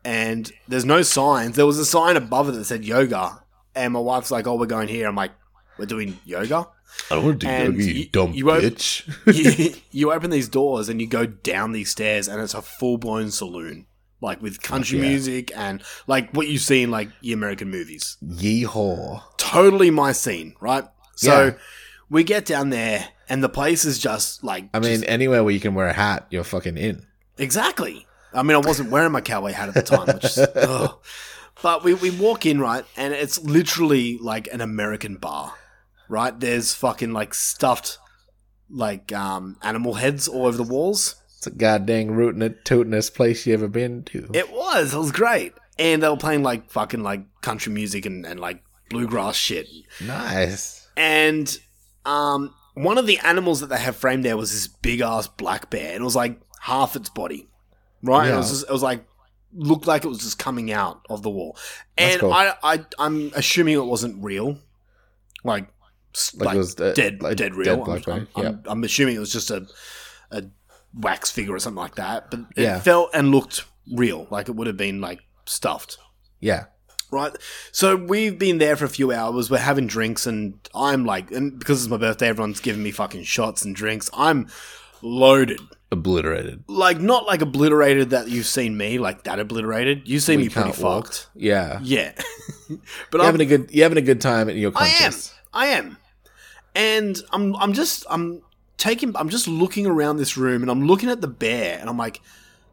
And 0.03 0.51
there's 0.67 0.85
no 0.85 1.01
signs. 1.01 1.55
There 1.55 1.65
was 1.65 1.79
a 1.79 1.85
sign 1.85 2.15
above 2.17 2.49
it 2.49 2.53
that 2.53 2.65
said 2.65 2.85
yoga. 2.85 3.43
And 3.73 3.93
my 3.93 3.99
wife's 3.99 4.31
like, 4.31 4.47
Oh, 4.47 4.55
we're 4.55 4.67
going 4.67 4.87
here. 4.87 5.07
I'm 5.07 5.15
like, 5.15 5.31
We're 5.77 5.85
doing 5.85 6.19
yoga? 6.25 6.67
I 7.11 7.15
don't 7.15 7.25
want 7.25 7.39
to 7.41 7.45
do 7.47 7.51
And 7.51 7.73
yoga, 7.73 7.83
you 7.83 7.93
you- 7.93 8.09
dumb 8.09 8.33
you 8.33 8.45
won't- 8.45 8.63
bitch. 8.63 9.03
you, 9.73 9.73
you 9.91 10.13
open 10.13 10.29
these 10.29 10.47
doors 10.47 10.87
and 10.89 11.01
you 11.01 11.07
go 11.07 11.25
down 11.25 11.71
these 11.71 11.89
stairs 11.89 12.27
and 12.27 12.41
it's 12.41 12.53
a 12.53 12.61
full 12.61 12.97
blown 12.97 13.31
saloon. 13.31 13.87
Like 14.21 14.41
with 14.41 14.61
country 14.61 14.97
yeah. 14.99 15.07
music 15.09 15.51
and 15.55 15.83
like 16.07 16.31
what 16.31 16.47
you 16.47 16.57
see 16.57 16.83
in 16.83 16.91
like 16.91 17.09
the 17.21 17.33
American 17.33 17.69
movies. 17.69 18.17
Yeehaw. 18.25 19.21
Totally 19.37 19.91
my 19.91 20.13
scene, 20.13 20.55
right? 20.59 20.85
So 21.15 21.45
Yeah. 21.45 21.53
we 22.09 22.23
get 22.23 22.45
down 22.45 22.69
there 22.69 23.09
and 23.29 23.43
the 23.43 23.49
place 23.49 23.85
is 23.85 23.99
just 23.99 24.43
like 24.43 24.69
I 24.73 24.79
mean, 24.79 25.03
anywhere 25.03 25.43
where 25.43 25.53
you 25.53 25.59
can 25.59 25.73
wear 25.75 25.87
a 25.87 25.93
hat, 25.93 26.27
you're 26.29 26.43
fucking 26.43 26.77
in. 26.77 27.05
Exactly. 27.37 28.07
I 28.33 28.43
mean, 28.43 28.55
I 28.55 28.59
wasn't 28.59 28.89
wearing 28.89 29.11
my 29.11 29.21
cowboy 29.21 29.51
hat 29.51 29.69
at 29.69 29.75
the 29.75 29.81
time, 29.81 30.07
which 30.07 30.25
is, 30.25 30.37
ugh. 30.55 30.99
but 31.61 31.83
we, 31.83 31.93
we 31.93 32.09
walk 32.09 32.45
in, 32.45 32.59
right, 32.59 32.83
and 32.97 33.13
it's 33.13 33.41
literally 33.43 34.17
like 34.17 34.47
an 34.51 34.59
American 34.59 35.15
bar, 35.15 35.53
right? 36.09 36.37
There's 36.37 36.73
fucking 36.73 37.13
like 37.13 37.33
stuffed 37.33 37.97
like 38.69 39.13
um, 39.13 39.57
animal 39.61 39.93
heads 39.95 40.27
all 40.27 40.47
over 40.47 40.57
the 40.57 40.63
walls. 40.63 41.15
It's 41.45 41.55
a 41.55 41.57
goddamn 41.57 42.11
rootin' 42.11 42.55
tootin'est 42.63 43.13
place 43.13 43.45
you 43.45 43.53
ever 43.53 43.67
been 43.67 44.03
to. 44.05 44.29
It 44.33 44.51
was, 44.51 44.95
it 44.95 44.97
was 44.97 45.11
great. 45.11 45.53
And 45.77 46.01
they 46.01 46.09
were 46.09 46.17
playing 46.17 46.41
like 46.41 46.71
fucking 46.71 47.03
like 47.03 47.21
country 47.41 47.71
music 47.71 48.07
and, 48.07 48.25
and 48.25 48.39
like 48.39 48.63
bluegrass 48.89 49.35
shit. 49.35 49.67
Nice. 50.01 50.87
And 50.97 51.55
um, 52.03 52.55
one 52.73 52.97
of 52.97 53.05
the 53.05 53.19
animals 53.19 53.59
that 53.59 53.67
they 53.67 53.77
have 53.77 53.95
framed 53.95 54.25
there 54.25 54.37
was 54.37 54.51
this 54.51 54.67
big 54.67 55.01
ass 55.01 55.27
black 55.27 55.69
bear, 55.69 55.93
and 55.93 56.01
it 56.01 56.03
was 56.03 56.15
like 56.15 56.39
half 56.61 56.95
its 56.95 57.09
body, 57.09 57.47
right? 58.01 58.25
And 58.25 58.33
It 58.33 58.37
was 58.37 58.49
just, 58.49 58.63
it 58.63 58.71
was 58.71 58.81
like 58.81 59.05
looked 59.53 59.85
like 59.85 60.03
it 60.03 60.07
was 60.07 60.19
just 60.19 60.39
coming 60.39 60.71
out 60.71 61.05
of 61.09 61.21
the 61.21 61.29
wall, 61.29 61.57
and 61.97 62.21
cool. 62.21 62.33
I, 62.33 62.53
I 62.63 62.85
I'm 62.97 63.31
assuming 63.35 63.75
it 63.75 63.85
wasn't 63.85 64.23
real, 64.23 64.57
like 65.43 65.67
Like 66.35 66.47
like, 66.47 66.55
it 66.55 66.57
was, 66.57 66.79
uh, 66.79 66.93
dead 66.93 67.21
like 67.21 67.37
dead 67.37 67.51
dead 67.51 67.55
real. 67.55 67.83
I'm, 67.83 68.01
bear, 68.01 68.15
I'm, 68.15 68.27
I'm, 68.35 68.63
I'm 68.65 68.83
assuming 68.83 69.15
it 69.15 69.19
was 69.19 69.33
just 69.33 69.51
a 69.51 69.67
a 70.31 70.43
wax 70.99 71.31
figure 71.31 71.53
or 71.53 71.59
something 71.59 71.81
like 71.81 71.95
that, 71.95 72.31
but 72.31 72.41
it 72.55 72.63
Yeah. 72.63 72.79
felt 72.79 73.09
and 73.13 73.31
looked 73.31 73.65
real, 73.93 74.27
like 74.31 74.47
it 74.49 74.55
would 74.55 74.67
have 74.67 74.77
been 74.77 75.01
like 75.01 75.19
stuffed 75.45 75.97
Yeah. 76.39 76.65
right? 77.11 77.35
So 77.71 77.95
we've 77.95 78.37
been 78.39 78.57
there 78.57 78.75
for 78.75 78.85
a 78.85 78.89
few 78.89 79.11
hours. 79.11 79.49
We're 79.49 79.59
having 79.59 79.87
drinks, 79.87 80.25
and 80.25 80.55
I'm 80.73 81.05
like, 81.05 81.31
and 81.31 81.57
because 81.59 81.83
it's 81.83 81.89
my 81.89 81.97
birthday, 81.97 82.27
everyone's 82.27 82.59
giving 82.59 82.81
me 82.83 82.91
fucking 82.91 83.23
shots 83.23 83.63
and 83.63 83.75
drinks. 83.75 84.09
I'm 84.13 84.47
loaded, 85.01 85.59
Obliterated. 85.91 86.63
like 86.67 86.99
not 86.99 87.25
like 87.27 87.41
obliterated 87.41 88.09
that 88.09 88.27
you've 88.27 88.47
seen 88.47 88.75
me, 88.75 88.97
like 88.97 89.23
that 89.25 89.39
obliterated. 89.39 90.07
You 90.07 90.19
see 90.19 90.35
We 90.35 90.43
me 90.43 90.49
pretty 90.49 90.69
walk. 90.81 91.05
fucked, 91.05 91.27
Yeah. 91.35 91.79
yeah. 91.83 92.13
but 93.11 93.21
I'm 93.21 93.25
having 93.25 93.41
a 93.41 93.45
good 93.45 93.69
you're 93.71 93.83
having 93.85 93.97
a 93.99 94.01
good 94.01 94.19
time 94.21 94.49
and 94.49 94.57
you're 94.59 94.71
I 94.75 94.87
am. 95.03 95.13
I 95.53 95.67
am. 95.67 95.97
And 96.73 97.21
I'm 97.31 97.55
I'm 97.57 97.73
just 97.73 98.05
I'm 98.09 98.41
taking 98.77 99.15
I'm 99.15 99.29
just 99.29 99.47
looking 99.47 99.85
around 99.85 100.17
this 100.17 100.37
room 100.37 100.61
and 100.61 100.71
I'm 100.71 100.85
looking 100.85 101.09
at 101.09 101.21
the 101.21 101.27
bear 101.27 101.77
and 101.79 101.89
I'm 101.89 101.97
like 101.97 102.21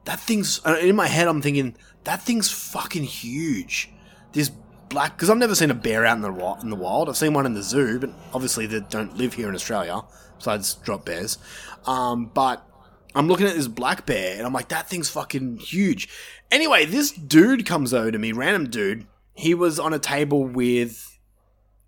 that 0.05 0.19
thing's 0.19 0.61
in 0.66 0.97
my 0.97 1.07
head 1.07 1.29
I'm 1.29 1.43
thinking 1.43 1.77
that 2.05 2.23
thing's 2.23 2.51
fucking 2.51 3.05
huge. 3.05 3.91
This 4.33 4.51
black 4.89 5.16
cuz 5.19 5.31
I've 5.31 5.39
never 5.39 5.55
seen 5.55 5.70
a 5.70 5.74
bear 5.74 6.05
out 6.05 6.16
in 6.16 6.23
the 6.23 6.57
in 6.62 6.70
the 6.70 6.77
wild. 6.77 7.09
I've 7.09 7.16
seen 7.16 7.33
one 7.33 7.47
in 7.47 7.55
the 7.55 7.62
zoo, 7.62 7.99
but 7.99 8.11
obviously 8.33 8.66
they 8.66 8.81
don't 8.81 9.16
live 9.16 9.35
here 9.35 9.49
in 9.49 9.55
Australia 9.55 10.03
besides 10.39 10.74
drop 10.74 11.05
bears. 11.05 11.39
Um 11.87 12.27
but 12.27 12.66
I'm 13.15 13.29
looking 13.29 13.47
at 13.47 13.55
this 13.55 13.69
black 13.69 14.07
bear 14.07 14.37
and 14.37 14.47
I'm 14.47 14.53
like, 14.53 14.69
that 14.69 14.89
thing's 14.89 15.11
fucking 15.11 15.59
huge. 15.59 16.09
Anyway, 16.51 16.85
this 16.87 17.12
dude 17.12 17.66
comes 17.66 17.93
over 17.93 18.11
to 18.11 18.19
me, 18.19 18.33
random 18.33 18.70
dude. 18.70 19.07
He 19.35 19.55
was 19.55 19.79
on 19.79 19.93
a 19.93 19.99
table 19.99 20.45
with 20.45 21.19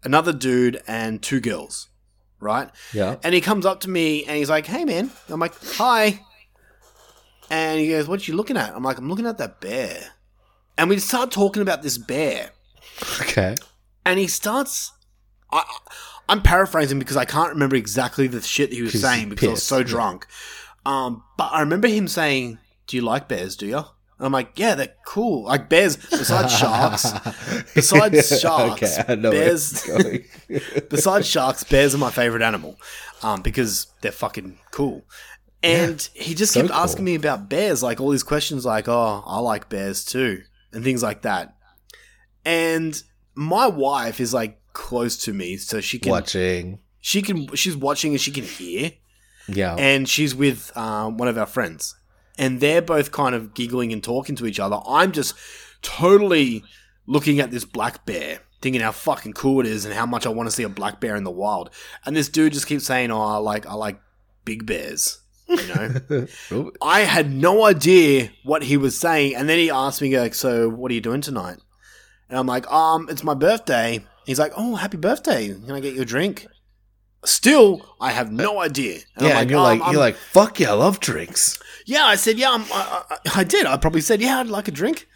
another 0.03 0.33
dude 0.33 0.83
and 0.87 1.23
two 1.23 1.41
girls, 1.41 1.89
right? 2.45 2.69
Yeah. 2.93 3.17
And 3.25 3.35
he 3.35 3.41
comes 3.41 3.67
up 3.67 3.81
to 3.81 3.91
me 3.91 4.25
and 4.25 4.37
he's 4.37 4.51
like, 4.51 4.67
hey 4.67 4.85
man. 4.85 5.11
I'm 5.29 5.41
like, 5.41 5.55
hi. 5.63 6.21
And 7.51 7.81
he 7.81 7.89
goes, 7.89 8.07
what 8.07 8.21
are 8.21 8.31
you 8.31 8.37
looking 8.37 8.57
at? 8.57 8.75
I'm 8.75 8.83
like, 8.83 8.99
I'm 8.99 9.09
looking 9.09 9.27
at 9.27 9.39
that 9.39 9.61
bear. 9.61 10.13
And 10.77 10.89
we 10.89 10.99
start 10.99 11.31
talking 11.31 11.63
about 11.63 11.83
this 11.83 11.99
bear. 11.99 12.51
Okay. 13.21 13.55
And 14.05 14.19
he 14.19 14.27
starts. 14.27 14.93
I, 15.53 15.65
I'm 16.29 16.43
paraphrasing 16.43 16.99
because 16.99 17.17
I 17.17 17.25
can't 17.25 17.51
remember 17.51 17.77
exactly 17.77 18.27
the 18.27 18.41
shit 18.41 18.73
he 18.73 18.83
was 18.83 19.01
saying 19.01 19.29
because 19.29 19.49
I 19.49 19.51
was 19.51 19.61
pissed, 19.61 19.69
so 19.69 19.83
drunk. 19.83 20.27
Um, 20.87 21.23
but 21.37 21.53
I 21.53 21.61
remember 21.61 21.89
him 21.89 22.09
saying, 22.09 22.59
"Do 22.87 22.97
you 22.97 23.03
like 23.03 23.29
bears? 23.29 23.57
Do 23.57 23.67
you?" 23.67 23.85
And 24.19 24.27
I'm 24.27 24.33
like, 24.33 24.59
"Yeah, 24.59 24.75
they're 24.77 24.95
cool. 25.07 25.45
Like 25.45 25.69
bears. 25.69 25.97
Besides 25.97 26.53
sharks, 26.59 27.13
besides 27.75 28.41
sharks, 28.41 28.83
Okay, 28.99 29.05
I 29.13 29.15
know 29.17 29.31
where 29.31 29.41
bears. 29.47 29.91
besides 30.91 31.27
sharks, 31.27 31.65
bears 31.65 31.95
are 31.95 31.99
my 31.99 32.11
favorite 32.11 32.43
animal, 32.43 32.77
um, 33.23 33.43
because 33.43 33.89
they're 34.01 34.13
fucking 34.13 34.59
cool." 34.71 35.05
And 35.63 36.07
he 36.15 36.35
just 36.35 36.53
so 36.53 36.61
kept 36.61 36.73
asking 36.75 37.05
me 37.07 37.15
about 37.15 37.49
bears, 37.49 37.83
like 37.83 37.99
all 38.01 38.11
these 38.11 38.23
questions, 38.23 38.65
like, 38.65 38.87
"Oh, 38.89 39.23
I 39.27 39.39
like 39.41 39.69
bears 39.69 40.05
too," 40.05 40.43
and 40.73 40.85
things 40.85 41.03
like 41.03 41.23
that. 41.23 41.57
And 42.45 43.01
my 43.35 43.67
wife 43.67 44.21
is 44.21 44.35
like 44.35 44.61
close 44.75 45.17
to 45.25 45.33
me, 45.33 45.57
so 45.57 45.81
she 45.81 45.99
can 45.99 46.11
Watching. 46.11 46.79
she 47.01 47.23
can 47.23 47.49
she's 47.55 47.77
watching 47.77 48.13
and 48.13 48.21
she 48.21 48.31
can 48.31 48.45
hear 48.45 48.93
Yeah. 49.49 49.75
and 49.77 50.09
she's 50.09 50.35
with 50.35 50.77
um, 50.77 51.17
one 51.17 51.29
of 51.29 51.39
our 51.39 51.47
friends 51.47 51.95
and 52.39 52.61
they're 52.61 52.83
both 52.83 53.13
kind 53.13 53.35
of 53.35 53.55
giggling 53.55 53.93
and 53.93 54.03
talking 54.03 54.37
to 54.37 54.47
each 54.47 54.61
other. 54.61 54.79
I'm 54.87 55.13
just 55.13 55.35
totally 55.83 56.65
looking 57.07 57.41
at 57.41 57.51
this 57.51 57.65
black 57.65 58.07
bear 58.07 58.41
thinking 58.63 58.81
how 58.81 58.93
fucking 58.93 59.35
cool 59.35 59.61
it 59.61 59.67
is 59.67 59.85
and 59.85 59.93
how 59.93 60.07
much 60.07 60.25
i 60.25 60.31
want 60.31 60.47
to 60.49 60.51
see 60.51 60.63
a 60.63 60.69
black 60.71 60.99
bear 60.99 61.17
in 61.17 61.23
the 61.25 61.31
wild. 61.31 61.69
And 62.07 62.17
this 62.17 62.31
dude 62.31 62.55
just 62.55 62.67
keeps 62.67 62.87
saying 62.87 63.11
oh 63.11 63.21
i 63.21 63.37
like 63.37 63.67
i 63.67 63.75
like 63.75 64.01
big 64.47 64.65
bears 64.65 65.21
you 65.47 66.27
know? 66.51 66.67
I 66.83 67.01
had 67.01 67.31
no 67.31 67.65
idea 67.67 68.31
what 68.45 68.63
he 68.63 68.79
was 68.79 68.97
saying. 68.97 69.35
And 69.37 69.47
then 69.47 69.59
he 69.59 69.71
asked 69.71 70.01
me 70.01 70.19
like 70.19 70.35
so 70.35 70.71
what 70.71 70.91
are 70.91 70.95
you 70.95 71.03
doing 71.03 71.21
tonight? 71.21 71.59
And 72.31 72.39
i'm 72.39 72.47
like 72.47 72.67
um 72.73 73.09
it's 73.11 73.23
my 73.23 73.35
birthday. 73.35 74.03
He's 74.25 74.39
like 74.39 74.53
oh 74.57 74.77
happy 74.77 74.97
birthday. 74.97 75.49
Can 75.49 75.71
i 75.71 75.81
get 75.81 75.95
you 75.95 76.01
a 76.03 76.07
drink? 76.07 76.47
Still, 77.27 77.85
I 78.01 78.13
have 78.13 78.33
no 78.33 78.61
idea. 78.61 79.01
And 79.17 79.27
I'm 79.27 79.31
yeah, 79.31 79.41
and 79.41 79.51
you're 79.51 79.59
"Um, 79.59 79.65
like 79.65 79.81
I'm- 79.83 79.93
you're 79.93 80.01
like 80.01 80.17
fuck 80.17 80.59
yeah, 80.59 80.71
I 80.71 80.75
love 80.75 81.01
drinks. 81.01 81.59
Yeah, 81.85 82.05
I 82.05 82.17
said, 82.17 82.39
yeah, 82.39 82.53
I'm, 82.53 82.63
I, 82.73 83.03
I, 83.11 83.19
I 83.37 83.45
did. 83.45 83.67
I 83.67 83.77
probably 83.77 84.01
said, 84.01 84.21
yeah, 84.21 84.41
I'd 84.41 84.47
like 84.47 84.69
a 84.69 84.73
drink. 84.73 85.09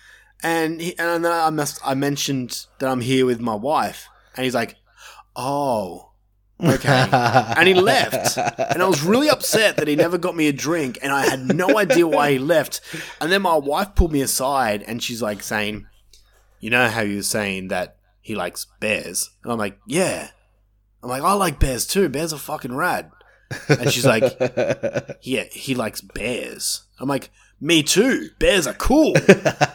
And 0.42 0.80
he, 0.80 0.98
and 0.98 1.24
then 1.24 1.32
I 1.32 1.50
must, 1.50 1.80
I 1.84 1.94
mentioned 1.94 2.66
that 2.78 2.88
I'm 2.88 3.00
here 3.00 3.26
with 3.26 3.40
my 3.40 3.54
wife, 3.54 4.08
and 4.36 4.44
he's 4.44 4.54
like, 4.54 4.76
oh, 5.34 6.12
okay. 6.62 7.08
and 7.12 7.66
he 7.66 7.74
left, 7.74 8.36
and 8.36 8.82
I 8.82 8.86
was 8.86 9.02
really 9.02 9.28
upset 9.28 9.76
that 9.78 9.88
he 9.88 9.96
never 9.96 10.16
got 10.16 10.36
me 10.36 10.46
a 10.46 10.52
drink, 10.52 10.98
and 11.02 11.12
I 11.12 11.26
had 11.26 11.40
no 11.40 11.76
idea 11.76 12.06
why 12.06 12.32
he 12.32 12.38
left. 12.38 12.80
And 13.20 13.32
then 13.32 13.42
my 13.42 13.56
wife 13.56 13.96
pulled 13.96 14.12
me 14.12 14.20
aside, 14.20 14.84
and 14.86 15.02
she's 15.02 15.20
like 15.20 15.42
saying, 15.42 15.86
you 16.60 16.70
know 16.70 16.88
how 16.88 17.00
you 17.00 17.16
were 17.16 17.22
saying 17.22 17.68
that 17.68 17.96
he 18.20 18.34
likes 18.34 18.66
bears. 18.78 19.30
And 19.42 19.52
I'm 19.52 19.58
like, 19.58 19.78
yeah. 19.86 20.30
I'm 21.02 21.08
like, 21.08 21.22
I 21.22 21.32
like 21.32 21.58
bears 21.58 21.86
too. 21.86 22.08
Bears 22.08 22.32
are 22.32 22.38
fucking 22.38 22.74
rad. 22.74 23.10
And 23.68 23.90
she's 23.90 24.06
like, 24.06 24.22
yeah, 25.22 25.44
he 25.50 25.74
likes 25.74 26.00
bears. 26.00 26.84
I'm 26.98 27.08
like, 27.08 27.30
me 27.60 27.82
too. 27.82 28.30
Bears 28.38 28.66
are 28.66 28.74
cool. 28.74 29.14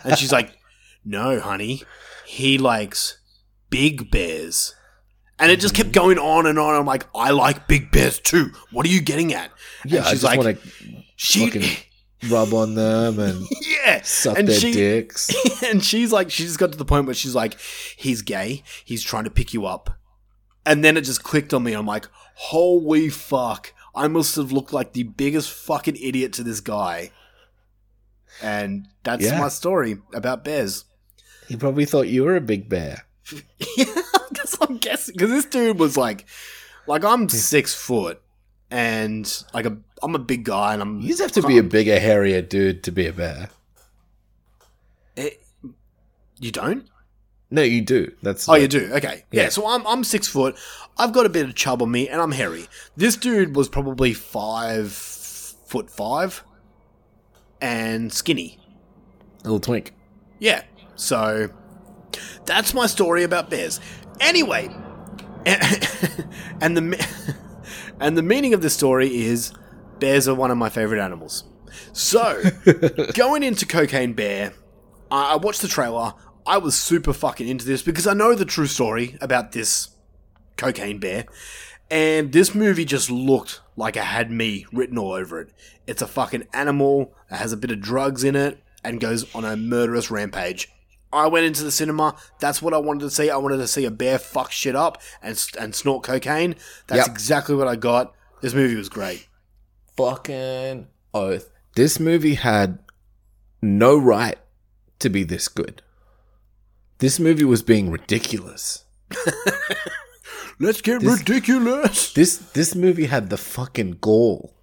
and 0.04 0.18
she's 0.18 0.32
like, 0.32 0.58
no, 1.06 1.40
honey, 1.40 1.84
he 2.26 2.58
likes 2.58 3.18
big 3.70 4.12
bears. 4.12 4.76
And 5.40 5.52
it 5.52 5.60
just 5.60 5.76
kept 5.76 5.92
going 5.92 6.20
on 6.20 6.46
and 6.46 6.60
on. 6.60 6.76
I'm 6.76 6.86
like, 6.86 7.08
I 7.14 7.32
like 7.32 7.68
big 7.68 7.92
bears 7.92 8.20
too. 8.20 8.52
What 8.72 8.86
are 8.86 8.90
you 8.90 9.02
getting 9.02 9.34
at? 9.34 9.52
Yeah, 9.86 9.98
and 9.98 10.06
I 10.06 10.10
she's 10.12 10.22
just 10.22 10.24
like, 10.24 10.40
want 10.40 10.62
to 10.62 10.70
she, 11.16 11.46
fucking 11.48 12.32
rub 12.32 12.54
on 12.54 12.76
them 12.76 13.20
and 13.20 13.46
yeah, 13.62 14.02
suck 14.04 14.38
and 14.38 14.48
their 14.48 14.60
she, 14.60 14.72
dicks. 14.72 15.64
and 15.64 15.84
she's 15.84 16.12
like, 16.12 16.30
she 16.30 16.44
just 16.44 16.60
got 16.60 16.72
to 16.72 16.78
the 16.78 16.86
point 16.86 17.06
where 17.06 17.16
she's 17.16 17.36
like, 17.36 17.60
he's 17.98 18.22
gay. 18.22 18.64
He's 18.86 19.04
trying 19.04 19.24
to 19.26 19.30
pick 19.30 19.54
you 19.54 19.66
up. 19.66 19.98
And 20.66 20.84
then 20.84 20.96
it 20.96 21.02
just 21.02 21.24
clicked 21.24 21.54
on 21.54 21.64
me. 21.64 21.74
I'm 21.74 21.86
like, 21.86 22.08
holy 22.36 23.10
fuck. 23.10 23.74
I 23.96 24.08
must 24.08 24.36
have 24.36 24.52
looked 24.52 24.74
like 24.74 24.94
the 24.94 25.04
biggest 25.04 25.52
fucking 25.52 25.96
idiot 25.98 26.34
to 26.34 26.44
this 26.44 26.60
guy. 26.60 27.12
And 28.42 28.88
that's 29.04 29.24
Yeah. 29.24 29.40
my 29.40 29.50
story 29.50 29.98
about 30.14 30.44
bears. 30.44 30.86
He 31.48 31.56
probably 31.56 31.86
thought 31.86 32.08
you 32.08 32.24
were 32.24 32.36
a 32.36 32.42
big 32.42 32.70
bear. 32.70 33.06
Because 34.34 34.58
I'm 34.62 34.78
guessing, 34.78 35.14
because 35.14 35.30
this 35.30 35.46
dude 35.46 35.78
was 35.78 35.96
like, 35.96 36.26
like 36.88 37.04
I'm 37.06 37.30
six 37.30 37.76
foot, 37.76 38.20
and 38.72 39.32
like 39.54 39.68
a, 39.68 39.78
I'm 40.02 40.16
a 40.16 40.20
big 40.20 40.44
guy, 40.44 40.74
and 40.74 40.82
I'm. 40.82 41.02
You 41.02 41.10
just 41.10 41.22
have 41.22 41.32
to 41.34 41.44
be 41.44 41.60
a 41.60 41.64
bigger, 41.64 42.00
hairier 42.00 42.42
dude 42.42 42.84
to 42.84 42.92
be 42.92 43.06
a 43.06 43.14
bear. 43.14 43.50
Eh, 45.16 45.30
you 46.40 46.52
don't? 46.52 46.88
No, 47.54 47.62
you 47.62 47.82
do. 47.82 48.12
That's 48.24 48.50
Oh, 48.50 48.56
you 48.56 48.68
do. 48.68 48.90
Okay. 48.94 49.26
Yeah. 49.32 49.44
Yeah. 49.44 49.50
So 49.50 49.68
I'm 49.68 49.86
I'm 49.86 50.04
six 50.04 50.28
foot. 50.28 50.58
I've 50.98 51.14
got 51.14 51.28
a 51.28 51.30
bit 51.30 51.46
of 51.46 51.54
chub 51.54 51.84
on 51.84 51.92
me, 51.92 52.10
and 52.10 52.20
I'm 52.20 52.32
hairy. 52.32 52.66
This 52.98 53.16
dude 53.16 53.56
was 53.56 53.70
probably 53.70 54.12
five 54.12 54.92
foot 54.92 55.88
five, 55.92 56.44
and 57.62 58.12
skinny. 58.12 58.58
A 59.42 59.44
little 59.44 59.60
twink. 59.60 59.94
Yeah. 60.40 60.64
So 60.96 61.50
that's 62.46 62.74
my 62.74 62.88
story 62.88 63.22
about 63.22 63.52
bears. 63.52 63.80
Anyway, 64.20 64.76
and 65.46 66.76
the 66.76 67.36
and 68.00 68.18
the 68.18 68.24
meaning 68.24 68.56
of 68.56 68.64
the 68.64 68.72
story 68.72 69.16
is 69.16 69.54
bears 70.00 70.28
are 70.28 70.34
one 70.34 70.50
of 70.50 70.58
my 70.58 70.70
favorite 70.70 71.00
animals. 71.00 71.44
So 71.92 72.42
going 73.14 73.44
into 73.44 73.68
Cocaine 73.68 74.14
Bear, 74.14 74.54
I 75.12 75.34
I 75.34 75.36
watched 75.36 75.62
the 75.62 75.68
trailer. 75.68 76.16
I 76.46 76.58
was 76.58 76.78
super 76.78 77.14
fucking 77.14 77.48
into 77.48 77.66
this 77.66 77.82
because 77.82 78.08
I 78.08 78.14
know 78.14 78.36
the 78.36 78.46
true 78.46 78.68
story 78.68 79.18
about 79.22 79.52
this 79.54 79.90
Cocaine 80.58 81.00
Bear. 81.00 81.26
And 81.90 82.32
this 82.32 82.56
movie 82.56 82.86
just 82.86 83.10
looked 83.12 83.62
like 83.76 83.96
it 83.96 84.04
had 84.04 84.32
me 84.32 84.66
written 84.74 84.98
all 84.98 85.12
over 85.14 85.40
it. 85.42 85.50
It's 85.86 86.02
a 86.02 86.08
fucking 86.08 86.48
animal 86.54 87.14
that 87.30 87.38
has 87.38 87.52
a 87.52 87.58
bit 87.58 87.72
of 87.72 87.82
drugs 87.82 88.24
in 88.24 88.36
it 88.36 88.60
and 88.84 89.00
goes 89.00 89.34
on 89.36 89.46
a 89.46 89.56
murderous 89.56 90.10
rampage. 90.10 90.70
I 91.12 91.28
went 91.28 91.46
into 91.46 91.64
the 91.64 91.72
cinema. 91.72 92.16
That's 92.40 92.62
what 92.62 92.74
I 92.74 92.78
wanted 92.80 93.02
to 93.02 93.12
see. 93.12 93.30
I 93.30 93.38
wanted 93.38 93.58
to 93.58 93.68
see 93.68 93.86
a 93.86 93.92
bear 93.92 94.18
fuck 94.18 94.52
shit 94.52 94.76
up 94.76 95.00
and 95.22 95.40
and 95.60 95.76
snort 95.76 96.04
cocaine. 96.04 96.56
That's 96.88 97.06
Yep. 97.08 97.16
exactly 97.16 97.56
what 97.56 97.68
I 97.68 97.76
got. 97.76 98.14
This 98.42 98.54
movie 98.56 98.76
was 98.76 98.90
great. 98.90 99.28
Fucking 99.96 100.88
oath. 101.14 101.52
This 101.76 102.00
movie 102.00 102.34
had 102.36 102.80
no 103.62 103.96
right 103.98 104.40
to 105.00 105.10
be 105.10 105.24
this 105.24 105.48
good. 105.48 105.82
This 107.04 107.20
movie 107.20 107.44
was 107.44 107.62
being 107.62 107.92
ridiculous. 107.92 108.86
Let's 110.58 110.80
get 110.80 111.02
This- 111.02 111.20
ridiculous. 111.20 112.14
This 112.14 112.38
this 112.38 112.76
movie 112.76 113.08
had 113.08 113.30
the 113.30 113.36
fucking 113.36 113.98
gall 114.00 114.56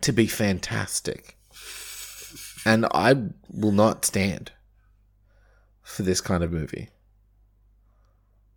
to 0.00 0.10
be 0.12 0.26
fantastic. 0.26 1.38
And 2.64 2.84
I 2.92 3.14
will 3.48 3.70
not 3.70 4.04
stand 4.04 4.50
for 5.84 6.02
this 6.02 6.20
kind 6.20 6.42
of 6.42 6.50
movie. 6.50 6.88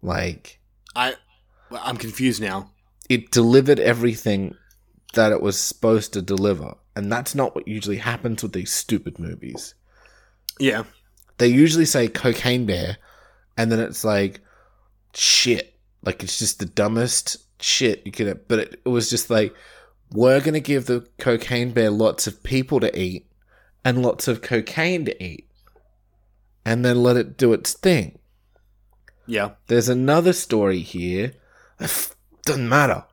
Like 0.01 0.59
I 0.95 1.13
I'm 1.71 1.97
confused 1.97 2.41
now. 2.41 2.71
it 3.07 3.29
delivered 3.29 3.79
everything 3.79 4.55
that 5.13 5.31
it 5.31 5.41
was 5.43 5.59
supposed 5.59 6.11
to 6.13 6.23
deliver. 6.23 6.73
And 6.95 7.11
that's 7.11 7.35
not 7.35 7.53
what 7.53 7.67
usually 7.67 7.97
happens 7.97 8.41
with 8.41 8.53
these 8.53 8.71
stupid 8.73 9.19
movies. 9.19 9.75
Yeah. 10.59 10.85
They 11.37 11.47
usually 11.47 11.85
say 11.85 12.07
cocaine 12.07 12.65
bear, 12.65 12.97
and 13.57 13.71
then 13.71 13.79
it's 13.79 14.03
like 14.03 14.41
shit. 15.13 15.77
Like 16.03 16.23
it's 16.23 16.39
just 16.39 16.59
the 16.59 16.65
dumbest 16.65 17.37
shit 17.61 18.03
you 18.05 18.11
could. 18.11 18.47
But 18.47 18.59
it, 18.59 18.81
it 18.85 18.89
was 18.89 19.09
just 19.09 19.29
like 19.29 19.53
we're 20.11 20.39
gonna 20.41 20.59
give 20.59 20.85
the 20.85 21.07
cocaine 21.17 21.71
bear 21.71 21.89
lots 21.89 22.27
of 22.27 22.43
people 22.43 22.79
to 22.79 22.97
eat 22.99 23.27
and 23.83 24.01
lots 24.01 24.27
of 24.27 24.41
cocaine 24.41 25.05
to 25.05 25.23
eat, 25.23 25.47
and 26.65 26.83
then 26.85 27.03
let 27.03 27.17
it 27.17 27.37
do 27.37 27.53
its 27.53 27.73
thing. 27.73 28.17
Yeah. 29.27 29.51
There's 29.67 29.89
another 29.89 30.33
story 30.33 30.79
here. 30.81 31.33
F- 31.79 32.15
Doesn't 32.45 32.69
matter. 32.69 33.05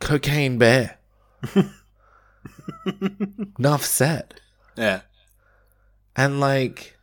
Cocaine 0.00 0.56
bear. 0.58 0.98
Enough 3.58 3.84
said. 3.84 4.40
Yeah. 4.76 5.02
And 6.18 6.40
like 6.40 6.96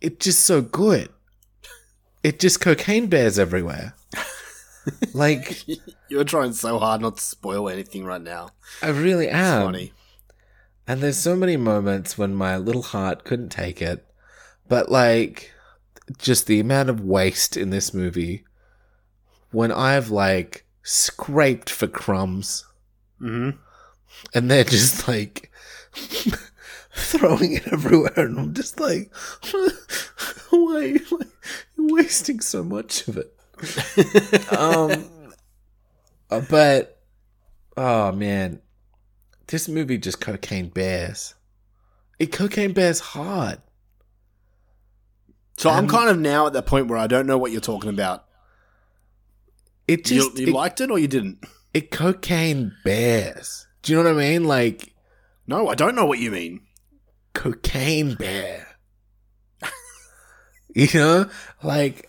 it's 0.00 0.24
just 0.24 0.40
so 0.44 0.60
good. 0.62 1.08
It 2.22 2.38
just 2.38 2.60
cocaine 2.60 3.06
bears 3.06 3.38
everywhere. 3.38 3.94
like 5.14 5.64
You're 6.08 6.24
trying 6.24 6.52
so 6.52 6.78
hard 6.78 7.00
not 7.00 7.16
to 7.16 7.22
spoil 7.22 7.68
anything 7.68 8.04
right 8.04 8.20
now. 8.20 8.50
I 8.82 8.88
really 8.88 9.26
It's 9.26 9.34
am. 9.34 9.66
funny. 9.66 9.92
And 10.86 11.00
there's 11.00 11.18
so 11.18 11.36
many 11.36 11.56
moments 11.56 12.18
when 12.18 12.34
my 12.34 12.56
little 12.56 12.82
heart 12.82 13.24
couldn't 13.24 13.50
take 13.50 13.80
it. 13.80 14.06
But 14.68 14.90
like 14.90 15.52
just 16.18 16.46
the 16.46 16.60
amount 16.60 16.90
of 16.90 17.00
waste 17.00 17.56
in 17.56 17.70
this 17.70 17.94
movie 17.94 18.44
when 19.52 19.70
I've 19.72 20.10
like 20.10 20.64
scraped 20.82 21.70
for 21.70 21.86
crumbs 21.86 22.66
Mm-hmm. 23.20 23.58
and 24.34 24.50
they're 24.50 24.64
just 24.64 25.06
like 25.06 25.49
throwing 26.94 27.52
it 27.54 27.68
everywhere 27.72 28.12
and 28.16 28.38
I'm 28.38 28.54
just 28.54 28.78
like 28.80 29.12
why 30.50 30.96
why 31.08 31.20
you're 31.76 31.94
wasting 31.94 32.40
so 32.40 32.62
much 32.64 33.06
of 33.08 33.16
it? 33.18 33.32
Um 34.52 35.08
uh, 36.30 36.40
but 36.48 37.02
oh 37.76 38.12
man 38.12 38.60
this 39.48 39.68
movie 39.68 39.98
just 39.98 40.20
cocaine 40.20 40.68
bears. 40.68 41.34
It 42.20 42.30
cocaine 42.32 42.72
bears 42.72 43.00
hard. 43.00 43.60
So 45.58 45.68
I'm 45.68 45.88
kind 45.88 46.08
of 46.08 46.18
now 46.18 46.46
at 46.46 46.52
that 46.54 46.66
point 46.66 46.86
where 46.88 46.98
I 46.98 47.06
don't 47.06 47.26
know 47.26 47.36
what 47.36 47.50
you're 47.52 47.60
talking 47.60 47.90
about. 47.90 48.24
it 49.88 50.08
You, 50.10 50.20
just 50.20 50.38
you 50.38 50.46
it, 50.48 50.52
liked 50.54 50.80
it 50.80 50.90
or 50.90 50.98
you 50.98 51.08
didn't? 51.08 51.44
it 51.74 51.90
cocaine 51.90 52.72
bears. 52.84 53.66
Do 53.82 53.92
you 53.92 53.98
know 54.02 54.04
what 54.14 54.22
i 54.22 54.28
mean? 54.30 54.44
Like 54.44 54.89
No, 55.50 55.66
I 55.66 55.74
don't 55.74 55.96
know 55.96 56.06
what 56.06 56.20
you 56.20 56.30
mean. 56.30 56.60
cocaine 57.34 58.14
bear. 58.14 58.68
you 60.76 60.86
know, 60.94 61.28
like, 61.60 62.08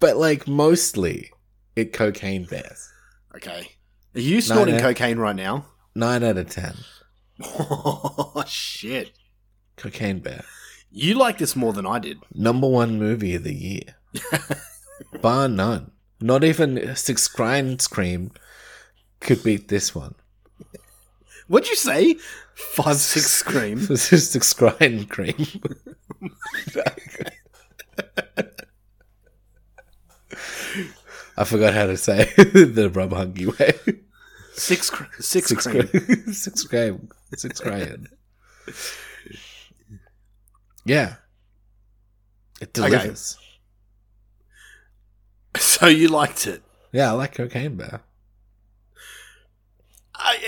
but 0.00 0.16
like 0.16 0.48
mostly 0.48 1.30
it 1.76 1.92
cocaine 1.92 2.46
bears. 2.46 2.92
Okay. 3.36 3.68
Are 4.16 4.20
you 4.20 4.40
snorting 4.40 4.74
no. 4.74 4.80
cocaine 4.80 5.18
right 5.18 5.36
now? 5.36 5.66
Nine 5.94 6.24
out 6.24 6.36
of 6.36 6.50
ten, 6.50 6.74
Oh 7.44 8.42
shit! 8.48 9.12
cocaine 9.76 10.18
bear. 10.18 10.42
You 10.90 11.14
like 11.14 11.38
this 11.38 11.54
more 11.54 11.72
than 11.72 11.86
I 11.86 12.00
did. 12.00 12.18
Number 12.34 12.66
one 12.66 12.98
movie 12.98 13.36
of 13.36 13.44
the 13.44 13.54
year, 13.54 13.94
bar 15.22 15.46
none. 15.46 15.92
Not 16.20 16.42
even 16.42 16.96
Six 16.96 17.28
Grind 17.28 17.80
Scream 17.80 18.32
could 19.20 19.44
beat 19.44 19.68
this 19.68 19.94
one. 19.94 20.16
What'd 21.48 21.68
you 21.68 21.76
say? 21.76 22.16
Five 22.54 22.96
six 22.96 23.26
scream. 23.32 23.80
Six 23.96 24.52
Grind 24.52 25.08
Cream. 25.10 25.46
I 31.36 31.44
forgot 31.44 31.74
how 31.74 31.86
to 31.86 31.96
say 31.96 32.24
the 32.36 32.90
rub 32.92 33.10
hungy 33.10 33.46
way. 33.58 33.74
Six 34.52 34.88
cr- 34.90 35.04
six, 35.20 35.48
Six 35.48 35.66
cream. 35.66 35.88
six 36.32 36.62
gram. 36.62 37.08
Six 37.34 37.60
grand. 37.60 38.08
Yeah. 40.84 41.16
It 42.60 42.72
delivers. 42.72 43.36
So 45.56 45.86
you 45.88 46.08
liked 46.08 46.46
it. 46.46 46.62
Yeah, 46.92 47.10
I 47.10 47.12
like 47.14 47.34
cocaine 47.34 47.76
bear. 47.76 48.00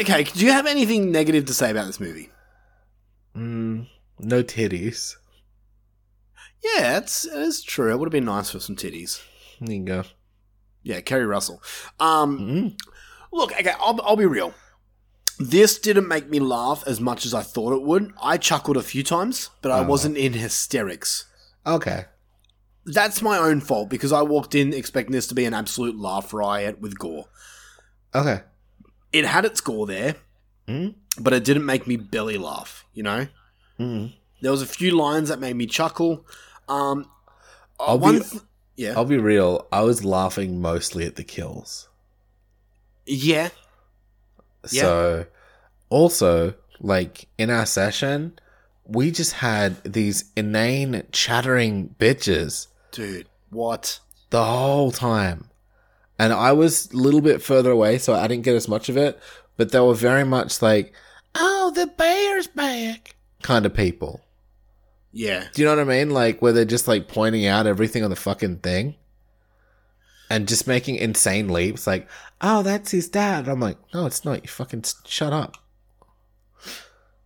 Okay. 0.01 0.25
Do 0.25 0.45
you 0.45 0.53
have 0.53 0.67
anything 0.67 1.11
negative 1.13 1.45
to 1.47 1.55
say 1.55 1.71
about 1.71 1.87
this 1.87 2.01
movie? 2.01 2.31
Mm, 3.37 3.87
no 4.19 4.43
titties. 4.43 5.17
Yeah, 6.63 6.99
it's 6.99 7.25
it 7.27 7.39
is 7.39 7.63
true. 7.63 7.93
It 7.93 7.99
would 7.99 8.07
have 8.07 8.13
been 8.13 8.25
nice 8.25 8.51
for 8.51 8.59
some 8.61 8.77
titties. 8.77 9.23
There 9.61 9.75
you 9.75 9.85
go. 9.85 10.05
Yeah, 10.83 11.01
Keri 11.01 11.27
Russell. 11.27 11.63
Um, 12.01 12.77
Look, 13.33 13.53
okay, 13.53 13.73
I'll, 13.81 14.01
I'll 14.05 14.17
be 14.17 14.25
real. 14.27 14.55
This 15.39 15.79
didn't 15.79 16.09
make 16.09 16.31
me 16.31 16.39
laugh 16.39 16.83
as 16.87 17.01
much 17.01 17.27
as 17.27 17.35
I 17.35 17.43
thought 17.43 17.75
it 17.75 17.83
would. 17.83 18.13
I 18.23 18.39
chuckled 18.39 18.77
a 18.79 18.83
few 18.83 19.03
times, 19.03 19.51
but 19.61 19.71
I 19.73 19.81
Oh. 19.81 19.87
wasn't 19.87 20.17
in 20.17 20.33
hysterics. 20.33 21.25
Okay. 21.67 22.05
That's 22.87 23.21
my 23.21 23.37
own 23.37 23.61
fault 23.61 23.91
because 23.91 24.13
I 24.13 24.23
walked 24.23 24.55
in 24.55 24.73
expecting 24.73 25.13
this 25.13 25.27
to 25.27 25.35
be 25.35 25.45
an 25.45 25.53
absolute 25.55 25.99
laugh 25.99 26.33
riot 26.33 26.81
with 26.81 26.99
gore. 26.99 27.27
Okay. 28.15 28.43
It 29.13 29.25
had 29.25 29.45
its 29.45 29.61
gore 29.61 29.87
there, 29.87 30.17
Mm. 30.69 30.95
but 31.19 31.33
it 31.33 31.45
didn't 31.45 31.65
make 31.65 31.87
me 31.87 31.97
belly 31.97 32.37
laugh, 32.39 32.85
you 32.93 33.03
know? 33.03 33.29
Mm. 33.79 34.13
There 34.43 34.51
was 34.51 34.63
a 34.63 34.67
few 34.67 34.91
lines 34.97 35.29
that 35.29 35.39
made 35.41 35.55
me 35.57 35.67
chuckle. 35.67 36.27
Um, 36.69 37.09
I'll 37.81 37.99
one 37.99 38.19
be, 38.19 38.25
th- 38.25 38.43
yeah. 38.77 38.95
I'll 38.97 39.05
be 39.05 39.17
real. 39.19 39.67
I 39.73 39.83
was 39.83 40.05
laughing 40.05 40.61
mostly 40.61 41.07
at 41.07 41.17
the 41.17 41.25
kills. 41.25 41.89
yeah. 43.07 43.51
Yeah. 44.71 44.83
So, 44.83 45.27
also, 45.91 46.55
like 46.81 47.29
in 47.39 47.51
our 47.51 47.67
session, 47.67 48.37
we 48.85 49.13
just 49.13 49.35
had 49.35 49.83
these 49.85 50.25
inane 50.37 51.05
chattering 51.13 51.95
bitches 52.01 52.67
Dude, 52.91 53.29
what? 53.51 54.01
the 54.31 54.45
whole 54.45 54.91
time. 54.91 55.49
And 56.19 56.33
I 56.33 56.53
was 56.53 56.91
a 56.93 56.97
little 56.97 57.21
bit 57.21 57.43
further 57.43 57.71
away, 57.71 57.99
so 57.99 58.15
I 58.15 58.27
didn't 58.27 58.45
get 58.45 58.55
as 58.55 58.69
much 58.69 58.89
of 58.89 58.97
it. 58.97 59.19
But 59.57 59.73
they 59.73 59.81
were 59.81 59.95
very 59.95 60.25
much 60.25 60.63
like, 60.63 60.95
oh, 61.35 61.73
the 61.75 61.87
bear's 61.87 62.47
back 62.47 63.15
kind 63.43 63.67
of 63.67 63.75
people. 63.75 64.23
Yeah. 65.13 65.47
Do 65.55 65.63
you 65.63 65.67
know 65.69 65.77
what 65.77 65.81
I 65.81 65.85
mean? 65.85 66.11
Like, 66.11 66.41
where 66.43 66.53
they're 66.53 66.65
just 66.65 66.89
like 66.89 67.09
pointing 67.09 67.47
out 67.47 67.67
everything 67.67 68.05
on 68.05 68.11
the 68.11 68.17
fucking 68.17 68.59
thing 68.59 68.97
and 70.29 70.49
just 70.49 70.67
making 70.67 70.97
insane 70.97 71.49
leaps. 71.49 71.87
Like, 71.87 72.09
oh, 72.41 72.63
that's 72.63 72.91
his 72.91 73.09
dad. 73.09 73.49
I'm 73.49 73.61
like, 73.61 73.79
no, 73.95 74.07
it's 74.07 74.25
not. 74.25 74.43
You 74.43 74.49
fucking 74.49 74.85
shut 75.07 75.33
up. 75.33 75.57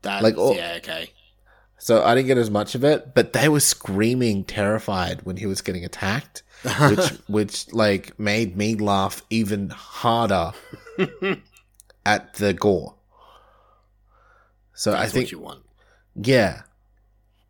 That, 0.03 0.23
Like, 0.23 0.35
oh- 0.37 0.55
yeah, 0.55 0.75
okay. 0.79 1.11
So 1.79 2.05
I 2.05 2.15
didn't 2.15 2.27
get 2.29 2.39
as 2.39 2.51
much 2.51 2.75
of 2.75 2.85
it, 2.85 3.15
but 3.15 3.33
they 3.33 3.49
were 3.49 3.61
screaming 3.61 4.45
terrified 4.45 5.23
when 5.23 5.39
he 5.39 5.47
was 5.47 5.63
getting 5.63 5.83
attacked, 5.85 6.43
which 6.63 7.11
which 7.29 7.73
like 7.73 8.19
made 8.19 8.57
me 8.57 8.75
laugh 8.75 9.23
even 9.31 9.71
harder 9.71 10.53
at 12.07 12.35
the 12.35 12.53
gore. 12.53 12.95
So 14.75 14.95
I 14.95 15.07
think 15.07 15.27
what 15.27 15.33
you 15.33 15.39
want. 15.39 15.63
yeah. 16.15 16.63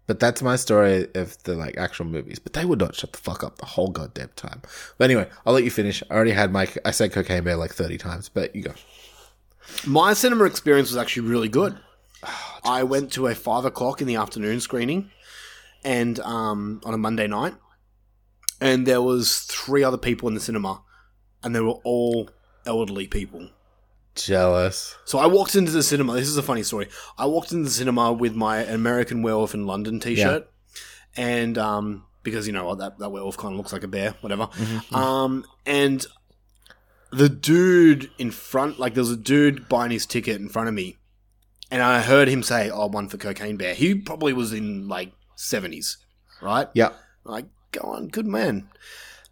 But 0.07 0.19
that's 0.19 0.43
my 0.43 0.57
story 0.57 1.07
of 1.15 1.41
the 1.45 1.55
like 1.55 1.77
actual 1.77 2.05
movies. 2.07 2.41
But 2.41 2.55
they 2.55 2.65
would 2.65 2.81
not 2.81 2.97
shut 2.97 3.13
the 3.13 3.19
fuck 3.19 3.45
up 3.45 3.59
the 3.59 3.67
whole 3.67 3.91
goddamn 3.91 4.31
time. 4.35 4.61
But 4.99 5.05
anyway, 5.05 5.29
I'll 5.47 5.53
let 5.55 5.63
you 5.63 5.71
finish. 5.71 6.03
I 6.11 6.15
already 6.17 6.33
had 6.33 6.51
my 6.51 6.67
I 6.85 6.91
said 6.91 7.13
cocaine 7.13 7.45
bear 7.45 7.55
like 7.55 7.73
thirty 7.73 7.97
times, 7.97 8.29
but 8.29 8.55
you 8.57 8.63
go. 8.63 8.75
My 9.87 10.15
cinema 10.15 10.47
experience 10.47 10.89
was 10.91 10.97
actually 10.97 11.29
really 11.29 11.49
good. 11.49 11.79
Oh, 12.23 12.61
I 12.65 12.83
went 12.83 13.13
to 13.13 13.29
a 13.29 13.35
five 13.35 13.65
o'clock 13.65 14.03
in 14.03 14.07
the 14.07 14.17
afternoon 14.17 14.61
screening, 14.61 15.11
and 15.85 16.21
um, 16.21 16.83
on 16.85 16.93
a 16.93 16.99
Monday 16.99 17.27
night, 17.27 17.55
and 18.61 18.87
there 18.87 19.03
was 19.03 19.41
three 19.41 19.83
other 19.83 19.99
people 19.99 20.29
in 20.29 20.35
the 20.35 20.41
cinema, 20.41 20.83
and 21.43 21.55
they 21.55 21.61
were 21.61 21.79
all 21.85 22.29
elderly 22.67 23.07
people. 23.07 23.49
Jealous. 24.15 24.97
So 25.05 25.19
I 25.19 25.27
walked 25.27 25.55
into 25.55 25.71
the 25.73 25.83
cinema. 25.83 26.15
This 26.15 26.29
is 26.29 26.37
a 26.37 26.43
funny 26.43 26.63
story. 26.63 26.89
I 27.17 27.27
walked 27.27 27.53
into 27.53 27.65
the 27.65 27.71
cinema 27.71 28.13
with 28.13 28.35
my 28.35 28.59
American 28.59 29.23
Werewolf 29.23 29.55
in 29.55 29.67
London 29.67 30.01
T-shirt, 30.01 30.51
and 31.17 31.57
um, 31.57 32.05
because 32.23 32.47
you 32.47 32.53
know 32.53 32.65
what 32.67 32.79
that 32.79 32.99
that 32.99 33.11
werewolf 33.11 33.37
kind 33.37 33.55
of 33.55 33.59
looks 33.59 33.73
like 33.73 33.85
a 33.85 33.89
bear, 33.89 34.15
whatever. 34.21 34.47
Mm-hmm, 34.47 34.95
Um, 34.95 35.45
and 35.65 36.05
the 37.13 37.29
dude 37.29 38.11
in 38.19 38.31
front, 38.31 38.79
like 38.79 38.95
there 38.95 39.03
was 39.03 39.11
a 39.11 39.17
dude 39.17 39.69
buying 39.69 39.91
his 39.91 40.07
ticket 40.07 40.41
in 40.41 40.49
front 40.49 40.69
of 40.69 40.75
me, 40.75 40.99
and 41.71 41.83
I 41.83 42.01
heard 42.03 42.29
him 42.29 42.43
say, 42.43 42.69
"Oh, 42.69 42.87
one 42.89 43.09
for 43.09 43.17
Cocaine 43.17 43.57
Bear." 43.57 43.75
He 43.75 43.95
probably 43.95 44.33
was 44.33 44.53
in 44.53 44.89
like 44.89 45.13
seventies, 45.37 45.99
right? 46.43 46.69
Yeah. 46.75 46.91
Like, 47.25 47.47
go 47.73 47.89
on, 47.89 48.09
good 48.09 48.27
man. 48.27 48.69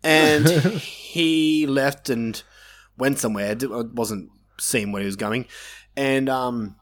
And 0.02 0.48
he 0.48 1.66
left 1.66 2.08
and 2.08 2.42
went 2.96 3.18
somewhere. 3.18 3.56
I 3.60 3.82
wasn't 3.92 4.30
seeing 4.58 4.92
where 4.92 5.02
he 5.02 5.06
was 5.06 5.16
going. 5.16 5.46
And 5.96 6.28
um, 6.28 6.76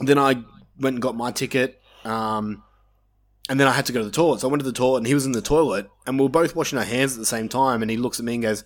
then 0.00 0.18
I 0.18 0.42
went 0.78 0.94
and 0.94 1.02
got 1.02 1.16
my 1.16 1.30
ticket. 1.30 1.80
Um, 2.04 2.62
and 3.48 3.58
then 3.58 3.66
I 3.66 3.72
had 3.72 3.86
to 3.86 3.92
go 3.92 4.00
to 4.00 4.04
the 4.04 4.10
toilet. 4.10 4.40
So 4.40 4.48
I 4.48 4.50
went 4.50 4.62
to 4.62 4.68
the 4.68 4.72
toilet 4.72 4.98
and 4.98 5.06
he 5.06 5.14
was 5.14 5.26
in 5.26 5.32
the 5.32 5.42
toilet. 5.42 5.88
And 6.06 6.18
we 6.18 6.24
were 6.24 6.30
both 6.30 6.54
washing 6.54 6.78
our 6.78 6.84
hands 6.84 7.14
at 7.14 7.18
the 7.18 7.26
same 7.26 7.48
time. 7.48 7.82
And 7.82 7.90
he 7.90 7.96
looks 7.96 8.18
at 8.18 8.24
me 8.24 8.34
and 8.34 8.42
goes, 8.42 8.64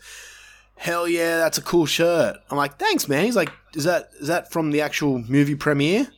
Hell 0.76 1.08
yeah, 1.08 1.38
that's 1.38 1.58
a 1.58 1.62
cool 1.62 1.86
shirt. 1.86 2.36
I'm 2.50 2.56
like, 2.58 2.78
thanks, 2.78 3.08
man. 3.08 3.24
He's 3.24 3.36
like, 3.36 3.50
is 3.74 3.84
that 3.84 4.10
is 4.20 4.26
that 4.26 4.50
from 4.50 4.72
the 4.72 4.80
actual 4.80 5.18
movie 5.18 5.54
premiere? 5.54 6.08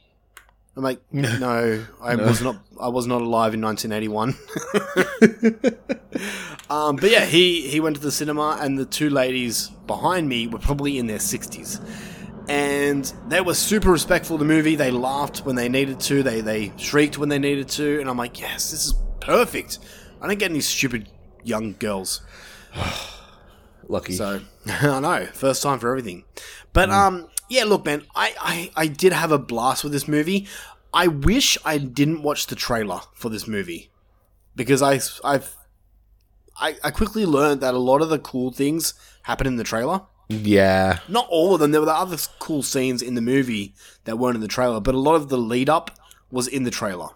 I'm 0.76 0.82
like, 0.82 1.00
no, 1.12 1.84
I 2.02 2.16
No. 2.16 2.24
was 2.24 2.42
not. 2.42 2.56
I 2.80 2.88
was 2.88 3.06
not 3.06 3.22
alive 3.22 3.54
in 3.54 3.62
1981. 3.62 4.34
um, 6.70 6.96
but 6.96 7.10
yeah, 7.10 7.24
he 7.24 7.66
he 7.68 7.80
went 7.80 7.96
to 7.96 8.02
the 8.02 8.12
cinema, 8.12 8.58
and 8.60 8.78
the 8.78 8.84
two 8.84 9.10
ladies 9.10 9.68
behind 9.86 10.28
me 10.28 10.46
were 10.46 10.58
probably 10.58 10.98
in 10.98 11.06
their 11.06 11.18
60s, 11.18 11.80
and 12.48 13.10
they 13.28 13.40
were 13.40 13.54
super 13.54 13.90
respectful 13.90 14.34
of 14.36 14.40
the 14.40 14.46
movie. 14.46 14.76
They 14.76 14.90
laughed 14.90 15.46
when 15.46 15.56
they 15.56 15.68
needed 15.68 16.00
to. 16.00 16.22
They 16.22 16.40
they 16.42 16.72
shrieked 16.76 17.16
when 17.18 17.28
they 17.28 17.38
needed 17.38 17.68
to, 17.70 18.00
and 18.00 18.08
I'm 18.10 18.18
like, 18.18 18.38
yes, 18.40 18.70
this 18.70 18.86
is 18.86 18.94
perfect. 19.20 19.78
I 20.20 20.26
don't 20.26 20.38
get 20.38 20.50
any 20.50 20.60
stupid 20.60 21.08
young 21.42 21.74
girls. 21.78 22.20
Lucky. 23.88 24.14
So 24.14 24.40
I 24.66 25.00
know, 25.00 25.26
first 25.32 25.62
time 25.62 25.78
for 25.78 25.88
everything. 25.90 26.24
But 26.72 26.90
um, 26.90 27.28
yeah, 27.48 27.64
look, 27.64 27.84
man, 27.84 28.04
I, 28.14 28.34
I 28.40 28.84
I 28.84 28.86
did 28.86 29.12
have 29.12 29.32
a 29.32 29.38
blast 29.38 29.84
with 29.84 29.92
this 29.92 30.08
movie. 30.08 30.46
I 30.92 31.08
wish 31.08 31.58
I 31.64 31.78
didn't 31.78 32.22
watch 32.22 32.46
the 32.46 32.56
trailer 32.56 33.00
for 33.14 33.28
this 33.28 33.46
movie 33.46 33.90
because 34.54 34.82
I 34.82 35.00
I've 35.24 35.56
I, 36.58 36.76
I 36.82 36.90
quickly 36.90 37.26
learned 37.26 37.60
that 37.60 37.74
a 37.74 37.78
lot 37.78 38.02
of 38.02 38.08
the 38.08 38.18
cool 38.18 38.50
things 38.50 38.94
happen 39.22 39.46
in 39.46 39.56
the 39.56 39.64
trailer. 39.64 40.02
Yeah. 40.28 41.00
Not 41.08 41.26
all 41.28 41.54
of 41.54 41.60
them. 41.60 41.70
There 41.70 41.80
were 41.80 41.86
the 41.86 41.94
other 41.94 42.16
cool 42.38 42.62
scenes 42.62 43.02
in 43.02 43.14
the 43.14 43.20
movie 43.20 43.74
that 44.04 44.18
weren't 44.18 44.36
in 44.36 44.40
the 44.40 44.48
trailer, 44.48 44.80
but 44.80 44.94
a 44.94 44.98
lot 44.98 45.14
of 45.14 45.28
the 45.28 45.38
lead 45.38 45.68
up 45.68 45.98
was 46.30 46.48
in 46.48 46.64
the 46.64 46.70
trailer. 46.70 47.10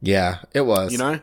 Yeah, 0.00 0.38
it 0.52 0.62
was. 0.62 0.92
You 0.92 0.98
know? 0.98 1.20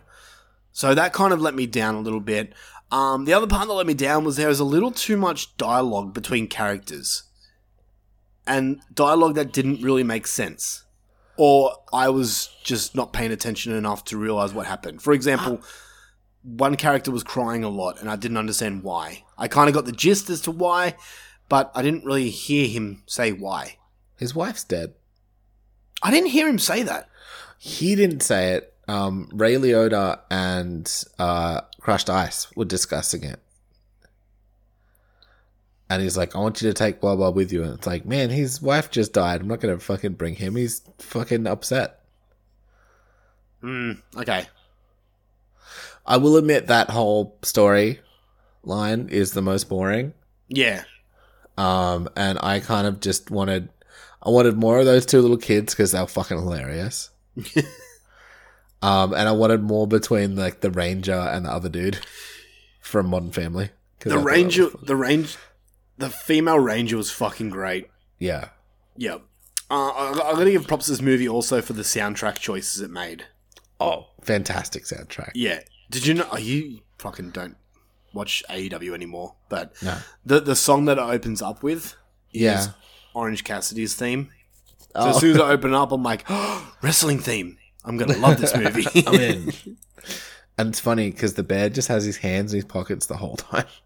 So 0.72 0.93
that 0.93 1.14
kind 1.14 1.34
of 1.34 1.41
let 1.41 1.56
me 1.56 1.65
down 1.65 1.95
a 1.95 2.02
little 2.02 2.19
bit. 2.19 2.53
Um, 2.91 3.26
the 3.26 3.34
other 3.34 3.48
part 3.48 3.68
that 3.68 3.73
let 3.73 3.88
me 3.88 3.93
down 3.93 4.23
was 4.23 4.35
there 4.35 4.48
was 4.48 4.60
a 4.60 4.65
little 4.65 4.91
too 4.91 5.18
much 5.18 5.56
dialogue 5.57 6.14
between 6.14 6.48
characters. 6.48 7.23
And 8.47 8.81
dialogue 8.93 9.35
that 9.35 9.53
didn't 9.53 9.81
really 9.81 10.03
make 10.03 10.27
sense. 10.27 10.84
Or 11.38 11.76
I 11.93 12.09
was 12.09 12.49
just 12.63 12.95
not 12.95 13.13
paying 13.13 13.31
attention 13.31 13.73
enough 13.73 14.03
to 14.05 14.18
realize 14.18 14.53
what 14.53 14.68
happened. 14.68 15.01
For 15.01 15.13
example, 15.13 15.61
one 16.43 16.76
character 16.76 17.11
was 17.11 17.23
crying 17.23 17.63
a 17.63 17.69
lot 17.69 17.99
and 17.99 18.09
I 18.09 18.15
didn't 18.15 18.38
understand 18.38 18.84
why. 18.84 19.23
I 19.38 19.47
kind 19.47 19.69
of 19.69 19.76
got 19.76 19.85
the 19.85 19.91
gist 19.91 20.30
as 20.30 20.41
to 20.41 20.51
why, 20.51 20.95
but 21.49 21.72
I 21.76 21.81
didn't 21.81 22.05
really 22.05 22.30
hear 22.30 22.68
him 22.68 23.03
say 23.05 23.31
why. 23.31 23.77
His 24.18 24.35
wife's 24.35 24.63
dead. 24.63 24.93
I 26.03 26.11
didn't 26.11 26.30
hear 26.30 26.47
him 26.47 26.59
say 26.59 26.84
that. 26.84 27.09
He 27.57 27.95
didn't 27.95 28.22
say 28.22 28.53
it. 28.53 28.73
Um, 28.88 29.30
Ray 29.31 29.55
Liotta 29.55 30.19
and 30.30 30.91
uh, 31.19 31.61
Crushed 31.80 32.09
Ice 32.09 32.53
were 32.55 32.65
discussing 32.65 33.23
it. 33.23 33.39
And 35.91 36.01
he's 36.01 36.15
like, 36.15 36.38
I 36.38 36.39
want 36.39 36.61
you 36.61 36.69
to 36.69 36.73
take 36.73 37.01
blah 37.01 37.18
blah 37.18 37.31
with 37.31 37.51
you. 37.51 37.63
And 37.63 37.73
it's 37.73 37.85
like, 37.85 38.05
man, 38.05 38.30
his 38.30 38.61
wife 38.61 38.91
just 38.91 39.11
died. 39.11 39.41
I'm 39.41 39.49
not 39.49 39.59
gonna 39.59 39.77
fucking 39.77 40.13
bring 40.13 40.35
him. 40.35 40.55
He's 40.55 40.81
fucking 40.99 41.45
upset. 41.45 41.99
Hmm, 43.59 43.91
okay. 44.15 44.45
I 46.05 46.15
will 46.15 46.38
admit 46.38 46.68
that 46.68 46.89
whole 46.89 47.38
story 47.41 47.99
line 48.63 49.09
is 49.09 49.34
the 49.34 49.41
most 49.41 49.68
boring. 49.68 50.13
Yeah. 50.47 50.84
Um, 51.57 52.07
and 52.15 52.39
I 52.41 52.61
kind 52.61 52.88
of 52.88 53.01
just 53.01 53.30
wanted, 53.30 53.68
I 54.23 54.30
wanted 54.30 54.55
more 54.55 54.80
of 54.80 54.85
those 54.85 55.05
two 55.05 55.19
little 55.19 55.35
kids 55.35 55.73
because 55.73 55.91
they 55.91 55.99
were 55.99 56.07
fucking 56.07 56.38
hilarious. 56.38 57.09
um, 58.81 59.13
and 59.13 59.27
I 59.27 59.34
wanted 59.34 59.61
more 59.61 59.88
between 59.88 60.38
like 60.38 60.61
the 60.61 60.72
ranger 60.72 61.11
and 61.11 61.45
the 61.45 61.51
other 61.51 61.68
dude 61.68 61.99
from 62.80 63.07
Modern 63.07 63.34
Family. 63.34 63.72
The 63.99 64.18
ranger, 64.18 64.69
the 64.81 64.95
range, 64.95 65.38
the 66.02 66.10
female 66.10 66.60
ranger 66.60 66.98
was 66.98 67.11
fucking 67.11 67.49
great. 67.49 67.90
yeah, 68.19 68.49
Yeah. 68.98 69.18
Uh, 69.69 69.88
I, 69.90 70.30
I'm 70.30 70.36
gonna 70.36 70.52
give 70.52 70.68
props 70.68 70.86
to 70.88 70.91
this 70.91 71.02
movie 71.02 71.30
also 71.30 71.61
for 71.61 71.72
the 71.73 71.84
soundtrack 71.84 72.36
choices 72.40 72.82
it 72.82 72.91
made. 72.91 73.26
oh, 73.80 74.07
fantastic 74.22 74.84
soundtrack. 74.84 75.32
Yeah. 75.34 75.61
Did 75.90 76.06
you 76.06 76.14
know? 76.15 76.28
Oh, 76.32 76.38
you 76.38 76.82
fucking 76.99 77.30
don't 77.32 77.56
watch 78.14 78.44
AEW 78.49 78.94
anymore, 78.94 79.36
but 79.49 79.73
No. 79.82 79.98
the 80.26 80.41
the 80.41 80.56
song 80.57 80.86
that 80.86 80.98
it 80.98 81.02
opens 81.02 81.41
up 81.41 81.64
with 81.64 81.95
is 82.34 82.41
Yeah. 82.41 82.68
Orange 83.14 83.44
Cassidy's 83.45 83.95
theme. 83.95 84.32
So 84.78 84.86
Oh. 84.95 85.10
as 85.11 85.19
soon 85.19 85.36
as 85.38 85.41
I 85.41 85.52
open 85.52 85.73
up, 85.73 85.91
I'm 85.94 86.03
like, 86.03 86.30
wrestling 86.82 87.19
theme. 87.19 87.57
I'm 87.86 87.98
gonna 87.98 88.18
love 88.18 88.40
this 88.41 88.53
movie. 88.64 88.86
I'm 89.07 89.14
in. 89.15 89.53
And 90.57 90.69
it's 90.69 90.80
funny 90.82 91.11
because 91.11 91.36
the 91.36 91.44
bear 91.44 91.69
just 91.69 91.88
has 91.88 92.03
his 92.03 92.18
hands 92.18 92.52
in 92.53 92.57
his 92.57 92.65
pockets 92.65 93.06
the 93.06 93.15
whole 93.18 93.38
time. 93.38 93.65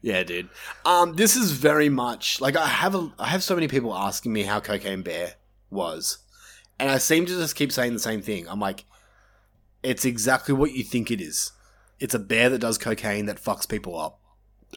Yeah, 0.00 0.22
dude. 0.22 0.48
Um, 0.84 1.14
this 1.14 1.36
is 1.36 1.52
very 1.52 1.88
much 1.88 2.40
like 2.40 2.56
I 2.56 2.66
have 2.66 2.94
a 2.94 3.12
I 3.18 3.28
have 3.28 3.42
so 3.42 3.54
many 3.54 3.68
people 3.68 3.94
asking 3.94 4.32
me 4.32 4.42
how 4.42 4.60
Cocaine 4.60 5.02
Bear 5.02 5.34
was, 5.70 6.18
and 6.78 6.90
I 6.90 6.98
seem 6.98 7.26
to 7.26 7.32
just 7.36 7.56
keep 7.56 7.72
saying 7.72 7.92
the 7.92 7.98
same 7.98 8.22
thing. 8.22 8.48
I'm 8.48 8.60
like, 8.60 8.84
it's 9.82 10.04
exactly 10.04 10.54
what 10.54 10.72
you 10.72 10.82
think 10.82 11.10
it 11.10 11.20
is. 11.20 11.52
It's 12.00 12.14
a 12.14 12.18
bear 12.18 12.50
that 12.50 12.58
does 12.58 12.78
cocaine 12.78 13.26
that 13.26 13.42
fucks 13.42 13.68
people 13.68 13.98
up. 13.98 14.20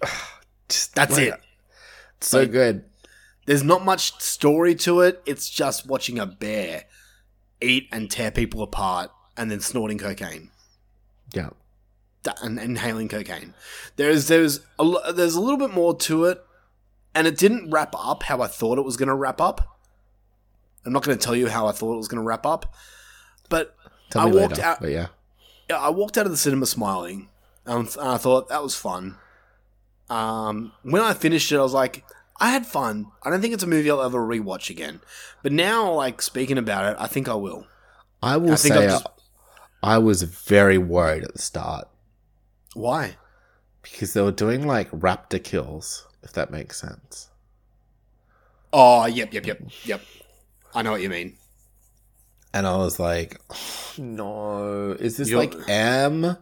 That's 0.96 1.18
it. 1.18 1.34
So 2.22 2.40
Like, 2.40 2.52
good. 2.52 2.86
There's 3.46 3.64
not 3.64 3.86
much 3.86 4.20
story 4.22 4.76
to 4.76 5.02
it. 5.02 5.22
It's 5.26 5.50
just 5.50 5.88
watching 5.88 6.20
a 6.20 6.26
bear 6.26 6.84
eat 7.62 7.88
and 7.92 8.12
tear 8.12 8.32
people 8.32 8.62
apart 8.62 9.12
and 9.36 9.50
then 9.50 9.60
snorting 9.60 9.98
cocaine 9.98 10.52
Yeah. 11.34 11.50
And 12.42 12.60
inhaling 12.60 13.08
cocaine. 13.10 13.54
There's 13.96 14.28
there's 14.28 14.62
a, 14.80 15.14
there's 15.14 15.36
a 15.36 15.42
little 15.42 15.58
bit 15.58 15.72
more 15.74 15.96
to 15.98 16.26
it, 16.26 16.44
and 17.16 17.28
it 17.28 17.38
didn't 17.38 17.70
wrap 17.72 17.94
up 17.98 18.24
how 18.24 18.42
I 18.42 18.48
thought 18.48 18.78
it 18.78 18.86
was 18.86 18.98
going 18.98 19.08
to 19.10 19.16
wrap 19.16 19.40
up. 19.42 19.80
I'm 20.86 20.94
not 20.94 21.04
going 21.04 21.18
to 21.18 21.24
tell 21.24 21.36
you 21.36 21.48
how 21.50 21.68
I 21.68 21.72
thought 21.72 21.94
it 21.94 21.98
was 21.98 22.08
going 22.08 22.22
to 22.22 22.28
wrap 22.28 22.46
up, 22.46 22.74
but 23.50 23.76
Tell 24.10 24.22
I 24.22 24.26
walked 24.26 24.52
later. 24.58 24.64
out. 24.64 24.80
But 24.80 24.92
yeah. 24.92 25.08
Yeah, 25.70 25.78
I 25.80 25.90
walked 25.90 26.18
out 26.18 26.26
of 26.26 26.32
the 26.32 26.38
cinema 26.38 26.66
smiling, 26.66 27.28
and 27.66 27.94
I 28.02 28.18
thought 28.18 28.48
that 28.50 28.64
was 28.64 28.76
fun. 28.76 29.18
Um, 30.10 30.72
when 30.84 31.02
I 31.02 31.14
finished 31.14 31.52
it, 31.52 31.58
I 31.58 31.62
was 31.62 31.74
like, 31.74 32.06
I 32.40 32.52
had 32.52 32.66
fun. 32.66 33.08
I 33.24 33.30
don't 33.30 33.42
think 33.42 33.54
it's 33.54 33.64
a 33.64 33.68
movie 33.68 33.90
I'll 33.92 34.02
ever 34.02 34.20
rewatch 34.26 34.70
again. 34.70 35.02
But 35.44 35.52
now, 35.52 35.92
like 35.92 36.22
speaking 36.22 36.58
about 36.58 36.92
it, 36.94 36.98
I 37.00 37.08
think 37.08 37.28
I 37.28 37.34
will. 37.34 37.68
I 38.24 38.38
will 38.38 38.54
I 38.54 38.56
think 38.56 38.76
say 38.76 38.86
just- 38.88 39.08
I 39.84 39.98
was 39.98 40.24
very 40.24 40.78
worried 40.78 41.24
at 41.24 41.34
the 41.34 41.42
start 41.42 41.88
Why? 42.78 43.18
because 43.82 44.14
they 44.14 44.22
were 44.22 44.32
doing 44.34 44.68
like 44.68 44.92
raptor 44.92 45.42
kills, 45.42 46.06
if 46.22 46.34
that 46.34 46.52
makes 46.52 46.78
sense. 46.82 47.30
Oh, 48.74 49.06
yep, 49.06 49.34
yep, 49.34 49.46
yep, 49.46 49.62
yep. 49.86 50.02
I 50.76 50.82
know 50.82 50.92
what 50.92 51.02
you 51.02 51.10
mean. 51.10 51.38
And 52.54 52.68
I 52.68 52.76
was 52.76 53.00
like, 53.00 53.40
"Oh, 53.50 53.94
no, 53.98 54.92
is 54.92 55.16
this 55.18 55.30
You're- 55.30 55.48
like 55.48 55.70
M? 55.70 56.38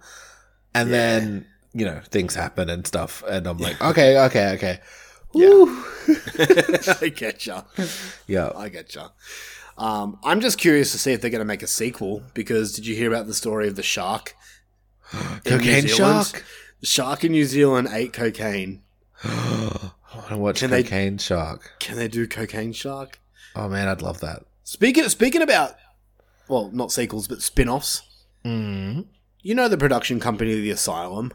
And 0.74 0.92
then, 0.92 1.46
you 1.74 1.86
know, 1.86 2.02
things 2.10 2.36
happen 2.36 2.70
and 2.70 2.86
stuff. 2.86 3.24
And 3.30 3.48
I'm 3.48 3.58
like, 3.60 3.80
okay, 3.82 4.18
okay, 4.26 4.54
okay. 4.56 4.80
I 7.02 7.12
get 7.16 7.46
ya. 7.46 7.62
Yeah. 8.28 8.52
I 8.56 8.70
get 8.70 8.94
ya. 8.96 9.10
Um, 9.78 10.18
I'm 10.24 10.42
just 10.42 10.58
curious 10.58 10.92
to 10.94 10.98
see 10.98 11.14
if 11.14 11.22
they're 11.22 11.30
going 11.30 11.40
to 11.40 11.46
make 11.46 11.64
a 11.64 11.68
sequel 11.68 12.24
because 12.34 12.74
did 12.74 12.88
you 12.88 12.96
hear 12.96 13.10
about 13.10 13.28
the 13.28 13.34
story 13.34 13.68
of 13.68 13.76
the 13.76 13.84
shark? 13.84 14.36
Cocaine 15.44 15.88
shark? 15.88 16.44
Shark 16.84 17.24
in 17.24 17.32
New 17.32 17.46
Zealand 17.46 17.88
ate 17.92 18.14
cocaine. 18.14 18.82
I 19.24 19.90
want 20.14 20.30
to 20.30 20.38
watch 20.38 20.60
Can 20.60 20.70
they- 20.72 20.84
Cocaine 20.84 21.18
Shark. 21.18 21.72
Can 21.80 21.98
they 21.98 22.08
do 22.08 22.28
cocaine 22.28 22.74
shark? 22.74 23.20
Oh 23.56 23.68
man, 23.70 23.88
I'd 23.88 24.02
love 24.02 24.20
that. 24.22 24.44
Speaking 24.64 25.08
speaking 25.10 25.42
about, 25.42 25.76
well, 26.48 26.70
not 26.72 26.92
sequels 26.92 27.28
but 27.28 27.42
spin-offs. 27.42 28.02
Mm. 28.44 29.06
You 29.42 29.56
know 29.56 29.68
the 29.68 29.78
production 29.78 30.20
company, 30.20 30.56
The 30.56 30.72
Asylum. 30.72 31.32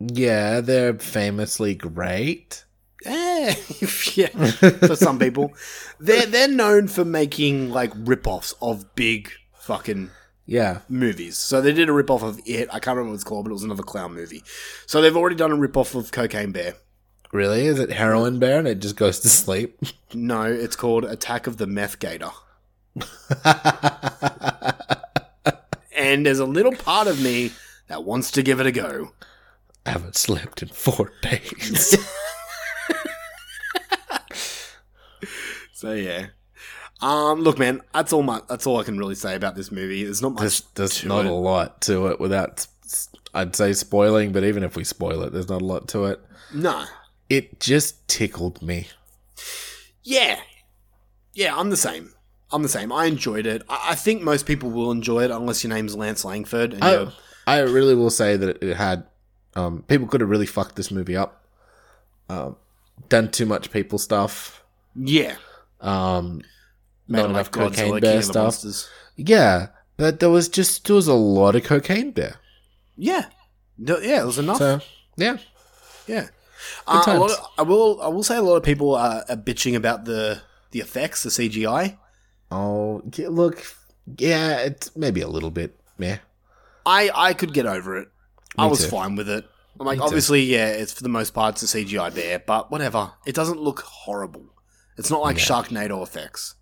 Yeah, 0.00 0.60
they're 0.60 0.94
famously 0.94 1.74
great. 1.74 2.64
Eh, 3.04 3.54
yeah, 4.14 4.28
for 4.86 4.96
some 4.96 5.18
people, 5.18 5.52
they're 6.00 6.26
they're 6.26 6.48
known 6.48 6.88
for 6.88 7.04
making 7.04 7.70
like 7.70 7.92
rip-offs 7.96 8.54
of 8.62 8.94
big 8.94 9.30
fucking 9.54 10.10
Yeah. 10.46 10.80
movies. 10.88 11.38
So 11.38 11.60
they 11.60 11.72
did 11.72 11.88
a 11.88 11.92
rip-off 11.92 12.22
of 12.22 12.40
it. 12.46 12.68
I 12.70 12.78
can't 12.80 12.96
remember 12.96 13.10
what 13.10 13.14
it's 13.16 13.24
called, 13.24 13.44
but 13.44 13.50
it 13.50 13.54
was 13.54 13.62
another 13.62 13.82
clown 13.82 14.14
movie. 14.14 14.42
So 14.86 15.00
they've 15.00 15.16
already 15.16 15.36
done 15.36 15.52
a 15.52 15.56
rip-off 15.56 15.94
of 15.94 16.10
Cocaine 16.12 16.52
Bear. 16.52 16.74
Really? 17.32 17.66
Is 17.66 17.78
it 17.78 17.90
Heroin 17.90 18.38
Bear 18.38 18.58
and 18.58 18.68
it 18.68 18.80
just 18.80 18.96
goes 18.96 19.20
to 19.20 19.28
sleep? 19.28 19.78
No, 20.14 20.42
it's 20.42 20.76
called 20.76 21.04
Attack 21.06 21.46
of 21.46 21.56
the 21.56 21.66
Meth 21.66 21.98
Gator. 21.98 22.28
and 25.96 26.26
there's 26.26 26.38
a 26.38 26.44
little 26.44 26.74
part 26.76 27.06
of 27.06 27.22
me 27.22 27.52
that 27.88 28.04
wants 28.04 28.30
to 28.32 28.42
give 28.42 28.60
it 28.60 28.66
a 28.66 28.72
go. 28.72 29.12
I 29.86 29.92
haven't 29.92 30.16
slept 30.16 30.62
in 30.62 30.68
four 30.68 31.12
days. 31.22 31.96
So 35.74 35.94
yeah. 35.94 36.26
Um, 37.02 37.40
look, 37.40 37.58
man, 37.58 37.82
that's 37.92 38.12
all 38.12 38.22
my 38.22 38.40
that's 38.48 38.66
all 38.66 38.78
I 38.78 38.84
can 38.84 38.96
really 38.96 39.16
say 39.16 39.34
about 39.34 39.56
this 39.56 39.72
movie. 39.72 40.04
There's 40.04 40.22
not 40.22 40.34
much. 40.34 40.40
there's 40.40 40.60
there's 40.74 41.04
not 41.04 41.26
it. 41.26 41.30
a 41.30 41.34
lot 41.34 41.80
to 41.82 42.06
it 42.06 42.20
without, 42.20 42.66
I'd 43.34 43.56
say, 43.56 43.72
spoiling, 43.72 44.32
but 44.32 44.44
even 44.44 44.62
if 44.62 44.76
we 44.76 44.84
spoil 44.84 45.22
it, 45.22 45.32
there's 45.32 45.48
not 45.48 45.62
a 45.62 45.64
lot 45.64 45.88
to 45.88 46.04
it. 46.04 46.20
No. 46.54 46.84
It 47.28 47.60
just 47.60 48.06
tickled 48.08 48.62
me. 48.62 48.88
Yeah. 50.02 50.40
Yeah, 51.34 51.56
I'm 51.56 51.70
the 51.70 51.76
same. 51.76 52.12
I'm 52.52 52.62
the 52.62 52.68
same. 52.68 52.92
I 52.92 53.06
enjoyed 53.06 53.46
it. 53.46 53.62
I, 53.68 53.90
I 53.90 53.94
think 53.94 54.22
most 54.22 54.46
people 54.46 54.70
will 54.70 54.90
enjoy 54.90 55.24
it 55.24 55.30
unless 55.30 55.64
your 55.64 55.72
name's 55.72 55.96
Lance 55.96 56.24
Langford. 56.24 56.74
And 56.74 56.84
I, 56.84 57.08
I 57.46 57.58
really 57.60 57.94
will 57.94 58.10
say 58.10 58.36
that 58.36 58.62
it, 58.62 58.76
had, 58.76 59.04
um, 59.56 59.82
people 59.88 60.06
could 60.06 60.20
have 60.20 60.30
really 60.30 60.46
fucked 60.46 60.76
this 60.76 60.90
movie 60.90 61.16
up. 61.16 61.46
Um, 62.28 62.56
done 63.08 63.30
too 63.30 63.46
much 63.46 63.70
people 63.70 63.98
stuff. 63.98 64.62
yeah. 64.94 65.36
Um, 65.80 66.42
not 67.08 67.30
enough 67.30 67.46
like 67.46 67.52
cocaine 67.52 67.92
King 67.92 68.00
bear 68.00 68.20
the 68.20 68.50
stuff. 68.50 68.88
Yeah, 69.16 69.68
but 69.96 70.20
there 70.20 70.30
was 70.30 70.48
just 70.48 70.86
there 70.86 70.96
was 70.96 71.08
a 71.08 71.14
lot 71.14 71.56
of 71.56 71.64
cocaine 71.64 72.10
bear. 72.12 72.36
Yeah. 72.96 73.26
No, 73.78 73.98
yeah, 73.98 74.22
it 74.22 74.26
was 74.26 74.38
enough. 74.38 74.58
So 74.58 74.80
yeah, 75.16 75.38
Yeah. 76.06 76.28
Uh, 76.86 77.02
a 77.06 77.18
lot 77.18 77.30
of, 77.30 77.38
I 77.58 77.62
will. 77.62 78.00
I 78.00 78.08
will 78.08 78.22
say 78.22 78.36
a 78.36 78.42
lot 78.42 78.56
of 78.56 78.62
people 78.62 78.94
are, 78.94 79.24
are 79.28 79.36
bitching 79.36 79.74
about 79.74 80.04
the 80.04 80.42
the 80.70 80.78
effects, 80.80 81.24
the 81.24 81.30
CGI. 81.30 81.98
oh 82.52 83.02
yeah, 83.16 83.28
look, 83.28 83.64
yeah, 84.18 84.58
it's 84.58 84.94
maybe 84.96 85.20
a 85.22 85.28
little 85.28 85.50
bit. 85.50 85.78
Yeah, 85.98 86.18
I 86.86 87.10
I 87.14 87.34
could 87.34 87.52
get 87.52 87.66
over 87.66 87.98
it. 87.98 88.08
I 88.56 88.66
was 88.66 88.84
too. 88.84 88.90
fine 88.90 89.16
with 89.16 89.28
it. 89.28 89.44
I'm 89.80 89.86
like, 89.86 89.96
Me 89.96 90.02
too. 90.02 90.06
obviously, 90.06 90.42
yeah, 90.42 90.68
it's 90.68 90.92
for 90.92 91.02
the 91.02 91.08
most 91.08 91.34
part 91.34 91.60
it's 91.60 91.74
a 91.74 91.78
CGI 91.78 92.14
bear, 92.14 92.38
but 92.38 92.70
whatever. 92.70 93.12
It 93.26 93.34
doesn't 93.34 93.60
look 93.60 93.80
horrible. 93.80 94.44
It's 94.98 95.10
not 95.10 95.22
like 95.22 95.38
Sharknado 95.38 96.00
effects. 96.02 96.54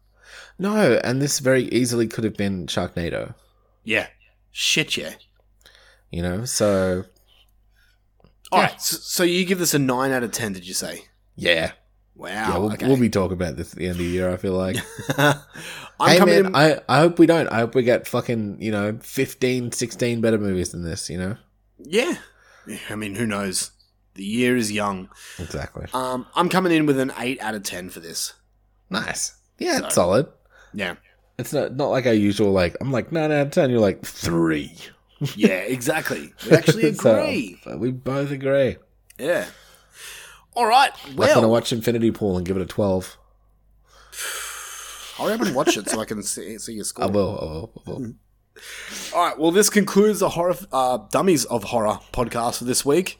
No, 0.61 1.01
and 1.03 1.21
this 1.21 1.39
very 1.41 1.65
easily 1.65 2.07
could 2.07 2.23
have 2.25 2.37
been 2.37 2.67
Sharknado. 2.67 3.35
Yeah. 3.85 4.07
Shit, 4.53 4.97
yeah. 4.97 5.15
You 6.11 6.23
know, 6.23 6.45
so 6.45 7.05
All 8.53 8.61
right. 8.61 8.81
So, 8.81 8.97
so 8.97 9.23
you 9.23 9.45
give 9.45 9.59
this 9.59 9.75
a 9.75 9.79
nine 9.79 10.11
out 10.13 10.23
of 10.23 10.33
ten? 10.33 10.53
Did 10.53 10.67
you 10.67 10.75
say? 10.75 11.05
yeah, 11.37 11.73
Wow. 12.17 12.29
yeah, 12.29 12.59
we'll, 12.59 12.73
okay. 12.73 12.87
we'll 12.87 12.99
be 12.99 13.09
talking 13.09 13.33
about 13.33 13.57
this 13.57 13.73
at 13.73 13.79
the 13.79 13.87
end 13.87 13.93
of 13.93 13.99
the 13.99 14.05
year. 14.05 14.31
I 14.31 14.37
feel 14.37 14.53
like. 14.53 14.77
I'm 15.19 15.37
hey 16.11 16.19
coming 16.19 16.35
man, 16.43 16.47
in. 16.47 16.55
I, 16.57 16.81
I 16.89 16.99
hope 16.99 17.19
we 17.19 17.27
don't. 17.27 17.47
I 17.49 17.61
hope 17.61 17.75
we 17.75 17.83
get 17.83 18.07
fucking 18.07 18.61
you 18.61 18.71
know 18.73 18.99
15, 19.03 19.73
16 19.73 20.21
better 20.21 20.39
movies 20.39 20.71
than 20.71 20.83
this. 20.85 21.09
You 21.09 21.19
know, 21.19 21.37
yeah. 21.79 22.15
Yeah, 22.67 22.79
I 22.91 22.95
mean, 22.97 23.15
who 23.15 23.27
knows? 23.27 23.71
The 24.15 24.25
year 24.25 24.57
is 24.57 24.71
young. 24.71 25.09
exactly. 25.39 25.87
Um, 25.95 26.27
I'm 26.35 26.49
coming 26.51 26.73
in 26.73 26.85
with 26.85 26.99
an 26.99 27.13
eight 27.19 27.41
out 27.41 27.55
of 27.55 27.63
ten 27.63 27.89
for 27.89 28.01
this. 28.01 28.35
Nice. 28.91 29.37
Yeah, 29.59 29.79
So- 29.79 29.87
it's 29.87 29.95
solid. 29.95 30.27
Yeah. 30.75 30.95
It's 31.39 31.53
not 31.53 31.75
not 31.77 31.87
like 31.89 32.07
our 32.07 32.13
usual. 32.13 32.53
Like 32.53 32.77
I'm 32.81 32.93
like 32.93 33.13
nine 33.13 33.33
out 33.33 33.47
of 33.47 33.51
ten. 33.53 33.71
You're 33.71 33.81
like 33.81 34.03
three. 34.05 34.73
Yeah. 35.37 35.49
Exactly. 35.77 36.33
We 36.47 36.53
actually 36.57 36.93
So, 36.95 37.19
agree. 37.19 37.61
we 37.77 37.91
both 37.93 38.31
agree. 38.31 38.77
yeah. 39.19 39.47
All 40.55 40.67
right. 40.67 40.91
Well, 41.17 41.29
I'm 41.29 41.35
gonna 41.37 41.49
watch 41.49 41.73
Infinity 41.73 42.11
Pool 42.11 42.37
and 42.37 42.47
give 42.47 42.57
it 42.57 42.63
a 42.63 42.67
twelve. 42.67 43.17
I'll 45.19 45.29
and 45.29 45.55
watch 45.55 45.77
it 45.77 45.89
so 45.89 46.01
I 46.01 46.07
can 46.07 46.23
see, 46.23 46.57
see 46.59 46.73
your 46.75 46.85
score. 46.85 47.05
I 47.05 47.09
will. 47.09 47.39
I 47.39 47.45
will. 47.45 47.83
I 47.87 47.91
will. 47.91 48.15
All 49.15 49.27
right. 49.27 49.39
Well, 49.39 49.51
this 49.51 49.69
concludes 49.69 50.21
the 50.21 50.31
horror 50.31 50.57
uh, 50.73 50.99
dummies 51.11 51.45
of 51.47 51.65
horror 51.65 51.99
podcast 52.13 52.59
for 52.59 52.65
this 52.65 52.85
week. 52.87 53.19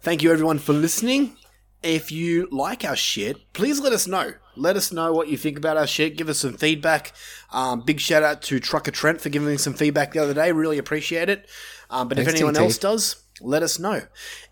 Thank 0.00 0.22
you 0.22 0.32
everyone 0.32 0.58
for 0.58 0.72
listening. 0.72 1.36
If 1.82 2.12
you 2.12 2.48
like 2.52 2.84
our 2.84 2.94
shit, 2.96 3.52
please 3.52 3.80
let 3.80 3.92
us 3.92 4.06
know. 4.06 4.34
Let 4.60 4.76
us 4.76 4.92
know 4.92 5.12
what 5.14 5.28
you 5.28 5.38
think 5.38 5.56
about 5.56 5.78
our 5.78 5.86
shit. 5.86 6.18
Give 6.18 6.28
us 6.28 6.38
some 6.38 6.52
feedback. 6.52 7.12
Um, 7.50 7.80
big 7.80 7.98
shout 7.98 8.22
out 8.22 8.42
to 8.42 8.60
Trucker 8.60 8.90
Trent 8.90 9.18
for 9.20 9.30
giving 9.30 9.48
me 9.48 9.56
some 9.56 9.72
feedback 9.72 10.12
the 10.12 10.18
other 10.18 10.34
day. 10.34 10.52
Really 10.52 10.76
appreciate 10.76 11.30
it. 11.30 11.48
Um, 11.88 12.08
but 12.08 12.18
if 12.18 12.28
anyone 12.28 12.52
TT. 12.52 12.60
else 12.60 12.76
does, 12.76 13.22
let 13.40 13.62
us 13.62 13.78
know. 13.78 14.02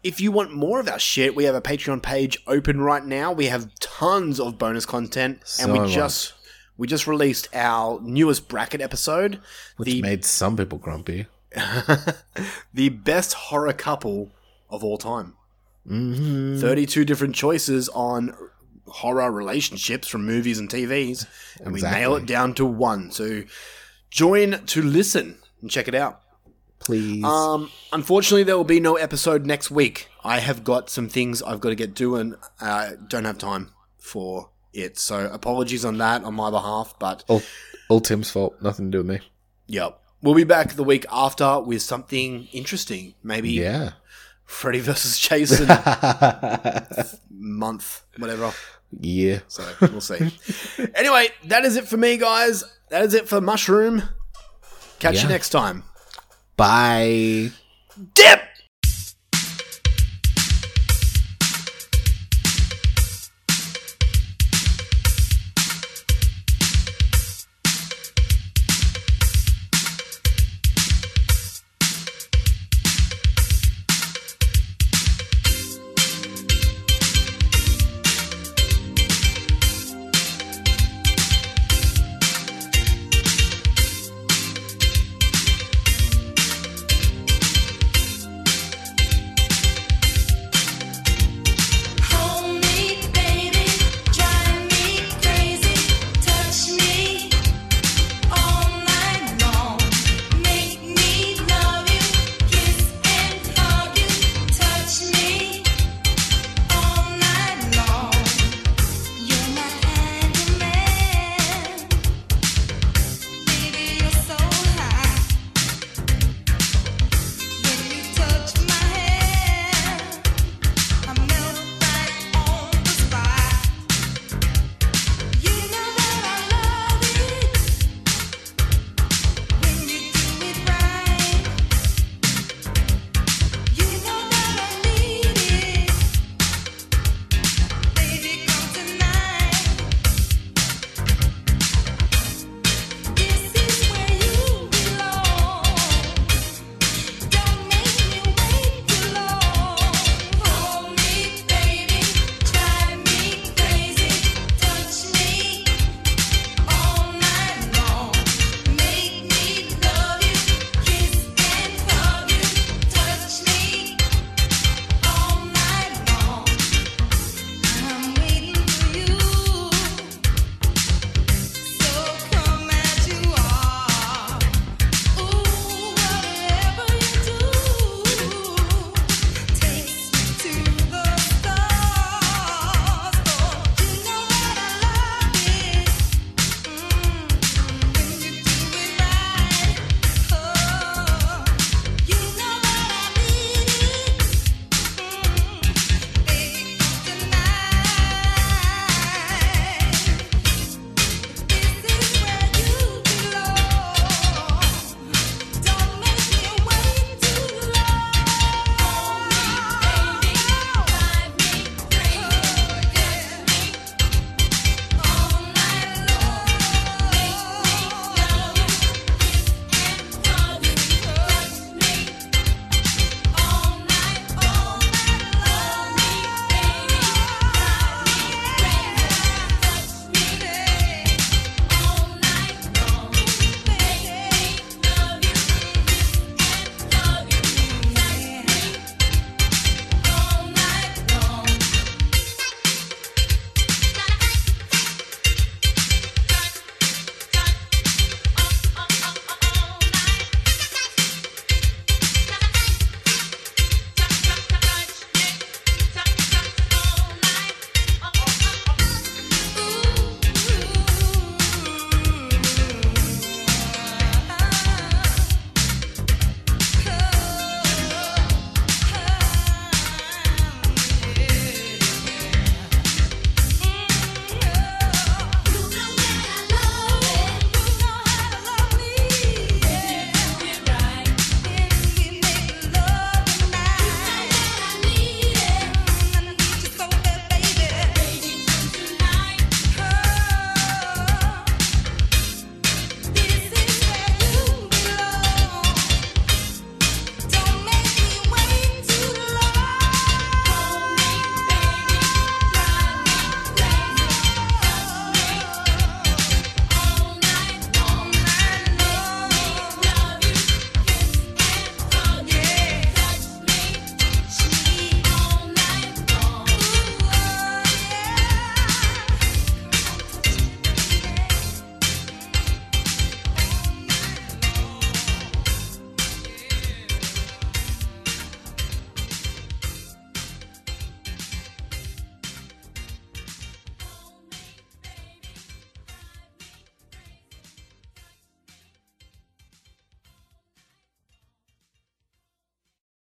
If 0.02 0.18
you 0.18 0.32
want 0.32 0.55
more 0.55 0.80
of 0.80 0.89
our 0.89 0.98
shit, 0.98 1.36
we 1.36 1.44
have 1.44 1.55
a 1.55 1.60
Patreon 1.60 2.02
page 2.02 2.43
open 2.47 2.80
right 2.80 3.05
now. 3.05 3.32
We 3.32 3.47
have 3.47 3.74
tons 3.80 4.40
of 4.40 4.56
bonus 4.56 4.86
content, 4.86 5.40
and 5.60 5.72
we 5.72 5.78
So 5.80 5.86
just 5.89 6.32
we 6.78 6.86
just 6.86 7.06
released 7.06 7.48
our 7.52 8.01
newest 8.02 8.48
bracket 8.48 8.80
episode, 8.80 9.40
Which 9.76 9.89
the 9.90 10.01
made 10.01 10.24
some 10.24 10.56
people 10.56 10.78
grumpy. 10.78 11.26
the 12.72 12.89
best 12.89 13.35
horror 13.35 13.74
couple 13.74 14.30
of 14.70 14.82
all 14.82 14.97
time. 14.97 15.35
Mm-hmm. 15.86 16.60
32 16.60 17.05
different 17.05 17.35
choices 17.35 17.89
on 17.90 18.35
horror 18.90 19.31
relationships 19.31 20.09
from 20.09 20.24
movies 20.27 20.59
and 20.59 20.69
TVs, 20.69 21.27
and 21.62 21.73
we 21.73 21.81
nail 21.81 22.16
it 22.16 22.27
down 22.27 22.55
to 22.55 22.65
one. 22.65 23.10
So 23.10 23.43
join 24.10 24.65
to 24.66 24.82
listen 24.82 25.39
and 25.60 25.70
check 25.70 25.89
it 25.89 25.94
out. 25.94 26.20
Please. 26.81 27.24
Um, 27.24 27.70
unfortunately, 27.93 28.44
there 28.44 28.56
will 28.56 28.65
be 28.65 28.81
no 28.81 28.97
episode 28.97 29.44
next 29.44 29.70
week. 29.70 30.09
I 30.24 30.39
have 30.40 30.62
got 30.65 30.89
some 30.90 31.09
things 31.09 31.43
I've 31.43 31.60
got 31.60 31.70
to 31.70 31.74
get 31.74 31.94
doing. 31.94 32.35
I 32.60 32.93
don't 33.09 33.24
have 33.24 33.39
time 33.39 33.70
for 33.98 34.51
it, 34.73 34.97
so 34.98 35.28
apologies 35.32 35.85
on 35.85 35.98
that 35.98 36.23
on 36.24 36.35
my 36.35 36.51
behalf. 36.51 36.94
But 37.01 37.24
all, 37.27 37.43
all 37.89 38.01
Tim's 38.01 38.31
fault. 38.31 38.56
Nothing 38.62 38.86
to 38.86 38.90
do 38.93 38.98
with 38.98 39.06
me. 39.09 39.20
Yep. 39.66 40.01
We'll 40.23 40.35
be 40.35 40.44
back 40.44 40.74
the 40.74 40.85
week 40.85 41.05
after 41.10 41.60
with 41.60 41.82
something 41.82 42.48
interesting. 42.52 43.15
Maybe 43.23 43.51
Yeah. 43.51 43.93
Freddy 44.44 44.81
versus 44.81 45.19
Jason 45.19 45.69
month, 47.31 48.02
whatever. 48.16 48.52
Yeah. 49.01 49.40
So 49.48 49.65
we'll 49.81 50.01
see. 50.01 50.32
anyway, 50.94 51.28
that 51.47 51.65
is 51.65 51.77
it 51.77 51.86
for 51.89 51.97
me, 51.97 52.16
guys. 52.16 52.65
That 52.90 53.02
is 53.05 53.15
it 53.15 53.28
for 53.28 53.40
Mushroom. 53.40 54.02
Catch 54.98 55.16
Yeah. 55.16 55.23
you 55.24 55.28
next 55.28 55.51
time. 55.51 55.85
Bye. 56.56 57.51
Dip! 58.15 58.40